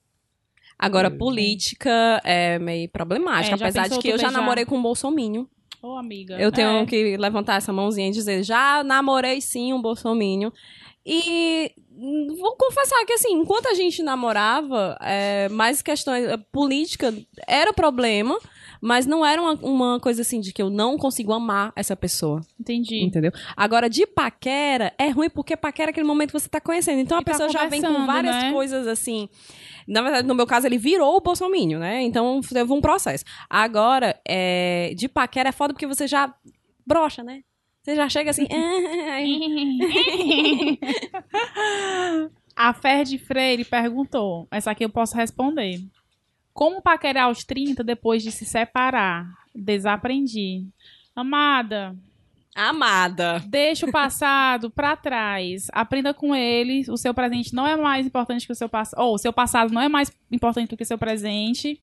Agora, 0.79 1.11
política 1.11 2.21
é 2.25 2.59
meio 2.59 2.89
problemática. 2.89 3.57
É, 3.57 3.59
apesar 3.59 3.89
de 3.89 3.99
que 3.99 4.09
eu 4.09 4.19
já 4.19 4.29
beijar? 4.29 4.41
namorei 4.41 4.65
com 4.65 4.77
um 4.77 4.83
bolsominho. 4.83 5.49
Ô, 5.83 5.97
amiga. 5.97 6.37
Eu 6.39 6.53
tenho 6.53 6.69
É. 6.69 6.87
que 6.87 7.17
levantar 7.17 7.57
essa 7.57 7.73
mãozinha 7.73 8.09
e 8.09 8.13
dizer, 8.13 8.43
já 8.43 8.83
namorei 8.85 9.41
sim 9.41 9.73
um 9.73 9.81
bolsominho. 9.83 10.53
E 11.05 11.73
vou 12.39 12.57
confessar 12.57 13.05
que, 13.07 13.13
assim, 13.15 13.33
enquanto 13.33 13.67
a 13.67 13.75
gente 13.75 14.03
namorava, 14.03 14.97
é, 15.01 15.49
mais 15.49 15.81
questões... 15.83 16.27
Política 16.53 17.15
era 17.47 17.73
problema, 17.73 18.39
Mas 18.81 19.07
não 19.07 19.25
era 19.25 19.41
uma, 19.41 19.55
uma 19.55 20.01
coisa 20.01 20.23
assim 20.23 20.41
de 20.41 20.53
que 20.53 20.63
eu 20.63 20.71
não 20.71 20.97
consigo 20.97 21.33
amar 21.33 21.73
essa 21.75 21.97
pessoa. 21.97 22.41
Entendi. 22.59 23.03
Entendeu? 23.03 23.33
Agora, 23.57 23.89
de 23.89 24.07
paquera, 24.07 24.93
é 24.99 25.11
ruim 25.11 25.31
porque 25.31 25.57
paquera 25.57 25.91
é 25.91 25.93
aquele 25.93 26.07
momento 26.07 26.33
que 26.33 26.41
você 26.41 26.49
tá 26.49 26.61
conhecendo. 26.61 27.01
Então 27.01 27.19
a 27.19 27.21
E 27.21 27.25
tá 27.25 27.33
pessoa 27.33 27.49
já 27.49 27.67
vem 27.67 27.83
com 27.83 28.07
várias 28.07 28.35
né? 28.35 28.53
coisas 28.53 28.87
assim. 28.87 29.29
Na 29.87 30.03
verdade, 30.03 30.29
no 30.29 30.35
meu 30.35 30.47
caso, 30.47 30.67
ele 30.67 30.79
virou 30.79 31.17
o 31.17 31.21
Bolsonaro, 31.21 31.79
né? 31.79 32.03
Então 32.03 32.41
teve 32.41 32.73
um 32.73 32.81
processo. 32.81 33.25
Agora, 33.49 34.19
é, 34.27 34.93
de 34.97 35.09
paquera 35.09 35.49
é 35.49 35.53
foda 35.53 35.73
porque 35.73 35.87
você 35.87 36.07
já 36.07 36.33
brocha, 36.87 37.23
né? 37.23 37.43
Você 37.83 37.97
já 37.97 38.09
chega 38.09 38.31
assim. 38.31 38.47
A 42.55 42.75
Ferdi 42.75 43.19
Freire 43.19 43.65
perguntou. 43.65 44.47
Essa 44.51 44.73
aqui 44.73 44.85
eu 44.85 44.91
posso 44.91 45.17
responder. 45.17 45.81
Como 46.59 46.83
paquerar 46.83 47.27
aos 47.27 47.45
30 47.45 47.85
depois 47.85 48.21
de 48.21 48.33
se 48.33 48.45
separar? 48.45 49.33
Desaprendi. 49.55 50.67
Amada, 51.15 51.95
Amada. 52.53 53.41
deixa 53.47 53.87
o 53.87 53.93
passado 53.93 54.69
pra 54.75 54.97
trás. 54.97 55.69
Aprenda 55.73 56.13
com 56.13 56.35
ele. 56.35 56.83
O 56.91 56.97
seu 56.97 57.15
presente 57.15 57.55
não 57.55 57.65
é 57.65 57.77
mais 57.77 58.09
importante 58.09 58.45
que 58.45 58.51
o 58.51 58.57
seu 58.57 58.69
passado. 58.69 59.01
Ou 59.01 59.15
o 59.15 59.19
seu 59.19 59.33
passado 59.33 59.73
não 59.73 59.81
é 59.81 59.89
mais 59.89 60.13
importante 60.33 60.71
do 60.71 60.77
que 60.77 60.83
o 60.83 60.87
seu 60.87 60.99
presente. 60.99 61.81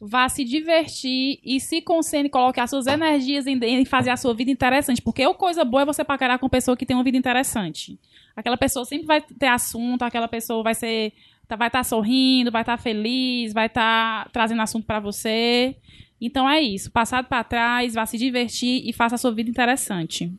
Vá 0.00 0.28
se 0.28 0.44
divertir 0.44 1.40
e 1.42 1.58
se 1.58 1.82
concentre, 1.82 2.30
coloque 2.30 2.60
as 2.60 2.70
suas 2.70 2.86
energias 2.86 3.48
em, 3.48 3.58
em 3.64 3.84
fazer 3.84 4.10
a 4.10 4.16
sua 4.16 4.32
vida 4.32 4.48
interessante. 4.48 5.02
Porque 5.02 5.26
o 5.26 5.34
coisa 5.34 5.64
boa 5.64 5.82
é 5.82 5.86
você 5.86 6.04
paquerar 6.04 6.38
com 6.38 6.48
pessoa 6.48 6.76
que 6.76 6.86
tem 6.86 6.96
uma 6.96 7.02
vida 7.02 7.18
interessante. 7.18 7.98
Aquela 8.36 8.56
pessoa 8.56 8.84
sempre 8.84 9.08
vai 9.08 9.20
ter 9.20 9.48
assunto, 9.48 10.02
aquela 10.02 10.28
pessoa 10.28 10.62
vai 10.62 10.76
ser. 10.76 11.12
Tá- 11.48 11.56
Vai 11.56 11.68
estar 11.68 11.84
sorrindo, 11.84 12.50
vai 12.50 12.62
estar 12.62 12.76
feliz, 12.76 13.52
vai 13.52 13.66
estar 13.66 14.28
trazendo 14.30 14.62
assunto 14.62 14.86
pra 14.86 15.00
você. 15.00 15.76
Então 16.20 16.48
é 16.48 16.60
isso. 16.60 16.90
Passado 16.90 17.26
pra 17.26 17.44
trás, 17.44 17.94
vá 17.94 18.06
se 18.06 18.16
divertir 18.18 18.82
e 18.88 18.92
faça 18.92 19.14
a 19.16 19.18
sua 19.18 19.32
vida 19.32 19.50
interessante. 19.50 20.32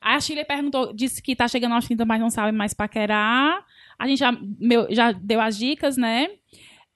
A 0.00 0.18
Chile 0.18 0.44
perguntou, 0.44 0.92
disse 0.94 1.22
que 1.22 1.36
tá 1.36 1.46
chegando 1.46 1.74
aos 1.74 1.84
30, 1.84 2.04
mas 2.04 2.20
não 2.20 2.30
sabe 2.30 2.52
mais 2.56 2.72
paquerar. 2.72 3.64
A 3.98 4.06
gente 4.08 4.18
já, 4.18 4.32
meu, 4.58 4.86
já 4.90 5.12
deu 5.12 5.40
as 5.40 5.56
dicas, 5.58 5.96
né? 5.96 6.28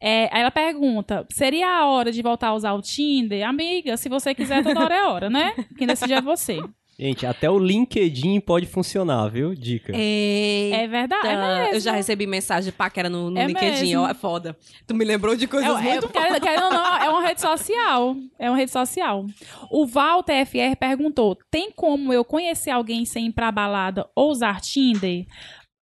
É, 0.01 0.29
aí 0.35 0.41
ela 0.41 0.51
pergunta: 0.51 1.27
seria 1.31 1.69
a 1.69 1.87
hora 1.87 2.11
de 2.11 2.23
voltar 2.23 2.49
a 2.49 2.55
usar 2.55 2.73
o 2.73 2.81
Tinder? 2.83 3.47
Amiga, 3.47 3.97
se 3.97 4.09
você 4.09 4.35
quiser, 4.35 4.63
toda 4.65 4.81
hora 4.81 4.95
é 4.95 5.05
hora, 5.05 5.31
né? 5.31 5.53
Quem 5.77 5.87
decide 5.87 6.15
é 6.15 6.21
você. 6.21 6.59
Gente, 6.99 7.27
até 7.27 7.51
o 7.51 7.59
LinkedIn 7.59 8.39
pode 8.41 8.67
funcionar, 8.67 9.27
viu? 9.29 9.55
Dica. 9.55 9.93
É 9.97 10.87
verdade. 10.89 11.27
É. 11.27 11.75
Eu 11.75 11.81
já 11.81 11.93
recebi 11.93 12.27
mensagem 12.27 12.71
de 12.71 12.77
paquera 12.77 13.09
no, 13.09 13.31
no 13.31 13.39
É 13.39 13.47
LinkedIn, 13.47 13.87
mesmo. 13.89 14.03
ó, 14.03 14.09
é 14.09 14.15
foda. 14.15 14.57
Tu 14.87 14.95
me 14.95 15.05
lembrou 15.05 15.35
de 15.35 15.47
coisas 15.49 15.69
É, 15.71 15.89
é, 15.89 15.93
muito 16.01 16.09
querendo 16.41 16.65
ou 16.65 16.71
não, 16.71 16.97
é 16.97 17.09
uma 17.11 17.23
rede 17.27 17.41
social. 17.41 18.15
É 18.39 18.49
uma 18.49 18.57
rede 18.57 18.71
social. 18.71 19.27
O 19.71 19.87
Walter 19.87 20.47
FR 20.47 20.77
perguntou: 20.79 21.37
tem 21.51 21.71
como 21.73 22.13
eu 22.13 22.25
conhecer 22.25 22.71
alguém 22.71 23.05
sem 23.05 23.27
ir 23.27 23.33
pra 23.33 23.51
balada 23.51 24.09
ou 24.15 24.31
usar 24.31 24.61
Tinder? 24.61 25.27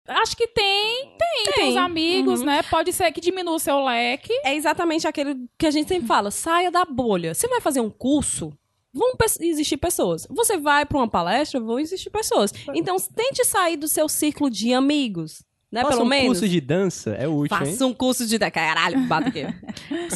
Acho 0.07 0.35
que 0.35 0.47
tem, 0.47 1.05
tem, 1.17 1.43
tem, 1.45 1.53
Tem. 1.53 1.69
os 1.69 1.77
amigos, 1.77 2.39
Uhum. 2.39 2.45
né? 2.47 2.63
Pode 2.63 2.91
ser 2.91 3.11
que 3.11 3.21
diminua 3.21 3.55
o 3.55 3.59
seu 3.59 3.83
leque. 3.83 4.33
é 4.43 4.55
exatamente 4.55 5.07
aquele 5.07 5.35
que 5.57 5.65
a 5.65 5.71
gente 5.71 5.87
sempre 5.87 6.07
fala: 6.07 6.31
saia 6.31 6.71
da 6.71 6.83
bolha. 6.85 7.33
Você 7.33 7.47
vai 7.47 7.61
fazer 7.61 7.81
um 7.81 7.89
curso? 7.89 8.51
Vão 8.93 9.13
existir 9.39 9.77
pessoas. 9.77 10.27
Você 10.29 10.57
vai 10.57 10.85
pra 10.85 10.97
uma 10.97 11.07
palestra, 11.09 11.59
vão 11.59 11.79
existir 11.79 12.09
pessoas. 12.09 12.53
Então, 12.73 12.97
tente 13.15 13.45
sair 13.45 13.77
do 13.77 13.87
seu 13.87 14.09
círculo 14.09 14.49
de 14.49 14.73
amigos. 14.73 15.43
Né, 15.71 15.81
Faça 15.83 15.93
pelo 15.93 16.05
um 16.05 16.09
menos. 16.09 16.27
curso 16.27 16.49
de 16.49 16.59
dança, 16.59 17.11
é 17.11 17.25
útil, 17.29 17.57
hein? 17.57 17.65
Faça 17.71 17.85
um 17.85 17.93
curso 17.93 18.27
de. 18.27 18.37
Caralho, 18.51 18.99
bata 19.07 19.29
aqui. 19.29 19.45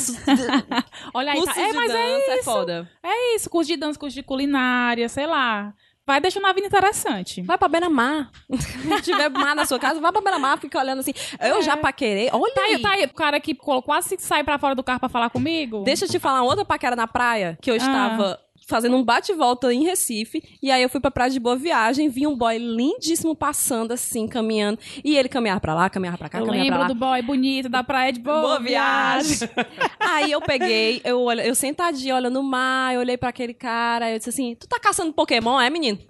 Olha 1.14 1.32
aí, 1.32 1.38
curso 1.38 1.54
tá. 1.54 1.62
É, 1.62 1.68
de 1.70 1.74
mas 1.74 1.92
é 1.92 1.94
dança 1.94 2.32
é 2.32 2.36
isso. 2.36 2.44
foda. 2.44 2.92
É 3.02 3.36
isso, 3.36 3.50
curso 3.50 3.68
de 3.72 3.78
dança, 3.78 3.98
curso 4.00 4.14
de 4.16 4.24
culinária, 4.24 5.08
sei 5.08 5.26
lá. 5.28 5.74
Vai 6.08 6.22
deixando 6.22 6.46
a 6.46 6.54
vida 6.54 6.68
interessante. 6.68 7.42
Vai 7.42 7.58
pra 7.58 7.68
beira-mar. 7.68 8.30
Se 8.52 9.02
tiver 9.02 9.28
mar 9.30 9.56
na 9.56 9.66
sua 9.66 9.80
casa, 9.80 10.00
vai 10.00 10.12
pra 10.12 10.22
beira-mar, 10.22 10.60
fica 10.60 10.78
olhando 10.78 11.00
assim. 11.00 11.14
Eu 11.40 11.58
É. 11.58 11.62
já 11.64 11.76
paquerei. 11.76 12.30
Olha 12.32 12.54
Tá 12.54 12.62
aí, 12.62 12.76
aí. 12.76 12.82
tá 12.82 12.90
aí, 12.92 13.06
o 13.06 13.14
cara 13.14 13.40
que 13.40 13.56
quase 13.56 14.16
sai 14.20 14.44
pra 14.44 14.60
fora 14.60 14.76
do 14.76 14.84
carro 14.84 15.00
pra 15.00 15.10
falar 15.10 15.32
comigo. 15.32 15.84
Deixa 15.84 16.06
eu 16.06 16.10
te 16.10 16.20
falar 16.20 16.44
outra 16.44 16.64
paquera 16.64 16.96
na 16.96 17.08
praia, 17.08 17.58
que 17.60 17.72
eu 17.72 17.76
Ah. 17.76 17.78
estava 17.78 18.40
fazendo 18.68 18.96
um 18.96 19.04
bate-volta 19.04 19.72
em 19.74 19.84
Recife, 19.84 20.42
e 20.62 20.72
aí 20.72 20.82
eu 20.82 20.90
fui 20.90 21.00
pra 21.00 21.12
praia 21.12 21.30
de 21.30 21.40
Boa 21.40 21.56
Viagem, 21.56 22.10
vi 22.10 22.26
um 22.26 22.36
boy 22.36 22.58
lindíssimo 22.58 23.36
passando 23.36 23.92
assim, 23.92 24.28
caminhando, 24.28 24.80
e 25.04 25.18
ele 25.18 25.30
caminhava 25.30 25.60
pra 25.60 25.74
lá, 25.74 25.90
caminhava 25.90 26.18
pra 26.18 26.30
cá, 26.30 26.40
Eu 26.40 26.46
caminhava 26.46 26.68
pra 26.68 26.78
lembro 26.78 26.88
lá. 26.88 26.94
do 26.94 27.00
boy 27.00 27.22
bonito 27.22 27.70
da 27.70 27.84
praia 27.84 28.12
de 28.12 28.20
Boa, 28.20 28.42
Boa 28.42 28.60
viagem. 28.60 29.38
viagem. 29.38 29.50
aí 30.00 30.32
eu 30.32 30.42
peguei, 30.42 31.02
eu, 31.04 31.32
eu 31.32 31.56
sentadinha 31.56 32.16
olhando 32.16 32.40
o 32.40 32.44
mar, 32.44 32.94
eu 32.94 33.00
olhei 33.02 33.18
pra 33.18 33.30
aquele 33.30 33.54
cara, 33.54 34.12
eu 34.12 34.18
disse 34.18 34.30
assim, 34.30 34.56
tu 34.56 34.68
tá 34.68 34.80
caçando 34.80 35.14
Pokémon, 35.14 35.60
é, 35.62 35.70
menino? 35.70 36.00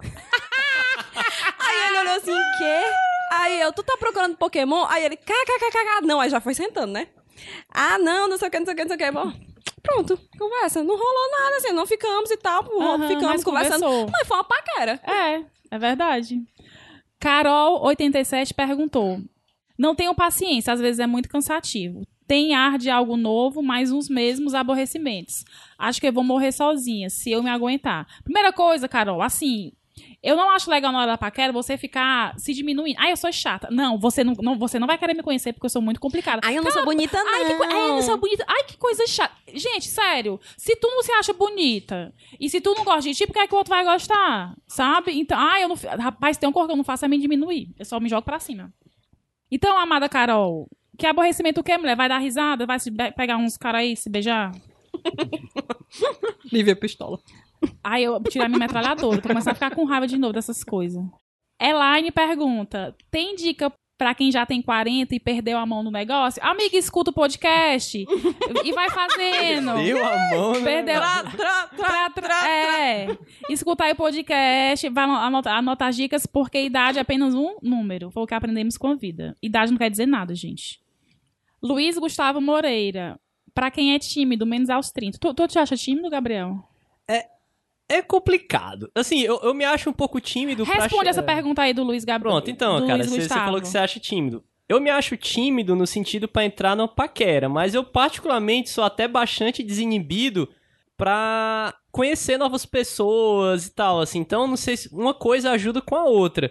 aí 1.58 1.88
ele 1.88 1.98
olhou 2.00 2.14
assim, 2.14 2.36
quê? 2.58 2.82
Aí 3.32 3.60
eu, 3.60 3.72
tu 3.72 3.82
tá 3.82 3.96
procurando 3.98 4.36
Pokémon? 4.36 4.84
Aí 4.88 5.04
ele, 5.04 5.16
kkkk, 5.16 6.04
não, 6.06 6.20
aí 6.20 6.30
já 6.30 6.40
foi 6.40 6.54
sentando, 6.54 6.92
né? 6.92 7.08
Ah, 7.72 7.98
não, 7.98 8.28
não 8.28 8.38
sei 8.38 8.48
o 8.48 8.50
que, 8.50 8.58
não 8.58 8.64
sei 8.64 8.74
o 8.74 8.76
que, 8.76 8.84
não 8.84 8.88
sei 8.88 8.96
o 8.96 8.98
que. 8.98 9.10
Bom, 9.10 9.32
pronto, 9.86 10.18
conversa. 10.38 10.82
Não 10.82 10.96
rolou 10.96 11.30
nada, 11.38 11.56
assim, 11.56 11.72
não 11.72 11.86
ficamos 11.86 12.30
e 12.30 12.36
tal, 12.36 12.64
ficamos 13.08 13.44
conversando. 13.44 13.84
conversou. 13.84 14.10
Mas 14.10 14.26
foi 14.26 14.36
uma 14.36 14.44
paquera. 14.44 15.00
É, 15.04 15.44
é 15.70 15.78
verdade. 15.78 16.42
Carol87 17.22 18.52
perguntou: 18.54 19.20
Não 19.78 19.94
tenho 19.94 20.14
paciência, 20.14 20.72
às 20.72 20.80
vezes 20.80 20.98
é 21.00 21.06
muito 21.06 21.28
cansativo. 21.28 22.02
Tem 22.26 22.54
ar 22.54 22.76
de 22.76 22.90
algo 22.90 23.16
novo, 23.16 23.62
mas 23.62 23.92
os 23.92 24.08
mesmos 24.08 24.52
aborrecimentos. 24.52 25.44
Acho 25.78 26.00
que 26.00 26.08
eu 26.08 26.12
vou 26.12 26.24
morrer 26.24 26.50
sozinha, 26.50 27.08
se 27.08 27.30
eu 27.30 27.42
me 27.42 27.48
aguentar. 27.50 28.06
Primeira 28.24 28.52
coisa, 28.52 28.88
Carol, 28.88 29.22
assim. 29.22 29.72
Eu 30.22 30.34
não 30.36 30.50
acho 30.50 30.70
legal 30.70 30.90
na 30.92 30.98
hora 30.98 31.12
da 31.12 31.18
paquera 31.18 31.52
você 31.52 31.76
ficar 31.78 32.38
se 32.38 32.52
diminuindo. 32.52 32.96
Ai, 32.98 33.12
eu 33.12 33.16
sou 33.16 33.32
chata. 33.32 33.68
Não, 33.70 33.98
você 33.98 34.24
não, 34.24 34.32
não- 34.42 34.58
você 34.58 34.78
não 34.78 34.86
vai 34.86 34.98
querer 34.98 35.14
me 35.14 35.22
conhecer 35.22 35.52
porque 35.52 35.66
eu 35.66 35.70
sou 35.70 35.80
muito 35.80 36.00
complicada. 36.00 36.40
Ai, 36.44 36.58
eu 36.58 36.62
não 36.62 36.70
sou 36.70 36.84
bonita, 36.84 37.16
não. 37.22 37.32
Ai, 37.34 37.44
que, 37.44 37.62
ai, 37.64 37.88
eu 37.90 37.94
não 37.94 38.02
sou 38.02 38.16
bonita. 38.18 38.44
Ai, 38.48 38.64
que 38.64 38.76
coisa 38.76 39.06
chata. 39.06 39.34
Gente, 39.54 39.86
sério. 39.86 40.40
Se 40.56 40.74
tu 40.76 40.88
não 40.88 41.02
se 41.02 41.12
acha 41.12 41.32
bonita 41.32 42.12
e 42.40 42.48
se 42.50 42.60
tu 42.60 42.74
não 42.74 42.84
gosta 42.84 43.02
de 43.02 43.14
ti, 43.14 43.26
por 43.26 43.32
que, 43.34 43.38
é 43.38 43.46
que 43.46 43.54
o 43.54 43.58
outro 43.58 43.70
vai 43.74 43.84
gostar? 43.84 44.54
Sabe? 44.66 45.18
Então, 45.18 45.38
ai, 45.38 45.62
eu 45.64 45.68
não. 45.68 45.76
Rapaz, 45.76 46.36
tem 46.36 46.48
um 46.48 46.52
cor 46.52 46.66
que 46.66 46.72
eu 46.72 46.76
não 46.76 46.84
faço 46.84 47.04
é 47.04 47.08
me 47.08 47.18
diminuir. 47.18 47.68
Eu 47.78 47.84
só 47.84 48.00
me 48.00 48.08
jogo 48.08 48.22
pra 48.22 48.40
cima. 48.40 48.72
Então, 49.50 49.78
amada 49.78 50.08
Carol, 50.08 50.68
que 50.98 51.06
aborrecimento 51.06 51.60
o 51.60 51.64
quê, 51.64 51.78
mulher? 51.78 51.94
Vai 51.96 52.08
dar 52.08 52.18
risada? 52.18 52.66
Vai 52.66 52.78
pegar 53.16 53.36
uns 53.36 53.56
caras 53.56 53.80
aí, 53.82 53.96
se 53.96 54.10
beijar? 54.10 54.52
Lívia 56.52 56.74
Pistola. 56.76 57.18
Ai, 57.82 58.02
eu 58.02 58.22
tirar 58.24 58.48
minha 58.48 58.58
metralhadora. 58.58 59.20
Tô 59.20 59.28
começando 59.28 59.52
a 59.52 59.54
ficar 59.54 59.74
com 59.74 59.84
raiva 59.84 60.06
de 60.06 60.18
novo 60.18 60.32
dessas 60.32 60.62
coisas. 60.64 61.02
Elaine 61.60 62.10
pergunta: 62.10 62.94
tem 63.10 63.34
dica 63.34 63.72
pra 63.98 64.14
quem 64.14 64.30
já 64.30 64.44
tem 64.44 64.60
40 64.60 65.14
e 65.14 65.18
perdeu 65.20 65.56
a 65.56 65.64
mão 65.64 65.82
no 65.82 65.90
negócio? 65.90 66.42
Amiga, 66.44 66.76
escuta 66.76 67.10
o 67.10 67.14
podcast 67.14 68.04
e 68.64 68.72
vai 68.72 68.90
fazendo. 68.90 69.74
Deu 69.82 70.04
a 70.04 70.28
mão, 70.30 70.52
né? 70.52 70.62
Perdeu. 70.64 71.00
Pra- 71.76 72.10
pra- 72.10 72.48
é. 72.48 73.16
Escutar 73.48 73.86
aí 73.86 73.92
o 73.92 73.96
podcast, 73.96 74.88
vai 74.90 75.04
anotar, 75.04 75.56
anotar 75.56 75.88
as 75.88 75.96
dicas, 75.96 76.26
porque 76.26 76.60
idade 76.62 76.98
é 76.98 77.00
apenas 77.00 77.34
um 77.34 77.56
número. 77.62 78.10
Foi 78.10 78.22
o 78.22 78.26
que 78.26 78.34
aprendemos 78.34 78.76
com 78.76 78.88
a 78.88 78.94
vida. 78.94 79.34
Idade 79.42 79.70
não 79.72 79.78
quer 79.78 79.90
dizer 79.90 80.06
nada, 80.06 80.34
gente. 80.34 80.78
Luiz 81.62 81.96
Gustavo 81.96 82.40
Moreira. 82.40 83.18
Pra 83.54 83.70
quem 83.70 83.94
é 83.94 83.98
tímido, 83.98 84.44
menos 84.44 84.68
aos 84.68 84.90
30. 84.90 85.16
Tu, 85.18 85.32
tu 85.32 85.48
te 85.48 85.58
acha 85.58 85.74
tímido, 85.74 86.10
Gabriel? 86.10 86.58
É 87.08 87.24
complicado. 88.02 88.90
Assim, 88.94 89.20
eu, 89.20 89.38
eu 89.42 89.54
me 89.54 89.64
acho 89.64 89.88
um 89.88 89.92
pouco 89.92 90.20
tímido 90.20 90.64
pra 90.66 90.74
Responde 90.74 91.04
che- 91.04 91.10
essa 91.10 91.22
pergunta 91.22 91.62
aí 91.62 91.72
do 91.72 91.84
Luiz 91.84 92.04
Gabriel. 92.04 92.32
Pronto, 92.34 92.50
então, 92.50 92.80
do 92.80 92.86
cara, 92.86 92.98
Luiz 92.98 93.10
você 93.10 93.22
você 93.22 93.28
falou 93.28 93.60
que 93.60 93.68
você 93.68 93.78
acha 93.78 94.00
tímido. 94.00 94.42
Eu 94.68 94.80
me 94.80 94.90
acho 94.90 95.16
tímido 95.16 95.76
no 95.76 95.86
sentido 95.86 96.26
pra 96.26 96.44
entrar 96.44 96.74
na 96.74 96.88
paquera, 96.88 97.48
mas 97.48 97.74
eu 97.74 97.84
particularmente 97.84 98.68
sou 98.70 98.82
até 98.82 99.06
bastante 99.06 99.62
desinibido 99.62 100.48
pra 100.96 101.74
conhecer 101.92 102.36
novas 102.38 102.66
pessoas 102.66 103.66
e 103.66 103.70
tal, 103.74 104.00
assim. 104.00 104.18
Então, 104.18 104.46
não 104.46 104.56
sei 104.56 104.76
se 104.76 104.88
uma 104.92 105.14
coisa 105.14 105.50
ajuda 105.52 105.80
com 105.80 105.94
a 105.94 106.04
outra. 106.04 106.50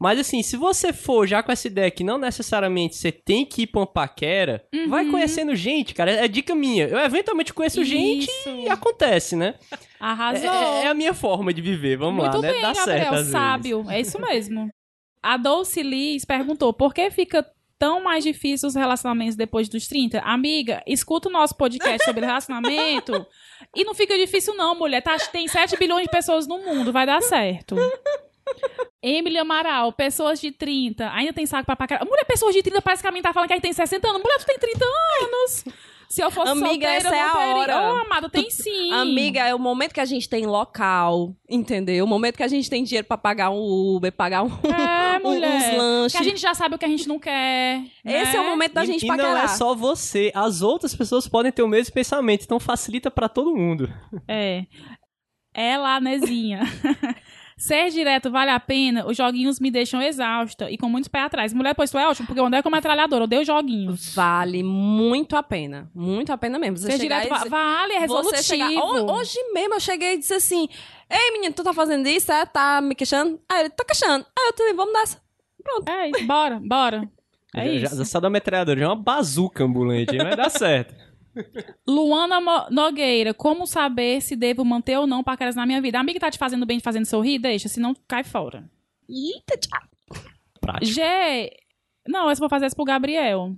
Mas 0.00 0.18
assim, 0.18 0.42
se 0.42 0.56
você 0.56 0.92
for 0.92 1.26
já 1.26 1.42
com 1.42 1.52
essa 1.52 1.66
ideia 1.68 1.90
que 1.90 2.02
não 2.04 2.18
necessariamente 2.18 2.96
você 2.96 3.12
tem 3.12 3.44
que 3.46 3.62
ir 3.62 3.66
pra 3.68 3.80
uma 3.80 3.86
paquera, 3.86 4.64
Uhum. 4.74 4.88
vai 4.88 5.04
conhecendo 5.08 5.54
gente, 5.54 5.94
cara. 5.94 6.10
É 6.10 6.26
dica 6.28 6.54
minha. 6.54 6.86
Eu 6.88 6.98
eventualmente 6.98 7.54
conheço 7.54 7.82
gente 7.84 8.28
Isso. 8.28 8.48
e 8.50 8.68
acontece, 8.68 9.36
né? 9.36 9.54
Arrasou. 10.00 10.50
É, 10.50 10.84
é 10.84 10.88
a 10.88 10.94
minha 10.94 11.14
forma 11.14 11.54
de 11.54 11.62
viver, 11.62 11.96
vamos 11.96 12.22
Muito 12.22 12.36
lá, 12.36 12.42
né? 12.42 12.52
bem, 12.52 12.60
Dá 12.60 12.72
Gabriel, 12.72 12.84
certo 12.98 13.08
às 13.12 13.16
vezes. 13.18 13.32
sábio. 13.32 13.84
É 13.88 14.00
isso 14.00 14.20
mesmo. 14.20 14.68
A 15.22 15.36
Dolce 15.36 15.82
Liz 15.82 16.24
perguntou, 16.24 16.72
por 16.72 16.92
que 16.92 17.10
fica 17.10 17.46
tão 17.78 18.02
mais 18.02 18.22
difícil 18.24 18.68
os 18.68 18.74
relacionamentos 18.74 19.36
depois 19.36 19.68
dos 19.68 19.86
30? 19.86 20.18
Amiga, 20.20 20.82
escuta 20.86 21.28
o 21.28 21.32
nosso 21.32 21.56
podcast 21.56 22.04
sobre 22.04 22.26
relacionamento 22.26 23.24
e 23.74 23.84
não 23.84 23.94
fica 23.94 24.18
difícil 24.18 24.54
não, 24.54 24.74
mulher. 24.74 25.00
Tá, 25.02 25.16
tem 25.32 25.46
7 25.48 25.78
bilhões 25.78 26.04
de 26.04 26.10
pessoas 26.10 26.46
no 26.46 26.58
mundo, 26.58 26.92
vai 26.92 27.06
dar 27.06 27.22
certo. 27.22 27.76
Emily 29.02 29.36
Amaral, 29.38 29.92
pessoas 29.92 30.40
de 30.40 30.50
30, 30.50 31.10
ainda 31.12 31.32
tem 31.32 31.44
saco 31.46 31.66
pra 31.66 31.76
paquera. 31.76 32.04
Mulher, 32.04 32.24
pessoas 32.24 32.54
de 32.54 32.62
30 32.62 32.80
parece 32.80 33.02
que 33.02 33.08
a 33.08 33.12
mim 33.12 33.20
tá 33.22 33.32
falando 33.32 33.48
que 33.48 33.54
aí 33.54 33.60
tem 33.60 33.72
60 33.72 34.08
anos. 34.08 34.22
Mulher, 34.22 34.38
tu 34.38 34.46
tem 34.46 34.58
30 34.58 34.84
anos. 35.22 35.64
Se 36.08 36.20
eu 36.22 36.30
fosse 36.30 36.52
Amiga, 36.52 36.68
solteira, 36.68 36.92
essa 36.94 37.08
eu 37.08 37.14
é 37.14 37.20
a 37.22 37.30
teria. 37.30 37.54
hora. 37.56 37.76
Ô, 37.94 37.96
amado, 37.98 38.28
tem 38.30 38.48
sim. 38.50 38.92
Amiga, 38.92 39.40
é 39.40 39.54
o 39.54 39.58
momento 39.58 39.92
que 39.92 40.00
a 40.00 40.04
gente 40.04 40.28
tem 40.28 40.46
local, 40.46 41.34
entendeu? 41.48 42.04
O 42.04 42.08
momento 42.08 42.36
que 42.36 42.42
a 42.42 42.48
gente 42.48 42.70
tem 42.70 42.84
dinheiro 42.84 43.06
pra 43.06 43.18
pagar 43.18 43.50
um 43.50 43.58
Uber, 43.60 44.12
pagar 44.12 44.42
um, 44.44 44.46
É, 44.48 45.16
um- 45.18 45.28
uns 45.28 45.34
mulher. 45.34 45.76
lanches. 45.76 46.12
Que 46.12 46.18
a 46.18 46.22
gente 46.28 46.40
já 46.40 46.54
sabe 46.54 46.76
o 46.76 46.78
que 46.78 46.84
a 46.84 46.88
gente 46.88 47.08
não 47.08 47.18
quer. 47.18 47.82
Esse 48.04 48.36
é 48.36 48.40
o 48.40 48.44
né? 48.44 48.50
momento 48.50 48.72
da 48.74 48.84
e, 48.84 48.86
gente 48.86 49.04
e 49.04 49.08
não 49.08 49.36
é 49.36 49.48
só 49.48 49.74
você, 49.74 50.30
as 50.34 50.62
outras 50.62 50.94
pessoas 50.94 51.26
podem 51.26 51.50
ter 51.50 51.62
o 51.62 51.68
mesmo 51.68 51.92
pensamento, 51.92 52.44
então 52.44 52.60
facilita 52.60 53.10
pra 53.10 53.28
todo 53.28 53.54
mundo. 53.56 53.92
É. 54.28 54.64
É 55.52 55.76
lá, 55.76 56.00
Nezinha. 56.00 56.60
Ser 57.56 57.90
direto 57.90 58.30
vale 58.30 58.50
a 58.50 58.58
pena, 58.58 59.06
os 59.06 59.16
joguinhos 59.16 59.60
me 59.60 59.70
deixam 59.70 60.02
exausta 60.02 60.70
e 60.70 60.76
com 60.76 60.88
muitos 60.88 61.08
pés 61.08 61.24
atrás. 61.24 61.52
Mulher, 61.52 61.74
pois 61.74 61.90
tu 61.90 61.98
é 61.98 62.06
ótimo, 62.08 62.26
porque 62.26 62.40
eu 62.40 62.46
andei 62.46 62.62
como 62.62 62.74
metralhadora, 62.74 63.22
eu 63.22 63.24
odeio 63.24 63.44
joguinhos. 63.44 64.14
Vale 64.14 64.62
muito 64.62 65.36
a 65.36 65.42
pena. 65.42 65.90
Muito 65.94 66.32
a 66.32 66.38
pena 66.38 66.58
mesmo. 66.58 66.76
Você 66.78 66.90
Ser 66.92 66.98
chegar 67.00 67.22
direto 67.22 67.32
e 67.32 67.38
dizer- 67.38 67.50
vale, 67.50 67.92
é 67.92 67.98
resolutivo. 68.00 68.36
Você 68.36 68.42
chegar, 68.42 68.70
Ho- 68.70 69.12
hoje 69.12 69.38
mesmo 69.52 69.74
eu 69.74 69.80
cheguei 69.80 70.14
e 70.14 70.18
disse 70.18 70.34
assim: 70.34 70.68
Ei, 71.08 71.30
menino, 71.32 71.54
tu 71.54 71.62
tá 71.62 71.72
fazendo 71.72 72.08
isso? 72.08 72.32
É? 72.32 72.44
Tá 72.44 72.80
me 72.80 72.94
queixando? 72.94 73.38
Aí 73.48 73.60
ele, 73.60 73.70
tô 73.70 73.84
queixando. 73.84 74.26
Aí 74.38 74.48
eu 74.48 74.54
falei, 74.56 74.74
vamos 74.74 74.92
nessa. 74.92 75.22
É 75.86 76.10
isso, 76.10 76.26
bora, 76.26 76.60
bora. 76.62 77.08
É 77.54 77.64
já, 77.66 77.72
isso. 77.86 77.96
já, 77.96 78.02
essa 78.02 78.20
da 78.20 78.28
metralhadora 78.28 78.78
já 78.80 78.84
é 78.86 78.88
uma 78.88 78.96
bazuca 78.96 79.62
ambulante, 79.64 80.10
aí 80.10 80.18
vai 80.18 80.34
dar 80.36 80.50
certo. 80.50 80.92
Luana 81.86 82.40
Mo- 82.40 82.66
Nogueira, 82.70 83.34
como 83.34 83.66
saber 83.66 84.20
se 84.20 84.36
devo 84.36 84.64
manter 84.64 84.98
ou 84.98 85.06
não 85.06 85.22
paqueras 85.24 85.54
na 85.56 85.66
minha 85.66 85.80
vida? 85.80 85.98
A 85.98 86.00
amiga 86.00 86.20
tá 86.20 86.30
te 86.30 86.38
fazendo 86.38 86.64
bem, 86.66 86.78
te 86.78 86.84
fazendo 86.84 87.06
sorrir? 87.06 87.38
Deixa, 87.38 87.68
senão 87.68 87.94
cai 88.08 88.24
fora. 88.24 88.68
Eita, 89.08 89.56
tchau. 89.58 90.22
Prático. 90.60 90.92
G. 90.92 91.50
Não, 92.06 92.30
essa 92.30 92.38
eu 92.38 92.44
vou 92.44 92.48
fazer 92.50 92.66
essa 92.66 92.76
pro 92.76 92.84
Gabriel. 92.84 93.54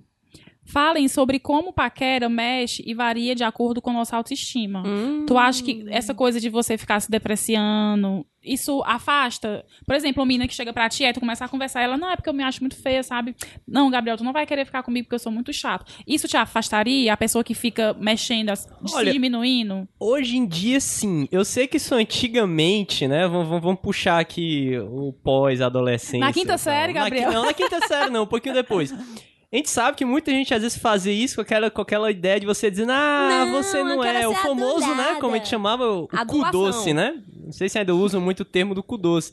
Falem 0.66 1.06
sobre 1.08 1.38
como 1.38 1.72
paquera 1.72 2.28
mexe 2.28 2.82
e 2.84 2.92
varia 2.92 3.34
de 3.34 3.44
acordo 3.44 3.80
com 3.80 3.92
nossa 3.92 4.16
autoestima. 4.16 4.82
Hum. 4.86 5.24
Tu 5.26 5.38
acha 5.38 5.62
que 5.62 5.84
essa 5.88 6.12
coisa 6.12 6.40
de 6.40 6.48
você 6.50 6.76
ficar 6.76 6.98
se 7.00 7.08
depreciando, 7.10 8.26
isso 8.42 8.82
afasta? 8.84 9.64
Por 9.86 9.94
exemplo, 9.94 10.20
uma 10.22 10.26
menina 10.26 10.46
que 10.48 10.54
chega 10.54 10.72
pra 10.72 10.88
ti, 10.88 11.04
aí 11.04 11.12
tu 11.12 11.20
começa 11.20 11.44
a 11.44 11.48
conversar, 11.48 11.82
ela, 11.82 11.96
não, 11.96 12.10
é 12.10 12.16
porque 12.16 12.28
eu 12.28 12.34
me 12.34 12.42
acho 12.42 12.60
muito 12.60 12.76
feia, 12.76 13.02
sabe? 13.02 13.34
Não, 13.66 13.90
Gabriel, 13.90 14.16
tu 14.16 14.24
não 14.24 14.32
vai 14.32 14.46
querer 14.46 14.64
ficar 14.64 14.82
comigo 14.82 15.04
porque 15.06 15.14
eu 15.14 15.20
sou 15.20 15.32
muito 15.32 15.52
chato. 15.52 15.84
Isso 16.06 16.26
te 16.28 16.36
afastaria? 16.36 17.12
A 17.12 17.16
pessoa 17.16 17.44
que 17.44 17.54
fica 17.54 17.94
mexendo, 17.98 18.48
Olha, 18.92 19.06
se 19.06 19.12
diminuindo? 19.12 19.88
Hoje 20.00 20.36
em 20.36 20.46
dia, 20.46 20.80
sim. 20.80 21.28
Eu 21.30 21.44
sei 21.44 21.66
que 21.66 21.76
isso 21.76 21.94
antigamente, 21.94 23.06
né? 23.06 23.26
Vamos, 23.28 23.48
vamos- 23.62 23.80
puxar 23.80 24.18
aqui 24.18 24.76
o 24.90 25.12
pós-adolescência. 25.12 26.18
Na 26.20 26.32
quinta 26.32 26.54
e 26.54 26.58
série, 26.58 26.92
Na 26.92 27.00
Gabriel? 27.00 27.30
não, 27.32 27.44
na 27.44 27.52
quinta 27.52 27.78
série 27.86 28.10
não, 28.10 28.24
um 28.24 28.26
pouquinho 28.26 28.54
depois. 28.54 28.92
A 29.52 29.56
gente 29.56 29.70
sabe 29.70 29.96
que 29.96 30.04
muita 30.04 30.30
gente 30.32 30.52
às 30.52 30.60
vezes 30.62 30.76
fazia 30.78 31.12
isso 31.12 31.36
com 31.36 31.40
aquela, 31.42 31.70
com 31.70 31.80
aquela 31.80 32.10
ideia 32.10 32.40
de 32.40 32.46
você 32.46 32.70
dizer, 32.70 32.88
ah, 32.90 33.44
Não, 33.46 33.52
você 33.62 33.82
não 33.82 34.02
é. 34.02 34.26
O 34.28 34.34
famoso, 34.34 34.80
né? 34.80 34.92
adulada. 34.92 35.20
Como 35.20 35.34
a 35.34 35.38
gente 35.38 35.48
chamava, 35.48 35.88
o 35.88 36.08
cu 36.08 36.16
doce, 36.52 36.92
né? 36.92 37.22
Não 37.44 37.52
sei 37.52 37.68
se 37.68 37.78
ainda 37.78 37.94
usam 37.94 38.20
muito 38.20 38.40
o 38.40 38.44
termo 38.44 38.74
do 38.74 38.82
cu 38.82 38.98
doce. 38.98 39.32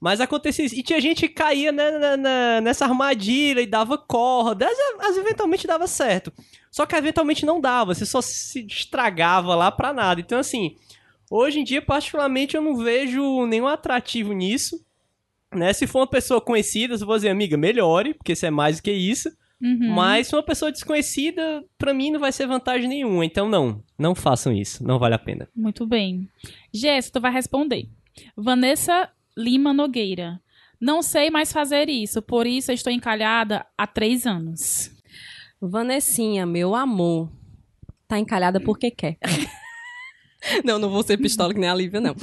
Mas 0.00 0.20
acontecia 0.20 0.64
isso. 0.64 0.76
E 0.76 0.82
tinha 0.82 1.00
gente 1.00 1.26
que 1.26 1.34
caía 1.34 1.72
né, 1.72 1.90
na- 1.98 2.16
na- 2.16 2.60
nessa 2.60 2.84
armadilha 2.84 3.60
e 3.60 3.66
dava 3.66 3.98
corda. 3.98 4.66
Às, 4.68 5.08
às 5.08 5.16
eventualmente 5.16 5.66
dava 5.66 5.86
certo. 5.88 6.32
Só 6.70 6.86
que 6.86 6.94
eventualmente 6.94 7.44
não 7.44 7.60
dava. 7.60 7.94
Você 7.94 8.06
só 8.06 8.20
se 8.20 8.64
estragava 8.66 9.56
lá 9.56 9.72
pra 9.72 9.92
nada. 9.92 10.20
Então, 10.20 10.38
assim, 10.38 10.76
hoje 11.28 11.58
em 11.58 11.64
dia, 11.64 11.82
particularmente, 11.82 12.54
eu 12.54 12.62
não 12.62 12.76
vejo 12.76 13.44
nenhum 13.46 13.66
atrativo 13.66 14.32
nisso. 14.32 14.78
Né? 15.54 15.72
Se 15.72 15.86
for 15.86 16.00
uma 16.00 16.06
pessoa 16.06 16.40
conhecida, 16.40 16.94
eu 16.94 17.06
vou 17.06 17.16
dizer, 17.16 17.30
amiga, 17.30 17.56
melhore, 17.56 18.14
porque 18.14 18.32
isso 18.32 18.46
é 18.46 18.50
mais 18.50 18.76
do 18.76 18.82
que 18.82 18.92
isso. 18.92 19.30
Uhum. 19.60 19.92
Mas 19.92 20.28
se 20.28 20.36
uma 20.36 20.42
pessoa 20.42 20.70
desconhecida, 20.70 21.64
pra 21.76 21.92
mim 21.92 22.10
não 22.10 22.20
vai 22.20 22.30
ser 22.30 22.46
vantagem 22.46 22.88
nenhuma. 22.88 23.24
Então, 23.24 23.48
não. 23.48 23.82
Não 23.98 24.14
façam 24.14 24.52
isso. 24.52 24.84
Não 24.84 24.98
vale 24.98 25.14
a 25.14 25.18
pena. 25.18 25.48
Muito 25.54 25.86
bem. 25.86 26.28
Jéssica, 26.72 27.18
tu 27.18 27.22
vai 27.22 27.32
responder. 27.32 27.88
Vanessa 28.36 29.10
Lima 29.36 29.72
Nogueira. 29.72 30.40
Não 30.80 31.02
sei 31.02 31.28
mais 31.28 31.52
fazer 31.52 31.88
isso, 31.88 32.22
por 32.22 32.46
isso 32.46 32.70
eu 32.70 32.74
estou 32.74 32.92
encalhada 32.92 33.66
há 33.76 33.84
três 33.84 34.26
anos. 34.26 34.92
Vanessinha, 35.60 36.46
meu 36.46 36.72
amor, 36.72 37.32
tá 38.06 38.16
encalhada 38.16 38.60
porque 38.60 38.90
quer. 38.90 39.18
Não, 40.64 40.78
não 40.78 40.88
vou 40.88 41.02
ser 41.02 41.16
pistola 41.16 41.52
que 41.52 41.60
nem 41.60 41.68
a 41.68 41.74
Lívia, 41.74 42.00
não. 42.00 42.14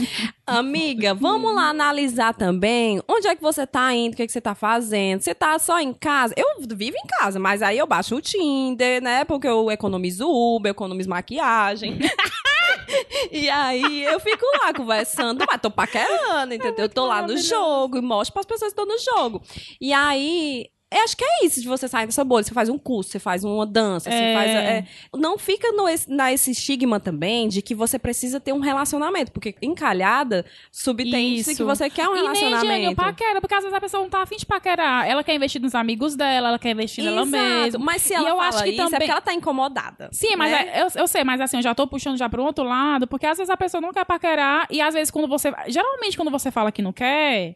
Amiga, 0.48 1.14
vamos 1.14 1.54
lá 1.54 1.70
analisar 1.70 2.34
também 2.34 3.02
onde 3.08 3.28
é 3.28 3.36
que 3.36 3.42
você 3.42 3.68
tá 3.68 3.94
indo, 3.94 4.14
o 4.14 4.16
que, 4.16 4.24
é 4.24 4.26
que 4.26 4.32
você 4.32 4.42
tá 4.42 4.56
fazendo. 4.56 5.22
Você 5.22 5.36
tá 5.36 5.60
só 5.60 5.80
em 5.80 5.94
casa? 5.94 6.34
Eu 6.38 6.62
vivo 6.76 6.96
em 6.98 7.08
casa, 7.08 7.40
mas 7.40 7.62
aí 7.62 7.78
eu 7.78 7.88
baixo 7.88 8.16
o 8.16 8.22
Tinder, 8.22 9.02
né? 9.02 9.26
Porque 9.26 9.48
eu 9.48 9.70
economizo 9.70 10.28
Uber, 10.30 10.72
economizo 10.72 11.10
maquiagem. 11.10 12.00
e 13.32 13.50
aí 13.50 14.04
eu 14.04 14.20
fico 14.20 14.46
lá 14.62 14.74
conversando, 14.74 15.44
mas 15.48 15.62
tô 15.62 15.70
paquerando, 15.70 16.54
entendeu? 16.54 16.86
Eu 16.86 16.90
tô 16.90 17.06
lá 17.06 17.22
no 17.22 17.38
jogo 17.38 17.98
e 17.98 18.02
mostro 18.02 18.34
pras 18.34 18.46
pessoas 18.46 18.74
que 18.74 18.80
estão 18.80 18.86
no 18.86 19.00
jogo. 19.00 19.42
E 19.80 19.92
aí. 19.94 20.70
Eu 20.94 21.02
acho 21.04 21.18
que 21.18 21.26
é 21.26 21.46
isso 21.46 21.60
de 21.62 21.68
você 21.68 21.88
sair 21.88 22.06
dessa 22.06 22.24
bolha. 22.24 22.44
Você 22.44 22.54
faz 22.54 22.70
um 22.70 22.78
curso, 22.78 23.10
você 23.10 23.20
faz 23.20 23.44
uma 23.44 23.66
dança, 23.66 24.10
você 24.10 24.16
É. 24.16 24.34
faz. 24.34 24.50
é, 24.52 24.86
não 25.18 25.38
fica 25.38 25.72
no, 25.72 25.86
na 26.08 26.32
esse 26.32 26.52
estigma 26.52 27.00
também 27.00 27.50
de 27.50 27.62
que 27.62 27.74
você 27.76 27.98
precisa 28.00 28.40
ter 28.40 28.54
um 28.54 28.60
relacionamento. 28.60 29.32
Porque 29.32 29.56
encalhada 29.62 30.46
subtende-se 30.72 31.52
Isso. 31.52 31.58
que 31.58 31.64
você 31.64 31.90
quer 31.90 32.08
um 32.08 32.12
E 32.16 32.22
nem, 32.22 32.36
Jane, 32.36 32.40
relacionamento. 32.40 32.96
paquera, 32.96 33.42
porque 33.42 33.56
às 33.56 33.62
vezes 33.64 33.76
a 33.76 33.82
pessoa 33.82 34.04
não 34.04 34.10
tá 34.10 34.22
afim 34.22 34.38
de 34.38 34.46
paquerar. 34.46 35.08
Ela 35.10 35.24
quer 35.24 35.34
investir 35.36 35.60
nos 35.62 35.74
amigos 35.76 36.16
dela, 36.16 36.50
ela 36.50 36.60
quer 36.60 36.70
investir 36.72 37.04
nela 37.04 37.24
Exato. 37.24 37.44
mesma. 37.44 37.80
Mas 37.86 38.02
se 38.04 38.14
E 38.14 38.16
ela 38.16 38.30
eu 38.30 38.36
fala 38.38 38.48
acho 38.50 38.64
que 38.64 38.70
isso, 38.70 38.82
é 38.82 38.84
também- 38.86 39.00
porque 39.00 39.12
ela 39.12 39.22
tá 39.22 39.34
incomodada. 39.34 40.10
Sim, 40.12 40.36
mas 40.36 40.52
né? 40.52 40.70
é- 40.76 40.82
eu, 40.84 40.88
eu 40.96 41.08
sei, 41.08 41.24
mas 41.24 41.42
assim, 41.42 41.58
eu 41.58 41.64
já 41.64 41.74
tô 41.74 41.88
puxando 41.88 42.18
já 42.18 42.30
pro 42.30 42.44
outro 42.44 42.64
lado, 42.64 43.08
porque 43.08 43.26
às 43.26 43.38
vezes 43.38 43.50
a 43.50 43.58
pessoa 43.58 43.82
não 43.82 43.92
quer 43.92 44.06
paquerar, 44.06 44.68
e 44.70 44.80
às 44.82 44.94
vezes 44.94 45.10
quando 45.12 45.28
você. 45.28 45.52
Geralmente, 45.68 46.16
quando 46.16 46.30
você 46.32 46.52
fala 46.52 46.72
que 46.72 46.82
não 46.82 46.94
quer. 46.94 47.56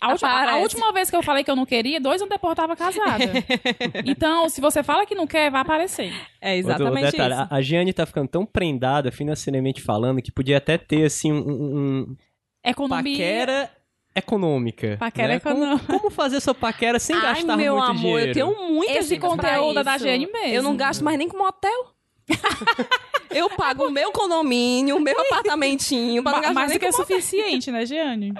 A 0.00 0.10
última, 0.12 0.50
a 0.50 0.56
última 0.58 0.92
vez 0.92 1.08
que 1.08 1.16
eu 1.16 1.22
falei 1.22 1.42
que 1.42 1.50
eu 1.50 1.56
não 1.56 1.64
queria, 1.64 1.98
dois 2.00 2.20
anos 2.20 2.30
depois 2.30 2.50
eu 2.50 2.56
tava 2.56 2.76
casada. 2.76 3.24
então, 4.04 4.48
se 4.48 4.60
você 4.60 4.82
fala 4.82 5.06
que 5.06 5.14
não 5.14 5.26
quer, 5.26 5.50
vai 5.50 5.62
aparecer. 5.62 6.12
É 6.40 6.54
Outro 6.56 6.70
exatamente 6.70 7.12
detalhe, 7.12 7.34
isso. 7.34 7.42
A, 7.50 7.56
a 7.56 7.62
Giane 7.62 7.92
tá 7.92 8.04
ficando 8.04 8.28
tão 8.28 8.44
prendada 8.44 9.10
financeiramente 9.10 9.80
falando 9.80 10.20
que 10.20 10.30
podia 10.30 10.58
até 10.58 10.76
ter, 10.76 11.06
assim, 11.06 11.32
um, 11.32 11.38
um- 11.38 12.16
Economia. 12.62 13.12
paquera 13.16 13.70
econômica. 14.14 14.96
Paquera 14.98 15.28
né? 15.28 15.34
econômica. 15.36 15.86
Como, 15.86 15.98
como 16.00 16.10
fazer 16.10 16.40
sua 16.40 16.54
paquera 16.54 16.98
sem 16.98 17.16
Ai, 17.16 17.22
gastar 17.22 17.56
meu 17.56 17.76
muito 17.76 17.90
amor, 17.90 18.00
dinheiro? 18.20 18.28
eu 18.28 18.32
tenho 18.34 18.70
muitas 18.72 18.96
Esse 18.96 19.18
conteúdo 19.18 19.82
da. 19.82 19.98
Jane 19.98 20.26
mesmo. 20.26 20.54
Eu 20.54 20.62
não 20.62 20.76
gasto 20.76 21.02
mais 21.04 21.18
nem 21.18 21.28
com 21.28 21.38
motel. 21.38 21.92
eu 23.30 23.48
pago 23.50 23.86
o 23.86 23.90
meu 23.90 24.10
condomínio, 24.10 24.96
o 24.96 25.00
meu 25.00 25.18
apartamentinho, 25.20 26.22
pra 26.22 26.32
não 26.32 26.40
gastar 26.40 26.54
mais 26.54 26.72
do 26.72 26.78
que 26.78 26.86
é 26.86 26.92
suficiente, 26.92 27.70
né, 27.70 27.86
Jeane? 27.86 28.34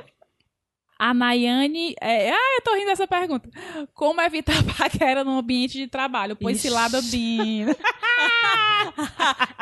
A 0.99 1.13
Nayane. 1.13 1.95
É... 2.01 2.31
Ah, 2.31 2.55
eu 2.59 2.63
tô 2.63 2.75
rindo 2.75 2.87
dessa 2.87 3.07
pergunta. 3.07 3.49
Como 3.95 4.21
evitar 4.21 4.55
paquera 4.79 5.23
no 5.25 5.39
ambiente 5.39 5.75
de 5.79 5.87
trabalho? 5.89 6.35
Pois 6.37 6.57
Ixi. 6.57 6.69
cilada 6.69 7.01
bina. 7.11 7.77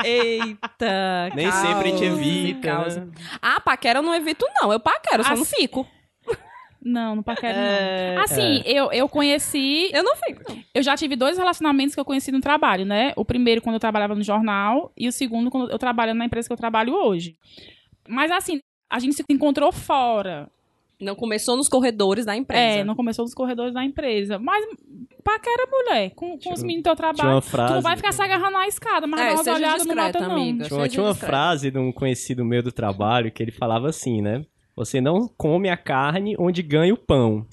Eita, 0.05 1.31
Nem 1.35 1.51
causa, 1.51 1.67
sempre 1.67 1.89
a 1.89 1.91
gente 1.97 2.05
evita. 2.05 2.69
causa. 2.69 3.05
né? 3.05 3.13
Ah, 3.43 3.61
paquera 3.61 3.99
eu 3.99 4.03
não 4.03 4.15
evito, 4.15 4.47
não. 4.61 4.73
Eu 4.73 4.81
paquero, 4.81 5.21
eu 5.21 5.25
só 5.25 5.35
não 5.35 5.43
Assim- 5.43 5.57
fico. 5.57 5.87
Não, 6.87 7.17
não 7.17 7.23
paquera, 7.23 7.57
É, 7.57 8.15
não. 8.15 8.23
Assim, 8.25 8.63
eu, 8.67 8.93
eu 8.93 9.09
conheci. 9.09 9.89
Eu 9.91 10.03
não 10.03 10.15
fico, 10.17 10.43
não. 10.47 10.63
Eu 10.75 10.83
já 10.83 10.95
tive 10.95 11.17
dois 11.17 11.39
relacionamentos 11.39 11.95
que 11.95 12.01
eu 12.01 12.05
conheci 12.05 12.31
no 12.31 12.41
trabalho, 12.43 12.85
né? 12.85 13.15
O 13.17 13.25
primeiro 13.25 13.63
quando 13.63 13.75
eu 13.77 13.81
trabalhava 13.81 14.15
no 14.15 14.23
jornal 14.23 14.93
e 14.95 15.09
o 15.09 15.13
segundo 15.13 15.51
quando 15.51 15.71
eu 15.71 15.79
trabalho 15.79 16.13
na 16.15 16.27
empresa 16.27 16.47
que 16.47 16.53
eu 16.53 16.57
trabalho 16.59 16.93
hoje. 16.95 17.39
Mas 18.07 18.31
assim, 18.31 18.61
a 18.91 18.99
gente 18.99 19.15
se 19.15 19.25
encontrou 19.31 19.73
fora. 19.73 20.47
Não 21.01 21.15
começou 21.15 21.57
nos 21.57 21.69
corredores 21.69 22.25
da 22.25 22.37
empresa. 22.37 22.61
É, 22.81 22.85
não 22.85 22.95
começou 22.95 23.25
nos 23.25 23.35
corredores 23.35 23.75
da 23.75 23.85
empresa. 23.85 24.39
Mas 24.39 24.65
paquera 25.23 25.67
mulher, 25.71 26.11
com, 26.15 26.39
com 26.39 26.53
os 26.53 26.63
meninos 26.63 26.83
do 26.83 26.85
teu 26.85 26.97
Tinha 26.97 27.13
trabalho. 27.13 27.35
uma 27.37 27.41
Tu 27.43 27.49
frase. 27.49 27.75
não 27.75 27.81
vai 27.83 27.97
ficar 27.97 28.13
se 28.13 28.23
agarrando 28.23 28.53
na 28.53 28.67
escada, 28.69 29.07
mas 29.07 29.21
É, 29.21 29.25
dá 29.25 29.31
umas 29.33 29.45
seja 29.45 29.57
olhadas 29.57 29.87
no 29.87 29.95
mata, 29.97 30.21
não. 30.21 30.33
amiga. 30.33 30.65
Tinha 30.65 30.77
uma, 30.77 30.85
Seja 30.85 30.89
tinha 30.95 31.03
uma 31.05 31.15
frase 31.15 31.71
de 31.71 31.79
um 31.79 31.93
conhecido 31.93 32.45
meu 32.45 32.63
do 32.63 32.71
trabalho 32.73 33.31
que 33.33 33.43
ele 33.43 33.53
falava 33.53 33.89
assim, 33.89 34.21
né? 34.23 34.45
Você 34.77 35.01
não 35.01 35.29
come 35.37 35.69
a 35.69 35.77
carne 35.77 36.37
onde 36.39 36.63
ganha 36.63 36.93
o 36.93 36.97
pão. 36.97 37.47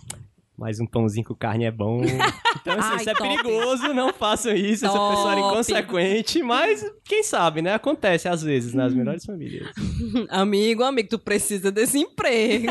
Mas 0.61 0.79
um 0.79 0.85
pãozinho 0.85 1.25
com 1.25 1.33
carne 1.33 1.65
é 1.65 1.71
bom. 1.71 2.01
Então, 2.61 2.77
assim, 2.77 2.89
Ai, 2.91 2.97
isso 2.97 3.09
é 3.09 3.13
top. 3.15 3.27
perigoso, 3.27 3.93
não 3.93 4.13
façam 4.13 4.53
isso. 4.53 4.85
Essa 4.85 4.93
Top. 4.93 5.15
pessoa 5.15 5.31
era 5.31 5.41
inconsequente, 5.41 6.43
mas 6.43 6.85
quem 7.03 7.23
sabe, 7.23 7.59
né? 7.59 7.73
Acontece 7.73 8.27
às 8.27 8.43
vezes 8.43 8.75
nas 8.75 8.93
melhores 8.93 9.25
famílias. 9.25 9.67
Amigo, 10.29 10.83
amigo, 10.83 11.09
tu 11.09 11.17
precisa 11.17 11.71
desse 11.71 11.97
emprego. 11.97 12.67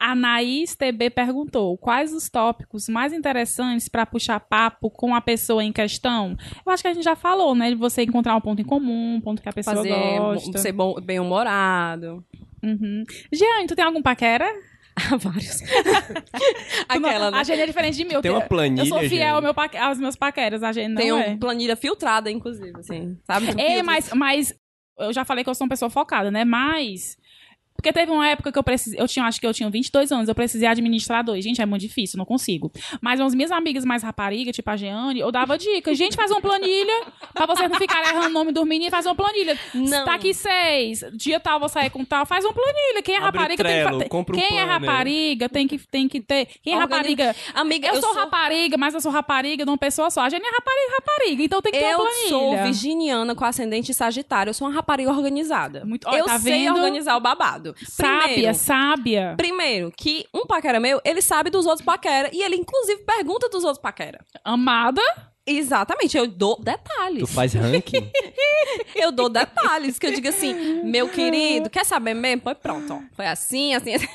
A 0.00 0.10
Anaís 0.10 0.74
TB 0.74 1.10
perguntou: 1.10 1.78
quais 1.78 2.12
os 2.12 2.28
tópicos 2.28 2.88
mais 2.88 3.12
interessantes 3.12 3.88
para 3.88 4.04
puxar 4.04 4.40
papo 4.40 4.90
com 4.90 5.14
a 5.14 5.20
pessoa 5.20 5.62
em 5.62 5.72
questão? 5.72 6.36
Eu 6.66 6.72
acho 6.72 6.82
que 6.82 6.88
a 6.88 6.94
gente 6.94 7.04
já 7.04 7.14
falou, 7.14 7.54
né? 7.54 7.68
De 7.70 7.76
você 7.76 8.02
encontrar 8.02 8.34
um 8.34 8.40
ponto 8.40 8.60
em 8.60 8.64
comum, 8.64 9.14
um 9.16 9.20
ponto 9.20 9.40
que 9.40 9.48
a 9.48 9.52
pessoa 9.52 9.76
Fazer, 9.76 10.18
gosta. 10.18 10.58
ser 10.58 10.72
bom, 10.72 10.94
bem-humorado. 11.00 12.24
Uhum. 12.60 13.04
Jean, 13.32 13.66
tu 13.68 13.76
tem 13.76 13.84
algum 13.84 14.02
paquera? 14.02 14.48
Vários. 15.18 15.62
Aquela, 16.88 17.30
né? 17.30 17.38
A 17.38 17.42
Jenny 17.44 17.62
é 17.62 17.66
diferente 17.66 17.96
de 17.96 18.04
mim. 18.04 18.14
Eu 18.14 18.22
Tem 18.22 18.30
uma 18.30 18.40
planilha, 18.40 18.82
Eu 18.82 18.86
sou 18.86 19.00
fiel 19.00 19.36
ao 19.36 19.42
meu 19.42 19.54
paque- 19.54 19.76
aos 19.76 19.98
meus 19.98 20.16
paqueras, 20.16 20.62
a 20.62 20.72
Jenny 20.72 20.88
não 20.94 20.96
Tem 21.02 21.08
é. 21.10 21.12
uma 21.14 21.38
planilha 21.38 21.76
filtrada, 21.76 22.30
inclusive, 22.30 22.72
assim. 22.78 23.18
Sabe? 23.26 23.60
É, 23.60 23.82
mas, 23.82 24.10
mas 24.12 24.54
eu 24.98 25.12
já 25.12 25.24
falei 25.24 25.44
que 25.44 25.50
eu 25.50 25.54
sou 25.54 25.64
uma 25.64 25.70
pessoa 25.70 25.90
focada, 25.90 26.30
né? 26.30 26.44
Mas. 26.44 27.16
Porque 27.80 27.92
teve 27.92 28.10
uma 28.10 28.28
época 28.28 28.50
que 28.50 28.58
eu 28.58 28.62
precisei. 28.64 29.00
Eu 29.00 29.06
tinha, 29.06 29.24
acho 29.24 29.38
que 29.40 29.46
eu 29.46 29.54
tinha 29.54 29.70
22 29.70 30.10
anos, 30.10 30.28
eu 30.28 30.34
precisei 30.34 30.66
administrar 30.68 31.22
dois. 31.22 31.44
Gente, 31.44 31.62
é 31.62 31.66
muito 31.66 31.82
difícil, 31.82 32.18
não 32.18 32.24
consigo. 32.24 32.72
Mas 33.00 33.20
as 33.20 33.32
minhas 33.36 33.52
amigas 33.52 33.84
mais 33.84 34.02
raparigas, 34.02 34.52
tipo 34.56 34.68
a 34.68 34.76
Jeane, 34.76 35.20
eu 35.20 35.30
dava 35.30 35.56
dicas. 35.56 35.96
Gente, 35.96 36.16
faz 36.16 36.28
uma 36.32 36.40
planilha 36.40 37.04
pra 37.32 37.46
vocês 37.46 37.70
não 37.70 37.78
ficarem 37.78 38.08
errando 38.10 38.26
o 38.26 38.30
nome 38.32 38.50
dos 38.50 38.66
meninos, 38.66 38.90
faz 38.90 39.06
uma 39.06 39.14
planilha. 39.14 39.56
Não. 39.72 40.04
Tá 40.04 40.14
aqui 40.14 40.34
seis, 40.34 41.04
dia 41.14 41.38
tal 41.38 41.60
vou 41.60 41.68
sair 41.68 41.88
com 41.88 42.04
tal, 42.04 42.26
faz 42.26 42.44
uma 42.44 42.52
planilha. 42.52 43.00
Quem 43.00 43.14
é 43.14 43.18
Abre 43.18 43.38
rapariga 43.38 43.62
tem 43.64 43.72
que 43.76 43.82
Trello, 43.84 44.00
fa- 44.02 44.08
compra 44.08 44.34
um 44.34 44.38
Quem 44.40 44.46
é 44.58 44.64
planner. 44.66 44.68
rapariga 44.90 45.48
tem 45.48 45.68
que, 45.68 45.78
tem 45.78 46.08
que 46.08 46.20
ter. 46.20 46.46
Quem 46.60 46.72
é 46.74 46.76
Organiza- 46.78 46.96
rapariga. 47.26 47.36
Amiga, 47.54 47.86
Eu, 47.88 47.94
eu, 47.94 48.00
sou, 48.00 48.12
rapariga, 48.12 48.76
mas 48.76 48.92
eu 48.94 49.00
sou 49.00 49.12
rapariga 49.12 49.64
de 49.64 49.70
uma 49.70 49.78
pessoa 49.78 50.10
só. 50.10 50.22
A 50.22 50.28
Jenny 50.28 50.44
é 50.44 50.50
rapariga, 50.50 50.94
rapariga. 50.96 51.42
Então 51.44 51.62
tem 51.62 51.70
que 51.70 51.78
ter 51.78 51.84
Eu 51.92 51.98
uma 52.00 52.04
planilha. 52.10 52.28
sou 52.28 52.56
virginiana 52.64 53.34
com 53.36 53.44
ascendente 53.44 53.94
sagitário. 53.94 54.50
Eu 54.50 54.54
sou 54.54 54.66
uma 54.66 54.74
rapariga 54.74 55.10
organizada. 55.12 55.84
Muito- 55.84 56.08
olha, 56.08 56.18
eu 56.18 56.24
tá 56.26 56.40
sei 56.40 56.64
vendo? 56.64 56.74
organizar 56.76 57.16
o 57.16 57.20
babado. 57.20 57.67
Sábia, 57.84 58.22
Primeiro, 58.28 58.54
sábia. 58.54 59.34
primeiro, 59.36 59.92
que 59.96 60.26
um 60.34 60.46
paquera 60.46 60.78
meu, 60.80 61.00
ele 61.04 61.20
sabe 61.22 61.50
dos 61.50 61.66
outros 61.66 61.84
paquera. 61.84 62.30
E 62.32 62.42
ele, 62.42 62.56
inclusive, 62.56 63.02
pergunta 63.04 63.48
dos 63.48 63.64
outros 63.64 63.80
paquera. 63.82 64.18
Amada. 64.44 65.02
Exatamente, 65.50 66.16
eu 66.16 66.26
dou 66.26 66.60
detalhes. 66.62 67.20
Tu 67.20 67.26
faz 67.26 67.54
ranking? 67.54 68.10
Eu 68.94 69.12
dou 69.12 69.28
detalhes, 69.28 69.98
que 69.98 70.06
eu 70.06 70.12
digo 70.12 70.28
assim, 70.28 70.82
meu 70.84 71.08
querido, 71.08 71.70
quer 71.70 71.84
saber 71.84 72.14
mesmo? 72.14 72.42
Pois 72.42 72.56
pronto, 72.58 72.92
ó. 72.94 73.00
Foi 73.14 73.26
assim, 73.26 73.72
assim, 73.74 73.94
assim. 73.94 74.06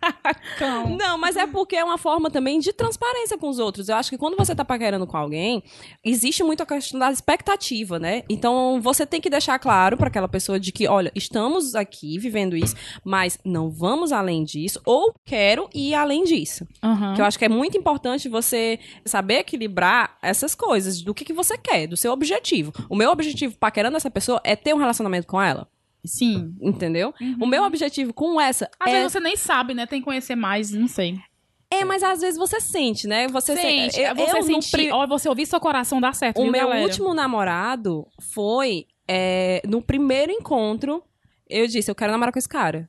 Não, 0.98 1.18
mas 1.18 1.36
é 1.36 1.46
porque 1.46 1.76
é 1.76 1.84
uma 1.84 1.98
forma 1.98 2.30
também 2.30 2.58
de 2.60 2.72
transparência 2.72 3.36
com 3.36 3.48
os 3.48 3.58
outros. 3.58 3.88
Eu 3.88 3.96
acho 3.96 4.10
que 4.10 4.16
quando 4.16 4.36
você 4.36 4.54
tá 4.54 4.64
paquerando 4.64 5.06
com 5.06 5.16
alguém, 5.16 5.62
existe 6.04 6.42
muito 6.42 6.62
a 6.62 6.66
questão 6.66 6.98
da 6.98 7.10
expectativa, 7.10 7.98
né? 7.98 8.22
Então, 8.28 8.80
você 8.80 9.04
tem 9.04 9.20
que 9.20 9.28
deixar 9.28 9.58
claro 9.58 9.96
pra 9.96 10.08
aquela 10.08 10.28
pessoa 10.28 10.58
de 10.60 10.70
que, 10.70 10.86
olha, 10.86 11.10
estamos 11.14 11.74
aqui 11.74 12.18
vivendo 12.18 12.56
isso, 12.56 12.76
mas 13.04 13.38
não 13.44 13.70
vamos 13.70 14.12
além 14.12 14.44
disso, 14.44 14.80
ou 14.84 15.14
quero 15.24 15.68
ir 15.74 15.94
além 15.94 16.24
disso. 16.24 16.66
Aham. 16.82 17.14
Que 17.14 17.20
eu 17.20 17.24
acho 17.24 17.38
que 17.38 17.44
é 17.44 17.48
muito 17.48 17.76
importante 17.76 18.28
você 18.28 18.78
saber 19.04 19.40
equilibrar 19.40 20.16
essas 20.22 20.54
coisas, 20.54 20.69
do 21.04 21.14
que, 21.14 21.24
que 21.24 21.32
você 21.32 21.56
quer, 21.58 21.86
do 21.86 21.96
seu 21.96 22.12
objetivo. 22.12 22.72
O 22.88 22.96
meu 22.96 23.10
objetivo 23.10 23.56
paquerando 23.58 23.96
essa 23.96 24.10
pessoa 24.10 24.40
é 24.44 24.54
ter 24.56 24.74
um 24.74 24.78
relacionamento 24.78 25.26
com 25.26 25.40
ela, 25.40 25.68
Sim. 26.04 26.54
entendeu? 26.60 27.12
O 27.40 27.46
meu 27.46 27.62
objetivo 27.64 28.12
com 28.12 28.40
essa 28.40 28.70
Às 28.78 28.88
é... 28.90 28.92
vezes 28.94 29.12
você 29.12 29.20
nem 29.20 29.36
sabe, 29.36 29.74
né? 29.74 29.86
Tem 29.86 30.00
que 30.00 30.04
conhecer 30.04 30.34
mais, 30.36 30.70
não 30.70 30.88
sei. 30.88 31.18
É, 31.72 31.84
mas 31.84 32.02
às 32.02 32.20
vezes 32.20 32.36
você 32.36 32.60
sente, 32.60 33.06
né? 33.06 33.28
Você 33.28 33.54
Sente, 33.54 33.94
se- 33.94 34.02
eu, 34.02 34.14
você 34.16 34.38
eu 34.38 34.42
sentir, 34.42 34.90
você 35.08 35.28
ouvir 35.28 35.46
seu 35.46 35.60
coração 35.60 36.00
dar 36.00 36.14
certo, 36.14 36.38
O 36.40 36.42
viu, 36.42 36.50
meu 36.52 36.66
galera? 36.66 36.82
último 36.82 37.14
namorado 37.14 38.08
foi 38.20 38.86
é, 39.06 39.62
no 39.68 39.80
primeiro 39.80 40.32
encontro. 40.32 41.02
Eu 41.48 41.68
disse, 41.68 41.88
eu 41.90 41.94
quero 41.94 42.10
namorar 42.10 42.32
com 42.32 42.38
esse 42.40 42.48
cara. 42.48 42.88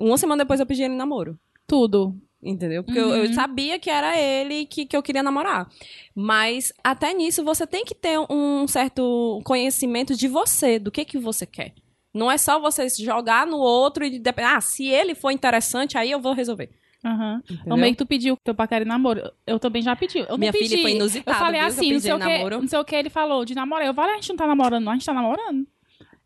Uma 0.00 0.16
semana 0.18 0.42
depois 0.44 0.58
eu 0.58 0.66
pedi 0.66 0.82
ele 0.82 0.94
namoro. 0.94 1.38
Tudo. 1.66 2.16
Entendeu? 2.42 2.84
Porque 2.84 2.98
eu, 2.98 3.08
eu 3.14 3.26
Uhum. 3.26 3.32
sabia 3.32 3.78
que 3.80 3.90
era 3.90 4.16
ele 4.16 4.64
que, 4.66 4.86
que 4.86 4.96
eu 4.96 5.02
queria 5.02 5.22
namorar. 5.24 5.68
Mas 6.14 6.72
até 6.84 7.12
nisso 7.12 7.44
você 7.44 7.66
tem 7.66 7.84
que 7.84 7.94
ter 7.94 8.18
um 8.30 8.66
certo 8.68 9.40
conhecimento 9.44 10.14
de 10.16 10.28
você, 10.28 10.78
do 10.78 10.90
que 10.90 11.04
que 11.04 11.18
você 11.18 11.44
quer. 11.44 11.74
Não 12.14 12.30
é 12.30 12.38
só 12.38 12.58
você 12.60 12.88
jogar 12.88 13.46
no 13.46 13.58
outro 13.58 14.04
e 14.04 14.18
dep- 14.18 14.38
ah, 14.40 14.60
se 14.60 14.86
ele 14.86 15.14
for 15.14 15.30
interessante, 15.30 15.98
aí 15.98 16.10
eu 16.10 16.20
vou 16.20 16.32
resolver. 16.32 16.70
Aham. 17.04 17.42
O 17.66 17.76
meio 17.76 17.92
que 17.92 17.98
tu 17.98 18.06
pediu 18.06 18.36
teu 18.42 18.54
paquera 18.54 18.84
em 18.84 18.88
namoro. 18.88 19.30
Eu- 19.46 19.58
também 19.58 19.82
já 19.82 19.94
pedi. 19.94 20.18
Eu 20.28 20.36
Minha 20.38 20.52
pedi. 20.52 20.68
filha 20.68 20.82
foi 20.82 20.92
inusitado, 20.92 21.36
Eu 21.36 21.44
falei 21.44 21.60
viu, 21.60 21.68
que 21.68 21.74
eu 21.74 21.78
assim, 21.78 21.92
não 21.92 22.00
sei, 22.00 22.12
o 22.12 22.18
que, 22.18 22.50
não 22.60 22.68
sei 22.68 22.78
o 22.78 22.84
que 22.84 22.96
ele 22.96 23.10
falou 23.10 23.44
de 23.44 23.54
namorar. 23.54 23.86
Eu 23.86 23.94
falei, 23.94 24.12
a 24.12 24.14
gente 24.16 24.30
não 24.30 24.36
tá 24.36 24.46
namorando, 24.46 24.84
não, 24.84 24.92
a 24.92 24.94
gente 24.96 25.06
tá 25.06 25.12
namorando. 25.14 25.66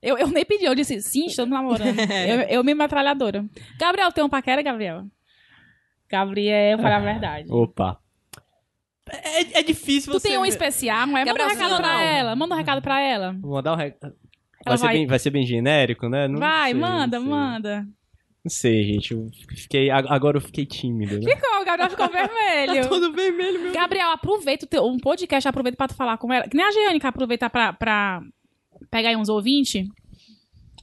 Eu, 0.02 0.16
eu 0.18 0.28
nem 0.28 0.44
pedi, 0.44 0.64
eu 0.64 0.74
disse, 0.74 1.01
sim, 1.02 1.26
estamos 1.26 1.51
namorando. 1.52 1.97
eu, 2.28 2.40
eu 2.59 2.64
mesma 2.64 2.84
metralhadora. 2.84 3.44
Gabriel, 3.78 4.10
tem 4.12 4.24
um 4.24 4.28
paquera, 4.28 4.62
Gabriel? 4.62 5.05
Gabriel, 6.12 6.78
para 6.78 6.97
a 6.98 7.01
verdade. 7.01 7.47
Opa. 7.51 7.98
É, 9.10 9.60
é 9.60 9.62
difícil 9.62 10.12
Tu 10.12 10.20
você... 10.20 10.28
tem 10.28 10.39
um 10.39 10.44
especial, 10.44 11.06
não 11.06 11.16
é? 11.18 11.24
Manda 11.24 11.44
um 11.44 11.48
recado 11.48 11.76
pra 11.76 12.02
ela. 12.02 12.36
Manda 12.36 12.55
um 12.55 12.59
recado 12.59 12.82
pra 12.82 13.01
ela. 13.01 13.32
Vou 13.40 13.52
mandar 13.52 13.72
um 13.72 13.76
recado. 13.76 14.14
Ela 14.64 14.76
Vai, 14.76 14.78
ser 14.78 14.84
vai- 14.84 14.94
bem, 14.94 15.06
vai 15.06 15.18
ser 15.18 15.30
bem 15.30 15.44
genérico, 15.47 16.09
né? 16.09 16.28
Não 16.28 16.39
Vai, 16.39 16.70
sei, 16.70 16.80
manda, 16.80 17.18
não 17.18 17.26
manda. 17.26 17.80
Não 18.44 18.51
sei, 18.51 18.84
gente. 18.84 19.12
Eu 19.12 19.26
fiquei, 19.56 19.90
ag- 19.90 20.06
agora 20.09 20.36
eu 20.36 20.40
fiquei 20.40 20.64
tímido, 20.66 21.18
né? 21.18 21.34
Ficou, 21.34 21.60
o 21.60 21.64
Gabriel 21.64 21.90
ficou 21.90 22.09
vermelho. 22.09 22.86
Todo 22.89 23.12
vermelho, 23.12 23.60
meu. 23.60 23.72
Gabriel, 23.72 24.10
aproveita 24.10 24.64
o 24.64 24.68
teu, 24.68 24.84
um 24.84 24.98
podcast, 24.98 25.48
aproveita 25.48 25.76
pra 25.76 25.89
tu 25.89 25.94
falar 25.94 26.16
com 26.18 26.32
ela. 26.32 26.47
Que 26.48 26.56
nem 26.56 26.64
a 26.64 26.70
Giane 26.70 27.01
que 27.01 27.06
aproveita 27.06 27.51
pra, 27.51 27.72
pra 27.72 28.20
pegar 28.90 29.09
aí 29.09 29.16
uns 29.16 29.28
ouvintes. 29.28 29.86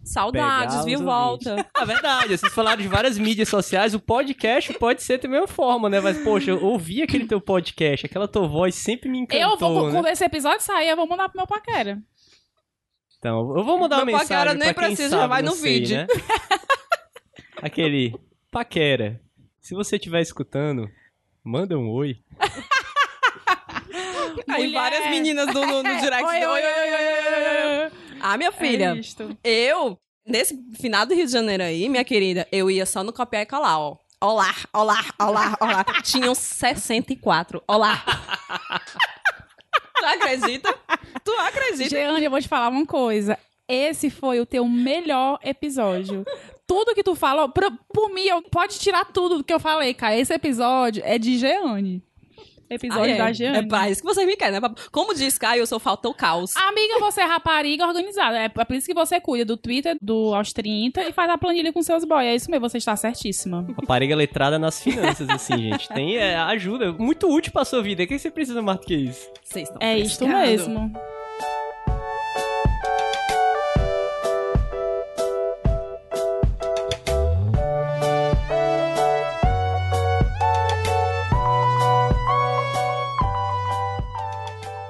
Saudades, 0.10 0.86
viu? 0.86 1.04
Volta. 1.04 1.68
É 1.78 1.86
verdade, 1.86 2.36
vocês 2.36 2.52
falaram 2.52 2.82
de 2.82 2.88
várias 2.88 3.18
mídias 3.18 3.48
sociais, 3.48 3.94
o 3.94 4.00
podcast 4.00 4.74
pode 4.74 5.04
ser 5.04 5.20
também 5.20 5.40
uma 5.40 5.48
forma, 5.48 5.88
né? 5.88 6.00
Mas, 6.00 6.18
poxa, 6.24 6.50
eu 6.50 6.64
ouvi 6.64 7.04
aquele 7.04 7.28
teu 7.28 7.40
podcast, 7.40 8.08
aquela 8.08 8.28
tua 8.28 8.48
voz 8.48 8.74
sempre 8.74 9.08
me 9.08 9.20
encantou, 9.20 9.52
eu 9.52 9.58
vou, 9.58 9.86
né? 9.86 9.92
quando 9.92 10.08
esse 10.08 10.26
episódio 10.26 10.66
sair, 10.66 10.90
eu 10.90 10.96
vou 10.96 11.08
mandar 11.08 11.30
pro 11.30 11.38
meu 11.38 11.46
paquera. 11.46 12.02
Então, 13.20 13.56
eu 13.56 13.64
vou 13.64 13.78
mandar 13.78 13.98
uma 13.98 14.06
Meu 14.06 14.18
mensagem 14.18 14.38
paquera 14.38 14.54
nem 14.54 14.74
pra 14.74 14.88
quem 14.88 14.96
precisa, 14.96 15.10
sabe, 15.10 15.22
já 15.22 15.28
vai 15.28 15.42
no 15.44 15.52
sei, 15.52 15.74
vídeo. 15.80 15.98
né? 15.98 16.08
Aquele, 17.62 18.16
paquera, 18.50 19.22
se 19.62 19.76
você 19.76 19.98
estiver 19.98 20.22
escutando, 20.22 20.90
manda 21.44 21.78
um 21.78 21.88
oi. 21.88 22.18
Aí 24.48 24.74
várias 24.74 25.08
meninas 25.12 25.48
do, 25.54 25.66
no, 25.66 25.84
no 25.84 26.00
direct. 26.00 26.24
Oi, 26.24 26.46
oi, 26.46 26.46
oi, 26.46 26.62
oi, 26.62 26.64
oi, 26.64 27.79
oi. 27.79 27.79
Ah, 28.22 28.38
minha 28.38 28.52
filha, 28.52 28.94
É 28.96 29.00
isto. 29.00 29.38
eu, 29.44 29.98
nesse 30.26 30.58
final 30.80 31.06
do 31.06 31.14
Rio 31.14 31.26
de 31.26 31.32
Janeiro 31.32 31.64
aí, 31.64 31.88
minha 31.90 32.04
querida, 32.04 32.48
eu 32.52 32.70
ia 32.70 32.86
só 32.86 33.04
no 33.04 33.12
copiar 33.14 33.44
e 33.44 33.46
colar, 33.46 33.80
ó. 33.80 33.98
Olá, 34.22 34.54
olá, 34.74 35.06
olá, 35.20 35.58
olá. 35.62 35.86
Tinham 36.04 36.36
64. 36.36 37.64
Olá. 37.68 38.04
tu 39.96 40.06
acredita? 40.06 40.76
Tu 41.24 41.32
acredita? 41.32 41.90
Jeane, 41.90 42.24
eu 42.26 42.32
vou 42.32 42.42
te 42.42 42.48
falar 42.48 42.70
uma 42.70 42.86
coisa. 42.86 43.38
Esse 43.68 44.10
foi 44.10 44.40
o 44.40 44.46
teu 44.46 44.68
melhor 44.68 45.40
episódio. 45.44 46.26
Tudo 46.68 46.94
que 46.94 47.04
tu 47.04 47.16
falou, 47.16 47.50
pra- 47.50 47.72
por 47.94 48.10
mim, 48.10 48.24
eu, 48.24 48.42
pode 48.42 48.80
tirar 48.80 49.06
tudo 49.06 49.38
do 49.38 49.44
que 49.44 49.54
eu 49.54 49.60
falei, 49.60 49.94
cara. 49.94 50.18
Esse 50.18 50.34
episódio 50.34 51.02
é 51.06 51.18
de 51.18 51.38
Jeane. 51.38 52.04
Episódio 52.70 53.14
Ah, 53.14 53.16
é. 53.16 53.18
da 53.18 53.32
Jeane. 53.34 53.58
É 53.58 53.62
pra 53.64 53.90
isso 53.90 54.02
que 54.02 54.08
vocês 54.08 54.28
me 54.28 54.36
querem, 54.36 54.60
né? 54.60 54.70
Como 54.92 55.14
diz 55.16 55.38
Caio, 55.38 55.62
eu 55.62 55.68
sou 55.68 55.80
faltou 55.80 56.14
caos. 56.14 56.56
Amiga, 56.56 57.00
você 57.00 57.22
é 57.22 57.26
rapariga 57.26 57.86
organizada. 57.88 58.38
É 58.38 58.50
por 58.50 58.76
isso 58.76 58.86
que 58.88 58.94
você 58.94 59.20
cuida 59.20 59.44
do 59.46 59.58
Twitter, 59.58 59.98
do 60.02 60.34
aos 60.36 60.54
30 60.54 61.02
e 61.04 61.12
faz 61.12 61.30
a 61.32 61.38
planilha 61.38 61.74
com 61.74 61.82
seus 61.82 62.04
boys. 62.06 62.26
É 62.28 62.36
isso 62.36 62.52
mesmo, 62.52 62.70
você 62.70 62.78
está 62.78 62.96
certíssima. 62.96 63.66
Rapariga 63.80 64.16
letrada 64.16 64.60
nas 64.60 64.82
finanças, 64.82 65.28
assim, 65.30 65.58
gente. 65.72 65.90
Tem 65.90 66.18
é, 66.18 66.36
ajuda, 66.38 66.94
muito 66.94 67.28
útil 67.28 67.52
pra 67.52 67.66
sua 67.66 67.82
vida. 67.82 68.04
O 68.04 68.08
que 68.08 68.20
você 68.20 68.30
precisa 68.30 68.62
mais 68.62 68.80
do 68.80 68.86
que 68.86 68.96
isso? 68.96 69.30
Vocês 69.44 69.68
estão 69.68 69.82
É 69.82 69.98
isto 69.98 70.26
frescando. 70.26 70.48
mesmo. 70.48 70.94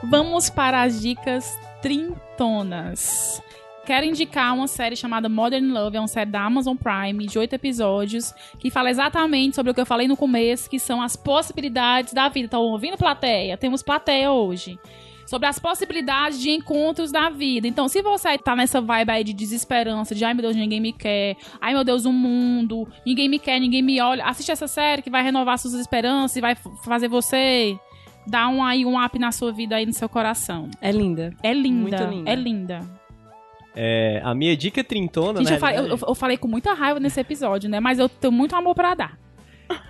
Vamos 0.09 0.49
para 0.49 0.81
as 0.81 0.99
dicas 0.99 1.55
trintonas. 1.83 3.39
Quero 3.85 4.07
indicar 4.07 4.55
uma 4.55 4.67
série 4.67 4.95
chamada 4.95 5.29
Modern 5.29 5.71
Love, 5.71 5.97
é 5.97 5.99
uma 5.99 6.07
série 6.07 6.31
da 6.31 6.41
Amazon 6.41 6.75
Prime, 6.75 7.27
de 7.27 7.37
oito 7.37 7.53
episódios, 7.53 8.33
que 8.57 8.71
fala 8.71 8.89
exatamente 8.89 9.55
sobre 9.55 9.71
o 9.71 9.73
que 9.73 9.81
eu 9.81 9.85
falei 9.85 10.07
no 10.07 10.17
começo, 10.17 10.67
que 10.67 10.79
são 10.79 10.99
as 10.99 11.15
possibilidades 11.15 12.11
da 12.11 12.27
vida. 12.27 12.45
Estão 12.45 12.61
ouvindo, 12.63 12.97
plateia? 12.97 13.55
Temos 13.55 13.83
plateia 13.83 14.31
hoje 14.31 14.79
sobre 15.27 15.47
as 15.47 15.59
possibilidades 15.59 16.39
de 16.39 16.49
encontros 16.49 17.11
da 17.11 17.29
vida. 17.29 17.67
Então, 17.67 17.87
se 17.87 18.01
você 18.01 18.35
tá 18.35 18.55
nessa 18.55 18.81
vibe 18.81 19.11
aí 19.11 19.23
de 19.23 19.31
desesperança, 19.31 20.15
de 20.15 20.25
ai 20.25 20.33
meu 20.33 20.41
Deus, 20.41 20.55
ninguém 20.55 20.81
me 20.81 20.91
quer, 20.91 21.37
ai 21.61 21.75
meu 21.75 21.83
Deus, 21.83 22.05
o 22.05 22.11
mundo, 22.11 22.87
ninguém 23.05 23.29
me 23.29 23.37
quer, 23.37 23.59
ninguém 23.59 23.83
me 23.83 24.01
olha, 24.01 24.25
assiste 24.25 24.51
essa 24.51 24.67
série 24.67 25.03
que 25.03 25.09
vai 25.11 25.21
renovar 25.21 25.59
suas 25.59 25.75
esperanças 25.75 26.35
e 26.35 26.41
vai 26.41 26.55
fazer 26.83 27.07
você 27.07 27.79
dar 28.29 28.47
um 28.49 28.63
aí 28.63 28.85
um 28.85 29.03
up 29.03 29.17
na 29.19 29.31
sua 29.31 29.51
vida 29.51 29.75
aí 29.75 29.85
no 29.85 29.93
seu 29.93 30.07
coração. 30.07 30.69
É 30.81 30.91
linda. 30.91 31.33
É 31.43 31.53
linda, 31.53 31.81
Muito 31.97 32.03
linda. 32.15 32.31
é 32.31 32.35
linda. 32.35 32.99
É, 33.75 34.21
a 34.23 34.33
minha 34.33 34.55
dica 34.57 34.83
trintona, 34.83 35.39
Gente, 35.39 35.49
né? 35.51 35.55
eu 35.55 35.59
falei, 35.59 35.79
eu- 35.79 35.99
eu- 36.07 36.15
falei 36.15 36.37
com 36.37 36.47
muita 36.47 36.73
raiva 36.73 36.99
nesse 36.99 37.19
episódio, 37.19 37.69
né? 37.69 37.79
Mas 37.79 37.99
eu 37.99 38.09
tenho 38.09 38.31
muito 38.31 38.55
amor 38.55 38.73
pra 38.75 38.93
dar. 38.95 39.17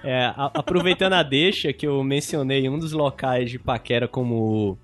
É, 0.03 0.25
a- 0.35 0.51
aproveitando 0.53 1.13
a 1.13 1.23
deixa 1.23 1.71
que 1.71 1.87
eu 1.87 2.03
mencionei 2.03 2.67
um 2.69 2.77
dos 2.77 2.91
locais 2.91 3.49
de 3.49 3.57
paquera 3.57 4.07
como 4.07 4.77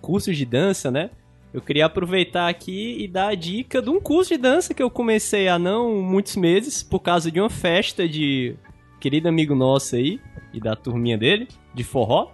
cursos 0.00 0.36
de 0.36 0.44
dança, 0.44 0.90
né? 0.90 1.10
Eu 1.52 1.62
queria 1.62 1.86
aproveitar 1.86 2.48
aqui 2.48 2.96
e 2.98 3.06
dar 3.06 3.28
a 3.28 3.34
dica 3.36 3.80
de 3.80 3.88
um 3.88 4.00
curso 4.00 4.34
de 4.34 4.38
dança 4.38 4.74
que 4.74 4.82
eu 4.82 4.90
comecei 4.90 5.46
há 5.46 5.56
não 5.56 6.02
muitos 6.02 6.34
meses, 6.34 6.82
por 6.82 6.98
causa 6.98 7.30
de 7.30 7.40
uma 7.40 7.48
festa 7.48 8.08
de 8.08 8.56
querido 9.00 9.28
amigo 9.28 9.54
nosso 9.54 9.94
aí, 9.94 10.20
e 10.52 10.58
da 10.58 10.74
turminha 10.74 11.16
dele, 11.16 11.46
de 11.72 11.84
forró. 11.84 12.32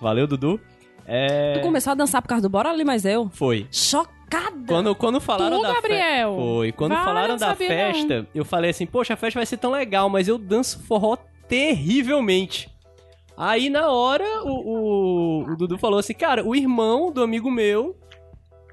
Valeu, 0.00 0.26
Dudu. 0.26 0.60
É... 1.06 1.54
Tu 1.54 1.60
começou 1.60 1.92
a 1.92 1.94
dançar 1.94 2.20
por 2.20 2.28
causa 2.28 2.42
do 2.42 2.48
Bora 2.48 2.70
Ali 2.70 2.84
Mais 2.84 3.04
Eu? 3.04 3.30
Foi. 3.32 3.66
Chocada! 3.70 4.66
Quando, 4.66 4.94
quando 4.94 5.20
falaram 5.20 5.58
Tu, 5.58 5.62
da. 5.62 5.74
Gabriel? 5.74 6.34
Foi. 6.36 6.72
Quando 6.72 6.92
Vale, 6.92 7.04
falaram 7.04 7.28
não 7.28 7.36
da 7.36 7.54
festa, 7.54 8.26
eu 8.34 8.44
falei 8.44 8.70
assim, 8.70 8.86
poxa, 8.86 9.14
a 9.14 9.16
festa 9.16 9.38
vai 9.38 9.46
ser 9.46 9.56
tão 9.56 9.70
legal, 9.70 10.08
mas 10.08 10.26
eu 10.26 10.36
danço 10.36 10.82
forró 10.82 11.16
terrivelmente. 11.48 12.68
Aí 13.36 13.68
na 13.68 13.90
hora 13.90 14.24
o, 14.44 14.50
o, 14.50 15.52
o 15.52 15.56
Dudu 15.56 15.78
falou 15.78 15.98
assim, 15.98 16.14
cara, 16.14 16.42
o 16.44 16.56
irmão 16.56 17.12
do 17.12 17.22
amigo 17.22 17.50
meu, 17.50 17.96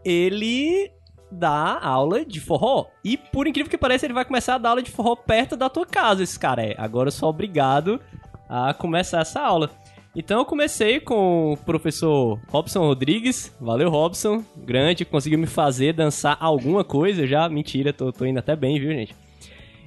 ele 0.03 0.89
dá 1.29 1.79
aula 1.81 2.23
de 2.25 2.39
forró. 2.39 2.87
E 3.03 3.17
por 3.17 3.45
incrível 3.47 3.69
que 3.69 3.77
pareça, 3.77 4.05
ele 4.05 4.13
vai 4.13 4.23
começar 4.25 4.55
a 4.55 4.57
dar 4.57 4.69
aula 4.69 4.81
de 4.81 4.91
forró 4.91 5.15
perto 5.15 5.55
da 5.57 5.69
tua 5.69 5.85
casa. 5.85 6.23
Esse 6.23 6.39
cara 6.39 6.63
é. 6.63 6.75
Agora 6.77 7.07
eu 7.07 7.11
sou 7.11 7.29
obrigado 7.29 7.99
a 8.47 8.73
começar 8.73 9.21
essa 9.21 9.41
aula. 9.41 9.69
Então 10.15 10.39
eu 10.39 10.45
comecei 10.45 10.99
com 10.99 11.53
o 11.53 11.57
professor 11.57 12.39
Robson 12.47 12.81
Rodrigues. 12.81 13.55
Valeu, 13.59 13.89
Robson. 13.89 14.43
Grande, 14.55 15.05
conseguiu 15.05 15.39
me 15.39 15.47
fazer 15.47 15.93
dançar 15.93 16.37
alguma 16.39 16.83
coisa 16.83 17.25
já. 17.25 17.49
Mentira, 17.49 17.91
tô, 17.91 18.11
tô 18.11 18.25
indo 18.25 18.37
até 18.37 18.55
bem, 18.55 18.79
viu, 18.79 18.91
gente? 18.91 19.15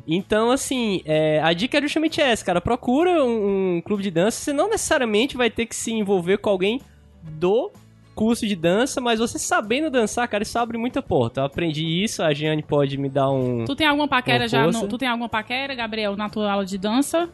Então, 0.07 0.51
assim, 0.51 1.01
é, 1.05 1.41
a 1.43 1.53
dica 1.53 1.79
é 1.79 1.83
justamente 1.83 2.21
essa, 2.21 2.45
cara. 2.45 2.61
Procura 2.61 3.25
um, 3.25 3.77
um 3.77 3.81
clube 3.81 4.03
de 4.03 4.11
dança. 4.11 4.39
Você 4.39 4.53
não 4.53 4.69
necessariamente 4.69 5.37
vai 5.37 5.51
ter 5.51 5.67
que 5.67 5.77
se 5.77 5.93
envolver 5.93 6.39
com 6.39 6.51
alguém 6.51 6.81
do 7.23 7.71
curso 8.15 8.47
de 8.47 8.57
dança, 8.57 9.01
mas 9.01 9.19
você 9.19 9.39
sabendo 9.39 9.91
dançar, 9.91 10.27
cara, 10.27 10.43
isso 10.43 10.59
abre 10.59 10.79
muita 10.79 11.03
porta. 11.03 11.41
Eu 11.41 11.45
aprendi 11.45 11.85
isso, 11.85 12.23
a 12.23 12.33
Giane 12.33 12.63
pode 12.63 12.97
me 12.97 13.09
dar 13.11 13.31
um. 13.31 13.65
Tu 13.65 13.77
tem 13.77 13.87
alguma 13.87 14.09
paquera 14.09 14.49
já? 14.49 14.67
No, 14.67 14.89
tu 14.89 14.97
tem 14.97 15.07
alguma 15.07 15.29
paquera, 15.29 15.75
Gabriel, 15.75 16.17
na 16.17 16.29
tua 16.31 16.51
aula 16.51 16.65
de 16.65 16.79
dança? 16.79 17.29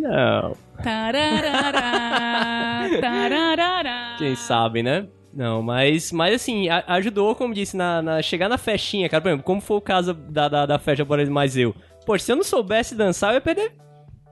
Não. 0.00 0.56
Tararara, 0.82 1.80
tararara. 3.00 4.16
Quem 4.18 4.34
sabe, 4.34 4.82
né? 4.82 5.06
Não, 5.32 5.62
mas, 5.62 6.10
mas 6.10 6.34
assim, 6.34 6.68
a- 6.68 6.82
ajudou, 6.88 7.34
como 7.36 7.54
disse, 7.54 7.76
na, 7.76 8.02
na- 8.02 8.22
chegar 8.22 8.48
na 8.48 8.58
festinha, 8.58 9.08
cara. 9.08 9.20
Por 9.20 9.28
exemplo, 9.28 9.44
como 9.44 9.60
foi 9.60 9.76
o 9.76 9.80
caso 9.80 10.12
da, 10.14 10.48
da, 10.48 10.66
da 10.66 10.78
festa 10.78 11.04
Bora 11.04 11.24
Mais 11.30 11.56
Eu. 11.56 11.74
Poxa, 12.04 12.24
se 12.24 12.32
eu 12.32 12.36
não 12.36 12.42
soubesse 12.42 12.96
dançar, 12.96 13.30
eu 13.30 13.34
ia 13.34 13.40
perder 13.40 13.72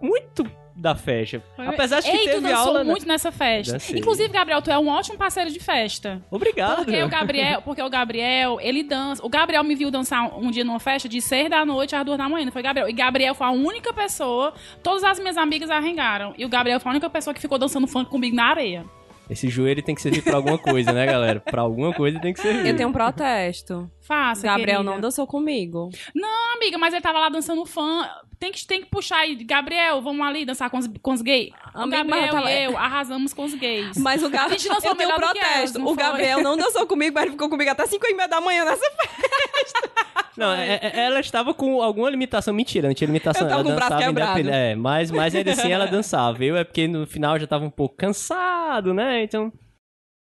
muito 0.01 0.45
da 0.79 0.95
festa. 0.95 1.43
Apesar 1.59 2.01
de 2.01 2.11
que 2.11 2.17
Ei, 2.17 2.23
tu 2.23 2.31
teve 2.35 2.41
dançou 2.41 2.69
aula. 2.69 2.85
né? 2.85 2.91
muito 2.91 3.07
nessa 3.07 3.33
festa. 3.33 3.73
Dancei. 3.75 3.99
Inclusive, 3.99 4.29
Gabriel, 4.29 4.63
tu 4.63 4.71
é 4.71 4.79
um 4.79 4.89
ótimo 4.89 5.19
parceiro 5.19 5.51
de 5.51 5.59
festa. 5.59 6.23
Obrigado. 6.31 6.85
Porque 6.85 7.03
o 7.03 7.09
Gabriel, 7.09 7.63
porque 7.63 7.83
o 7.83 7.91
Gabriel, 7.91 8.59
ele 8.61 8.83
dança. 8.85 9.25
O 9.27 9.29
Gabriel 9.29 9.65
me 9.65 9.75
viu 9.75 9.91
dançar 9.91 10.39
um 10.39 10.51
dia 10.51 10.65
numa 10.65 10.79
festa 10.79 11.09
de 11.09 11.21
seis 11.21 11.51
da 11.51 11.67
noite 11.67 11.97
às 11.97 12.05
duas 12.05 12.17
da 12.17 12.29
manhã. 12.29 12.49
Foi 12.51 12.63
Gabriel. 12.63 12.89
E 12.89 12.93
Gabriel 12.93 13.35
foi 13.35 13.47
a 13.47 13.51
única 13.51 13.93
pessoa. 13.93 14.55
Todas 14.83 15.03
as 15.03 15.19
minhas 15.19 15.37
amigas 15.37 15.69
arrengaram. 15.69 16.33
E 16.39 16.45
o 16.45 16.49
Gabriel 16.49 16.79
foi 16.79 16.91
a 16.91 16.93
única 16.93 17.11
pessoa 17.11 17.35
que 17.35 17.41
ficou 17.41 17.59
dançando 17.59 17.87
funk 17.87 18.09
comigo 18.09 18.37
na 18.37 18.45
areia. 18.45 18.85
Esse 19.29 19.49
joelho 19.49 19.83
tem 19.83 19.95
que 19.95 20.01
servir 20.01 20.23
pra 20.23 20.37
alguma 20.37 20.57
coisa, 20.57 20.91
né, 20.91 21.05
galera? 21.05 21.39
Pra 21.41 21.61
alguma 21.61 21.93
coisa 21.93 22.19
tem 22.19 22.33
que 22.33 22.41
servir. 22.41 22.67
Eu 22.67 22.77
tenho 22.77 22.89
um 22.89 22.93
protesto. 22.93 23.91
Faça. 24.01 24.47
Gabriel 24.47 24.79
querida. 24.79 24.91
não 24.91 25.01
dançou 25.01 25.27
comigo. 25.27 25.91
Não, 26.15 26.55
amiga, 26.57 26.79
mas 26.79 26.95
ele 26.95 27.03
tava 27.03 27.19
lá 27.19 27.29
dançando 27.29 27.67
fã. 27.67 28.09
Tem 28.39 28.53
que, 28.53 28.65
tem 28.67 28.81
que 28.83 28.87
puxar 28.89 29.19
aí. 29.19 29.35
Gabriel, 29.35 30.01
vamos 30.01 30.25
ali 30.25 30.45
dançar 30.45 30.71
com 30.71 30.79
os, 30.79 30.87
com 31.03 31.13
os 31.13 31.23
gays. 31.23 31.51
O 31.75 31.81
Amiga, 31.81 32.05
mas 32.05 32.07
Gabriel 32.07 32.27
eu 32.27 32.33
tava- 32.33 32.51
e 32.53 32.65
eu 32.65 32.79
arrasamos 32.79 33.35
com 33.35 33.45
os 33.45 33.55
gays. 33.55 33.97
Mas 33.99 34.23
o 34.23 34.27
A 34.27 34.29
Gabriel. 34.31 34.59
gente 34.59 34.69
dançou 34.73 34.91
Eu 34.91 34.95
tenho 34.97 35.09
um 35.11 35.13
elas, 35.15 35.31
protesto. 35.33 35.79
não 35.81 35.87
o? 35.89 35.95
Gabriel 35.97 36.41
não 36.43 36.57
dançou 36.57 36.87
comigo, 36.87 37.15
mas 37.15 37.23
ele 37.25 37.33
ficou 37.33 37.49
comigo 37.51 37.69
até 37.71 37.85
5 37.87 38.07
e 38.07 38.15
meia 38.15 38.29
da 38.29 38.41
manhã 38.41 38.65
nessa 38.65 38.85
Não, 40.37 40.53
é- 40.55 40.79
é- 40.81 41.01
ela 41.07 41.19
estava 41.19 41.53
com 41.53 41.83
alguma 41.83 42.09
limitação. 42.09 42.55
Mentira, 42.55 42.87
não 42.87 42.95
tinha 42.95 43.07
limitação. 43.07 43.43
Eu 43.43 43.49
tava 43.49 43.61
ela 43.61 43.69
com 43.69 43.73
o 43.73 43.75
braço 43.77 43.91
dançava 43.91 44.07
quebrado. 44.07 44.49
É, 44.51 44.75
mas, 44.77 45.11
mas 45.11 45.35
ainda 45.35 45.51
assim 45.53 45.73
ela 45.73 45.87
dançava. 45.87 46.45
Eu 46.45 46.57
é 46.57 46.63
porque 46.63 46.87
no 46.87 47.07
final 47.09 47.35
eu 47.35 47.41
já 47.41 47.47
tava 47.49 47.65
um 47.65 47.71
pouco 47.71 47.97
cansado, 47.97 48.95
né? 48.95 49.25
Então. 49.25 49.53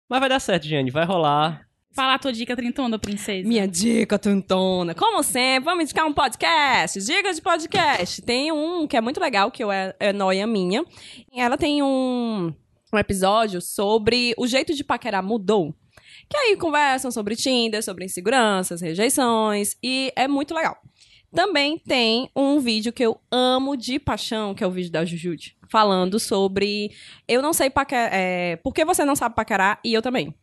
Mas 0.10 0.20
vai 0.20 0.28
dar 0.28 0.42
certo, 0.42 0.68
Jane. 0.68 0.92
Vai 0.92 1.06
rolar. 1.06 1.66
Fala 1.94 2.14
a 2.14 2.20
tua 2.20 2.32
dica 2.32 2.56
trintona, 2.56 2.98
princesa. 2.98 3.48
Minha 3.48 3.68
dica, 3.68 4.18
Tantona. 4.18 4.96
Como 4.96 5.22
sempre, 5.22 5.66
vamos 5.66 5.84
indicar 5.84 6.06
um 6.06 6.14
podcast. 6.14 7.02
Dicas 7.02 7.36
de 7.36 7.42
podcast. 7.42 8.22
Tem 8.22 8.50
um 8.50 8.88
que 8.88 8.96
é 8.96 9.02
muito 9.02 9.20
legal, 9.20 9.52
que 9.52 9.62
eu 9.62 9.70
é, 9.70 9.94
é 10.00 10.14
noia 10.14 10.48
minha. 10.48 10.86
Ela 11.36 11.58
tem 11.58 11.84
um, 11.84 12.54
um 12.94 12.98
episódio 12.98 13.62
sobre 13.62 14.34
o 14.38 14.48
jeito 14.48 14.74
de 14.74 14.86
paquerar 14.86 15.22
mudou. 15.22 15.76
Que 16.30 16.38
aí 16.38 16.56
conversam 16.56 17.12
sobre 17.12 17.36
Tinder, 17.36 17.84
sobre 17.84 18.06
inseguranças, 18.06 18.80
rejeições. 18.80 19.76
E 19.84 20.14
é 20.16 20.30
muito 20.30 20.54
legal. 20.54 20.78
Também 21.34 21.78
tem 21.78 22.30
um 22.34 22.60
vídeo 22.60 22.94
que 22.94 23.04
eu 23.04 23.20
amo 23.30 23.76
de 23.76 24.00
paixão, 24.00 24.56
que 24.56 24.64
é 24.64 24.68
o 24.68 24.72
vídeo 24.72 24.92
da 24.92 25.04
Jujute. 25.04 25.58
Falando 25.70 26.20
sobre. 26.20 26.92
Eu 27.28 27.42
não 27.42 27.52
sei 27.52 27.70
paquerar. 27.70 28.10
É, 28.14 28.56
por 28.58 28.74
que 28.74 28.86
você 28.86 29.04
não 29.04 29.16
sabe 29.16 29.36
paquerar 29.36 29.78
e 29.84 29.94
eu 29.94 30.02
também. 30.02 30.34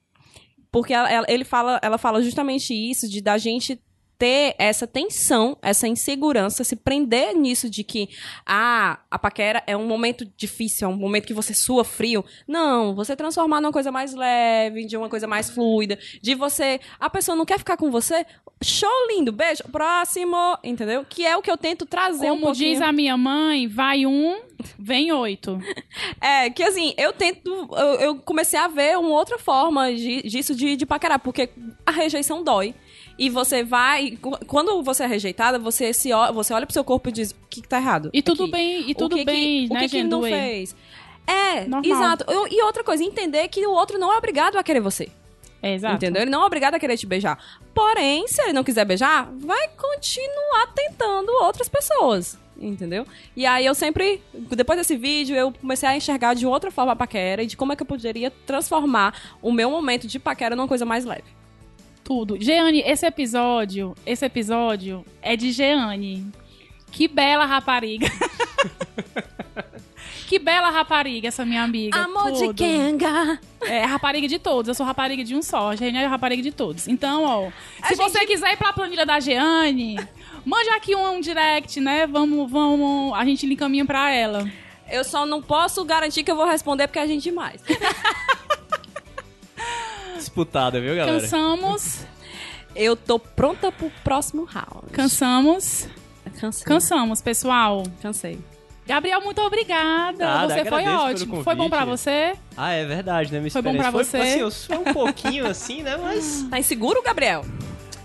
Porque 0.70 0.92
ela, 0.92 1.10
ela- 1.10 1.26
ele 1.28 1.44
fala, 1.44 1.78
ela 1.82 1.98
fala 1.98 2.22
justamente 2.22 2.72
isso, 2.74 3.08
de 3.08 3.20
da 3.20 3.38
gente 3.38 3.80
ter 4.18 4.54
essa 4.58 4.84
tensão, 4.86 5.56
essa 5.62 5.86
insegurança, 5.86 6.64
se 6.64 6.74
prender 6.74 7.36
nisso 7.36 7.70
de 7.70 7.84
que, 7.84 8.08
ah, 8.44 8.98
a 9.08 9.18
paquera 9.18 9.62
é 9.66 9.76
um 9.76 9.86
momento 9.86 10.28
difícil, 10.36 10.88
é 10.88 10.90
um 10.90 10.96
momento 10.96 11.26
que 11.26 11.32
você 11.34 11.54
sua 11.54 11.84
frio. 11.84 12.24
Não, 12.46 12.94
você 12.96 13.14
transformar 13.14 13.60
numa 13.60 13.70
coisa 13.72 13.92
mais 13.92 14.14
leve, 14.14 14.84
de 14.86 14.96
uma 14.96 15.08
coisa 15.08 15.26
mais 15.28 15.48
fluida, 15.50 15.96
de 16.20 16.34
você, 16.34 16.80
a 16.98 17.08
pessoa 17.08 17.36
não 17.36 17.44
quer 17.46 17.58
ficar 17.58 17.76
com 17.76 17.90
você, 17.92 18.26
show 18.60 18.90
lindo, 19.08 19.30
beijo, 19.30 19.62
próximo, 19.70 20.36
entendeu? 20.64 21.04
Que 21.08 21.24
é 21.24 21.36
o 21.36 21.42
que 21.42 21.50
eu 21.50 21.56
tento 21.56 21.86
trazer 21.86 22.26
um 22.26 22.34
Como 22.34 22.46
pouquinho. 22.46 22.72
diz 22.72 22.82
a 22.82 22.90
minha 22.90 23.16
mãe, 23.16 23.68
vai 23.68 24.04
um, 24.04 24.40
vem 24.78 25.12
oito. 25.12 25.58
É, 26.20 26.50
que 26.50 26.62
assim, 26.64 26.94
eu 26.96 27.12
tento. 27.12 27.48
Eu, 27.72 27.86
eu 28.00 28.16
comecei 28.16 28.58
a 28.58 28.66
ver 28.66 28.98
uma 28.98 29.10
outra 29.10 29.38
forma 29.38 29.92
de- 29.94 30.22
disso 30.22 30.54
de, 30.54 30.74
de 30.76 30.84
paquerar, 30.84 31.18
porque 31.20 31.48
a 31.86 31.92
rejeição 31.92 32.42
dói. 32.42 32.74
E 33.18 33.28
você 33.28 33.64
vai. 33.64 34.12
qu- 34.12 34.38
Quando 34.46 34.82
você 34.82 35.02
é 35.02 35.06
rejeitada, 35.06 35.58
você, 35.58 35.92
se, 35.92 36.12
o- 36.12 36.32
você 36.32 36.52
olha 36.54 36.64
pro 36.66 36.72
seu 36.72 36.84
corpo 36.84 37.08
e 37.08 37.12
diz: 37.12 37.32
o 37.32 37.36
que, 37.50 37.60
que 37.62 37.68
tá 37.68 37.78
errado? 37.78 38.10
E 38.12 38.22
tudo 38.22 38.44
aqui? 38.44 38.52
bem, 38.52 38.88
e 38.88 38.92
O 38.92 38.94
tudo 38.94 39.16
que 39.16 39.24
que- 39.24 39.30
bem, 39.30 39.66
o 39.68 39.74
né, 39.74 39.80
que, 39.80 39.88
que 39.88 39.96
gente? 39.98 40.08
não 40.10 40.22
fez? 40.22 40.76
É, 41.26 41.66
Normal. 41.66 41.82
exato. 41.84 42.24
E 42.50 42.62
outra 42.62 42.82
coisa, 42.84 43.02
entender 43.04 43.48
que 43.48 43.66
o 43.66 43.70
outro 43.72 43.98
não 43.98 44.12
é 44.12 44.16
obrigado 44.16 44.56
a 44.56 44.62
querer 44.62 44.80
você. 44.80 45.08
É, 45.60 45.74
exato. 45.74 45.96
Entendeu? 45.96 46.22
Ele 46.22 46.30
não 46.30 46.42
é 46.42 46.46
obrigado 46.46 46.74
a 46.74 46.78
querer 46.78 46.96
te 46.96 47.04
beijar. 47.06 47.36
Porém, 47.74 48.26
se 48.28 48.40
ele 48.40 48.52
não 48.52 48.62
quiser 48.62 48.84
beijar, 48.84 49.28
vai 49.38 49.68
continuar 49.76 50.68
tentando 50.74 51.30
outras 51.42 51.68
pessoas. 51.68 52.38
Entendeu? 52.60 53.04
E 53.36 53.44
aí 53.44 53.66
eu 53.66 53.74
sempre, 53.74 54.22
depois 54.32 54.78
desse 54.78 54.96
vídeo, 54.96 55.34
eu 55.36 55.52
comecei 55.52 55.88
a 55.88 55.96
enxergar 55.96 56.34
de 56.34 56.46
outra 56.46 56.70
forma 56.70 56.92
a 56.92 56.96
paquera 56.96 57.42
e 57.42 57.46
de 57.46 57.56
como 57.56 57.72
é 57.72 57.76
que 57.76 57.82
eu 57.82 57.86
poderia 57.86 58.30
transformar 58.46 59.14
o 59.42 59.52
meu 59.52 59.70
momento 59.70 60.06
de 60.06 60.18
paquera 60.18 60.56
numa 60.56 60.66
coisa 60.68 60.84
mais 60.84 61.04
leve. 61.04 61.24
Tudo. 62.04 62.40
Jeane, 62.40 62.80
esse 62.80 63.06
episódio, 63.06 63.94
esse 64.06 64.24
episódio 64.24 65.04
é 65.20 65.36
de 65.36 65.52
Jeane. 65.52 66.30
Que 66.90 67.06
bela 67.06 67.44
rapariga. 67.44 68.06
que 70.26 70.38
bela 70.38 70.70
rapariga 70.70 71.28
essa 71.28 71.44
minha 71.44 71.62
amiga. 71.62 72.06
Tudo. 72.06 72.54
Kenga. 72.54 73.38
É 73.62 73.84
rapariga 73.84 74.26
de 74.26 74.38
todos. 74.38 74.68
Eu 74.68 74.74
sou 74.74 74.86
rapariga 74.86 75.22
de 75.22 75.34
um 75.34 75.42
só. 75.42 75.70
A 75.70 75.76
Jeane 75.76 75.98
é 75.98 76.06
rapariga 76.06 76.42
de 76.42 76.52
todos. 76.52 76.88
Então, 76.88 77.24
ó, 77.24 77.50
se 77.86 77.94
você 77.94 78.24
quiser 78.24 78.52
ir 78.52 78.56
pra 78.56 78.72
planilha 78.72 79.04
da 79.04 79.20
Jeane, 79.20 79.98
mande 80.44 80.70
aqui 80.70 80.94
um, 80.94 81.16
um 81.16 81.20
direct, 81.20 81.80
né? 81.80 82.06
Vamos, 82.06 82.50
vamos, 82.50 83.14
a 83.14 83.24
gente 83.24 83.46
lhe 83.46 83.54
encaminha 83.54 83.84
pra 83.84 84.10
ela. 84.10 84.50
Eu 84.90 85.04
só 85.04 85.26
não 85.26 85.42
posso 85.42 85.84
garantir 85.84 86.24
que 86.24 86.30
eu 86.30 86.36
vou 86.36 86.46
responder 86.46 86.86
porque 86.86 86.98
é 86.98 87.06
gente 87.06 87.22
demais. 87.22 87.62
Disputada, 90.18 90.80
viu, 90.80 90.94
galera? 90.96 91.20
Cansamos, 91.20 92.00
Eu 92.74 92.94
tô 92.96 93.18
pronta 93.18 93.72
pro 93.72 93.90
próximo 94.04 94.44
round. 94.44 94.90
cansamos, 94.92 95.88
Cansei. 96.40 96.64
cansamos, 96.66 97.22
pessoal. 97.22 97.82
Cansei. 98.02 98.38
Gabriel, 98.86 99.20
muito 99.20 99.40
obrigada. 99.42 100.16
Nada, 100.24 100.54
você 100.54 100.64
foi 100.64 100.86
ótimo. 100.88 101.42
Foi 101.44 101.54
bom 101.54 101.68
pra 101.68 101.80
convite. 101.80 101.98
você? 102.00 102.32
Ah, 102.56 102.72
é 102.72 102.86
verdade, 102.86 103.30
né? 103.32 103.38
Minha 103.38 103.50
Foi 103.50 103.60
bom 103.60 103.76
pra 103.76 103.88
experiência 103.88 104.02
você? 104.02 104.16
Assim, 104.16 104.40
eu 104.40 104.50
sou 104.50 104.78
um 104.80 104.92
pouquinho 104.94 105.44
assim, 105.50 105.82
né? 105.82 105.96
Mas. 105.98 106.46
Tá 106.50 106.58
inseguro, 106.58 107.02
Gabriel? 107.02 107.44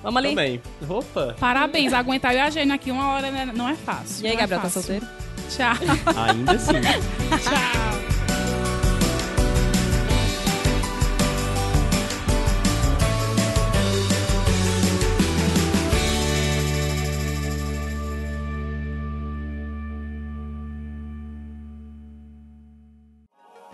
Vamos 0.02 0.18
ali. 0.18 0.30
Também. 0.30 0.62
Opa! 0.90 1.36
Parabéns, 1.40 1.94
aguentar 1.94 2.34
eu 2.34 2.40
e 2.40 2.42
a 2.42 2.50
Jane 2.50 2.74
aqui 2.74 2.92
uma 2.92 3.14
hora 3.14 3.32
né, 3.32 3.50
não 3.56 3.70
é 3.70 3.76
fácil. 3.76 4.26
E 4.26 4.28
aí, 4.28 4.34
é 4.34 4.38
Gabriel, 4.38 4.62
tá 4.62 4.70
fácil. 4.70 4.82
solteiro? 4.82 5.08
Tchau. 5.50 6.24
Ainda 6.28 6.52
assim. 6.52 6.74
Tchau. 7.42 8.13